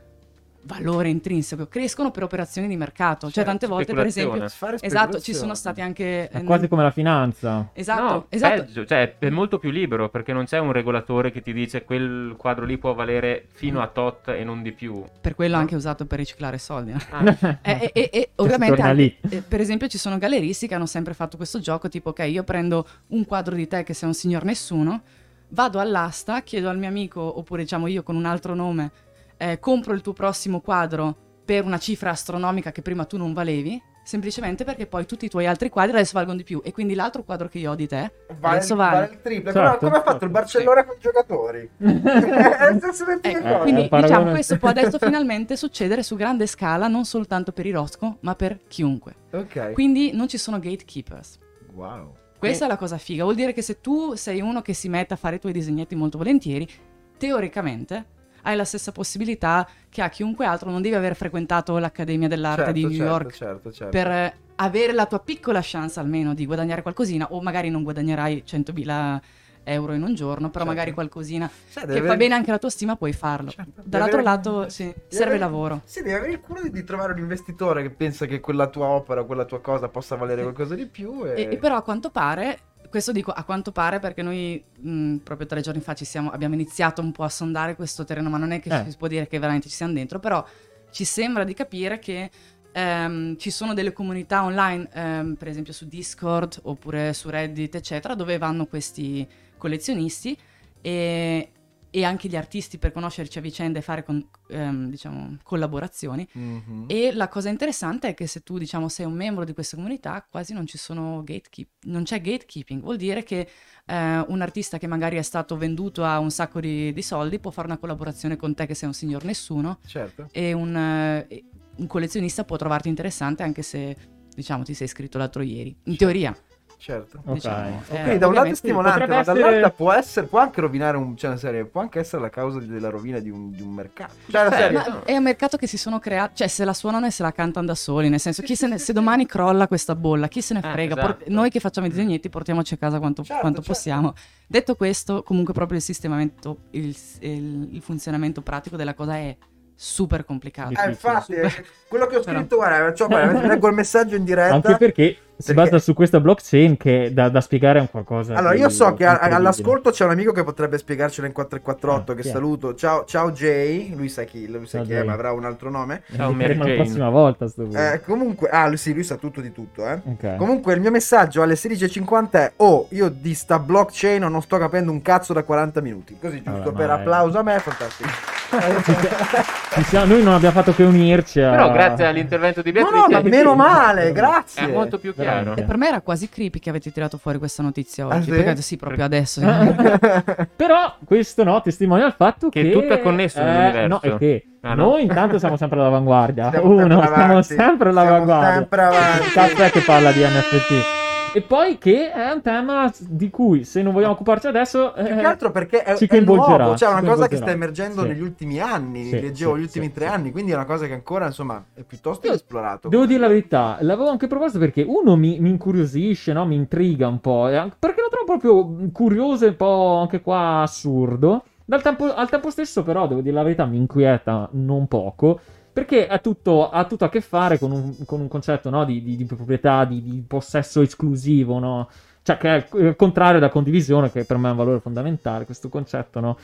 valore 0.63 1.11
intrinseco, 1.11 1.69
crescono 1.69 2.11
per 2.11 2.25
operazioni 2.25 2.67
di 2.67 2.77
mercato, 2.77 3.27
cioè 3.27 3.45
Certo, 3.45 3.51
tante 3.51 3.67
volte 3.69 3.95
per 3.95 4.07
esempio 4.07 4.43
Esatto, 4.81 5.21
ci 5.21 5.33
sono 5.33 5.55
stati 5.55 5.81
anche... 5.81 6.29
È 6.29 6.39
eh, 6.39 6.43
quasi 6.43 6.67
come 6.67 6.83
la 6.83 6.91
finanza. 6.91 7.71
Esatto, 7.73 8.03
No, 8.03 8.27
esatto. 8.31 8.65
peggio, 8.65 8.85
cioè 8.85 9.15
è 9.19 9.31
molto 9.31 9.59
più 9.61 9.71
libero 9.71 10.09
perché 10.09 10.33
non 10.33 10.45
c'è 10.45 10.59
un 10.59 10.73
regolatore 10.73 11.31
che 11.31 11.41
ti 11.41 11.53
dice 11.53 11.85
quel 11.85 12.35
quadro 12.37 12.65
lì 12.65 12.79
può 12.79 12.95
valere 12.95 13.47
fino 13.53 13.81
a 13.81 13.87
tot 13.87 14.27
e 14.29 14.43
non 14.43 14.63
di 14.63 14.73
più. 14.73 15.05
Per 15.21 15.37
quello 15.37 15.55
anche 15.57 15.77
usato 15.77 16.05
per 16.05 16.19
riciclare 16.19 16.59
soldi. 16.59 16.91
no? 16.91 16.99
Ah, 17.11 17.59
E, 17.63 17.93
e- 17.93 17.93
e- 17.95 18.11
e 18.13 18.31
ovviamente 18.37 18.81
anche- 18.81 18.95
lì. 18.95 19.17
eh, 19.29 19.43
per 19.43 19.61
esempio 19.61 19.87
ci 19.87 19.99
sono 19.99 20.19
galleristi 20.19 20.67
che 20.67 20.75
hanno 20.75 20.87
sempre 20.87 21.15
fatto 21.15 21.37
questo 21.37 21.61
gioco 21.61 21.89
tipo 21.89 22.09
ok 22.11 22.27
io 22.29 22.43
prendo 22.43 22.85
un 23.09 23.25
quadro 23.25 23.55
di 23.55 23.69
te 23.69 23.85
che 23.85 23.95
sei 23.95 24.09
un 24.09 24.15
signor 24.15 24.43
nessuno 24.43 25.03
vado 25.49 25.79
all'asta 25.79 26.43
chiedo 26.43 26.69
al 26.69 26.79
mio 26.79 26.89
amico 26.89 27.21
oppure 27.39 27.63
diciamo 27.63 27.87
io 27.87 28.03
con 28.03 28.17
un 28.17 28.25
altro 28.27 28.55
nome 28.55 28.91
eh, 29.37 29.59
compro 29.61 29.93
il 29.95 30.01
tuo 30.01 30.13
prossimo 30.13 30.61
quadro 30.61 31.15
per 31.45 31.65
una 31.65 31.79
cifra 31.79 32.11
astronomica 32.11 32.73
che 32.73 32.83
prima 32.83 33.05
tu 33.05 33.17
non 33.17 33.33
valevi 33.33 33.81
semplicemente 34.03 34.63
perché 34.65 34.87
poi 34.87 35.05
tutti 35.05 35.25
i 35.25 35.29
tuoi 35.29 35.47
altri 35.47 35.69
quadri 35.69 35.97
adesso 35.97 36.13
valgono 36.15 36.37
di 36.37 36.45
più 36.45 36.61
e 36.65 36.71
quindi 36.73 36.95
l'altro 36.95 37.25
quadro 37.25 37.49
che 37.49 37.59
io 37.59 37.73
ho 37.73 37.75
di 37.75 37.89
te 37.89 38.13
Vale, 38.39 38.57
adesso 38.59 38.77
vale 38.77 38.95
vale, 39.01 39.13
il 39.13 39.21
triplo. 39.21 39.53
Certo. 39.53 39.79
Come, 39.79 39.97
ha 39.97 40.03
fatto 40.03 40.25
il 40.25 40.31
Barcellona 40.31 40.85
con 40.85 40.95
i 40.97 41.01
giocatori? 41.01 41.71
È 41.77 41.85
la 41.85 42.77
stessa 42.79 43.03
identica 43.03 43.39
Ecco, 43.39 43.47
cosa. 43.49 43.59
quindi 43.59 43.89
paragone- 43.89 44.03
diciamo 44.03 44.31
questo 44.31 44.59
può 44.59 44.69
adesso 44.69 44.99
finalmente 44.99 45.57
succedere 45.57 46.03
su 46.05 46.15
grande 46.15 46.47
scala 46.47 46.87
non 46.87 47.05
soltanto 47.05 47.51
per 47.53 47.67
i 47.67 47.73
Rosco 47.73 48.19
ma 48.21 48.35
per 48.37 48.61
chiunque 48.69 49.15
Ok. 49.33 49.73
quindi 49.73 50.13
non 50.13 50.29
ci 50.29 50.39
sono 50.39 50.59
gatekeepers 50.61 51.39
Wow. 51.75 52.15
Questa 52.39 52.65
è 52.67 52.69
la 52.69 52.77
cosa 52.77 52.99
figa, 52.99 53.25
vuol 53.25 53.35
dire 53.35 53.53
che 53.53 53.63
se 53.63 53.81
tu 53.81 54.15
sei 54.15 54.41
uno 54.41 54.63
che 54.63 54.75
si 54.75 54.89
mette 54.89 55.15
a 55.15 55.17
fare 55.17 55.37
i 55.37 55.41
tuoi 55.41 55.53
disegnetti 55.53 55.95
molto 55.95 56.19
volentieri, 56.19 56.69
teoricamente 57.17 58.15
hai 58.43 58.57
la 58.57 58.65
stessa 58.65 58.93
possibilità 58.93 59.69
che 59.89 60.03
ha 60.03 60.09
chiunque 60.09 60.47
altro, 60.47 60.71
non 60.71 60.81
devi 60.81 60.95
aver 60.95 61.17
frequentato 61.17 61.79
l'Accademia 61.79 62.29
dell'Arte 62.29 62.65
Certo, 62.65 62.73
di 62.73 62.83
New 62.83 62.91
certo, 62.91 63.05
York 63.05 63.33
Certo, 63.33 63.73
certo. 63.73 63.91
per 63.91 64.07
eh, 64.07 64.35
avere 64.57 64.93
la 64.93 65.07
tua 65.07 65.19
piccola 65.19 65.61
chance 65.63 65.99
almeno 65.99 66.33
di 66.33 66.47
guadagnare 66.47 66.83
qualcosina, 66.83 67.33
o 67.33 67.43
magari 67.43 67.71
non 67.71 67.83
guadagnerai 67.83 68.45
100.000 68.47 69.21
euro 69.67 69.93
in 69.93 70.03
un 70.03 70.15
giorno, 70.15 70.49
però 70.51 70.65
Certo. 70.65 70.69
magari 70.69 70.93
qualcosina 70.93 71.49
Cioè, 71.49 71.83
che 71.83 71.87
deve 71.89 71.99
fa 72.01 72.05
avere- 72.07 72.17
bene 72.19 72.35
anche 72.35 72.51
la 72.51 72.59
tua 72.59 72.71
stima 72.71 72.97
puoi 72.97 73.13
farlo. 73.13 73.51
Certo. 73.51 73.83
Dall'altro 73.85 74.21
avere- 74.21 74.37
lato 74.37 74.69
sì, 74.69 74.85
serve 75.09 75.25
avere- 75.25 75.39
lavoro. 75.39 75.83
Sì, 75.85 76.01
devi 76.03 76.15
avere 76.15 76.33
il 76.33 76.41
culo 76.41 76.61
di, 76.69 76.85
trovare 76.85 77.13
un 77.13 77.19
investitore 77.19 77.83
che 77.83 77.91
pensa 77.91 78.27
che 78.27 78.41
quella 78.41 78.69
tua 78.69 78.87
opera, 78.87 79.25
quella 79.25 79.45
tua 79.45 79.61
cosa 79.61 79.89
possa 79.89 80.17
valere 80.17 80.39
Sì. 80.39 80.43
qualcosa 80.45 80.75
di 80.75 80.87
più. 80.87 81.25
E... 81.27 81.43
E, 81.43 81.49
e 81.53 81.57
però 81.59 81.77
a 81.77 81.83
quanto 81.83 82.11
pare, 82.11 82.59
questo 82.89 83.11
dico 83.13 83.33
a 83.33 83.43
quanto 83.43 83.73
pare 83.73 83.99
perché 83.99 84.23
noi 84.23 84.63
mh, 84.79 85.17
proprio 85.17 85.47
tre 85.47 85.61
giorni 85.61 85.81
fa 85.81 85.95
ci 85.95 86.05
siamo, 86.05 86.31
abbiamo 86.31 86.55
iniziato 86.55 87.03
un 87.03 87.11
po' 87.13 87.25
a 87.25 87.29
sondare 87.29 87.75
questo 87.75 88.05
terreno, 88.05 88.31
ma 88.31 88.39
non 88.39 88.53
è 88.53 88.61
che 88.61 88.71
Eh. 88.71 88.91
si 88.91 88.97
può 88.97 89.09
dire 89.09 89.27
che 89.27 89.39
veramente 89.39 89.69
ci 89.69 89.75
siamo 89.75 89.93
dentro, 89.93 90.19
però 90.21 90.45
ci 90.91 91.05
sembra 91.05 91.43
di 91.45 91.53
capire 91.53 91.99
che 91.99 92.31
ehm, 92.73 93.37
ci 93.39 93.51
sono 93.51 93.75
delle 93.75 93.93
comunità 93.93 94.45
online, 94.45 94.89
ehm, 94.93 95.35
per 95.35 95.49
esempio 95.49 95.73
su 95.73 95.87
Discord 95.89 96.59
oppure 96.63 97.13
su 97.15 97.29
Reddit, 97.31 97.75
eccetera, 97.75 98.15
dove 98.15 98.39
vanno 98.39 98.67
questi 98.67 99.27
collezionisti 99.57 100.37
e, 100.81 101.51
e 101.91 102.05
anche 102.05 102.29
gli 102.29 102.37
artisti 102.37 102.79
per 102.79 102.93
conoscerci 102.93 103.39
a 103.39 103.41
vicenda 103.41 103.79
e 103.79 103.83
fare 103.83 104.05
con- 104.05 104.29
ehm, 104.49 104.91
diciamo, 104.91 105.39
collaborazioni. 105.43 106.27
Mhm. 106.31 106.85
E 106.89 107.13
la 107.13 107.29
cosa 107.29 107.49
interessante 107.49 108.09
è 108.09 108.15
che 108.15 108.27
se 108.27 108.43
tu, 108.43 108.59
diciamo, 108.59 108.89
sei 108.89 109.07
un 109.07 109.15
membro 109.15 109.45
di 109.45 109.55
questa 109.55 109.77
comunità, 109.77 110.27
quasi 110.29 110.53
non 110.53 110.67
ci 110.67 110.77
sono 110.77 111.23
gatekeep, 111.25 111.69
non 111.85 112.03
c'è 112.03 112.21
gatekeeping. 112.21 112.83
Vuol 112.83 112.97
dire 112.97 113.23
che 113.23 113.49
eh, 113.87 114.19
un 114.29 114.41
artista 114.43 114.79
che 114.79 114.87
magari 114.87 115.17
è 115.17 115.23
stato 115.23 115.57
venduto 115.57 116.05
a 116.05 116.19
un 116.19 116.31
sacco 116.31 116.61
di, 116.61 116.93
di 116.93 117.03
soldi 117.03 117.39
può 117.39 117.51
fare 117.51 117.69
una 117.69 117.79
collaborazione 117.79 118.37
con 118.37 118.55
te 118.55 118.67
che 118.67 118.75
sei 118.75 118.89
un 118.89 118.95
signor 118.95 119.25
nessuno 119.25 119.79
Certo. 119.87 120.29
e 120.33 120.53
un, 120.53 120.77
eh, 120.77 121.27
e 121.29 121.45
un 121.77 121.87
collezionista 121.87 122.45
può 122.45 122.57
trovarti 122.57 122.89
interessante 122.89 123.43
anche 123.43 123.63
se, 123.63 123.97
diciamo, 124.35 124.65
ti 124.65 124.75
sei 124.75 124.87
iscritto 124.87 125.19
l'altro 125.19 125.43
ieri. 125.43 125.75
In 125.85 125.97
teoria. 125.97 126.37
Certo. 126.79 127.21
Ok. 127.25 127.33
Diciamo, 127.35 127.83
eh, 127.91 128.19
da 128.19 128.27
un 128.29 128.35
lato 128.35 128.49
è 128.49 128.55
stimolante, 128.55 129.07
ma 129.07 129.23
dall'altro 129.23 129.49
essere- 129.49 129.71
può, 129.71 129.93
essere, 129.93 130.27
può 130.27 130.39
anche 130.41 130.61
rovinare 130.61 130.97
un, 130.97 131.17
cioè, 131.17 131.31
una 131.31 131.39
serie, 131.39 131.65
può 131.65 131.81
anche 131.81 131.99
essere 132.01 132.21
la 132.23 132.29
causa 132.29 132.61
della 132.61 132.91
rovina 132.91 133.19
di 133.19 133.31
un, 133.31 133.51
di 133.51 133.63
un 133.63 133.73
mercato. 133.73 134.13
Cioè, 134.31 134.45
la 134.49 134.55
Eh, 134.55 134.61
serie, 134.61 134.77
Ma 134.79 135.03
è 135.05 135.17
un 135.17 135.23
mercato 135.23 135.57
che 135.57 135.67
si 135.67 135.79
sono 135.79 135.99
creati, 135.99 136.37
cioè 136.37 136.47
se 136.49 136.65
la 136.65 136.75
suonano 136.75 137.07
e 137.07 137.11
se 137.11 137.23
la 137.23 137.33
cantano 137.33 137.67
da 137.67 137.75
soli, 137.75 138.09
nel 138.09 138.21
senso, 138.21 138.43
chi 138.43 138.55
se, 138.55 138.67
ne- 138.69 138.79
se 138.79 138.93
domani 138.93 139.27
crolla 139.27 139.67
questa 139.69 139.95
bolla, 139.95 140.29
chi 140.29 140.43
se 140.43 140.55
ne 140.55 140.61
Eh, 140.61 140.71
frega? 140.71 140.95
esatto. 140.97 141.15
Por- 141.17 141.29
noi 141.29 141.51
che 141.51 141.61
facciamo 141.61 141.87
i 141.87 141.91
disegnetti 141.91 142.29
portiamoci 142.29 142.75
a 142.75 142.77
casa 142.77 142.99
quanto, 142.99 143.23
Certo, 143.25 143.41
quanto 143.41 143.59
certo. 143.63 143.73
possiamo. 143.73 144.13
Detto 144.47 144.77
questo, 144.77 145.23
comunque 145.23 145.55
proprio 145.55 145.79
il 145.79 145.83
sistemamento, 145.85 146.59
il, 146.73 146.95
il- 147.21 147.69
il 147.73 147.81
funzionamento 147.81 148.43
pratico 148.43 148.77
della 148.77 148.95
cosa 148.95 149.17
è 149.17 149.37
super 149.79 150.25
complicato. 150.25 150.73
Eh, 150.83 150.89
infatti, 150.89 151.35
eh, 151.35 151.51
quello 151.87 152.07
che 152.07 152.17
ho 152.17 152.21
Però- 152.21 152.39
scritto, 152.39 152.57
guarda, 152.57 152.95
cioè, 152.95 153.07
guarda, 153.09 153.41
leggo 153.47 153.69
il 153.69 153.75
messaggio 153.75 154.17
in 154.17 154.25
diretta. 154.25 154.55
Anche 154.55 154.77
perché 154.79 155.17
si 155.39 155.53
Perché- 155.53 155.71
basa 155.71 155.79
su 155.85 155.93
questa 155.93 156.19
blockchain 156.19 156.79
che 156.79 157.11
da, 157.13 157.29
da 157.29 157.43
spiegare 157.43 157.79
un 157.79 157.91
qualcosa. 157.91 158.33
Allora, 158.35 158.55
di 158.55 158.61
io 158.61 158.71
so 158.71 158.95
che 158.95 159.05
a- 159.05 159.19
all'ascolto 159.19 159.91
c'è 159.91 160.05
un 160.07 160.13
amico 160.13 160.33
che 160.33 160.43
potrebbe 160.45 160.79
spiegarcelo 160.79 161.27
in 161.27 161.35
448, 161.35 162.13
Ah, 162.13 162.15
che 162.15 162.21
è? 162.23 162.25
saluto. 162.25 162.75
Ciao, 162.75 163.05
ciao 163.05 163.31
Jay, 163.33 163.95
lui 163.95 164.09
sa 164.09 164.23
chi, 164.25 164.49
lui 164.51 164.67
sa 164.67 164.81
chi 164.81 164.95
è, 164.95 165.03
ma 165.03 165.13
avrà 165.13 165.33
un 165.33 165.45
altro 165.45 165.69
nome. 165.69 166.03
Ciao, 166.15 166.33
Mary 166.33 166.57
la 166.57 166.65
prossima 166.83 167.11
volta 167.11 167.47
sto. 167.49 167.69
Eh, 167.71 168.01
comunque, 168.03 168.49
ah, 168.49 168.67
lui, 168.69 168.79
sì, 168.79 168.95
lui 168.95 169.05
sa 169.05 169.17
tutto 169.17 169.43
di 169.43 169.53
tutto, 169.53 169.87
eh. 169.87 170.01
Ok. 170.05 170.37
Comunque 170.37 170.73
il 170.73 170.81
mio 170.81 170.91
messaggio 170.91 171.43
alle 171.43 171.55
16.50 171.55 172.31
è 172.41 172.53
Oh, 172.57 172.87
io 172.93 173.11
di 173.11 173.35
sta 173.35 173.59
blockchain 173.59 174.23
non 174.23 174.41
sto 174.41 174.57
capendo 174.57 174.91
un 174.91 175.03
cazzo 175.03 175.35
da 175.35 175.43
40 175.43 175.83
minuti 175.83 176.17
Così 176.19 176.37
giusto 176.43 176.63
Vabbè, 176.63 176.77
per 176.77 176.87
ma- 176.89 176.95
applauso 176.95 177.39
a 177.39 177.43
me, 177.43 177.59
fantastico 177.59 178.09
Ci 178.49 179.83
siamo- 179.85 180.07
noi 180.07 180.23
non 180.23 180.35
abbiamo 180.35 180.55
fatto 180.55 180.75
che 180.75 180.83
unirci 180.85 181.41
a... 181.41 181.51
Però 181.51 181.71
grazie 181.73 182.07
all'intervento 182.07 182.63
di 182.63 182.73
No, 182.73 182.83
Beatrice 182.83 183.07
no, 183.09 183.23
ma 183.23 183.29
meno 183.29 183.55
male, 183.55 184.13
grazie 184.13 184.63
è 184.65 184.73
molto 184.73 184.99
più 184.99 185.15
chiaro. 185.15 185.55
E 185.57 185.63
per 185.63 185.77
me 185.77 185.89
era 185.89 186.01
quasi 186.01 186.29
creepy 186.29 186.59
che 186.59 186.71
avete 186.71 186.91
tirato 186.93 187.19
fuori 187.19 187.39
questa 187.39 187.63
notizia 187.63 188.05
Ah, 188.05 188.17
oggi. 188.17 188.25
sì? 188.25 188.31
Perché 188.31 188.63
sì, 188.63 188.77
proprio 188.77 189.05
adesso. 189.05 189.41
Però 190.57 190.97
questo 191.05 191.45
no, 191.45 191.61
testimonia 191.61 192.07
il 192.07 192.15
fatto 192.17 192.49
che... 192.49 192.63
Che 192.63 192.71
tutto 192.71 192.95
è 192.95 193.01
connesso 193.01 193.41
eh, 193.41 193.45
nell'universo. 193.45 193.87
No, 193.89 194.01
è 194.15 194.19
che 194.19 194.47
Ah, 194.63 194.75
no. 194.75 194.85
noi 194.91 195.03
intanto 195.03 195.39
siamo 195.39 195.57
sempre 195.57 195.79
all'avanguardia. 195.79 196.51
Siamo 196.51 196.69
Uno, 196.71 196.79
sempre 196.81 197.07
siamo 197.07 197.23
avanti. 197.25 197.47
sempre 197.55 197.93
Siamo 197.93 198.01
all'avanguardia. 198.01 198.53
sempre 198.55 198.83
avanti. 198.83 199.31
Caffè 199.31 199.71
che 199.71 199.81
parla 199.81 200.11
di 200.11 200.21
NFT. 200.25 200.96
E 201.37 201.43
poi 201.43 201.77
che 201.77 202.11
è 202.13 202.31
un 202.31 202.41
tema 202.41 202.91
di 202.99 203.29
cui 203.29 203.65
se 203.65 203.83
non 203.83 203.93
vogliamo 203.93 204.15
occuparci 204.15 204.47
adesso... 204.47 204.95
Più 204.95 205.05
eh, 205.05 205.17
che 205.17 205.27
altro 205.27 205.51
perché 205.51 205.83
è, 205.83 205.95
ci 205.95 206.07
è 206.07 206.09
coinvolgerà, 206.09 206.65
nuovo, 206.65 206.79
cioè 206.79 206.89
è 206.89 206.93
una 206.93 207.03
cosa 207.03 207.29
che 207.29 207.37
sta 207.37 207.51
emergendo 207.51 208.01
Sì. 208.01 208.09
negli 208.09 208.23
ultimi 208.23 208.59
anni, 208.59 209.05
Sì, 209.05 209.21
leggevo 209.21 209.53
sì, 209.53 209.61
gli 209.61 209.63
ultimi 209.65 209.93
tre 209.93 210.07
anni, 210.07 210.33
quindi 210.33 210.53
è 210.53 210.55
una 210.55 210.65
cosa 210.65 210.87
che 210.87 210.95
ancora 210.95 211.27
insomma 211.27 211.63
è 211.75 211.83
piuttosto 211.83 212.25
Io 212.25 212.33
inesplorato. 212.33 212.89
Devo 212.89 213.05
dire 213.05 213.21
la 213.21 213.29
verità, 213.29 213.77
l'avevo 213.81 214.09
anche 214.09 214.29
proposto 214.29 214.59
perché 214.59 214.83
uno 214.83 215.15
mi, 215.17 215.39
mi 215.39 215.51
incuriosisce, 215.51 216.33
no? 216.33 216.47
mi 216.47 216.55
intriga 216.55 217.07
un 217.07 217.21
po', 217.21 217.49
perché 217.79 218.01
lo 218.01 218.09
trovo 218.09 218.25
proprio 218.25 218.91
curioso 218.91 219.45
e 219.45 219.49
un 219.49 219.57
po' 219.57 219.99
anche 220.01 220.23
qua 220.23 220.63
assurdo. 220.63 221.45
Tempo- 221.83 222.15
al 222.15 222.31
tempo 222.31 222.49
stesso 222.49 222.83
però, 222.83 223.07
devo 223.07 223.21
dire 223.21 223.35
la 223.35 223.43
verità, 223.43 223.67
mi 223.67 223.77
inquieta 223.77 224.49
non 224.53 224.87
poco, 224.87 225.41
perché 225.77 226.07
ha 226.07 226.17
tutto, 226.21 226.71
ha 226.71 226.87
tutto 226.87 227.05
a 227.05 227.11
che 227.11 227.21
fare 227.21 227.59
con 227.59 227.71
un, 227.71 227.95
con 228.07 228.19
un 228.23 228.29
concetto 228.29 228.71
no? 228.71 228.87
di, 228.87 229.03
di- 229.03 229.15
di 229.15 229.25
proprietà, 229.27 229.85
di, 229.85 230.03
di 230.03 230.25
possesso 230.27 230.81
esclusivo, 230.81 231.59
no? 231.59 231.91
Cioè 232.23 232.39
che 232.39 232.49
è 232.49 232.67
il 232.79 232.97
contrario 232.97 233.39
da 233.41 233.51
condivisione, 233.51 234.11
che 234.11 234.25
per 234.25 234.39
me 234.39 234.49
è 234.49 234.53
un 234.53 234.57
valore 234.57 234.81
fondamentale, 234.81 235.45
questo 235.45 235.69
concetto, 235.69 236.19
no? 236.21 236.39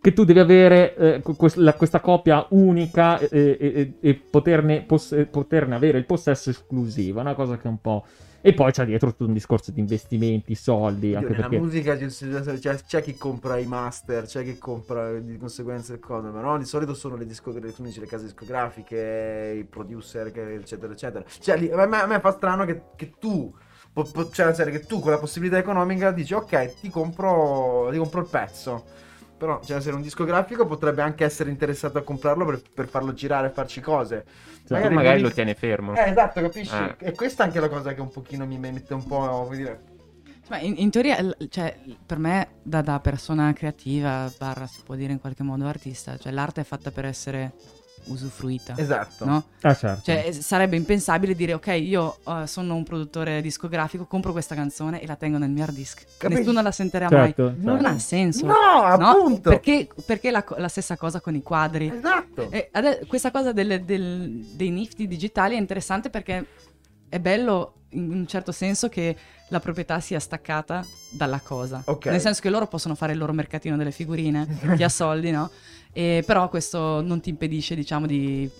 Che 0.00 0.14
tu 0.14 0.24
devi 0.24 0.38
avere 0.38 0.96
eh, 0.96 1.22
questa 1.76 2.00
copia 2.00 2.46
unica 2.48 3.18
e, 3.18 3.58
e- 3.60 3.92
e- 4.00 4.14
poterne, 4.14 4.80
poss- 4.84 5.26
poterne 5.30 5.74
avere 5.74 5.98
il 5.98 6.06
possesso 6.06 6.48
esclusivo, 6.48 7.20
una 7.20 7.34
cosa 7.34 7.58
che 7.58 7.64
è 7.64 7.70
un 7.70 7.78
po'... 7.78 8.06
E 8.44 8.54
poi 8.54 8.72
c'è 8.72 8.84
dietro 8.84 9.10
tutto 9.10 9.26
un 9.26 9.32
discorso 9.32 9.70
di 9.70 9.80
investimenti, 9.80 10.54
soldi, 10.54 11.14
Oddio, 11.14 11.16
anche 11.16 11.32
nella 11.32 11.48
perché... 11.48 11.58
musica 11.58 11.96
c'è, 11.96 12.80
c'è- 12.84 13.02
chi 13.02 13.16
compra 13.16 13.56
i 13.58 13.66
master, 13.66 14.24
c'è 14.24 14.42
chi 14.42 14.58
compra 14.58 15.18
di 15.20 15.36
conseguenza 15.36 15.92
il 15.92 16.00
coso, 16.00 16.30
ma 16.30 16.40
no, 16.40 16.58
di 16.58 16.64
solito 16.64 16.94
sono 16.94 17.16
le, 17.16 17.26
discogra- 17.26 17.70
tu 17.70 17.82
dici, 17.82 18.00
le 18.00 18.06
case 18.06 18.24
discografiche, 18.24 19.56
i 19.58 19.64
producer, 19.64 20.26
eccetera, 20.26 20.92
eccetera. 20.92 21.24
Cioè, 21.26 21.56
lì- 21.58 21.70
a, 21.70 21.86
me, 21.86 22.00
a 22.00 22.06
me 22.06 22.18
fa 22.20 22.32
strano 22.32 22.64
che, 22.64 22.82
che 22.96 23.12
tu, 23.18 23.54
po- 23.92 24.04
po- 24.10 24.30
cioè, 24.30 24.52
che 24.52 24.80
tu 24.86 25.00
con 25.00 25.10
la 25.12 25.18
possibilità 25.18 25.58
economica 25.58 26.10
dici, 26.10 26.34
ok, 26.34 26.80
ti 26.80 26.88
compro, 26.90 27.88
ti 27.90 27.98
compro 27.98 28.20
il 28.22 28.28
pezzo. 28.28 28.84
Però, 29.42 29.60
cioè, 29.64 29.80
se 29.80 29.90
un 29.90 30.02
discografico 30.02 30.66
potrebbe 30.66 31.02
anche 31.02 31.24
essere 31.24 31.50
interessato 31.50 31.98
a 31.98 32.02
comprarlo 32.02 32.44
per, 32.44 32.62
per 32.72 32.86
farlo 32.86 33.12
girare 33.12 33.48
e 33.48 33.50
farci 33.50 33.80
cose. 33.80 34.24
Cioè, 34.68 34.88
magari 34.88 35.20
non 35.20 35.30
lo 35.30 35.34
tieni 35.34 35.54
fermo. 35.54 35.96
Eh, 35.96 36.10
esatto, 36.10 36.40
capisci? 36.40 36.76
Eh. 36.76 37.08
E 37.08 37.12
questa 37.12 37.42
è 37.42 37.46
anche 37.46 37.58
la 37.58 37.68
cosa 37.68 37.92
che 37.92 38.00
un 38.00 38.08
pochino 38.08 38.46
mi 38.46 38.56
mette 38.56 38.94
un 38.94 39.04
po', 39.04 39.42
come 39.42 39.56
dire... 39.56 39.82
Ma 40.48 40.60
in, 40.60 40.74
in 40.76 40.90
teoria, 40.92 41.16
cioè, 41.48 41.76
per 42.06 42.18
me, 42.18 42.50
da, 42.62 42.82
da 42.82 43.00
persona 43.00 43.52
creativa, 43.52 44.30
barra 44.38 44.68
si 44.68 44.82
può 44.84 44.94
dire 44.94 45.10
in 45.10 45.18
qualche 45.18 45.42
modo 45.42 45.66
artista, 45.66 46.16
cioè 46.16 46.30
l'arte 46.30 46.60
è 46.60 46.64
fatta 46.64 46.92
per 46.92 47.06
essere 47.06 47.52
usufruita. 48.06 48.74
Esatto. 48.76 49.24
No? 49.24 49.44
Ah, 49.62 49.74
certo. 49.74 50.02
Cioè, 50.04 50.32
sarebbe 50.32 50.76
impensabile 50.76 51.34
dire, 51.34 51.54
ok, 51.54 51.66
io 51.68 52.18
eh, 52.26 52.46
sono 52.46 52.74
un 52.74 52.82
produttore 52.84 53.40
discografico, 53.40 54.06
compro 54.06 54.32
questa 54.32 54.54
canzone 54.54 55.00
e 55.00 55.06
la 55.06 55.16
tengo 55.16 55.38
nel 55.38 55.50
mio 55.50 55.62
hard 55.64 55.74
disk. 55.74 56.04
Capisci? 56.16 56.40
Nessuno 56.42 56.62
la 56.62 56.72
sentirà 56.72 57.08
mai. 57.10 57.26
certo, 57.34 57.54
Non 57.58 57.78
certo. 57.78 57.86
ha 57.94 57.98
senso. 57.98 58.46
No, 58.46 58.96
no? 58.96 59.08
appunto. 59.08 59.50
Perché, 59.50 59.88
perché 60.04 60.30
la, 60.30 60.44
la 60.56 60.68
stessa 60.68 60.96
cosa 60.96 61.20
con 61.20 61.34
i 61.34 61.42
quadri. 61.42 61.92
Esatto. 61.94 62.50
E 62.50 62.68
ade- 62.72 63.04
questa 63.06 63.30
cosa 63.30 63.52
delle- 63.52 63.84
del- 63.84 64.44
dei 64.54 64.70
nifty 64.70 65.06
digitali 65.06 65.54
è 65.54 65.58
interessante 65.58 66.10
perché 66.10 66.46
è 67.08 67.18
bello 67.20 67.74
in 67.90 68.10
un 68.10 68.26
certo 68.26 68.52
senso 68.52 68.88
che 68.88 69.14
la 69.48 69.60
proprietà 69.60 70.00
sia 70.00 70.18
staccata 70.18 70.82
dalla 71.10 71.40
cosa. 71.44 71.82
Ok. 71.84 72.06
Nel 72.06 72.20
senso 72.22 72.40
che 72.40 72.48
loro 72.48 72.66
possono 72.66 72.94
fare 72.94 73.12
il 73.12 73.18
loro 73.18 73.34
mercatino 73.34 73.76
delle 73.76 73.90
figurine, 73.90 74.46
chi 74.76 74.82
ha 74.82 74.88
soldi, 74.88 75.30
no? 75.30 75.50
E 75.92 76.22
però 76.26 76.48
questo 76.48 77.02
non 77.02 77.20
ti 77.20 77.30
impedisce, 77.30 77.74
diciamo, 77.74 78.06
di, 78.06 78.50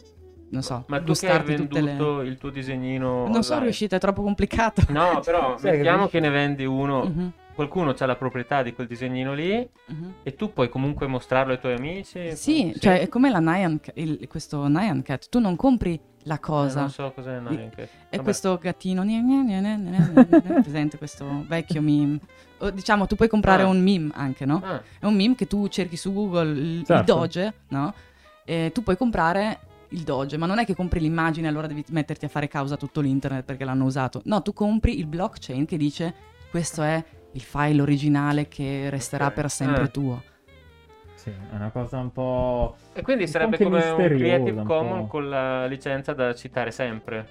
non 0.50 0.62
so, 0.62 0.84
Ma 0.88 1.00
tu 1.00 1.12
che 1.14 1.30
hai 1.30 1.42
venduto 1.42 1.80
le... 2.20 2.28
il 2.28 2.36
tuo 2.38 2.50
disegnino 2.50 3.26
Non 3.28 3.42
sono 3.42 3.62
riuscita, 3.62 3.96
è 3.96 3.98
troppo 3.98 4.22
complicato. 4.22 4.82
No, 4.92 5.20
però 5.24 5.56
mettiamo 5.60 6.08
che 6.08 6.20
ne 6.20 6.28
vendi 6.28 6.64
uno, 6.64 7.04
Mhm, 7.04 7.32
qualcuno 7.54 7.94
ha 7.98 8.06
la 8.06 8.16
proprietà 8.16 8.62
di 8.62 8.72
quel 8.74 8.86
disegnino 8.86 9.34
lì 9.34 9.66
mhm. 9.86 10.14
e 10.22 10.34
tu 10.34 10.52
puoi 10.52 10.68
comunque 10.68 11.06
mostrarlo 11.06 11.52
ai 11.52 11.60
tuoi 11.60 11.74
amici. 11.74 12.36
Sì, 12.36 12.74
cioè 12.78 13.00
è 13.00 13.08
come 13.08 13.30
la 13.30 13.40
Nyan, 13.40 13.80
il- 13.94 14.26
questo 14.28 14.66
Nyan 14.68 15.02
Cat, 15.02 15.28
tu 15.28 15.38
non 15.38 15.56
compri 15.56 15.98
la 16.24 16.34
Eh, 16.36 16.40
cosa. 16.40 16.80
non 16.80 16.90
so 16.90 17.12
cos'è 17.14 17.38
neanche. 17.40 17.82
È 17.82 17.88
Vabbè. 18.16 18.22
questo 18.22 18.58
gattino, 18.60 19.02
gne, 19.02 19.20
gne, 19.22 19.76
gne, 19.76 20.60
presente 20.62 20.98
questo 20.98 21.44
vecchio 21.46 21.80
meme. 21.82 22.18
O, 22.58 22.70
diciamo, 22.70 23.06
tu 23.06 23.16
puoi 23.16 23.28
comprare 23.28 23.62
Ah. 23.62 23.66
un 23.66 23.82
meme 23.82 24.10
anche, 24.14 24.44
no? 24.44 24.60
Ah, 24.64 24.82
È 25.00 25.04
un 25.06 25.14
meme 25.14 25.34
che 25.34 25.46
tu 25.46 25.66
cerchi 25.68 25.96
su 25.96 26.12
Google, 26.12 26.50
il, 26.52 26.58
il 26.78 26.84
Certo. 26.84 27.14
Doge, 27.14 27.54
no? 27.68 27.92
E 28.44 28.70
tu 28.72 28.82
puoi 28.82 28.96
comprare 28.96 29.58
il 29.88 30.02
Doge, 30.02 30.36
ma 30.36 30.46
non 30.46 30.58
è 30.58 30.64
che 30.64 30.74
compri 30.74 31.00
l'immagine 31.00 31.46
e 31.46 31.50
allora 31.50 31.66
devi 31.66 31.84
metterti 31.90 32.24
a 32.24 32.28
fare 32.28 32.48
causa 32.48 32.74
a 32.74 32.76
tutto 32.78 33.00
l'internet 33.00 33.44
perché 33.44 33.64
l'hanno 33.64 33.84
usato. 33.84 34.22
No, 34.24 34.40
tu 34.42 34.52
compri 34.52 34.98
il 34.98 35.06
blockchain 35.06 35.66
che 35.66 35.76
dice 35.76 36.14
questo 36.50 36.82
è 36.82 37.02
il 37.32 37.40
file 37.40 37.80
originale 37.82 38.46
che 38.48 38.88
resterà 38.90 39.26
Ok. 39.26 39.32
per 39.32 39.50
sempre 39.50 39.82
Eh. 39.84 39.90
tuo. 39.90 40.22
Sì, 41.22 41.30
è 41.30 41.54
una 41.54 41.70
cosa 41.70 41.98
un 41.98 42.10
po'... 42.10 42.74
E 42.94 43.02
quindi 43.02 43.28
sarebbe 43.28 43.56
come 43.56 43.90
un 43.90 43.96
Creative 43.96 44.58
un 44.58 44.64
Commons 44.66 45.08
con 45.08 45.28
la 45.28 45.66
licenza 45.66 46.12
da 46.14 46.34
citare 46.34 46.72
sempre. 46.72 47.28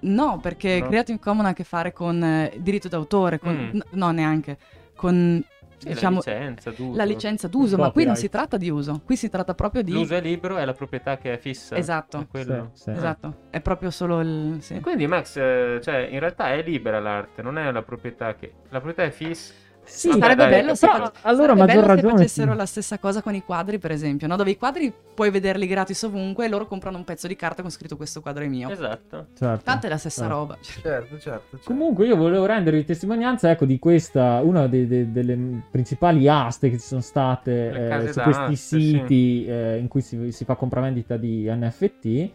No, 0.00 0.38
perché 0.42 0.78
No? 0.80 0.88
Creative 0.88 1.18
Commons 1.18 1.46
ha 1.46 1.50
a 1.52 1.54
che 1.54 1.64
fare 1.64 1.94
con 1.94 2.22
eh, 2.22 2.52
diritto 2.58 2.88
d'autore, 2.88 3.38
con, 3.38 3.54
Mm. 3.54 3.76
n- 3.78 3.82
no 3.92 4.10
neanche, 4.10 4.58
con 4.94 5.42
Sì, 5.78 5.88
diciamo, 5.88 6.20
la 6.22 6.32
licenza 6.32 6.70
d'uso. 6.70 6.96
la 6.98 7.04
licenza 7.04 7.48
d'uso, 7.48 7.76
ma 7.78 7.90
qui 7.92 8.04
non 8.04 8.16
si 8.16 8.28
tratta 8.28 8.58
di 8.58 8.68
uso, 8.68 9.00
qui 9.06 9.16
si 9.16 9.30
tratta 9.30 9.54
proprio 9.54 9.82
di... 9.82 9.92
L'uso 9.92 10.14
è 10.14 10.20
libero 10.20 10.58
è 10.58 10.64
la 10.66 10.74
proprietà 10.74 11.16
che 11.16 11.32
è 11.32 11.38
fissa. 11.38 11.76
Esatto. 11.76 12.26
È. 12.30 12.42
Sì, 12.42 12.52
sì. 12.74 12.90
Esatto, 12.90 13.34
è 13.48 13.62
proprio 13.62 13.90
solo 13.90 14.20
il... 14.20 14.58
sì. 14.60 14.78
Quindi 14.80 15.06
Max, 15.06 15.34
eh, 15.38 15.80
cioè, 15.82 16.08
in 16.10 16.18
realtà 16.20 16.52
è 16.52 16.62
libera 16.62 17.00
l'arte, 17.00 17.40
non 17.40 17.56
è 17.56 17.72
la 17.72 17.82
proprietà 17.82 18.34
che... 18.34 18.52
La 18.68 18.80
proprietà 18.82 19.04
è 19.04 19.10
fissa. 19.10 19.54
Sì, 19.88 20.10
sarebbe 20.10 20.34
dai, 20.34 20.50
bello 20.50 20.74
se, 20.74 20.86
però, 20.86 21.10
allora, 21.22 21.54
sarebbe 21.54 21.58
maggior 21.58 21.66
bello 21.66 21.80
se 21.80 21.94
ragione, 21.94 22.12
facessero 22.12 22.50
sì. 22.52 22.56
la 22.56 22.66
stessa 22.66 22.98
cosa 22.98 23.22
con 23.22 23.34
i 23.34 23.42
quadri, 23.42 23.78
per 23.78 23.90
esempio, 23.90 24.26
no? 24.26 24.36
Dove 24.36 24.50
i 24.50 24.56
quadri 24.56 24.92
puoi 25.14 25.30
vederli 25.30 25.66
gratis 25.66 26.02
ovunque 26.02 26.44
e 26.44 26.48
loro 26.48 26.66
comprano 26.66 26.98
un 26.98 27.04
pezzo 27.04 27.26
di 27.26 27.34
carta 27.36 27.62
con 27.62 27.70
scritto 27.70 27.96
questo 27.96 28.20
quadro 28.20 28.44
è 28.44 28.46
mio. 28.48 28.68
Esatto. 28.70 29.26
Certo. 29.34 29.64
Tanto 29.64 29.86
è 29.86 29.88
la 29.88 29.96
stessa 29.96 30.22
Certo. 30.22 30.36
roba. 30.36 30.58
Certo, 30.60 31.18
certo. 31.18 31.18
certo. 31.18 31.60
Comunque 31.64 32.06
io 32.06 32.16
volevo 32.16 32.46
rendervi 32.46 32.84
testimonianza 32.84 33.50
ecco, 33.50 33.64
di 33.64 33.78
questa, 33.78 34.40
una 34.42 34.66
de- 34.66 34.86
de- 34.86 35.10
delle 35.10 35.62
principali 35.70 36.28
aste 36.28 36.70
che 36.70 36.78
ci 36.78 36.86
sono 36.86 37.00
state 37.00 37.70
eh, 37.70 38.12
su 38.12 38.20
questi 38.20 38.56
sì. 38.56 38.80
siti 38.80 39.46
eh, 39.46 39.78
in 39.78 39.88
cui 39.88 40.00
si, 40.02 40.30
si 40.32 40.44
fa 40.44 40.54
compravendita 40.54 41.16
di 41.16 41.48
NFT, 41.50 42.30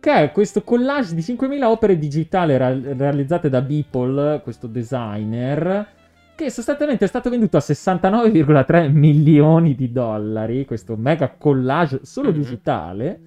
che 0.00 0.12
è 0.12 0.32
questo 0.32 0.62
collage 0.62 1.14
di 1.14 1.22
5.000 1.22 1.62
opere 1.64 1.98
digitali 1.98 2.56
ra- 2.56 2.78
realizzate 2.78 3.48
da 3.48 3.62
Beeple, 3.62 4.42
questo 4.42 4.66
designer, 4.66 5.86
che 6.34 6.50
sostanzialmente 6.50 7.04
è 7.04 7.08
stato 7.08 7.30
venduto 7.30 7.56
a 7.56 7.60
69,3 7.60 8.90
milioni 8.92 9.74
di 9.74 9.90
dollari, 9.92 10.64
questo 10.64 10.96
mega 10.96 11.30
collage 11.36 12.00
solo 12.02 12.30
Mhm. 12.30 12.34
digitale. 12.34 13.20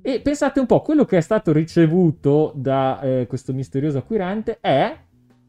E 0.00 0.20
pensate 0.20 0.60
un 0.60 0.66
po', 0.66 0.80
quello 0.80 1.04
che 1.04 1.18
è 1.18 1.20
stato 1.20 1.52
ricevuto 1.52 2.52
da 2.54 3.00
eh, 3.00 3.26
questo 3.28 3.52
misterioso 3.52 3.98
acquirente 3.98 4.58
è 4.60 4.96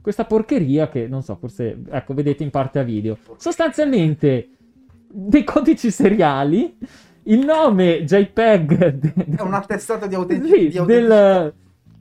questa 0.01 0.25
porcheria 0.25 0.89
che, 0.89 1.07
non 1.07 1.21
so, 1.21 1.35
forse, 1.35 1.77
ecco, 1.89 2.13
vedete 2.13 2.43
in 2.43 2.49
parte 2.49 2.79
a 2.79 2.83
video. 2.83 3.17
Sostanzialmente, 3.37 4.49
dei 5.11 5.43
codici 5.43 5.91
seriali, 5.91 6.75
il 7.23 7.45
nome 7.45 8.03
JPEG... 8.03 8.87
de- 8.95 9.13
È 9.37 9.41
un 9.41 9.53
attestato 9.53 10.07
di, 10.07 10.15
autenti- 10.15 10.47
sì, 10.49 10.67
di 10.69 10.77
autenticità. 10.77 11.41
del, 11.43 11.53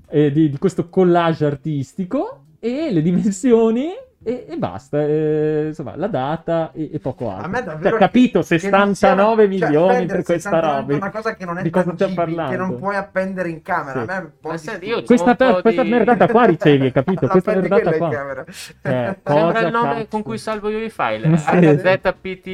eh, 0.09 0.33
di, 0.33 0.49
di 0.51 0.59
questo 0.59 0.89
collage 0.89 1.45
artistico 1.45 2.45
e 2.59 2.91
le 2.91 3.03
dimensioni 3.03 3.89
e, 4.29 4.47
e 4.49 4.57
basta. 4.59 5.01
eh, 5.03 5.65
insomma, 5.69 5.97
la 5.97 6.07
data 6.07 6.71
e, 6.73 6.91
e 6.93 6.99
poco 6.99 7.31
altro. 7.31 7.47
A 7.47 7.49
me 7.49 7.63
davvero 7.63 7.91
Cioè, 7.91 7.99
capito, 7.99 8.41
che- 8.43 8.59
che 8.59 8.69
non 8.71 8.95
69 8.95 9.35
sia- 9.35 9.37
cioè, 9.37 9.49
milioni 9.69 9.93
spendere 9.95 10.17
per 10.19 10.25
questa 10.25 10.51
69 10.51 10.81
roba. 10.81 10.93
è 10.93 10.97
una 10.97 11.11
cosa 11.11 11.35
che 11.37 11.45
non 11.45 11.59
è 11.59 11.63
Di 11.63 11.71
cosa 11.71 11.93
stiamo 11.95 12.15
tangibile, 12.15 12.49
che 12.49 12.57
non 12.57 12.77
puoi 12.79 12.97
appendere 12.97 13.49
in 13.49 13.63
camera. 13.63 14.03
Sì. 14.05 14.11
A 14.11 14.13
me 14.15 14.19
un 14.19 14.31
po' 14.41 14.49
Ma 14.51 14.57
senti, 14.57 14.87
io 14.87 15.03
Questa, 15.03 15.31
un 15.31 15.37
po' 15.37 15.45
per- 15.53 15.63
questa 15.63 15.83
di- 15.83 15.89
merdata 15.91 16.29
qua 16.29 16.45
ricevi, 16.45 16.93
capito? 16.93 17.25
La 17.27 17.31
Questa 17.33 17.55
merdata 17.55 17.93
qua. 17.97 18.09
camera. 18.11 18.45
Eh, 18.83 19.17
Sembra 19.25 19.61
il 19.61 19.73
nome 19.73 19.95
cazzo? 19.95 20.07
con 20.11 20.23
cui 20.23 20.39
salvo 20.39 20.69
io 20.69 20.79
i 20.79 20.91
file. 20.91 21.37
Sì. 21.39 21.57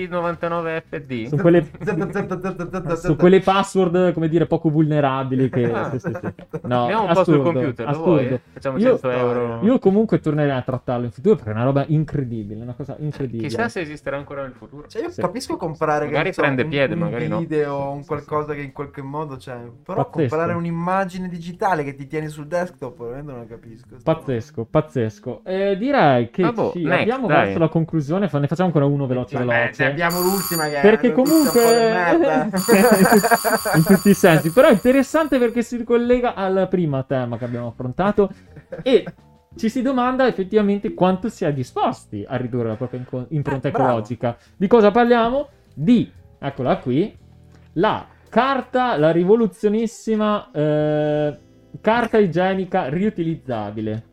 AZPT99FD. 0.05 1.26
Su 1.28 1.36
quelle, 1.36 1.66
su 2.96 3.16
quelle 3.16 3.40
password, 3.40 4.12
come 4.12 4.28
dire, 4.28 4.46
poco 4.46 4.68
vulnerabili 4.70 5.48
che... 5.48 5.72
Ah. 5.72 5.90
sì, 5.90 5.98
sì, 5.98 6.10
sì. 6.20 6.32
No, 6.62 6.84
Abbiamo 6.84 7.02
un 7.02 7.12
po' 7.12 7.24
sul 7.24 7.34
assurdo, 7.34 7.52
computer, 7.52 7.84
lo 7.84 7.90
assurdo. 7.90 8.10
vuoi? 8.10 8.40
Facciamo 8.52 8.78
Io- 8.78 8.90
100 8.98 9.10
euro. 9.10 9.59
Io 9.62 9.78
comunque 9.78 10.20
tornerei 10.20 10.52
a 10.56 10.62
trattarlo 10.62 11.05
in 11.05 11.10
futuro 11.10 11.34
perché 11.36 11.51
è 11.51 11.55
una 11.55 11.64
roba 11.65 11.85
incredibile, 11.89 12.62
una 12.62 12.74
cosa 12.74 12.97
incredibile. 12.99 13.49
Chissà 13.49 13.69
se 13.69 13.81
esisterà 13.81 14.16
ancora 14.16 14.43
nel 14.43 14.53
futuro. 14.53 14.86
Cioè, 14.86 15.03
io 15.03 15.11
Sì. 15.11 15.20
capisco 15.20 15.57
comprare 15.57 16.07
che 16.07 16.12
Magari 16.12 16.32
so, 16.32 16.41
prende 16.43 16.62
un- 16.62 16.69
piede, 16.69 16.95
un 16.95 17.01
magari 17.01 17.28
no. 17.28 17.39
video, 17.39 17.91
un 17.91 18.05
qualcosa 18.05 18.55
che 18.55 18.61
in 18.62 18.73
qualche 18.73 19.03
modo 19.03 19.36
c'è. 19.36 19.57
Però 19.82 20.05
Pazzesco. 20.05 20.28
comprare 20.36 20.53
un'immagine 20.55 21.28
digitale 21.28 21.85
che 21.85 21.95
ti 21.95 22.07
tieni 22.07 22.28
sul 22.28 22.47
desktop, 22.47 22.99
veramente 23.03 23.32
non 23.32 23.47
capisco. 23.47 23.97
Pazzesco, 24.03 24.65
pazzesco. 24.65 25.41
Eh, 25.45 25.77
direi 25.77 26.31
che 26.31 26.43
Ah, 26.43 26.53
boh, 26.53 26.73
ci 26.73 26.82
next, 26.82 27.01
abbiamo 27.01 27.27
dai. 27.27 27.45
verso 27.47 27.59
la 27.59 27.69
conclusione, 27.69 28.28
ne 28.32 28.47
facciamo 28.47 28.69
ancora 28.69 28.85
uno 28.86 29.07
veloce 29.07 29.36
Vabbè, 29.39 29.47
veloce. 29.47 29.73
se 29.74 29.85
abbiamo 29.85 30.20
l'ultima 30.20 30.69
che 30.69 30.78
Perché 30.81 31.09
un 31.09 31.15
comunque 31.15 31.62
in 33.74 33.85
tutti 33.85 34.11
i 34.11 34.15
sensi, 34.15 34.53
però 34.53 34.69
è 34.69 34.73
interessante 34.73 35.39
perché 35.39 35.62
si 35.62 35.77
ricollega 35.77 36.35
al 36.35 36.66
primo 36.69 37.05
tema 37.07 37.36
che 37.39 37.45
abbiamo 37.45 37.69
affrontato 37.69 38.31
e 38.82 39.05
ci 39.56 39.68
si 39.68 39.82
domanda 39.82 40.26
effettivamente 40.26 40.94
quanto 40.94 41.28
si 41.28 41.44
è 41.44 41.52
disposti 41.52 42.24
a 42.26 42.36
ridurre 42.36 42.68
la 42.68 42.76
propria 42.76 43.01
inco- 43.01 43.26
impronta 43.31 43.68
Eh, 43.68 43.70
bravo. 43.70 43.89
ecologica. 43.90 44.36
Di 44.56 44.66
cosa 44.66 44.90
parliamo? 44.90 45.48
Di, 45.74 46.10
eccola 46.39 46.78
qui, 46.78 47.16
la 47.74 48.06
carta, 48.28 48.97
la 48.97 49.10
rivoluzionissima 49.12 50.51
eh, 50.52 51.39
carta 51.81 52.18
igienica 52.18 52.89
riutilizzabile. 52.89 54.05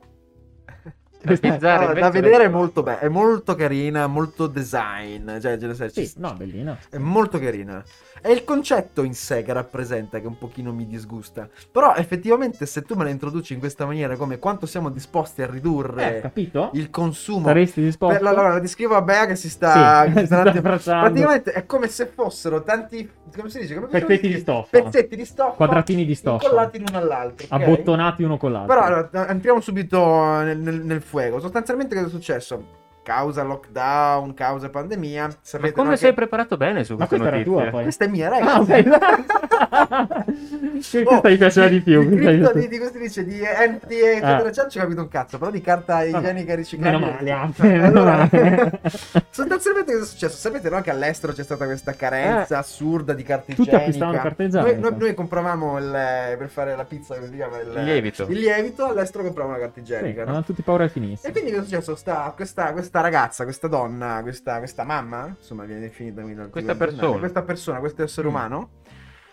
Allora, 1.61 1.93
da 1.99 2.09
vedere 2.09 2.45
è 2.45 2.49
molto, 2.49 2.81
be- 2.83 2.99
è 2.99 3.07
molto 3.07 3.55
carina, 3.55 4.07
molto 4.07 4.47
design. 4.47 5.39
Cioè, 5.39 5.57
ce 5.57 5.67
ne 5.67 5.73
sai, 5.73 5.91
ci- 5.91 6.05
Sì, 6.05 6.19
no, 6.19 6.33
bellina. 6.33 6.77
È 6.89 6.97
molto 6.97 7.37
carina. 7.39 7.83
È 8.21 8.29
il 8.29 8.43
concetto 8.43 9.01
in 9.01 9.15
sé 9.15 9.41
che 9.41 9.51
rappresenta 9.51 10.19
che 10.19 10.27
un 10.27 10.37
pochino 10.37 10.71
mi 10.71 10.85
disgusta. 10.85 11.49
Però 11.71 11.95
effettivamente 11.95 12.67
se 12.67 12.83
tu 12.83 12.93
me 12.93 13.03
la 13.03 13.09
introduci 13.09 13.53
in 13.53 13.59
questa 13.59 13.85
maniera 13.85 14.15
come 14.15 14.37
quanto 14.37 14.67
siamo 14.67 14.89
disposti 14.89 15.41
a 15.41 15.45
Eh, 15.45 15.49
ridurre 15.49 16.19
capito? 16.21 16.69
il 16.73 16.91
consumo. 16.91 17.47
Saresti 17.47 17.81
disposto? 17.81 18.19
Per- 18.19 18.27
allora, 18.27 18.49
la 18.49 18.59
descrivo 18.59 18.95
a 18.95 19.01
Bea 19.01 19.25
che 19.25 19.35
si 19.35 19.49
sta... 19.49 20.05
Sì, 20.05 20.13
che 20.13 20.19
si 20.19 20.25
sta 20.27 20.77
sta. 20.77 20.99
Praticamente 20.99 21.51
è 21.51 21.65
come 21.65 21.87
se 21.87 22.05
fossero 22.05 22.61
tanti... 22.61 23.09
Come 23.35 23.49
si 23.49 23.59
dice? 23.61 23.75
Come 23.75 23.87
Pezzetti 23.87 24.27
di 24.27 24.37
stoffa. 24.39 24.81
Pezzetti 24.81 25.15
di 25.15 25.25
stoffa. 25.25 25.55
Quadratini 25.55 26.05
di 26.05 26.15
stoffa. 26.15 26.43
Incollati 26.43 26.79
l'uno 26.79 26.97
all'altro. 26.97 27.47
ok? 27.49 27.61
Abbottonati 27.61 28.23
uno 28.23 28.37
con 28.37 28.51
l'altro. 28.51 28.73
Però 28.75 28.85
allora, 28.85 29.27
entriamo 29.29 29.61
subito 29.61 29.99
nel, 30.41 30.59
nel, 30.59 30.81
nel 30.83 31.01
fuego. 31.01 31.39
Sostanzialmente 31.39 31.95
cosa 31.95 32.07
è 32.07 32.09
successo? 32.11 32.79
Causa 33.03 33.41
lockdown, 33.43 34.33
causa 34.35 34.69
pandemia. 34.69 35.25
Ma 35.25 35.33
Sapete 35.41 35.73
come 35.73 35.89
no, 35.89 35.95
sei 35.95 36.09
che- 36.09 36.15
preparato 36.15 36.55
bene 36.55 36.83
su 36.83 36.95
Ma 36.95 37.07
questa 37.07 37.17
questa 37.17 37.37
notizia? 37.37 37.61
tua 37.61 37.69
poi. 37.71 37.83
Questa 37.83 38.05
è 38.05 38.07
mia, 38.07 38.27
Ah, 38.27 38.39
ragazzi. 38.39 38.71
ok. 38.71 40.29
Che- 40.81 41.03
questa 41.03 41.29
mi 41.29 41.37
piaceva 41.37 41.67
di 41.67 41.81
più. 41.81 42.01
Mi 42.07 42.17
cripto 42.17 42.53
di, 42.53 42.67
di 42.67 42.79
si 42.91 42.97
dice? 42.99 43.23
Di 43.25 43.39
NFT 43.41 43.91
eccetera 43.91 44.35
Ah. 44.37 44.39
eccetera, 44.47 44.67
ci 44.67 44.77
ho 44.77 44.81
capito 44.81 45.01
un 45.01 45.07
cazzo, 45.07 45.37
però 45.37 45.51
di 45.51 45.61
carta 45.61 46.03
igienica 46.03 46.55
riciclabile. 46.55 46.99
Meno 47.21 47.51
male, 47.51 47.53
meno 47.57 47.85
Allora, 47.85 48.29
sostanzialmente 49.29 49.91
cosa 49.93 50.03
è 50.03 50.07
successo? 50.07 50.37
Sapete 50.37 50.69
no, 50.69 50.81
che 50.81 50.89
all'estero 50.89 51.33
c'è 51.33 51.43
stata 51.43 51.65
questa 51.65 51.93
carenza 51.93 52.57
assurda 52.57 53.13
di 53.13 53.23
carta 53.23 53.51
Eh. 53.51 53.55
Tutti 53.55 53.61
igienica. 53.69 53.77
acquistavano 53.77 54.17
carta 54.17 54.43
Noi, 54.43 54.47
igienica. 54.47 54.89
noi- 54.89 54.99
noi 54.99 55.13
compravamo 55.13 55.77
il, 55.77 55.93
eh, 55.95 56.35
per 56.37 56.49
fare 56.49 56.75
la 56.75 56.83
pizza, 56.85 57.15
come 57.15 57.27
si 57.27 57.35
chiama? 57.35 57.59
Il, 57.59 57.67
Il 57.75 57.83
lievito. 57.83 58.25
Il 58.29 58.39
lievito, 58.39 58.85
all'estero 58.87 59.23
compravamo 59.23 59.55
la 59.55 59.61
carta 59.61 59.75
Sì, 59.75 59.81
igienica. 59.81 60.23
no? 60.25 60.31
hanno 60.31 60.43
tutti 60.43 60.61
paura 60.63 60.85
E 60.85 60.89
finisse. 60.89 61.31
quindi 61.31 61.51
cosa 61.51 61.61
è 61.63 61.65
successo? 61.65 61.95
Sta, 61.95 62.31
questa, 62.35 62.71
questa 62.71 62.90
ragazza, 62.99 63.45
questa 63.45 63.67
donna, 63.67 64.19
questa, 64.21 64.57
questa 64.57 64.83
mamma, 64.83 65.33
insomma 65.37 65.63
viene 65.63 65.79
definita 65.81 66.21
Questa 66.49 66.75
persona. 66.75 67.17
questa 67.19 67.43
persona, 67.43 67.79
questo 67.79 68.03
essere 68.03 68.27
Mm. 68.27 68.29
umano, 68.29 68.69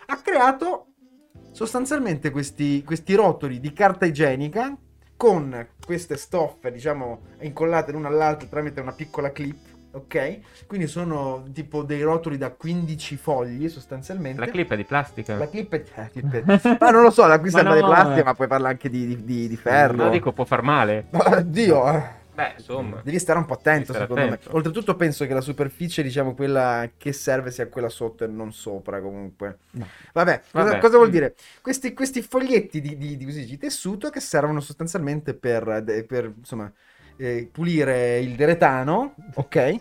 ha 0.05 0.15
creato 0.21 0.85
sostanzialmente 1.51 2.29
questi, 2.29 2.83
questi 2.85 3.15
rotoli 3.15 3.59
di 3.59 3.73
carta 3.73 4.05
igienica 4.05 4.73
con 5.17 5.67
queste 5.85 6.15
stoffe, 6.15 6.71
diciamo, 6.71 7.21
incollate 7.41 7.91
l'una 7.91 8.07
all'altra 8.07 8.47
tramite 8.47 8.79
una 8.79 8.93
piccola 8.93 9.31
clip, 9.33 9.57
ok? 9.91 10.39
Quindi 10.65 10.87
sono 10.87 11.43
tipo 11.51 11.83
dei 11.83 12.01
rotoli 12.01 12.37
da 12.37 12.51
15 12.51 13.17
fogli 13.17 13.67
sostanzialmente. 13.67 14.39
La 14.39 14.47
clip 14.47 14.71
è 14.71 14.77
di 14.77 14.85
plastica. 14.85 15.35
La 15.35 15.49
clip 15.49 15.73
è... 15.75 15.83
eh, 15.95 16.09
clip 16.11 16.31
è- 16.33 16.77
ma 16.79 16.89
non 16.91 17.01
lo 17.01 17.09
so, 17.09 17.25
la 17.27 17.39
qui 17.39 17.49
sembra 17.49 17.73
di 17.73 17.81
no, 17.81 17.87
plastica, 17.87 18.21
eh. 18.21 18.23
ma 18.23 18.33
puoi 18.33 18.47
parlare 18.47 18.73
anche 18.73 18.89
di, 18.89 19.05
di- 19.07 19.23
di- 19.25 19.47
di 19.49 19.57
ferro. 19.57 20.05
No, 20.05 20.09
dico, 20.09 20.31
può 20.31 20.45
far 20.45 20.61
male. 20.61 21.07
Ma, 21.11 21.41
Dio, 21.41 21.91
eh. 21.91 22.17
Beh, 22.39 22.53
insomma. 22.57 23.01
Devi 23.03 23.19
stare 23.19 23.37
un 23.37 23.45
po' 23.45 23.55
attento, 23.55 23.91
secondo 23.91 24.21
attento. 24.21 24.49
me. 24.49 24.55
Oltretutto, 24.55 24.95
penso 24.95 25.25
che 25.27 25.33
la 25.33 25.41
superficie, 25.41 26.01
diciamo, 26.01 26.33
quella 26.35 26.89
che 26.97 27.11
serve 27.11 27.51
sia 27.51 27.67
quella 27.67 27.89
sotto 27.89 28.23
e 28.23 28.27
non 28.27 28.53
sopra, 28.53 29.01
comunque. 29.01 29.57
No. 29.71 29.85
Vabbè, 30.13 30.41
cosa, 30.49 30.63
Vabbè. 30.69 30.79
cosa 30.79 30.95
vuol 30.95 31.09
Mm. 31.09 31.11
dire? 31.11 31.35
Questi, 31.61 31.93
questi 31.93 32.21
foglietti 32.21 32.79
di, 32.79 32.95
di- 32.95 33.17
di 33.17 33.25
così, 33.25 33.45
di 33.45 33.57
tessuto 33.57 34.09
che 34.09 34.21
servono 34.21 34.61
sostanzialmente 34.61 35.33
per, 35.33 35.83
per, 36.07 36.33
insomma, 36.37 36.71
eh, 37.17 37.49
pulire 37.51 38.19
il 38.19 38.35
deretano, 38.35 39.15
ok? 39.33 39.75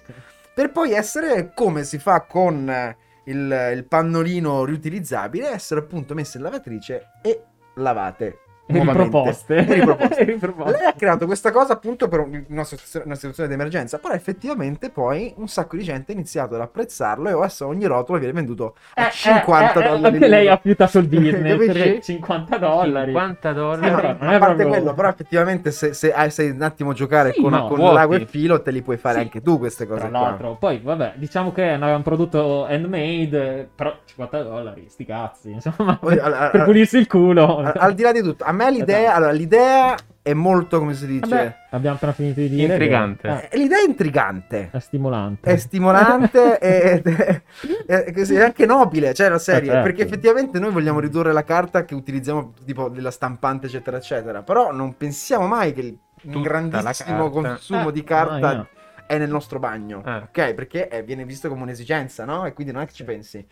Per 0.52 0.72
poi 0.72 0.90
essere 0.92 1.52
come 1.54 1.84
si 1.84 1.98
fa 1.98 2.22
con 2.22 2.96
il, 3.26 3.70
il 3.76 3.84
pannolino 3.84 4.64
riutilizzabile, 4.64 5.50
essere 5.50 5.78
appunto 5.78 6.14
messe 6.14 6.38
in 6.38 6.42
lavatrice 6.42 7.02
e 7.22 7.40
lavate. 7.76 8.38
Riproposte. 8.68 9.62
Riproposte. 9.68 10.24
Riproposte. 10.24 10.72
Lei 10.78 10.86
ha 10.86 10.92
creato 10.92 11.26
questa 11.26 11.50
cosa 11.50 11.72
appunto 11.72 12.08
per 12.08 12.20
un- 12.20 12.44
una 12.48 12.64
situazione, 12.64 13.06
una 13.06 13.14
situazione 13.14 13.48
di 13.48 13.54
emergenza, 13.54 13.98
però 13.98 14.14
effettivamente 14.14 14.90
poi 14.90 15.32
un 15.36 15.48
sacco 15.48 15.76
di 15.76 15.82
gente 15.82 16.12
ha 16.12 16.14
iniziato 16.14 16.54
ad 16.54 16.60
apprezzarlo 16.60 17.28
e 17.28 17.32
adesso 17.32 17.66
ogni 17.66 17.86
rotolo 17.86 18.18
viene 18.18 18.34
venduto 18.34 18.74
a 18.94 19.06
Eh, 19.06 19.10
50 19.10 19.72
eh, 19.80 19.84
eh, 19.84 19.88
dollari. 19.88 20.14
Anche 20.14 20.28
lei 20.28 20.48
ha 20.48 20.56
fiutato 20.58 20.98
il 20.98 21.06
business. 21.08 21.52
Capisci? 21.58 21.72
perché 21.72 22.00
50 22.02 22.58
dollari. 22.58 23.06
50 23.12 23.48
Sì, 23.48 23.54
dollari. 23.54 23.90
no, 23.90 23.96
ma 23.96 24.16
non 24.20 24.32
è 24.32 24.34
a 24.34 24.38
parte 24.38 24.38
proprio- 24.38 24.68
quello, 24.68 24.94
però 24.94 25.08
effettivamente 25.08 25.70
se, 25.70 25.92
se 25.94 26.12
hai- 26.12 26.30
sai 26.30 26.50
un 26.50 26.62
attimo 26.62 26.92
giocare 26.92 27.32
Sì, 27.32 27.40
con, 27.40 27.50
no, 27.52 27.66
con 27.68 27.78
l'ago 27.92 28.14
e 28.14 28.18
il 28.18 28.26
filo 28.28 28.60
te 28.62 28.70
li 28.70 28.82
puoi 28.82 28.96
fare 28.98 29.16
Sì. 29.16 29.20
anche 29.22 29.40
tu 29.42 29.58
queste 29.58 29.86
cose 29.86 30.00
Tra 30.00 30.08
qua. 30.10 30.20
l'altro, 30.20 30.56
poi 30.58 30.78
vabbè, 30.82 31.14
diciamo 31.16 31.52
che 31.52 31.70
è 31.70 31.74
un 31.74 31.86
un 31.98 32.02
prodotto 32.02 32.64
handmade, 32.66 33.60
eh, 33.60 33.68
però 33.74 33.92
50 34.04 34.42
dollari, 34.42 34.84
sti 34.88 35.04
cazzi, 35.04 35.50
insomma, 35.52 35.96
Poi, 35.96 36.18
al- 36.18 36.32
al- 36.32 36.50
per 36.50 36.64
pulirsi 36.64 36.98
il 36.98 37.06
culo. 37.06 37.58
Al, 37.58 37.72
al 37.76 37.94
di 37.94 38.02
là 38.02 38.12
di 38.12 38.20
tutto, 38.22 38.44
a 38.44 38.52
me 38.64 38.70
l'idea, 38.70 38.98
Esatto. 39.00 39.16
allora, 39.16 39.32
l'idea 39.32 39.94
è 40.22 40.32
molto, 40.34 40.78
come 40.78 40.92
si 40.94 41.06
dice, 41.06 41.20
Vabbè, 41.28 41.56
abbiamo 41.70 41.96
appena 41.96 42.12
finito 42.12 42.40
di 42.40 42.48
dire. 42.50 42.72
Intrigante. 42.74 43.28
che- 43.28 43.34
eh, 43.34 43.48
eh, 43.50 43.56
l'idea 43.58 43.78
è 43.80 43.84
intrigante. 43.86 44.68
è 44.72 44.78
stimolante. 44.78 45.50
È 45.52 45.56
stimolante 45.56 46.58
e 46.60 47.42
e 47.86 48.12
così, 48.12 48.34
è 48.34 48.42
anche 48.42 48.66
nobile, 48.66 49.14
cioè 49.14 49.28
la 49.30 49.38
serie, 49.38 49.70
Eh, 49.70 49.72
certo. 49.72 49.82
perché 49.88 50.02
effettivamente 50.02 50.58
noi 50.58 50.70
vogliamo 50.70 51.00
ridurre 51.00 51.32
la 51.32 51.44
carta 51.44 51.84
che 51.84 51.94
utilizziamo 51.94 52.52
tipo 52.64 52.88
della 52.90 53.10
stampante 53.10 53.66
eccetera 53.66 53.96
eccetera, 53.96 54.42
però 54.42 54.70
non 54.72 54.96
pensiamo 54.96 55.46
mai 55.46 55.72
che 55.72 55.80
il- 55.80 55.98
Tutta 56.20 56.40
grandissimo 56.40 57.30
consumo 57.30 57.88
Eh, 57.88 57.92
di 57.92 58.02
carta 58.04 58.52
no. 58.56 58.66
è 59.06 59.16
nel 59.18 59.30
nostro 59.30 59.60
bagno, 59.60 60.02
Eh. 60.04 60.16
ok? 60.16 60.52
Perché 60.54 60.88
eh, 60.88 61.02
viene 61.04 61.24
visto 61.24 61.48
come 61.48 61.62
un'esigenza, 61.62 62.24
no? 62.24 62.44
E 62.44 62.52
quindi 62.52 62.72
non 62.72 62.82
è 62.82 62.86
che 62.86 62.92
ci 62.92 63.04
pensi. 63.04 63.46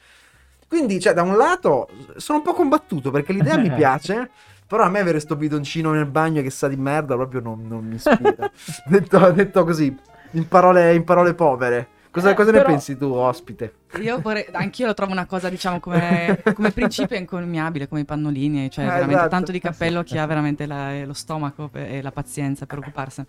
Quindi, 0.69 0.99
cioè, 0.99 1.15
da 1.15 1.23
un 1.23 1.37
lato 1.37 1.89
sono 2.16 2.39
un 2.39 2.45
po' 2.45 2.53
combattuto 2.55 3.12
perché 3.12 3.33
l'idea 3.33 3.57
mi 3.57 3.70
piace, 3.70 4.31
però 4.66 4.84
a 4.84 4.88
me 4.88 5.01
avere 5.01 5.20
sto 5.20 5.36
bidoncino 5.36 5.93
nel 5.93 6.06
bagno 6.06 6.43
che 6.43 6.51
sa 6.51 6.68
di 6.68 6.76
merda 6.76 7.14
proprio 7.14 7.40
non, 7.40 7.66
non 7.66 7.84
mi 7.84 7.94
ispira. 7.97 8.51
detto, 8.86 9.30
detto 9.32 9.64
così, 9.64 9.94
in 10.32 10.48
parole, 10.48 10.94
in 10.94 11.05
parole 11.05 11.34
povere. 11.34 11.88
Cosa, 12.10 12.30
Eh, 12.30 12.34
cosa 12.34 12.51
ne 12.51 12.62
pensi 12.62 12.97
tu, 12.97 13.12
ospite? 13.12 13.74
Io 14.01 14.20
vorrei, 14.20 14.47
anch'io 14.52 14.86
lo 14.86 14.94
trovo 14.94 15.12
una 15.12 15.26
cosa, 15.26 15.51
diciamo, 15.51 15.80
come, 15.80 16.43
come 16.55 16.70
principio 16.70 17.14
incommiabile, 17.16 17.88
come 17.88 18.01
i 18.01 18.05
pannolini, 18.06 18.70
cioè 18.70 18.84
Eh, 18.84 18.88
veramente 18.88 19.14
esatto. 19.16 19.28
tanto 19.28 19.52
di 19.52 19.60
cappello 19.60 20.02
chi 20.05 20.16
ha 20.16 20.24
veramente 20.24 20.64
la- 20.66 21.05
lo 21.05 21.12
stomaco 21.12 21.68
e 21.74 22.01
la 22.01 22.12
pazienza 22.12 22.64
per 22.64 22.78
occuparsene. 22.78 23.26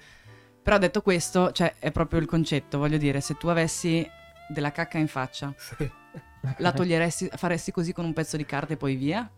Però 0.64 0.78
detto 0.78 1.02
questo, 1.02 1.52
cioè, 1.52 1.76
è 1.80 1.92
proprio 1.92 2.20
il 2.22 2.28
concetto, 2.28 2.78
voglio 2.78 2.98
dire, 2.98 3.20
se 3.22 3.36
tu 3.36 3.48
avessi 3.48 4.10
della 4.48 4.72
cacca 4.72 4.98
in 4.98 5.08
faccia, 5.08 5.54
la 6.58 6.72
toglieresti, 6.72 7.30
faresti 7.36 7.72
così 7.72 7.92
con 7.94 8.06
un 8.06 8.14
pezzo 8.14 8.38
di 8.38 8.46
carta 8.46 8.74
e 8.74 8.78
poi 8.78 8.96
via? 8.96 9.30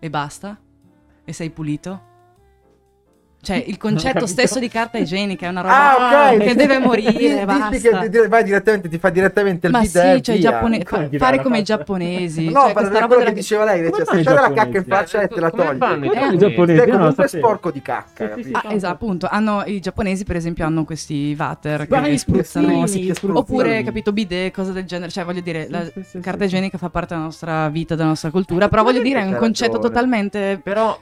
E 0.00 0.10
basta? 0.10 0.60
E 1.26 1.32
sei 1.32 1.50
pulito? 1.50 2.00
Cioè, 3.44 3.62
il 3.66 3.76
concetto 3.78 4.26
stesso 4.26 4.58
di 4.58 4.68
carta 4.68 4.98
igienica 4.98 5.46
è 5.46 5.50
una 5.50 5.60
roba 5.60 5.74
Ah, 5.74 6.32
ok! 6.32 6.38
che 6.44 6.54
deve 6.54 6.78
morire, 6.78 7.12
Di- 7.12 7.18
dici 7.28 7.44
basta. 7.44 7.70
che 8.00 8.08
ti- 8.10 8.26
vai 8.28 8.42
direttamente, 8.42 8.88
ti 8.88 8.98
fa 8.98 9.10
direttamente 9.10 9.66
il 9.66 9.72
Ma 9.72 9.80
bidet 9.80 10.14
sì, 10.16 10.22
cioè, 10.22 10.38
giappone- 10.38 10.82
fa- 10.84 11.08
fare 11.16 11.42
come 11.42 11.58
i 11.58 11.62
giapponesi. 11.64 12.46
No, 12.50 12.62
cioè, 12.62 12.72
questa 12.72 12.90
quello 12.90 13.00
roba 13.00 13.14
che 13.14 13.20
della... 13.20 13.30
diceva 13.32 13.64
lei, 13.64 13.92
cioè, 13.92 14.22
c'è 14.22 14.32
la 14.32 14.52
cacca 14.52 14.78
in 14.78 14.84
faccia 14.84 15.20
e 15.20 15.28
te 15.28 15.40
la 15.40 15.50
togli. 15.50 15.78
fanno 15.78 16.04
i 16.06 16.08
Eh, 16.08 16.32
I 16.34 16.38
giapponesi? 16.38 16.86
lo 16.86 16.96
comunque 16.96 17.28
sporco 17.28 17.70
di 17.70 17.82
cacca, 17.82 18.32
Sì. 18.42 18.48
Ah, 18.52 18.72
esatto, 18.72 18.92
appunto. 18.94 19.28
Hanno, 19.30 19.62
I 19.66 19.80
giapponesi, 19.80 20.24
per 20.24 20.36
esempio, 20.36 20.64
hanno 20.64 20.84
questi 20.84 21.36
water 21.38 21.86
che 21.86 22.00
li 22.00 22.18
spruzzano. 22.18 22.86
sì, 22.86 22.92
sì. 23.00 23.06
che 23.06 23.14
spruzzano. 23.14 23.38
Oppure, 23.40 23.82
capito, 23.82 24.12
bidet, 24.12 24.52
cose 24.52 24.72
del 24.72 24.84
genere. 24.84 25.10
Cioè, 25.10 25.24
voglio 25.24 25.40
dire, 25.40 25.66
la 25.68 25.84
carta 26.22 26.44
igienica 26.44 26.78
fa 26.78 26.88
parte 26.88 27.14
della 27.14 27.26
nostra 27.26 27.68
vita, 27.68 27.94
della 27.94 28.08
nostra 28.08 28.30
cultura. 28.30 28.68
Però 28.68 28.82
voglio 28.82 29.02
dire, 29.02 29.20
è 29.20 29.24
un 29.26 29.36
concetto 29.36 29.78
totalmente 29.78 30.60
Però, 30.62 30.98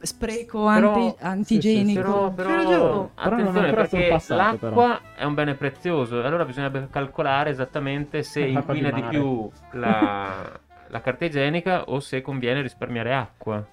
spreco, 0.00 0.66
Però- 0.66 0.94
anti- 0.94 1.16
antigenico. 1.20 2.00
però, 2.02 2.30
però, 2.32 2.48
Hai 2.50 2.56
ragione, 2.56 3.08
però 3.14 3.30
non 3.36 3.38
attenzione 3.40 3.72
perché 3.72 4.08
passato, 4.08 4.66
l'acqua 4.66 5.00
è 5.16 5.24
un 5.24 5.34
bene 5.34 5.54
prezioso 5.54 6.20
e 6.22 6.26
allora 6.26 6.44
bisognerebbe 6.44 6.88
calcolare 6.90 7.50
esattamente 7.50 8.22
se 8.22 8.46
l'acqua 8.48 8.72
di 8.74 8.80
inquina 8.80 8.94
di 8.96 9.02
mare. 9.02 9.18
più 9.18 9.50
la, 9.72 10.34
la 10.88 11.00
carta 11.00 11.24
igienica 11.24 11.84
o 11.84 12.00
se 12.00 12.20
conviene 12.22 12.62
risparmiare 12.62 13.14
acqua. 13.14 13.66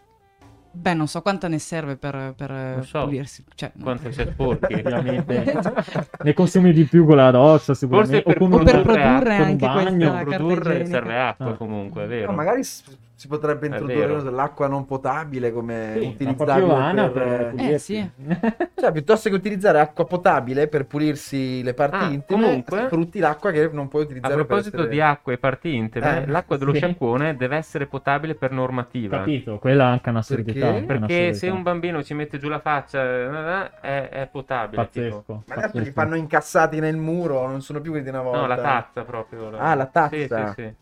Beh, 0.77 0.93
non 0.93 1.07
so 1.07 1.22
quanta 1.22 1.47
ne 1.47 1.57
serve 1.57 1.95
per, 1.95 2.34
per 2.35 2.49
Non 2.52 2.84
so. 2.84 3.06
pulirsi. 3.06 3.45
Cioè, 3.56 3.72
no. 3.76 3.84
Quanto 3.84 4.11
si 4.11 4.19
è 4.19 4.26
sporchi. 4.30 4.73
Ovviamente. 4.84 5.61
ne 6.22 6.34
consumi 6.34 6.73
di 6.73 6.84
più 6.84 7.06
con 7.06 7.15
la 7.15 7.31
doccia, 7.31 7.73
sicuramente. 7.73 8.22
Forse 8.23 8.27
per 8.27 8.38
con 8.38 8.52
o 8.52 8.57
un- 8.57 8.64
per 8.65 8.81
produrre 8.81 9.35
un 9.38 9.41
anche 9.41 9.65
bagno. 9.65 10.11
questa 10.11 10.11
Per 10.26 10.35
produrre 10.38 10.85
serve 10.85 11.18
acqua 11.18 11.45
Ah. 11.47 11.53
comunque, 11.53 12.02
è 12.02 12.03
No, 12.03 12.10
vero? 12.10 12.31
magari 12.34 12.64
s- 12.65 12.84
Si 13.26 13.31
potrebbe 13.31 13.65
È 13.65 13.69
introdurre 13.72 14.06
vero. 14.06 14.30
l'acqua 14.30 14.68
non 14.68 14.85
potabile 14.85 15.52
come 15.52 15.93
Sì, 15.97 16.06
utilizzabile 16.06 17.10
per... 17.10 17.53
per. 17.56 17.72
Eh, 17.73 17.80
sì. 17.80 18.07
Cioè, 18.76 18.91
piuttosto 18.91 19.30
che 19.30 19.35
utilizzare 19.35 19.80
acqua 19.80 20.06
potabile 20.06 20.68
per 20.68 20.85
pulirsi 20.85 21.64
le 21.64 21.73
parti 21.73 21.95
Ah, 21.95 22.03
intime, 22.10 22.41
comunque- 22.43 22.84
sfrutti 22.85 23.18
l'acqua 23.18 23.49
che 23.49 23.68
non 23.73 23.88
puoi 23.88 24.03
A 24.03 24.06
utilizzare 24.06 24.35
proposito 24.35 24.69
per 24.69 24.80
essere... 24.81 24.93
di 24.93 25.02
acqua 25.02 25.34
e 25.34 25.38
parti 25.39 25.73
intime, 25.76 26.22
Eh, 26.22 26.27
l'acqua 26.27 26.57
dello 26.57 26.72
sì. 26.72 26.77
sciacquone 26.77 27.35
deve 27.35 27.56
essere 27.57 27.88
potabile 27.88 28.35
per 28.35 28.52
normativa. 28.52 29.18
Capito? 29.18 29.57
Quella 29.57 29.85
è 29.85 29.88
anche. 29.88 30.11
Perché? 30.11 30.52
è 30.77 30.84
Perché 30.84 30.93
un'assurdità. 30.97 31.34
se 31.34 31.49
un 31.49 31.64
bambino 31.64 32.03
ci 32.03 32.14
mette 32.14 32.38
giù 32.38 32.47
la 32.47 32.60
faccia 32.60 33.02
eh, 33.02 33.72
è, 33.81 34.10
è 34.10 34.27
potabile. 34.31 34.88
tipo. 34.91 35.23
Pazzesco. 35.23 35.43
Ma 35.47 35.53
adesso 35.56 35.65
li 35.65 35.72
pazzesco. 35.80 35.91
fanno 35.99 36.15
incassati 36.15 36.80
nel 36.80 36.97
muro, 36.97 37.47
non 37.47 37.61
sono 37.64 37.81
più 37.81 37.89
quelli 37.89 38.06
di 38.06 38.11
una 38.11 38.22
volta. 38.22 38.39
No, 38.41 38.45
la 38.47 38.57
tazza 38.57 39.03
proprio. 39.03 39.57
Ah, 39.57 39.73
la 39.73 39.85
tazza. 39.88 40.15
Sì, 40.15 40.27
sì, 40.27 40.61
sì. 40.61 40.73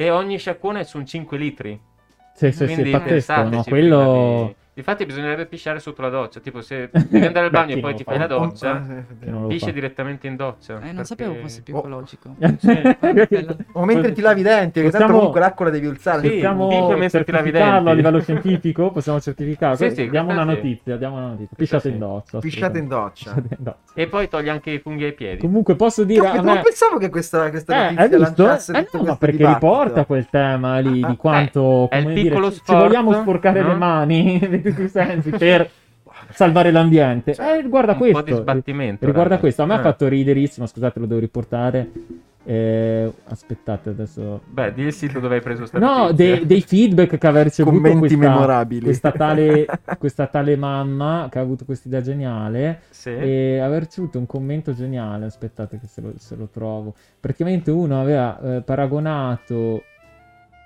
E 0.00 0.10
ogni 0.10 0.38
sciacquone 0.38 0.84
sono 0.84 1.02
5 1.02 1.36
litri. 1.36 1.80
Sì, 2.38 2.52
sì, 2.52 2.68
sì, 2.68 2.84
pazzesco, 2.90 3.42
no? 3.48 3.64
Quello... 3.64 4.46
di- 4.46 4.56
Infatti 4.78 5.04
bisognerebbe 5.06 5.46
pisciare 5.46 5.80
sotto 5.80 6.02
la 6.02 6.08
doccia. 6.08 6.40
Tipo 6.40 6.60
se 6.60 6.88
devi 7.10 7.26
andare 7.26 7.46
al 7.46 7.50
bagno 7.50 7.74
e 7.74 7.80
poi 7.80 7.94
ti 7.94 8.04
fai 8.04 8.18
la 8.18 8.26
doccia, 8.26 8.82
pisci 9.48 9.72
direttamente 9.72 10.26
in 10.26 10.36
doccia. 10.36 10.74
Eh, 10.74 10.78
non 10.78 10.82
perché- 10.86 11.04
sapevo 11.04 11.34
fosse 11.34 11.62
più 11.62 11.74
Oh. 11.74 11.78
ecologico. 11.78 12.34
Sì. 12.58 12.76
O 13.72 13.84
mentre 13.84 14.12
ti 14.12 14.20
lavi 14.20 14.40
i 14.40 14.42
denti, 14.42 14.80
perché 14.80 14.90
tanto 14.90 14.96
Possiamo- 14.98 15.16
comunque 15.18 15.40
l'acqua 15.40 15.64
la 15.66 15.70
devi 15.70 15.86
usare. 15.86 16.20
Sì, 16.22 16.28
Possiamo 16.28 17.08
certificarlo 17.08 17.90
a 17.90 17.92
livello 17.92 18.20
scientifico? 18.20 18.90
Possiamo 18.90 19.20
certificarlo? 19.20 19.76
Sì, 19.76 19.90
sì, 19.90 20.08
diamo 20.10 20.32
una 20.32 20.44
notizia, 20.44 20.96
diamo 20.96 21.16
una 21.16 21.26
notizia. 21.28 21.56
Pisciate 21.56 21.88
sì. 21.88 21.94
in 21.94 21.98
doccia. 21.98 22.38
Pisciate 22.38 22.78
in 22.78 22.88
doccia. 22.88 23.32
Pisciate 23.32 23.54
in 23.58 23.64
doccia. 23.64 23.92
E 23.94 24.06
poi 24.08 24.28
togli 24.28 24.48
anche 24.48 24.70
i 24.70 24.78
funghi 24.78 25.04
ai 25.04 25.12
piedi. 25.12 25.38
Comunque 25.38 25.76
posso 25.76 26.04
dire 26.04 26.24
Io 26.24 26.30
a 26.32 26.34
non 26.40 26.54
me... 26.56 26.60
pensavo 26.62 26.98
che 26.98 27.08
questa, 27.10 27.50
questa 27.50 27.88
Eh, 27.88 27.92
notizia 27.94 28.18
lanciasse 28.18 28.72
Eh, 28.76 28.88
no, 28.92 29.02
ma 29.02 29.16
perché 29.16 29.36
dibattito. 29.38 29.66
riporta 29.66 30.04
quel 30.04 30.26
tema 30.30 30.78
lì 30.78 31.02
Ah, 31.02 31.08
di 31.08 31.16
quanto 31.16 31.90
è 31.90 31.96
il 31.98 32.12
piccolo 32.12 32.48
ci- 32.50 32.56
ci 32.56 32.62
sport, 32.64 32.80
vogliamo 32.82 33.12
sporcare 33.12 33.62
le 33.62 33.74
mani 33.74 34.38
tutti 34.68 34.82
i 34.82 34.88
sensi 34.88 35.30
per 35.30 35.68
salvare 36.30 36.70
l'ambiente. 36.70 37.34
Cioè, 37.34 37.56
eh, 37.56 37.60
riguarda 37.60 37.92
un 37.92 37.98
questo. 37.98 38.22
po' 38.22 38.30
di 38.30 38.34
sbattimento. 38.34 39.04
Riguarda 39.06 39.30
raga. 39.30 39.40
questo, 39.40 39.62
a 39.62 39.66
me 39.66 39.74
ha 39.74 39.78
Eh. 39.78 39.82
fatto 39.82 40.08
riderissimo, 40.08 40.66
scusate, 40.66 40.98
lo 41.00 41.06
devo 41.06 41.20
riportare. 41.20 41.90
Eh, 42.44 43.12
aspettate 43.26 43.90
adesso. 43.90 44.40
Bè, 44.46 44.72
di 44.72 44.82
il 44.84 44.92
sito 44.94 45.20
dove 45.20 45.34
hai 45.34 45.40
preso 45.42 45.66
sta 45.66 45.78
No, 45.78 46.04
notizia. 46.04 46.42
dei, 46.46 46.62
feedback 46.62 47.18
che 47.18 47.26
aveva 47.26 47.42
ricevuto 47.44 47.76
Commenti 47.76 47.98
questa, 47.98 48.16
memorabili. 48.16 48.80
questa 48.84 49.12
tale, 49.12 49.66
questa 49.98 50.26
tale 50.28 50.56
mamma 50.56 51.28
che 51.30 51.38
ha 51.38 51.42
avuto 51.42 51.66
questa 51.66 51.88
idea 51.88 52.00
geniale 52.00 52.80
Sì. 52.88 53.10
e 53.10 53.58
aveva 53.58 53.80
ricevuto 53.80 54.18
un 54.18 54.24
commento 54.24 54.72
geniale. 54.72 55.26
Aspettate 55.26 55.78
che 55.78 55.86
se 55.88 56.00
lo, 56.00 56.12
se 56.16 56.36
lo 56.36 56.48
trovo. 56.50 56.94
Praticamente 57.20 57.70
uno 57.70 58.00
aveva 58.00 58.40
eh, 58.56 58.62
paragonato. 58.62 59.82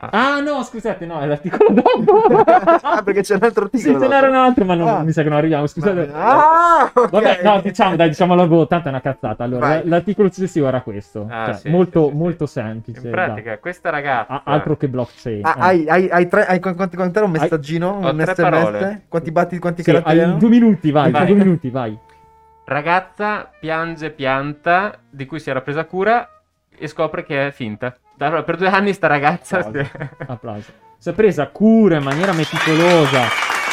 Ah. 0.05 0.35
Ah, 0.35 0.41
no, 0.41 0.65
scusate, 0.65 1.07
no, 1.07 1.20
è 1.20 1.27
l'articolo 1.27 1.70
dopo. 1.70 2.27
ah, 2.83 3.03
perché 3.05 3.20
c'è 3.23 3.37
un 3.37 3.45
altro 3.45 3.69
Sì, 3.73 3.77
articolo. 3.87 4.01
ce 4.01 4.09
n'era 4.09 4.29
un 4.29 4.35
altro, 4.35 4.65
ma 4.65 4.74
non, 4.74 4.89
Ah. 4.89 5.03
mi 5.05 5.12
sa 5.12 5.23
che 5.23 5.29
non 5.29 5.39
arriviamo. 5.39 5.69
Scusate. 5.69 6.11
Ah, 6.12 6.91
ok. 6.93 7.09
Vabbè, 7.11 7.41
no, 7.45 7.61
diciamo, 7.61 7.95
dai, 7.95 8.09
diciamo 8.09 8.35
la 8.35 8.45
boh, 8.49 8.66
tanto 8.66 8.89
è 8.89 8.91
una 8.91 9.01
cazzata. 9.01 9.45
Allora, 9.45 9.69
Vai. 9.69 9.87
l'articolo 9.89 10.29
successivo 10.33 10.66
era 10.66 10.81
questo. 10.81 11.29
Ah, 11.31 11.45
Cioè, 11.47 11.55
sì, 11.55 11.69
molto, 11.69 12.07
sì, 12.07 12.11
sì, 12.11 12.16
molto 12.16 12.47
sì. 12.47 12.53
semplice. 12.55 13.01
In 13.05 13.11
pratica, 13.12 13.51
dai. 13.51 13.59
questa 13.61 13.91
ragazza... 13.91 14.33
A- 14.33 14.43
altro 14.45 14.77
che 14.77 14.89
blockchain. 14.89 15.41
Ah, 15.45 15.55
eh. 15.57 15.61
hai, 15.61 15.89
hai, 15.89 16.09
hai, 16.11 16.27
tre, 16.29 16.47
hai 16.47 16.59
qu- 16.59 16.74
quanti, 16.74 16.97
quant'era 16.97 17.24
un 17.24 17.31
messaggino? 17.31 17.89
Ho 18.03 18.11
un 18.11 18.16
tre 18.16 18.35
SMS? 18.35 18.41
parole. 18.51 19.03
Quanti 19.09 19.31
batti, 19.31 19.59
quanti 19.61 19.83
Sì, 19.85 19.93
caratteri 19.93 20.20
hai 20.20 20.37
due 20.37 20.49
minuti, 20.49 20.91
vai, 20.91 21.12
Vai. 21.12 21.27
due 21.27 21.37
minuti, 21.37 21.70
vai. 21.70 21.97
Ragazza 22.65 23.51
piange 23.61 24.11
pianta 24.11 24.99
di 25.09 25.27
cui 25.27 25.39
si 25.41 25.51
era 25.51 25.61
presa 25.61 25.85
cura 25.85 26.29
e 26.77 26.87
scopre 26.89 27.24
che 27.24 27.47
è 27.47 27.51
finta. 27.53 27.95
Per 28.17 28.57
due 28.57 28.69
anni 28.69 28.93
sta 28.93 29.07
ragazza 29.09 29.59
Applausi. 29.59 29.85
si 29.91 29.97
è- 29.99 30.09
Applauso. 30.27 30.73
Si 30.99 31.09
è 31.09 31.13
presa 31.13 31.49
cura 31.49 31.97
in 31.97 32.05
maniera 32.05 32.33
meticolosa 32.33 33.23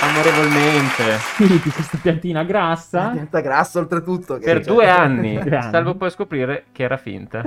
amorevolmente 0.02 1.18
sì, 1.36 1.48
di 1.62 1.70
questa 1.70 2.00
piantina 2.02 2.44
grassa. 2.44 3.10
Pianta 3.10 3.42
grassa 3.42 3.80
oltretutto. 3.80 4.38
che- 4.38 4.46
per 4.46 4.62
due 4.62 4.90
anni, 4.90 5.38
Due 5.40 5.56
anni. 5.58 5.72
salvo 5.72 5.96
poi 5.96 6.10
scoprire 6.10 6.66
che 6.72 6.84
era 6.84 6.98
finta. 6.98 7.44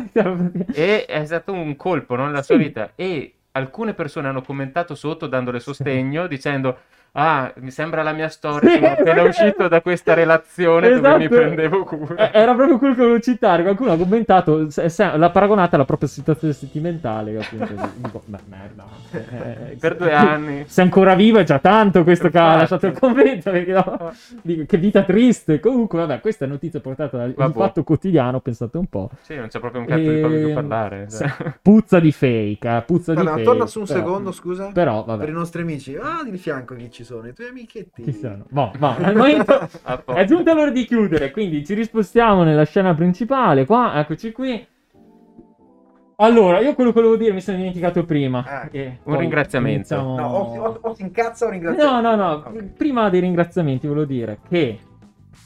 E 0.73 1.05
è 1.07 1.25
stato 1.25 1.53
un 1.53 1.75
colpo 1.77 2.15
no, 2.15 2.27
nella 2.27 2.43
sua 2.43 2.57
Sì. 2.57 2.63
vita. 2.63 2.91
E 2.95 3.35
alcune 3.53 3.95
persone 3.95 4.29
hanno 4.29 4.43
commentato 4.43 4.95
sotto 4.95 5.27
dandole 5.27 5.59
sostegno 5.61 6.27
dicendo: 6.29 6.79
Ah, 7.15 7.53
mi 7.57 7.71
sembra 7.71 8.03
la 8.03 8.13
mia 8.13 8.29
storia. 8.31 8.71
Sì. 8.71 8.77
Sono 8.79 8.87
appena 8.93 9.23
uscito 9.23 9.69
da 9.69 9.83
questa 9.83 10.15
relazione 10.15 10.89
dove 10.89 11.17
mi 11.19 11.25
Esatto. 11.25 11.41
prendevo 11.41 11.85
cura. 11.85 12.31
Eh, 12.31 12.39
Era 12.41 12.55
proprio 12.55 12.79
quello 12.79 12.95
che 12.95 13.01
volevo 13.03 13.21
citare. 13.21 13.63
Qualcuno 13.63 13.93
ha 13.93 13.97
commentato, 13.99 14.71
se- 14.71 14.89
se- 14.89 15.17
l'ha 15.19 15.29
paragonata 15.31 15.77
alla 15.77 15.85
propria 15.85 16.09
situazione 16.09 16.55
sentimentale. 16.55 17.37
appunto 17.39 17.67
di- 17.67 17.81
dico, 18.03 18.23
beh, 18.25 18.39
merda. 18.49 18.85
Eh, 19.11 19.77
Per 19.79 19.97
due 19.97 20.15
anni. 20.15 20.65
Se 20.73 20.81
è 20.81 20.85
ancora 20.85 21.15
vivo 21.15 21.39
è 21.39 21.45
già 21.45 21.59
tanto 21.59 22.03
questo 22.03 22.31
che 22.31 22.39
ha 22.39 22.57
lasciato 22.57 22.87
il 22.87 22.99
convento. 22.99 23.51
Perché 23.51 23.73
no? 23.73 24.13
Dico, 24.41 24.65
che 24.67 24.77
vita 24.79 25.03
triste. 25.03 25.61
Comunque, 25.61 25.99
vabbè, 25.99 26.21
questa 26.21 26.47
è 26.47 26.49
notizia 26.49 26.81
portata 26.81 27.19
Vabbè. 27.19 27.45
il 27.45 27.53
fatto 27.55 27.83
quotidiano. 27.85 28.41
Pensate 28.41 28.79
un 28.79 28.87
po'. 28.87 29.11
Sì, 29.21 29.37
non 29.37 29.49
c'è 29.49 29.61
proprio 29.61 29.83
un 29.83 29.87
cazzo 29.87 30.01
di 30.01 30.19
proprio 30.19 30.39
Ehm, 30.39 30.45
più 30.47 30.55
parlare. 30.55 31.09
cioè. 31.11 31.31
Puzza 31.61 32.01
di 32.01 32.11
fake. 32.11 32.69
eh, 32.77 32.83
Puzza 32.87 33.13
di 33.13 33.19
Vabbè, 33.19 33.29
ma 33.29 33.35
fake. 33.37 33.45
torna 33.45 33.67
su 33.67 33.81
un 33.81 33.85
però- 33.87 33.99
secondo, 33.99 34.33
scusa. 34.33 34.71
Però, 34.73 35.05
Per 35.05 35.15
i 35.15 35.19
vabbè. 35.19 35.31
nostri 35.31 35.61
amici. 35.61 35.95
Ah, 35.97 36.23
di 36.27 36.39
fianco 36.39 36.75
chi 36.75 36.89
ci 37.03 37.05
sono? 37.05 37.27
I 37.29 37.35
tuoi 37.35 37.49
amichetti. 37.49 38.03
Chi 38.03 38.13
sono? 38.13 38.45
Boh, 38.49 38.71
boh, 38.79 38.95
al 39.03 39.15
momento 39.17 39.69
è 40.15 40.25
giunta 40.25 40.55
l'ora 40.55 40.71
di 40.71 40.85
chiudere. 40.85 41.31
Quindi 41.31 41.65
ci 41.65 41.75
rispostiamo 41.75 42.43
nella 42.45 42.65
scena 42.65 42.95
principale. 42.95 43.67
Qua, 43.67 43.99
eccoci 43.99 44.33
qui. 44.33 44.67
Allora, 46.17 46.61
io 46.61 46.75
quello 46.75 46.93
che 46.93 47.01
volevo 47.01 47.17
dire 47.17 47.33
mi 47.33 47.41
sono 47.41 47.57
dimenticato 47.57 48.05
prima. 48.05 48.45
Ah, 48.47 48.69
E 48.71 49.01
un 49.05 49.19
ringraziamento. 49.19 49.95
iniziamo- 49.95 50.17
No, 50.17 50.27
o, 50.29 50.63
o- 50.69 50.79
o 50.83 50.95
si 50.95 51.03
incazza 51.03 51.47
o 51.47 51.51
ringrazia. 51.51 51.85
No, 51.85 52.01
no, 52.01 52.15
no. 52.15 52.31
Ok. 52.47 52.63
Prima 52.77 53.09
dei 53.11 53.21
ringraziamenti 53.21 53.87
volevo 53.89 54.07
dire 54.07 54.39
che 54.49 54.79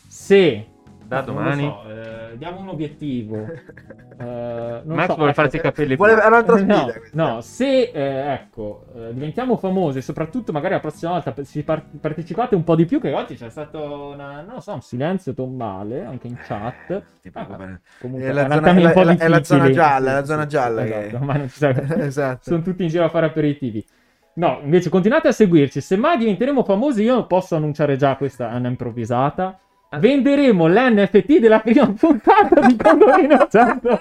se 0.07 0.67
Da 1.07 1.21
domani. 1.21 1.63
so, 1.63 1.83
eh, 1.91 2.37
diamo 2.37 2.61
un 2.61 2.69
obiettivo. 2.69 3.37
eh, 4.19 4.81
non 4.85 4.97
Max 4.97 5.07
so, 5.09 5.15
vuole 5.15 5.31
ecco, 5.31 5.41
farsi 5.41 5.57
i 5.57 5.61
capelli 5.61 5.97
Vuole- 5.97 6.21
è 6.21 6.27
un'altra 6.27 6.57
sfida. 6.57 6.85
No, 7.13 7.25
no, 7.35 7.41
se 7.41 7.83
eh, 7.93 8.33
ecco, 8.33 8.87
eh, 8.95 9.13
diventiamo 9.13 9.57
famosi, 9.57 10.03
soprattutto 10.03 10.53
magari 10.53 10.75
la 10.75 10.81
prossima 10.81 11.13
volta 11.13 11.35
si 11.45 11.63
par- 11.63 11.85
partecipate 12.01 12.55
un 12.55 12.65
po' 12.65 12.75
di 12.75 12.85
più, 12.87 13.01
che 13.01 13.13
oggi 13.13 13.37
c'è 13.37 13.51
stato 13.51 14.13
una- 14.15 14.43
non 14.43 14.55
lo 14.55 14.61
so, 14.61 14.73
un 14.73 14.81
silenzio 14.83 15.33
tombale 15.35 16.05
anche 16.05 16.27
in 16.27 16.37
chat. 16.37 17.03
Ti 17.23 17.31
Ah, 17.35 17.45
comunque 18.01 18.29
È 18.29 18.33
la 18.33 18.43
zona- 18.51 18.71
è 18.73 18.81
la- 19.05 19.17
è 19.17 19.29
la- 19.29 19.45
zona 19.45 19.71
gialla, 19.71 20.11
è 20.11 20.15
la 20.15 20.25
zona 20.25 20.47
gialla 20.47 20.85
che- 20.85 20.99
Esatto, 21.07 21.17
ormai 21.17 21.39
non 21.39 21.49
ci 21.49 21.57
sa- 21.59 21.71
esatto. 22.05 22.41
sono 22.43 22.63
tutti 22.63 22.83
in 22.83 22.89
giro 22.89 23.05
a 23.05 23.09
fare 23.09 23.27
aperitivi. 23.27 23.85
No, 24.35 24.59
invece 24.63 24.91
continuate 24.91 25.29
a 25.29 25.33
seguirci. 25.33 25.81
Se 25.81 25.97
mai 25.97 26.19
diventeremo 26.19 26.63
famosi, 26.63 27.03
io 27.03 27.27
posso 27.27 27.57
annunciare 27.57 27.97
già 27.97 28.17
questa 28.17 28.51
è 28.53 28.57
una 28.57 28.69
improvvisata. 28.69 29.59
Venderemo 29.99 30.67
l'NFT 30.67 31.39
della 31.39 31.61
prima 31.61 31.93
puntata 31.99 32.61
di 32.67 32.77
Condomino 32.77 33.47
100. 33.51 34.01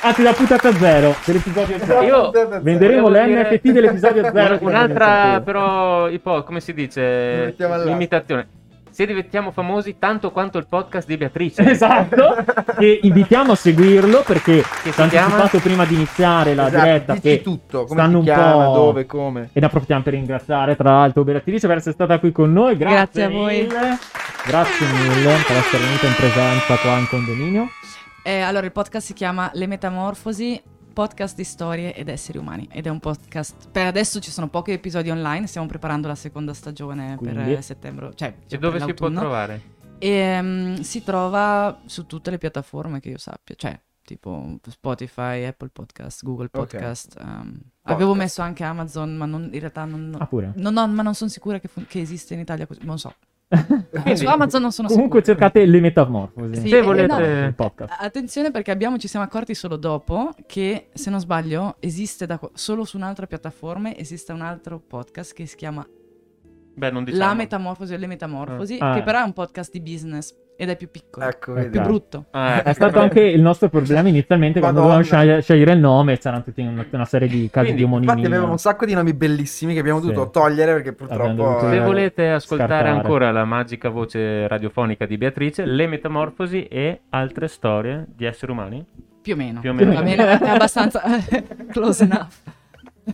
Anzi, 0.00 0.22
la 0.22 0.32
puntata 0.32 0.72
zero 0.72 1.14
dell'episodio 1.24 1.78
zero. 1.78 2.02
Io 2.02 2.30
Venderemo 2.60 3.08
dire- 3.08 3.26
l'NFT 3.26 3.70
dell'episodio 3.70 4.30
zero. 4.32 4.58
Un'altra, 4.62 5.40
però, 5.44 6.08
ipo- 6.08 6.44
come 6.44 6.60
si 6.60 6.72
dice? 6.72 7.00
Mettiamo 7.46 7.74
all'asta. 7.74 7.90
Imitazione. 7.92 8.48
Se 8.90 9.06
diventiamo 9.06 9.50
famosi 9.52 9.96
tanto 9.98 10.30
quanto 10.32 10.58
il 10.58 10.66
podcast 10.68 11.06
di 11.06 11.16
Beatrice. 11.16 11.62
Esatto, 11.70 12.44
che 12.78 13.00
invitiamo 13.02 13.52
a 13.52 13.54
seguirlo 13.54 14.22
perché 14.26 14.62
Che 14.82 14.90
ci 14.90 14.92
si 14.92 15.00
anticipato 15.02 15.58
prima 15.60 15.84
di 15.84 15.94
iniziare 15.94 16.54
la 16.54 16.66
Esatto, 16.66 16.82
diretta 16.84 17.12
dici 17.14 17.28
che 17.28 17.42
tutto, 17.42 17.84
come 17.84 18.00
stanno 18.00 18.18
un 18.18 18.24
chiama, 18.24 18.64
po' 18.64 18.72
dove, 18.74 19.06
come. 19.06 19.50
E 19.52 19.60
ne 19.60 19.66
approfittiamo 19.66 20.02
per 20.02 20.12
ringraziare 20.14 20.74
tra 20.76 20.90
l'altro 20.90 21.24
Beatrice 21.24 21.66
per 21.66 21.76
essere 21.76 21.94
stata 21.94 22.18
qui 22.18 22.32
con 22.32 22.52
noi. 22.52 22.76
Grazie, 22.76 22.96
Grazie 22.96 23.22
a 23.24 23.28
voi. 23.28 23.60
mille. 23.62 23.98
Grazie 24.46 24.86
mille 24.86 25.34
per 25.46 25.56
essere 25.56 25.84
venuta 25.84 26.06
in 26.06 26.14
presenza 26.14 26.76
qua 26.76 26.98
in 26.98 27.08
condominio. 27.08 27.68
Eh, 28.22 28.40
allora, 28.40 28.66
il 28.66 28.72
podcast 28.72 29.06
si 29.06 29.12
chiama 29.14 29.50
Le 29.54 29.66
Metamorfosi, 29.66 30.60
podcast 30.98 31.36
di 31.36 31.44
storie 31.44 31.94
ed 31.94 32.08
esseri 32.08 32.38
umani. 32.38 32.66
Ed 32.72 32.86
è 32.86 32.88
un 32.88 32.98
podcast. 32.98 33.68
Per 33.70 33.86
adesso 33.86 34.18
ci 34.18 34.32
sono 34.32 34.48
pochi 34.48 34.72
episodi 34.72 35.10
online, 35.10 35.46
stiamo 35.46 35.68
preparando 35.68 36.08
la 36.08 36.16
seconda 36.16 36.52
stagione 36.52 37.14
Quindi? 37.14 37.52
per 37.54 37.62
settembre. 37.62 38.10
Cioè, 38.16 38.28
E 38.36 38.48
cioè, 38.48 38.58
dove 38.58 38.78
per 38.78 38.88
si 38.88 38.94
può 38.94 39.08
trovare? 39.08 39.62
E 39.98 40.42
mm, 40.42 40.74
si 40.80 41.04
trova 41.04 41.82
su 41.86 42.04
tutte 42.06 42.30
le 42.32 42.38
piattaforme 42.38 42.98
che 42.98 43.10
io 43.10 43.18
sappia, 43.18 43.54
cioè 43.54 43.78
tipo 44.02 44.58
Spotify, 44.68 45.44
Apple 45.44 45.68
Podcast, 45.72 46.24
Google. 46.24 46.48
Podcast. 46.48 47.16
ehm, 47.20 47.60
Avevo 47.82 48.14
messo 48.14 48.42
anche 48.42 48.64
Amazon, 48.64 49.14
ma 49.14 49.24
non- 49.26 49.50
in 49.52 49.60
realtà 49.60 49.84
non, 49.84 50.16
Ah, 50.18 50.26
pure. 50.26 50.52
non 50.56 50.76
ho- 50.78 50.88
ma 50.88 51.02
non 51.02 51.14
sono 51.14 51.30
sicura 51.30 51.60
che, 51.60 51.68
fun- 51.68 51.86
che 51.86 52.00
esiste 52.00 52.34
in 52.34 52.40
Italia 52.40 52.66
così, 52.66 52.80
non 52.82 52.98
so. 52.98 53.14
Quindi- 53.48 54.16
su 54.16 54.26
Amazon 54.26 54.60
non 54.62 54.72
sono 54.72 54.88
Comunque 54.88 55.20
sicura. 55.20 55.38
cercate 55.48 55.64
le 55.64 55.80
metamorfosi. 55.80 56.60
Sì, 56.60 56.68
Se 56.68 56.78
eh, 56.78 56.82
volete- 56.82 57.06
no. 57.06 57.46
Il 57.46 57.54
podcast. 57.54 57.94
Attenzione 57.98 58.50
perché 58.50 58.70
abbiamo, 58.70 58.98
ci 58.98 59.08
siamo 59.08 59.24
accorti 59.24 59.54
solo 59.54 59.76
dopo 59.76 60.34
che, 60.46 60.88
se 60.92 61.08
non 61.10 61.20
sbaglio, 61.20 61.76
esiste 61.80 62.26
da, 62.26 62.38
solo 62.52 62.84
su 62.84 62.96
un'altra 62.98 63.26
piattaforma, 63.26 63.94
esiste 63.96 64.32
un 64.32 64.42
altro 64.42 64.78
podcast 64.86 65.32
che 65.32 65.46
si 65.46 65.56
chiama 65.56 65.86
Beh, 66.78 66.90
non 66.90 67.04
diciamo. 67.04 67.24
La 67.24 67.34
metamorfosi 67.34 67.92
o 67.94 67.96
le 67.98 68.06
metamorfosi, 68.06 68.78
Ah. 68.80 68.94
che 68.94 69.02
però 69.02 69.18
è 69.20 69.22
un 69.24 69.32
podcast 69.32 69.72
di 69.72 69.80
business 69.80 70.32
ed 70.60 70.70
è 70.70 70.76
più 70.76 70.90
piccolo, 70.90 71.26
Ecco, 71.26 71.52
Eh, 71.52 71.62
vedi. 71.62 71.68
più 71.70 71.80
brutto. 71.82 72.24
Ah, 72.30 72.62
È 72.62 72.72
stato 72.72 72.98
anche 72.98 73.20
il 73.20 73.40
nostro 73.40 73.68
problema 73.68 74.08
inizialmente 74.08 74.58
quando 74.60 74.80
Madonna. 74.80 75.02
dovevamo 75.02 75.24
scegli- 75.24 75.40
scegliere 75.42 75.72
il 75.72 75.78
nome, 75.78 76.18
c'erano 76.18 76.42
tutti 76.42 76.60
una, 76.62 76.84
una 76.90 77.04
serie 77.04 77.28
di 77.28 77.48
casi 77.50 77.66
Quindi, 77.66 77.76
di 77.76 77.82
omonimia. 77.84 78.12
Infatti 78.12 78.28
avevamo 78.32 78.52
un 78.52 78.58
sacco 78.58 78.84
di 78.84 78.94
nomi 78.94 79.12
bellissimi 79.14 79.74
che 79.74 79.80
abbiamo 79.80 80.00
Sì. 80.00 80.06
dovuto 80.06 80.30
togliere 80.30 80.72
perché 80.72 80.92
purtroppo... 80.94 81.32
dovuto- 81.32 81.68
Se 81.68 81.76
Eh, 81.76 81.80
volete 81.80 82.28
ascoltare 82.30 82.70
scartare. 82.70 82.96
ancora 82.96 83.30
la 83.30 83.44
magica 83.44 83.88
voce 83.88 84.48
radiofonica 84.48 85.06
di 85.06 85.16
Beatrice, 85.18 85.64
le 85.64 85.86
metamorfosi 85.86 86.64
e 86.64 87.02
altre 87.10 87.46
storie 87.48 88.06
di 88.14 88.24
esseri 88.24 88.50
umani. 88.50 88.84
Più 89.22 89.34
o 89.34 89.36
meno. 89.36 89.60
Più 89.60 89.70
o 89.70 89.74
meno. 89.74 89.92
Va 89.92 90.02
bene, 90.02 90.38
è 90.40 90.48
abbastanza 90.48 91.02
close 91.70 92.02
enough. 92.04 92.32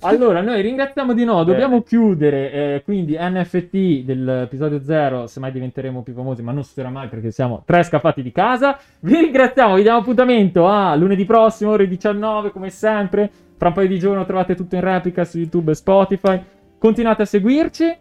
Allora, 0.00 0.40
noi 0.40 0.60
ringraziamo 0.62 1.12
di 1.12 1.24
no, 1.24 1.44
dobbiamo 1.44 1.82
chiudere, 1.82 2.52
eh, 2.52 2.82
quindi 2.84 3.16
NFT 3.18 4.04
dell'episodio 4.04 4.82
0, 4.82 5.26
semmai 5.26 5.52
diventeremo 5.52 6.02
più 6.02 6.14
famosi, 6.14 6.42
ma 6.42 6.52
non 6.52 6.64
succederà 6.64 6.90
mai 6.92 7.08
perché 7.08 7.30
siamo 7.30 7.62
tre 7.64 7.82
scappati 7.82 8.22
di 8.22 8.32
casa. 8.32 8.78
Vi 9.00 9.14
ringraziamo, 9.14 9.74
vi 9.76 9.82
diamo 9.82 9.98
appuntamento 9.98 10.66
a 10.66 10.94
lunedì 10.94 11.24
prossimo, 11.24 11.70
ore 11.72 11.86
19, 11.86 12.50
come 12.50 12.70
sempre. 12.70 13.30
Fra 13.56 13.68
un 13.68 13.74
paio 13.74 13.88
di 13.88 13.98
giorni 13.98 14.24
trovate 14.26 14.54
tutto 14.54 14.74
in 14.74 14.80
replica 14.80 15.24
su 15.24 15.38
YouTube 15.38 15.70
e 15.70 15.74
Spotify. 15.74 16.42
Continuate 16.78 17.22
a 17.22 17.26
seguirci. 17.26 17.96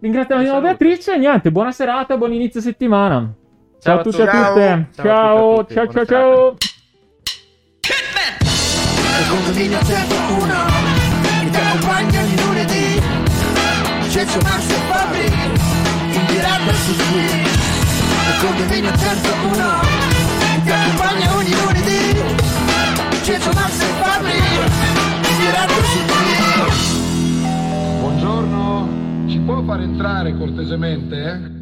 Ringraziamo 0.00 0.42
di 0.42 0.48
nuovo. 0.48 0.62
Beatrice 0.62 1.14
e 1.14 1.18
niente, 1.18 1.50
buona 1.50 1.72
serata, 1.72 2.16
buon 2.16 2.32
inizio 2.32 2.60
settimana. 2.60 3.32
Ciao, 3.80 3.80
Ciao 3.80 3.98
a 3.98 4.02
tutti 4.02 4.20
e 4.20 4.22
a 4.22 4.26
tutti. 4.26 4.48
tutte. 4.48 4.88
Ciao 4.94 5.04
Ciao, 5.04 5.52
a 5.52 5.56
tutti, 5.58 5.74
ciao, 5.74 5.84
buona 5.84 6.04
ciao, 6.04 6.04
serata. 6.06 6.56
ciao. 7.82 8.47
Condominio 9.26 9.78
101 9.84 10.46
che 11.40 11.50
ti 11.50 11.56
accompagna 11.56 12.20
ogni 12.22 12.36
lunedì 12.42 13.02
Cencio 14.08 14.38
Max 14.42 14.70
e 14.70 14.74
Fabri 14.88 15.26
in 15.26 16.26
diretta 16.26 16.72
su 16.72 16.96
Twitch 16.96 17.58
Il 18.28 18.36
condominio 18.40 18.96
101 18.96 19.80
che 20.40 20.62
ti 20.64 20.70
accompagna 20.70 21.34
ogni 21.34 21.54
lunedì 21.62 22.22
Cencio 23.22 23.50
Max 23.52 23.80
e 23.80 23.86
Fabri 24.00 24.38
in 24.38 25.38
diretta 25.38 25.84
su 25.84 25.98
Twitch 26.06 26.96
Buongiorno, 28.00 28.88
ci 29.28 29.38
può 29.40 29.62
far 29.62 29.80
entrare 29.80 30.36
cortesemente? 30.36 31.16
eh? 31.16 31.57